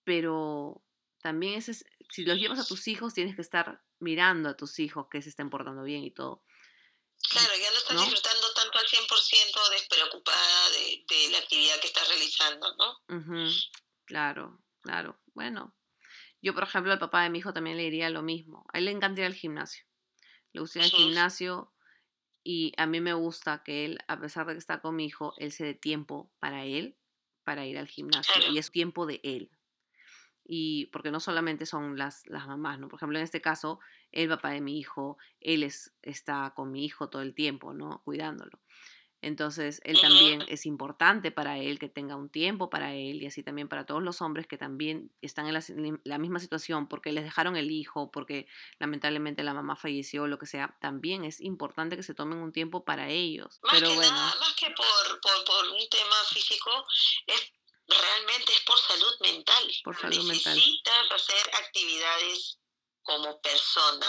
pero 0.08 0.82
también 1.20 1.58
ese 1.58 1.72
es- 1.72 1.84
si 2.10 2.24
los 2.24 2.38
llevas 2.38 2.58
a 2.58 2.64
tus 2.66 2.88
hijos, 2.88 3.12
tienes 3.12 3.36
que 3.36 3.42
estar 3.42 3.84
mirando 3.98 4.48
a 4.48 4.56
tus 4.56 4.78
hijos 4.78 5.06
que 5.10 5.20
se 5.20 5.28
estén 5.28 5.50
portando 5.50 5.82
bien 5.82 6.02
y 6.02 6.10
todo. 6.10 6.42
Claro, 7.28 7.52
ya 7.62 7.70
no 7.70 7.76
estás 7.76 7.94
¿No? 7.94 8.00
disfrutando 8.00 8.46
tanto 8.54 8.78
al 8.78 8.86
100% 8.86 9.60
despreocupada 9.72 10.70
de, 10.70 11.04
de 11.06 11.30
la 11.30 11.38
actividad 11.40 11.78
que 11.80 11.88
estás 11.88 12.08
realizando, 12.08 12.74
¿no? 12.76 13.50
Claro, 14.06 14.62
Claro, 14.80 15.20
bueno. 15.34 15.74
Yo, 16.40 16.54
por 16.54 16.62
ejemplo, 16.62 16.90
al 16.92 16.98
papá 16.98 17.24
de 17.24 17.28
mi 17.30 17.40
hijo 17.40 17.52
también 17.52 17.76
le 17.76 17.82
diría 17.82 18.08
lo 18.08 18.22
mismo. 18.22 18.64
A 18.72 18.78
él 18.78 18.86
le 18.86 18.92
encanta 18.92 19.20
ir 19.20 19.26
al 19.26 19.34
gimnasio. 19.34 19.84
Le 20.54 20.60
gusta 20.60 20.78
ir 20.78 20.84
al 20.86 20.90
gimnasio 20.90 21.74
y 22.42 22.72
a 22.78 22.86
mí 22.86 23.00
me 23.02 23.12
gusta 23.12 23.62
que 23.62 23.84
él, 23.84 23.98
a 24.08 24.18
pesar 24.18 24.46
de 24.46 24.54
que 24.54 24.58
está 24.58 24.80
con 24.80 24.96
mi 24.96 25.04
hijo, 25.04 25.34
él 25.36 25.52
se 25.52 25.64
dé 25.64 25.74
tiempo 25.74 26.32
para 26.38 26.64
él, 26.64 26.96
para 27.44 27.66
ir 27.66 27.76
al 27.76 27.88
gimnasio. 27.88 28.32
Claro. 28.32 28.52
Y 28.52 28.56
es 28.58 28.70
tiempo 28.70 29.04
de 29.04 29.20
él. 29.24 29.50
Y 30.50 30.86
porque 30.86 31.10
no 31.10 31.20
solamente 31.20 31.66
son 31.66 31.98
las, 31.98 32.26
las 32.26 32.46
mamás, 32.46 32.78
¿no? 32.78 32.88
Por 32.88 32.98
ejemplo, 32.98 33.18
en 33.18 33.24
este 33.24 33.42
caso, 33.42 33.80
el 34.10 34.28
papá 34.28 34.50
de 34.50 34.62
mi 34.62 34.78
hijo, 34.78 35.18
él 35.40 35.62
es, 35.62 35.92
está 36.02 36.54
con 36.56 36.72
mi 36.72 36.84
hijo 36.84 37.10
todo 37.10 37.22
el 37.22 37.34
tiempo, 37.34 37.74
¿no? 37.74 38.02
Cuidándolo. 38.04 38.58
Entonces, 39.20 39.80
él 39.84 40.00
también 40.00 40.44
es 40.46 40.64
importante 40.64 41.32
para 41.32 41.58
él 41.58 41.80
que 41.80 41.88
tenga 41.88 42.14
un 42.14 42.28
tiempo 42.28 42.70
para 42.70 42.94
él 42.94 43.20
y 43.20 43.26
así 43.26 43.42
también 43.42 43.68
para 43.68 43.84
todos 43.84 44.00
los 44.00 44.22
hombres 44.22 44.46
que 44.46 44.56
también 44.56 45.10
están 45.22 45.48
en 45.48 46.00
la, 46.04 46.18
misma 46.18 46.38
situación 46.38 46.88
porque 46.88 47.10
les 47.10 47.24
dejaron 47.24 47.56
el 47.56 47.72
hijo, 47.72 48.12
porque 48.12 48.46
lamentablemente 48.78 49.42
la 49.42 49.54
mamá 49.54 49.74
falleció, 49.74 50.28
lo 50.28 50.38
que 50.38 50.46
sea, 50.46 50.76
también 50.80 51.24
es 51.24 51.40
importante 51.40 51.96
que 51.96 52.04
se 52.04 52.14
tomen 52.14 52.38
un 52.38 52.52
tiempo 52.52 52.84
para 52.84 53.08
ellos. 53.08 53.58
Más 53.64 53.72
Pero 53.74 53.88
que 53.88 53.96
bueno, 53.96 54.12
nada, 54.12 54.36
más 54.38 54.54
que 54.54 54.66
por, 54.66 55.20
por, 55.20 55.44
por 55.44 55.68
un 55.68 55.88
tema 55.90 56.16
físico, 56.30 56.70
es 57.26 57.52
realmente 57.88 58.52
es 58.52 58.60
por 58.60 58.78
salud 58.78 59.20
mental. 59.20 59.74
Por 59.84 59.98
salud 59.98 60.24
mental. 60.24 60.54
Necesitas 60.54 61.12
hacer 61.12 61.54
actividades 61.54 62.58
como 63.02 63.40
persona, 63.40 64.06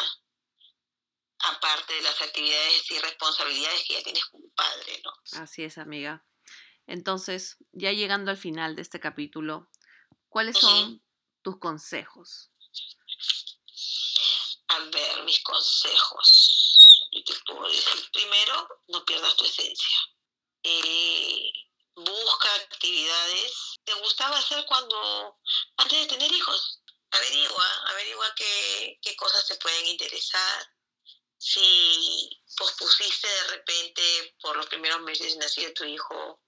aparte 1.40 1.94
de 1.94 2.02
las 2.02 2.22
actividades 2.22 2.92
y 2.92 3.00
responsabilidades 3.00 3.84
que 3.88 3.94
ya 3.94 4.04
tienes 4.04 4.26
como 4.26 4.50
padre, 4.54 5.02
¿no? 5.04 5.42
así 5.42 5.64
es, 5.64 5.78
amiga. 5.78 6.26
Entonces, 6.86 7.58
ya 7.72 7.94
llegando 7.94 8.32
al 8.32 8.38
final 8.38 8.76
de 8.76 8.82
este 8.82 9.00
capítulo, 9.00 9.70
¿cuáles 10.28 10.58
son 10.58 11.02
tus 11.42 11.60
consejos? 11.60 12.52
A 14.68 14.80
ver, 14.80 15.24
mis 15.24 15.42
consejos. 15.42 17.08
Yo 17.12 17.24
te 17.24 17.34
puedo 17.46 17.68
decir, 17.70 18.10
primero, 18.12 18.68
no 18.88 19.06
pierdas 19.06 19.36
tu 19.38 19.46
esencia. 19.46 19.98
Eh, 20.64 21.52
busca 22.04 22.56
actividades. 22.56 23.80
¿Te 23.84 23.94
gustaba 23.96 24.38
hacer 24.38 24.66
cuando, 24.66 25.40
antes 25.78 26.00
de 26.00 26.08
tener 26.08 26.32
hijos? 26.32 26.82
Averigua, 27.12 27.66
averigua 27.88 28.34
qué, 28.36 29.00
qué 29.02 29.16
cosas 29.16 29.48
te 29.48 29.56
pueden 29.58 29.86
interesar. 29.88 30.72
Si 31.38 32.30
pospusiste 32.58 33.28
de 33.28 33.44
repente 33.48 34.36
por 34.42 34.58
los 34.58 34.68
primeros 34.68 35.02
meses 35.02 35.34
de 35.34 35.40
nacido 35.40 35.74
tu 35.74 35.86
hijo 35.86 36.42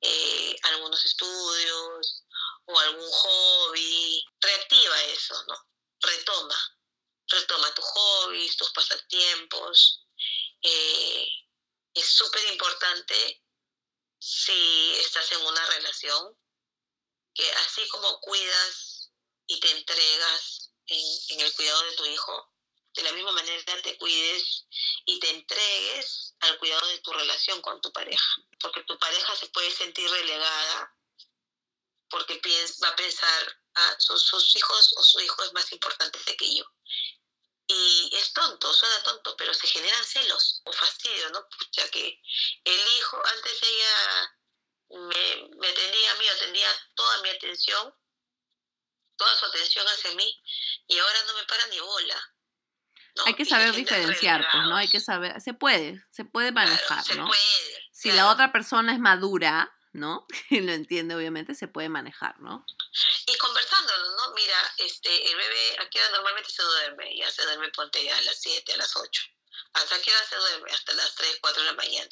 eh, 0.00 0.56
algunos 0.62 1.04
estudios 1.04 2.24
o 2.64 2.78
algún 2.78 3.10
hobby, 3.10 4.24
reactiva 4.40 5.02
eso, 5.04 5.44
¿no? 5.46 5.66
Retoma 6.00 6.56
retoma 7.30 7.72
tus 7.74 7.84
hobbies, 7.84 8.56
tus 8.56 8.70
pasatiempos. 8.70 10.06
Eh, 10.62 11.28
es 11.94 12.06
súper 12.06 12.52
importante 12.52 13.42
si 14.20 14.94
estás 14.96 15.32
en 15.32 15.40
una 15.40 15.66
relación 15.66 16.38
que 17.34 17.50
así 17.52 17.88
como 17.88 18.20
cuidas 18.20 19.10
y 19.46 19.58
te 19.60 19.70
entregas 19.70 20.72
en, 20.86 21.40
el 21.40 21.54
cuidado 21.54 21.82
de 21.82 21.96
tu 21.96 22.04
hijo, 22.04 22.54
de 22.94 23.02
la 23.02 23.12
misma 23.12 23.32
manera 23.32 23.82
te 23.82 23.96
cuides 23.96 24.66
y 25.06 25.18
te 25.20 25.30
entregues 25.30 26.34
al 26.40 26.58
cuidado 26.58 26.86
de 26.88 26.98
tu 26.98 27.12
relación 27.12 27.62
con 27.62 27.80
tu 27.80 27.92
pareja. 27.92 28.36
Porque 28.60 28.82
tu 28.82 28.98
pareja 28.98 29.34
se 29.36 29.46
puede 29.48 29.70
sentir 29.70 30.08
relegada 30.10 30.94
porque 32.10 32.40
piens- 32.42 32.82
va 32.82 32.88
a 32.88 32.96
pensar, 32.96 33.60
ah, 33.76 33.96
sus, 33.98 34.22
sus 34.22 34.56
hijos 34.56 34.92
o 34.96 35.02
su 35.04 35.20
hijo 35.20 35.42
es 35.44 35.52
más 35.52 35.70
importante 35.72 36.18
que 36.36 36.56
yo. 36.56 36.64
Y 37.72 38.10
es 38.16 38.32
tonto, 38.32 38.72
suena 38.74 39.00
tonto, 39.04 39.36
pero 39.36 39.54
se 39.54 39.68
generan 39.68 40.04
celos 40.04 40.60
o 40.64 40.72
fastidio, 40.72 41.30
¿no? 41.30 41.46
Pucha, 41.48 41.88
que 41.90 42.20
el 42.64 42.88
hijo, 42.98 43.22
antes 43.24 43.62
ella 43.62 44.36
me, 44.88 45.48
me 45.56 45.68
atendía 45.68 46.10
a 46.10 46.14
mí, 46.16 46.26
atendía 46.26 46.68
toda 46.96 47.22
mi 47.22 47.28
atención, 47.28 47.94
toda 49.16 49.36
su 49.38 49.46
atención 49.46 49.86
hacia 49.86 50.10
mí, 50.16 50.42
y 50.88 50.98
ahora 50.98 51.22
no 51.28 51.34
me 51.34 51.44
para 51.44 51.64
ni 51.68 51.78
bola. 51.78 52.34
¿no? 53.16 53.26
Hay 53.26 53.34
que 53.34 53.44
saber 53.44 53.72
diferenciar, 53.72 54.48
pues, 54.50 54.64
¿no? 54.64 54.76
Hay 54.76 54.88
que 54.88 55.00
saber, 55.00 55.40
se 55.40 55.54
puede, 55.54 56.04
se 56.10 56.24
puede 56.24 56.52
Claro, 56.52 56.68
manejar, 56.70 57.04
se 57.04 57.14
¿no? 57.14 57.26
puede. 57.28 57.88
Si 57.92 58.10
la 58.10 58.30
otra 58.30 58.50
persona 58.50 58.92
es 58.92 58.98
madura, 58.98 59.72
¿no? 59.92 60.26
Y 60.50 60.60
lo 60.60 60.72
entiende, 60.72 61.14
obviamente, 61.14 61.54
se 61.54 61.68
puede 61.68 61.88
manejar, 61.88 62.38
¿no? 62.40 62.64
Y 63.26 63.36
conversándolo, 63.36 64.16
¿no? 64.16 64.34
Mira, 64.34 64.74
este, 64.78 65.30
el 65.30 65.36
bebé, 65.36 65.76
¿a 65.80 65.88
qué 65.88 66.00
hora 66.00 66.10
normalmente 66.10 66.50
se 66.50 66.62
duerme? 66.62 67.16
Ya 67.16 67.30
se 67.30 67.42
duerme, 67.42 67.68
ponte 67.70 68.10
a 68.10 68.20
las 68.22 68.40
7, 68.40 68.72
a 68.74 68.76
las 68.76 68.96
8. 68.96 69.22
¿Hasta 69.72 70.00
qué 70.02 70.10
hora 70.10 70.26
se 70.28 70.36
duerme? 70.36 70.70
Hasta 70.72 70.92
las 70.94 71.14
3, 71.14 71.38
4 71.40 71.62
de 71.62 71.68
la 71.68 71.74
mañana. 71.74 72.10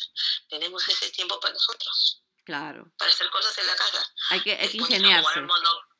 Tenemos 0.48 0.88
ese 0.88 1.10
tiempo 1.10 1.40
para 1.40 1.54
nosotros, 1.54 2.22
Claro. 2.44 2.90
para 2.96 3.10
hacer 3.10 3.28
cosas 3.30 3.56
en 3.58 3.66
la 3.66 3.76
casa. 3.76 4.14
Hay 4.30 4.42
que, 4.42 4.52
hay 4.52 4.68
que 4.70 4.76
ingeniarse. 4.76 5.40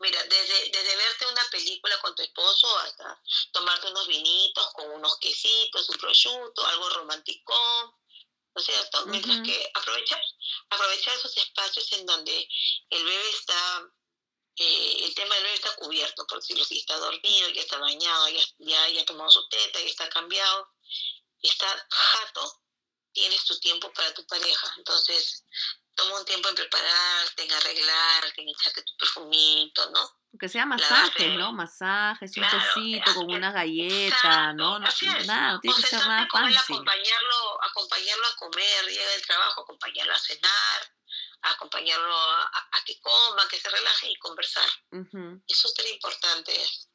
Mira, 0.01 0.23
desde, 0.25 0.71
desde 0.71 0.97
verte 0.97 1.27
una 1.27 1.45
película 1.51 1.99
con 2.01 2.15
tu 2.15 2.23
esposo 2.23 2.79
hasta 2.79 3.21
tomarte 3.53 3.89
unos 3.89 4.07
vinitos 4.07 4.73
con 4.73 4.91
unos 4.93 5.19
quesitos, 5.19 5.89
un 5.91 5.97
prosciutto, 5.99 6.67
algo 6.67 6.89
romanticón. 6.91 7.93
¿No 8.59 8.61
es 8.61 8.67
cierto? 8.67 9.07
Mientras 9.07 9.41
que 9.43 9.71
aprovechar, 9.73 10.21
aprovechar 10.69 11.15
esos 11.15 11.37
espacios 11.37 11.93
en 11.93 12.05
donde 12.05 12.49
el 12.91 13.05
bebé 13.05 13.31
está, 13.31 13.89
eh, 14.57 15.05
el 15.05 15.15
tema 15.15 15.33
del 15.37 15.45
bebé 15.45 15.55
está 15.55 15.77
cubierto, 15.77 16.27
por 16.27 16.41
decirlo 16.41 16.65
así, 16.65 16.79
está 16.79 16.99
dormido, 16.99 17.51
ya 17.51 17.61
está 17.61 17.79
bañado, 17.79 18.29
ya, 18.31 18.43
ya, 18.59 18.89
ya 18.89 19.03
ha 19.03 19.07
tomado 19.07 19.31
su 19.31 19.49
teta, 19.49 19.79
ya 19.79 19.87
está 19.87 20.09
cambiado, 20.09 20.75
está 21.41 21.87
jato, 21.89 22.61
tienes 23.13 23.45
tu 23.45 23.57
tiempo 23.61 23.93
para 23.93 24.13
tu 24.13 24.27
pareja. 24.27 24.75
Entonces, 24.77 25.45
toma 25.99 26.19
un 26.21 26.25
tiempo 26.25 26.49
en 26.49 26.55
prepararte, 26.55 27.43
en 27.45 27.53
arreglarte, 27.53 28.41
en 28.43 28.49
echarte 28.49 28.83
tu 28.83 28.97
perfumito, 28.97 29.91
¿no? 29.91 30.17
Que 30.39 30.49
sea 30.49 30.65
Lavarte. 30.67 30.85
masajes, 30.95 31.35
¿no? 31.35 31.53
Masajes, 31.53 32.37
un 32.37 32.43
Claro, 32.45 32.59
tecito 32.75 33.15
con 33.15 33.31
una 33.33 33.51
galleta, 33.51 34.15
exacto, 34.17 34.55
¿no? 34.55 34.79
No. 34.79 34.89
Nada, 35.27 35.53
no 35.53 35.61
tiene 35.61 35.77
o 35.77 35.81
que 35.81 35.87
ser 35.87 35.99
nada 36.07 36.29
fancy. 36.31 36.57
acompañarlo, 36.75 37.65
acompañarlo 37.65 38.27
a 38.27 38.37
comer, 38.37 38.85
llega 38.87 39.11
del 39.11 39.23
trabajo, 39.27 39.63
acompañarlo 39.63 40.13
a 40.15 40.19
cenar, 40.19 40.95
acompañarlo 41.43 42.15
a, 42.17 42.45
a 42.73 42.85
que 42.85 43.01
coma, 43.01 43.49
que 43.49 43.59
se 43.59 43.69
relaje 43.71 44.11
y 44.11 44.17
conversar. 44.17 44.69
Es 45.47 45.59
súper 45.59 45.87
importante 45.89 46.55
eso. 46.63 46.87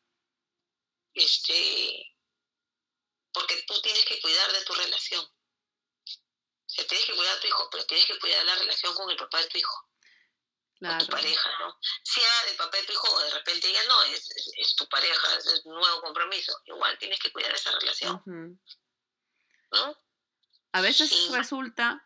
Este, 1.16 2.16
porque 3.34 3.64
tú 3.68 3.80
tienes 3.82 4.06
que 4.06 4.20
cuidar 4.22 4.52
de 4.54 4.64
tu 4.64 4.74
relación. 4.74 5.26
Sea, 6.76 6.88
tienes 6.88 7.06
que 7.06 7.16
cuidar 7.16 7.38
a 7.38 7.40
tu 7.40 7.48
hijo, 7.48 7.70
pero 7.72 7.86
tienes 7.86 8.06
que 8.08 8.20
cuidar 8.20 8.44
la 8.46 8.56
relación 8.56 8.94
con 8.96 9.10
el 9.12 9.18
papá 9.18 9.40
de 9.40 9.48
tu 9.48 9.58
hijo, 9.58 9.76
con 10.80 10.80
Claro. 10.90 11.06
tu 11.06 11.12
pareja, 11.12 11.50
¿no? 11.60 11.78
Sea 12.04 12.50
el 12.50 12.56
papá 12.58 12.78
de 12.78 12.84
tu 12.84 12.94
hijo 12.94 13.14
o 13.14 13.20
de 13.20 13.30
repente 13.32 13.72
ya 13.72 13.84
no, 13.86 14.04
es, 14.04 14.30
es, 14.32 14.52
es 14.58 14.76
tu 14.76 14.88
pareja, 14.90 15.36
es 15.38 15.62
un 15.66 15.76
nuevo 15.76 16.02
compromiso. 16.02 16.60
Igual 16.66 16.98
tienes 16.98 17.20
que 17.20 17.32
cuidar 17.32 17.54
esa 17.54 17.72
relación, 17.80 18.16
Ujú. 18.16 18.60
¿no? 19.72 20.04
A 20.72 20.82
veces 20.82 21.10
Sí. 21.10 21.30
resulta, 21.32 22.04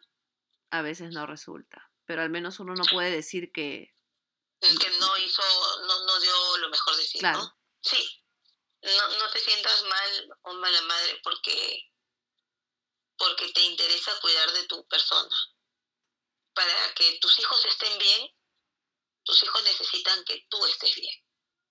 a 0.71 0.81
veces 0.81 1.11
no 1.11 1.25
resulta. 1.25 1.89
Pero 2.05 2.21
al 2.21 2.29
menos 2.29 2.59
uno 2.59 2.73
no 2.75 2.83
puede 2.85 3.09
decir 3.11 3.51
que. 3.53 3.93
Que 4.59 4.89
no 4.99 5.17
hizo, 5.17 5.41
no, 5.85 6.05
no 6.05 6.19
dio 6.19 6.57
lo 6.57 6.69
mejor 6.69 6.95
de 6.97 7.03
sí, 7.03 7.19
Claro. 7.19 7.39
¿no? 7.39 7.57
Sí. 7.81 8.23
No, 8.81 9.07
no 9.17 9.29
te 9.31 9.39
sientas 9.39 9.83
mal 9.83 10.37
o 10.43 10.53
mala 10.55 10.81
madre 10.81 11.19
porque, 11.23 11.89
porque 13.17 13.51
te 13.51 13.61
interesa 13.61 14.19
cuidar 14.19 14.51
de 14.51 14.65
tu 14.67 14.87
persona. 14.87 15.35
Para 16.53 16.93
que 16.95 17.19
tus 17.19 17.39
hijos 17.39 17.65
estén 17.65 17.97
bien, 17.97 18.31
tus 19.23 19.43
hijos 19.43 19.63
necesitan 19.63 20.23
que 20.23 20.45
tú 20.49 20.65
estés 20.65 20.95
bien. 20.95 21.23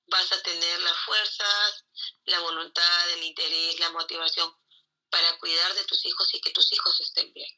Vas 0.09 0.31
a 0.33 0.43
tener 0.43 0.81
las 0.81 0.99
fuerzas, 1.05 1.85
la 2.27 2.41
voluntad, 2.41 3.11
el 3.11 3.25
interés, 3.25 3.81
la 3.81 3.91
motivación 3.91 4.55
para 5.11 5.39
cuidar 5.39 5.75
de 5.75 5.85
tus 5.85 6.05
hijos 6.05 6.33
y 6.35 6.41
que 6.41 6.51
tus 6.51 6.73
hijos 6.73 7.01
estén 7.01 7.33
bien. 7.33 7.51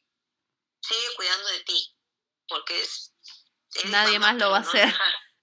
Sigue 0.81 1.13
cuidando 1.15 1.47
de 1.49 1.59
ti, 1.61 1.95
porque 2.47 2.81
es... 2.81 3.13
Nadie 3.85 4.17
mamá, 4.17 4.33
más 4.33 4.41
lo 4.41 4.49
va 4.49 4.57
a 4.57 4.61
no 4.61 4.69
hacer. 4.69 4.95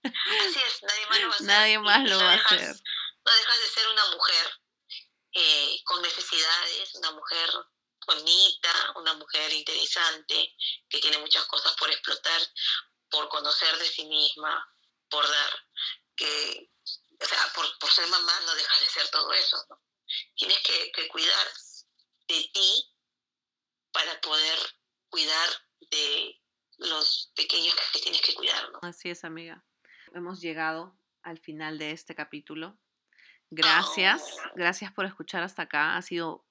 Así 0.02 0.60
es, 0.60 0.82
nadie 0.82 1.06
más 1.06 1.20
lo 1.20 1.28
va 1.28 1.32
a 1.32 1.34
hacer. 1.34 1.46
Nadie 1.46 1.78
más 1.78 2.04
lo 2.04 2.18
no 2.18 2.24
va 2.24 2.32
a 2.32 2.36
hacer. 2.36 2.76
No 3.24 3.32
dejas 3.32 3.60
de 3.60 3.68
ser 3.68 3.88
una 3.88 4.04
mujer 4.06 4.60
eh, 5.32 5.80
con 5.84 6.02
necesidades, 6.02 6.94
una 6.94 7.10
mujer 7.12 7.50
bonita, 8.06 8.92
una 8.96 9.14
mujer 9.14 9.52
interesante, 9.52 10.54
que 10.88 11.00
tiene 11.00 11.18
muchas 11.18 11.44
cosas 11.46 11.74
por 11.76 11.90
explotar, 11.90 12.40
por 13.10 13.28
conocer 13.28 13.76
de 13.78 13.86
sí 13.86 14.04
misma, 14.06 14.66
por 15.08 15.26
dar, 15.28 15.50
que, 16.16 16.70
o 17.20 17.24
sea, 17.24 17.52
por, 17.54 17.78
por 17.78 17.90
ser 17.90 18.06
mamá 18.08 18.40
no 18.40 18.54
dejas 18.54 18.80
de 18.80 18.86
ser 18.88 19.08
todo 19.10 19.32
eso, 19.32 19.64
¿no? 19.68 19.80
Tienes 20.34 20.58
que, 20.62 20.92
que 20.92 21.08
cuidar 21.08 21.46
de 22.28 22.50
ti 22.52 22.94
para 23.92 24.20
poder 24.20 24.58
cuidar 25.08 25.48
de 25.90 26.40
los 26.78 27.32
pequeños 27.34 27.74
que 27.92 28.00
tienes 28.00 28.20
que 28.20 28.34
cuidar, 28.34 28.70
¿no? 28.70 28.80
Así 28.82 29.10
es, 29.10 29.24
amiga. 29.24 29.64
Hemos 30.14 30.40
llegado 30.40 30.96
al 31.22 31.38
final 31.38 31.78
de 31.78 31.90
este 31.90 32.14
capítulo. 32.14 32.78
Gracias, 33.50 34.22
Oh. 34.22 34.50
gracias 34.54 34.92
por 34.92 35.06
escuchar 35.06 35.42
hasta 35.42 35.62
acá. 35.62 35.96
Ha 35.96 36.02
sido 36.02 36.45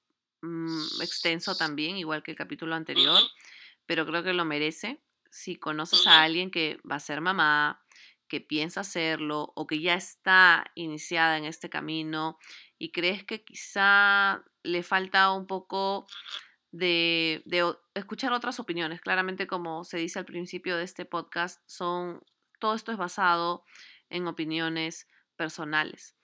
mm, 0.46 1.02
extenso 1.02 1.56
también, 1.56 1.98
igual 1.98 2.24
que 2.24 2.32
el 2.32 2.38
capítulo 2.38 2.76
anterior, 2.76 3.20
pero 3.86 4.06
creo 4.06 4.24
que 4.24 4.34
lo 4.34 4.46
merece. 4.46 5.02
Si 5.30 5.58
conoces 5.58 6.08
a 6.08 6.24
alguien 6.24 6.52
que 6.52 6.80
va 6.90 6.96
a 6.96 7.00
ser 7.00 7.20
mamá, 7.20 7.86
que 8.28 8.42
piensa 8.42 8.82
hacerlo 8.82 9.52
o 9.56 9.68
que 9.68 9.82
ya 9.82 9.96
está 9.96 10.72
iniciada 10.76 11.38
en 11.38 11.46
este 11.46 11.70
camino 11.70 12.40
y 12.78 12.92
crees 12.92 13.24
que 13.24 13.44
quizá 13.44 14.44
le 14.64 14.84
falta 14.84 15.32
un 15.32 15.46
poco 15.46 16.08
de, 16.72 17.44
de 17.46 17.76
escuchar 17.94 18.34
otras 18.34 18.60
opiniones. 18.60 19.02
Claramente, 19.02 19.48
como 19.48 19.84
se 19.84 19.98
dice 19.98 20.20
al 20.20 20.26
principio 20.26 20.78
de 20.78 20.84
este 20.84 21.06
podcast, 21.06 21.62
son, 21.66 22.24
todo 22.60 22.74
esto 22.74 22.92
es 22.92 22.98
basado 22.98 23.64
en 24.10 24.28
opiniones 24.28 25.08
personales. 25.36 26.16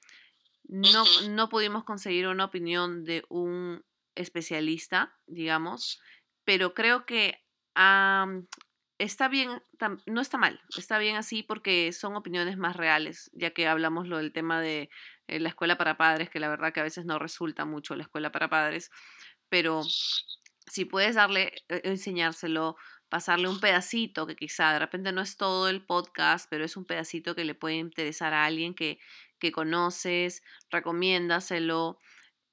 No, 0.64 1.04
no 1.30 1.50
pudimos 1.50 1.84
conseguir 1.84 2.28
una 2.28 2.46
opinión 2.46 3.04
de 3.04 3.24
un 3.30 3.84
especialista, 4.16 5.18
digamos, 5.28 6.02
pero 6.46 6.74
creo 6.74 7.06
que 7.06 7.40
está 8.98 9.28
bien, 9.28 9.62
tam- 9.80 10.02
no 10.06 10.22
está 10.22 10.38
mal, 10.38 10.62
está 10.78 11.00
bien 11.00 11.16
así 11.16 11.44
porque 11.44 11.92
son 11.92 12.16
opiniones 12.16 12.58
más 12.58 12.76
reales, 12.76 13.32
ya 13.34 13.52
que 13.52 13.68
hablamos 13.68 14.08
lo 14.08 14.18
del 14.18 14.32
tema 14.34 14.62
de 14.62 14.90
eh, 15.28 15.40
la 15.40 15.50
escuela 15.50 15.78
para 15.78 15.98
padres, 15.98 16.30
que 16.30 16.40
la 16.40 16.50
verdad 16.50 16.72
que 16.74 16.82
a 16.82 16.84
veces 16.84 17.06
no 17.06 17.18
resulta 17.20 17.66
mucho 17.66 17.96
la 17.96 18.04
escuela 18.04 18.32
para 18.32 18.50
padres, 18.50 18.92
pero 19.50 19.82
si 20.68 20.86
puedes 20.86 21.16
darle, 21.16 21.54
eh, 21.70 21.82
enseñárselo, 21.84 22.76
pasarle 23.10 23.50
un 23.50 23.60
pedacito 23.60 24.28
que 24.28 24.36
quizá 24.36 24.72
de 24.74 24.80
repente 24.80 25.12
no 25.12 25.22
es 25.22 25.36
todo 25.38 25.68
el 25.68 25.86
podcast, 25.86 26.48
pero 26.50 26.64
es 26.64 26.78
un 26.78 26.86
pedacito 26.86 27.36
que 27.36 27.44
le 27.46 27.56
puede 27.56 27.76
interesar 27.76 28.34
a 28.34 28.46
alguien 28.46 28.74
que, 28.76 29.00
que 29.40 29.52
conoces, 29.52 30.44
recomiéndaselo. 30.70 31.98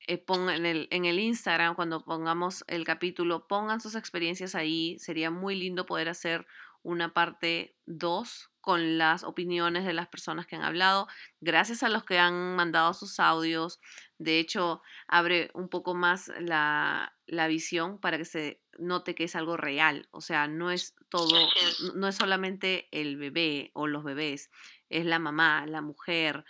Eh, 0.09 0.25
en 0.29 0.67
el, 0.67 0.89
en 0.91 1.05
el 1.05 1.21
Instagram, 1.21 1.75
cuando 1.75 2.05
pongamos 2.05 2.65
el 2.67 2.85
capítulo, 2.85 3.47
pongan 3.47 3.81
sus 3.81 3.95
experiencias 3.95 4.55
ahí. 4.55 4.99
Sería 4.99 5.31
muy 5.31 5.55
lindo 5.55 5.87
poder 5.87 6.09
hacer 6.09 6.47
una 6.83 7.13
parte 7.13 7.77
2 7.87 8.51
con 8.61 8.99
las 8.99 9.25
opiniones 9.25 9.85
de 9.85 9.93
las 9.93 10.09
personas 10.09 10.47
que 10.47 10.57
han 10.57 10.63
hablado. 10.63 11.09
Gracias 11.41 11.83
a 11.83 11.89
los 11.89 12.05
que 12.05 12.19
han 12.19 12.57
mandado 12.57 12.95
sus 12.95 13.21
audios. 13.21 13.81
De 14.19 14.39
hecho, 14.39 14.83
abre 15.07 15.51
un 15.55 15.69
poco 15.69 15.95
más 15.95 16.31
la, 16.41 17.15
la 17.27 17.47
visión 17.47 17.99
para 17.99 18.19
que 18.19 18.25
se 18.25 18.61
note 18.79 19.15
que 19.15 19.25
es 19.25 19.37
algo 19.37 19.57
real. 19.57 20.09
O 20.11 20.21
sea, 20.21 20.49
no 20.49 20.71
es 20.71 20.95
todo, 21.09 21.49
no 21.95 22.09
es 22.09 22.17
solamente 22.17 22.89
el 22.91 23.17
bebé 23.17 23.71
o 23.75 23.87
los 23.87 24.05
bebés, 24.05 24.51
es 24.89 25.05
la 25.05 25.19
mamá, 25.19 25.67
la 25.67 25.81
mujer. 25.81 26.45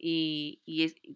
Y, 0.00 0.62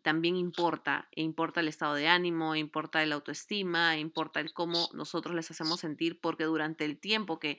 también 0.03 0.37
importa, 0.37 1.09
e 1.13 1.23
importa 1.23 1.61
el 1.61 1.69
estado 1.69 1.95
de 1.95 2.09
ánimo, 2.09 2.57
importa 2.57 3.03
el 3.03 3.13
autoestima, 3.13 3.97
importa 3.97 4.41
el 4.41 4.53
cómo 4.53 4.89
nosotros 4.93 5.35
les 5.35 5.51
hacemos 5.51 5.81
sentir, 5.81 6.21
porque 6.21 6.45
durante 6.45 6.85
el 6.85 6.99
tiempo 6.99 7.39
que 7.39 7.59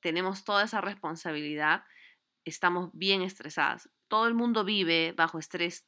tenemos 0.00 0.44
toda 0.44 0.64
esa 0.64 0.80
responsabilidad, 0.80 1.84
estamos 2.44 2.90
bien 2.92 3.22
estresadas. 3.22 3.90
Todo 4.08 4.26
el 4.26 4.34
mundo 4.34 4.64
vive 4.64 5.12
bajo 5.16 5.38
estrés 5.38 5.86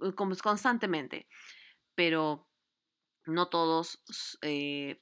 eh, 0.00 0.12
constantemente, 0.14 1.28
pero 1.94 2.48
no 3.26 3.48
todos, 3.48 4.02
eh, 4.42 5.00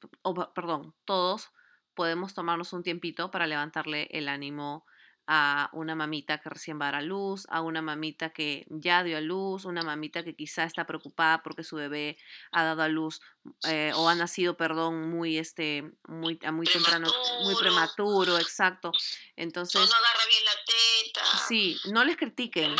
perdón, 0.54 0.94
todos 1.04 1.50
podemos 1.94 2.34
tomarnos 2.34 2.72
un 2.72 2.82
tiempito 2.82 3.30
para 3.30 3.46
levantarle 3.46 4.08
el 4.10 4.28
ánimo 4.28 4.86
a 5.30 5.68
una 5.74 5.94
mamita 5.94 6.38
que 6.38 6.48
recién 6.48 6.80
va 6.80 6.88
a 6.88 6.92
dar 6.92 7.02
a 7.02 7.04
luz, 7.04 7.46
a 7.50 7.60
una 7.60 7.82
mamita 7.82 8.30
que 8.30 8.66
ya 8.70 9.04
dio 9.04 9.18
a 9.18 9.20
luz, 9.20 9.66
una 9.66 9.82
mamita 9.82 10.24
que 10.24 10.34
quizá 10.34 10.64
está 10.64 10.86
preocupada 10.86 11.42
porque 11.42 11.64
su 11.64 11.76
bebé 11.76 12.16
ha 12.50 12.64
dado 12.64 12.80
a 12.80 12.88
luz 12.88 13.20
eh, 13.68 13.92
o 13.94 14.08
ha 14.08 14.14
nacido, 14.14 14.56
perdón, 14.56 15.10
muy 15.10 15.36
este, 15.36 15.84
muy 16.06 16.38
a 16.46 16.50
muy 16.50 16.66
temprano, 16.66 17.08
muy 17.44 17.54
Prematuro. 17.56 18.38
exacto. 18.38 18.90
Entonces, 19.36 19.82
no 19.82 19.96
agarra 19.96 20.24
bien 20.28 20.44
la 20.46 20.52
teta. 20.64 21.38
sí, 21.46 21.78
no 21.92 22.04
les 22.06 22.16
critiquen, 22.16 22.74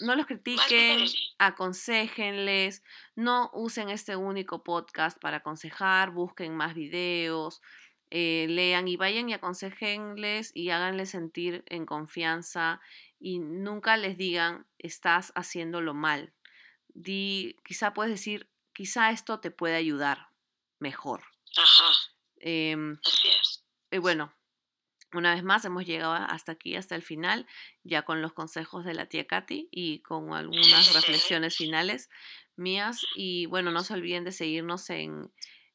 no 0.00 0.16
los 0.16 0.26
critiquen, 0.26 1.06
aconsejenles, 1.38 2.82
no 3.14 3.48
usen 3.54 3.90
este 3.90 4.16
único 4.16 4.64
podcast 4.64 5.20
para 5.20 5.36
aconsejar, 5.36 6.10
busquen 6.10 6.56
más 6.56 6.74
videos, 6.74 7.62
eh, 8.10 8.46
lean 8.48 8.88
y 8.88 8.96
vayan 8.96 9.28
y 9.28 9.34
aconsejenles 9.34 10.50
y 10.54 10.70
háganles 10.70 11.10
sentir 11.10 11.64
en 11.66 11.86
confianza 11.86 12.80
y 13.18 13.38
nunca 13.38 13.96
les 13.96 14.16
digan 14.16 14.66
estás 14.78 15.32
haciéndolo 15.34 15.94
mal. 15.94 16.32
Di, 16.88 17.56
quizá 17.64 17.94
puedes 17.94 18.12
decir, 18.12 18.50
quizá 18.72 19.10
esto 19.10 19.40
te 19.40 19.50
puede 19.50 19.76
ayudar 19.76 20.28
mejor. 20.78 21.22
Ajá, 21.56 21.92
Em, 22.40 22.98
así 23.04 23.28
es. 23.28 23.64
y 23.92 23.98
bueno, 23.98 24.32
una 25.12 25.34
vez 25.34 25.42
más 25.42 25.64
hemos 25.64 25.84
llegado 25.84 26.12
hasta 26.12 26.52
aquí, 26.52 26.76
hasta 26.76 26.94
el 26.94 27.02
final, 27.02 27.46
ya 27.82 28.02
con 28.02 28.22
los 28.22 28.32
consejos 28.32 28.84
de 28.84 28.94
la 28.94 29.06
tía 29.06 29.26
Katy 29.26 29.68
y 29.70 30.00
con 30.00 30.32
algunas 30.84 30.94
reflexiones 30.94 31.56
finales 31.56 32.08
mías. 32.56 33.04
Y 33.14 33.46
bueno, 33.46 33.70
no 33.70 33.82
se 33.84 33.94
olviden 33.94 34.24
de 34.24 34.32
seguirnos 34.32 34.88
en, 34.90 35.32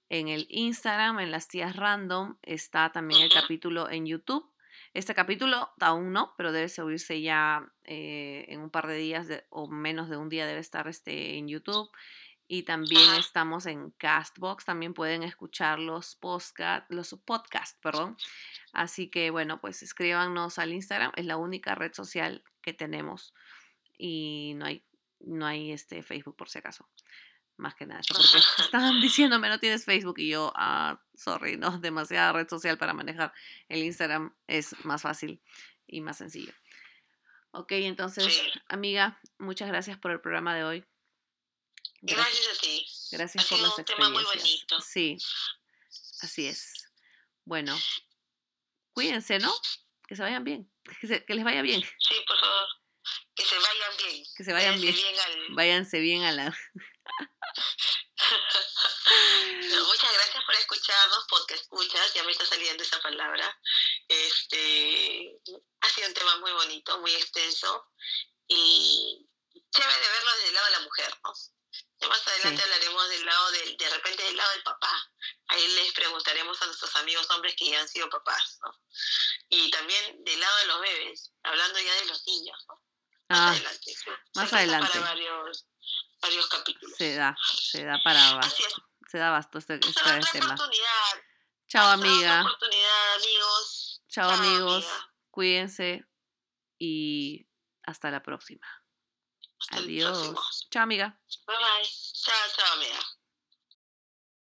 en 0.09 0.27
el 0.27 0.45
Instagram, 0.49 1.19
en 1.19 1.31
las 1.31 1.47
tías 1.47 1.75
random. 1.75 2.37
Está 2.41 2.91
también 2.91 3.21
el 3.21 3.31
capítulo 3.31 3.89
en 3.89 4.05
YouTube. 4.05 4.51
Este 4.93 5.13
capítulo 5.13 5.73
aún 5.79 6.13
no, 6.13 6.33
pero 6.37 6.51
debe 6.51 6.69
subirse 6.69 7.21
ya 7.21 7.69
eh, 7.83 8.45
en 8.49 8.61
un 8.61 8.69
par 8.69 8.87
de 8.87 8.95
días 8.95 9.27
de- 9.27 9.45
o 9.49 9.67
menos 9.67 10.09
de 10.09 10.17
un 10.17 10.29
día 10.29 10.45
debe 10.47 10.59
estar 10.59 10.87
este, 10.87 11.37
en 11.37 11.47
YouTube. 11.47 11.89
Y 12.47 12.61
también 12.63 13.15
estamos 13.17 13.65
en 13.65 13.89
Castbox, 13.91 14.65
también 14.65 14.93
pueden 14.93 15.23
escuchar 15.23 15.79
los 15.79 16.15
podcast, 16.15 16.85
los 16.91 17.19
podcasts, 17.25 17.77
perdón. 17.81 18.17
Así 18.71 19.09
que 19.09 19.31
bueno, 19.31 19.59
pues 19.59 19.81
escríbanos 19.81 20.59
al 20.59 20.71
Instagram, 20.71 21.11
es 21.15 21.25
la 21.25 21.37
única 21.37 21.73
red 21.73 21.91
social 21.93 22.43
que 22.61 22.71
tenemos 22.73 23.33
y 23.97 24.53
no 24.57 24.65
hay, 24.65 24.85
no 25.21 25.47
hay 25.47 25.71
este 25.71 26.03
Facebook 26.03 26.35
por 26.35 26.47
si 26.49 26.59
acaso. 26.59 26.87
Más 27.57 27.73
que 27.75 27.85
nada, 27.85 28.01
porque 28.07 28.23
estaban 28.59 28.99
diciéndome 29.01 29.47
no 29.49 29.59
tienes 29.59 29.85
Facebook 29.85 30.19
y 30.19 30.29
yo, 30.29 30.51
ah, 30.55 31.01
sorry, 31.15 31.55
no, 31.57 31.77
demasiada 31.79 32.33
red 32.33 32.49
social 32.49 32.77
para 32.77 32.93
manejar. 32.93 33.33
El 33.69 33.83
Instagram 33.83 34.35
es 34.47 34.75
más 34.85 35.01
fácil 35.01 35.41
y 35.87 36.01
más 36.01 36.17
sencillo. 36.17 36.53
Ok, 37.51 37.71
entonces, 37.73 38.25
Sí. 38.33 38.41
amiga, 38.67 39.21
muchas 39.37 39.69
gracias 39.69 39.97
por 39.97 40.11
el 40.11 40.19
programa 40.19 40.53
de 40.55 40.63
hoy. 40.65 40.85
Gracias, 42.01 42.27
gracias 42.27 42.57
a 42.57 42.61
ti. 42.61 42.85
gracias 43.11 43.45
ha 43.45 43.47
por 43.47 43.57
sido 43.57 43.69
las 43.69 43.77
un 43.79 43.85
tema 43.85 44.09
muy 44.09 44.23
bonito. 44.23 44.81
Sí, 44.81 45.17
así 46.21 46.47
es. 46.47 46.91
Bueno, 47.45 47.77
cuídense, 48.91 49.39
¿no? 49.39 49.53
Que 50.07 50.15
se 50.17 50.21
vayan 50.23 50.43
bien, 50.43 50.69
que, 50.99 51.07
se- 51.07 51.23
que 51.23 51.33
les 51.33 51.45
vaya 51.45 51.61
bien, 51.61 51.81
Sí, 51.81 52.15
por 52.27 52.37
favor. 52.37 52.67
Que 53.33 53.43
se 53.43 53.55
vayan 53.55 53.97
bien. 53.97 54.23
que 54.35 54.43
se 54.43 54.53
vayan 54.53 54.75
Váyanse 54.75 55.01
bien. 55.01 55.19
al- 55.19 55.55
Váyanse 55.55 55.99
bien 55.99 56.23
a 56.23 56.31
la... 56.33 56.57
No, 59.69 59.85
muchas 59.87 60.13
gracias 60.13 60.43
por 60.45 60.55
escucharnos, 60.55 61.25
porque 61.29 61.53
escuchas, 61.55 62.13
ya 62.13 62.23
me 62.23 62.31
está 62.31 62.45
saliendo 62.45 62.83
esa 62.83 63.01
palabra. 63.01 63.59
Este, 64.07 65.37
ha 65.81 65.89
sido 65.89 66.07
un 66.07 66.13
tema 66.13 66.37
muy 66.37 66.51
bonito, 66.53 66.97
muy 66.99 67.13
extenso 67.15 67.91
y 68.47 69.27
chévere 69.71 70.07
verlo 70.09 70.31
desde 70.35 70.47
el 70.49 70.53
lado 70.53 70.65
de 70.67 70.71
la 70.73 70.79
mujer, 70.81 71.19
¿no? 71.23 71.33
Ya 71.99 72.07
más 72.09 72.27
adelante 72.27 72.57
Sí. 72.57 72.63
hablaremos 72.63 73.09
del 73.09 73.25
lado 73.25 73.51
del, 73.51 73.77
de 73.77 73.89
repente 73.89 74.23
del 74.23 74.35
lado 74.37 74.51
del 74.51 74.63
papá. 74.63 75.11
Ahí 75.47 75.67
les 75.75 75.93
preguntaremos 75.93 76.61
a 76.61 76.65
nuestros 76.65 76.95
amigos 76.97 77.29
hombres 77.31 77.55
que 77.57 77.69
ya 77.69 77.79
han 77.79 77.87
sido 77.87 78.09
papás, 78.09 78.59
¿no? 78.61 78.81
Y 79.49 79.69
también 79.71 80.23
del 80.23 80.39
lado 80.39 80.57
de 80.57 80.65
los 80.65 80.81
bebés, 80.81 81.31
hablando 81.43 81.79
ya 81.79 81.93
de 81.95 82.05
los 82.05 82.25
niños, 82.27 82.65
¿no? 82.67 82.75
Más 83.27 83.39
Ah, 83.39 83.49
adelante. 83.51 83.95
más 84.35 84.53
adelante. 84.53 84.89
Para 84.91 85.05
varios, 85.05 85.65
varios 86.21 86.47
capítulos. 86.47 86.95
se 86.97 87.15
da, 87.15 87.35
se 87.43 87.83
da 87.85 87.99
para 88.03 88.19
Así 88.39 88.63
basto, 88.63 88.63
es. 88.67 89.09
se 89.11 89.17
da 89.17 89.31
basto 89.31 89.57
este, 89.57 89.75
este 89.75 89.89
otra 89.89 90.19
tema. 90.31 90.53
oportunidad. 90.53 91.23
Chao 91.67 91.81
Hasta 91.89 91.93
amiga, 91.93 92.41
oportunidad, 92.41 93.15
amigos. 93.15 94.01
chao 94.07 94.29
amigos, 94.29 94.85
amiga. 94.85 95.13
cuídense 95.31 96.05
y 96.79 97.47
hasta 97.83 98.11
la 98.11 98.21
próxima. 98.21 98.67
Hasta 99.59 99.77
Adiós. 99.77 100.67
Chao 100.69 100.83
amiga. 100.83 101.19
Bye 101.47 101.55
bye. 101.57 101.89
Chao, 102.13 102.35
chao, 102.55 102.73
amiga. 102.73 102.99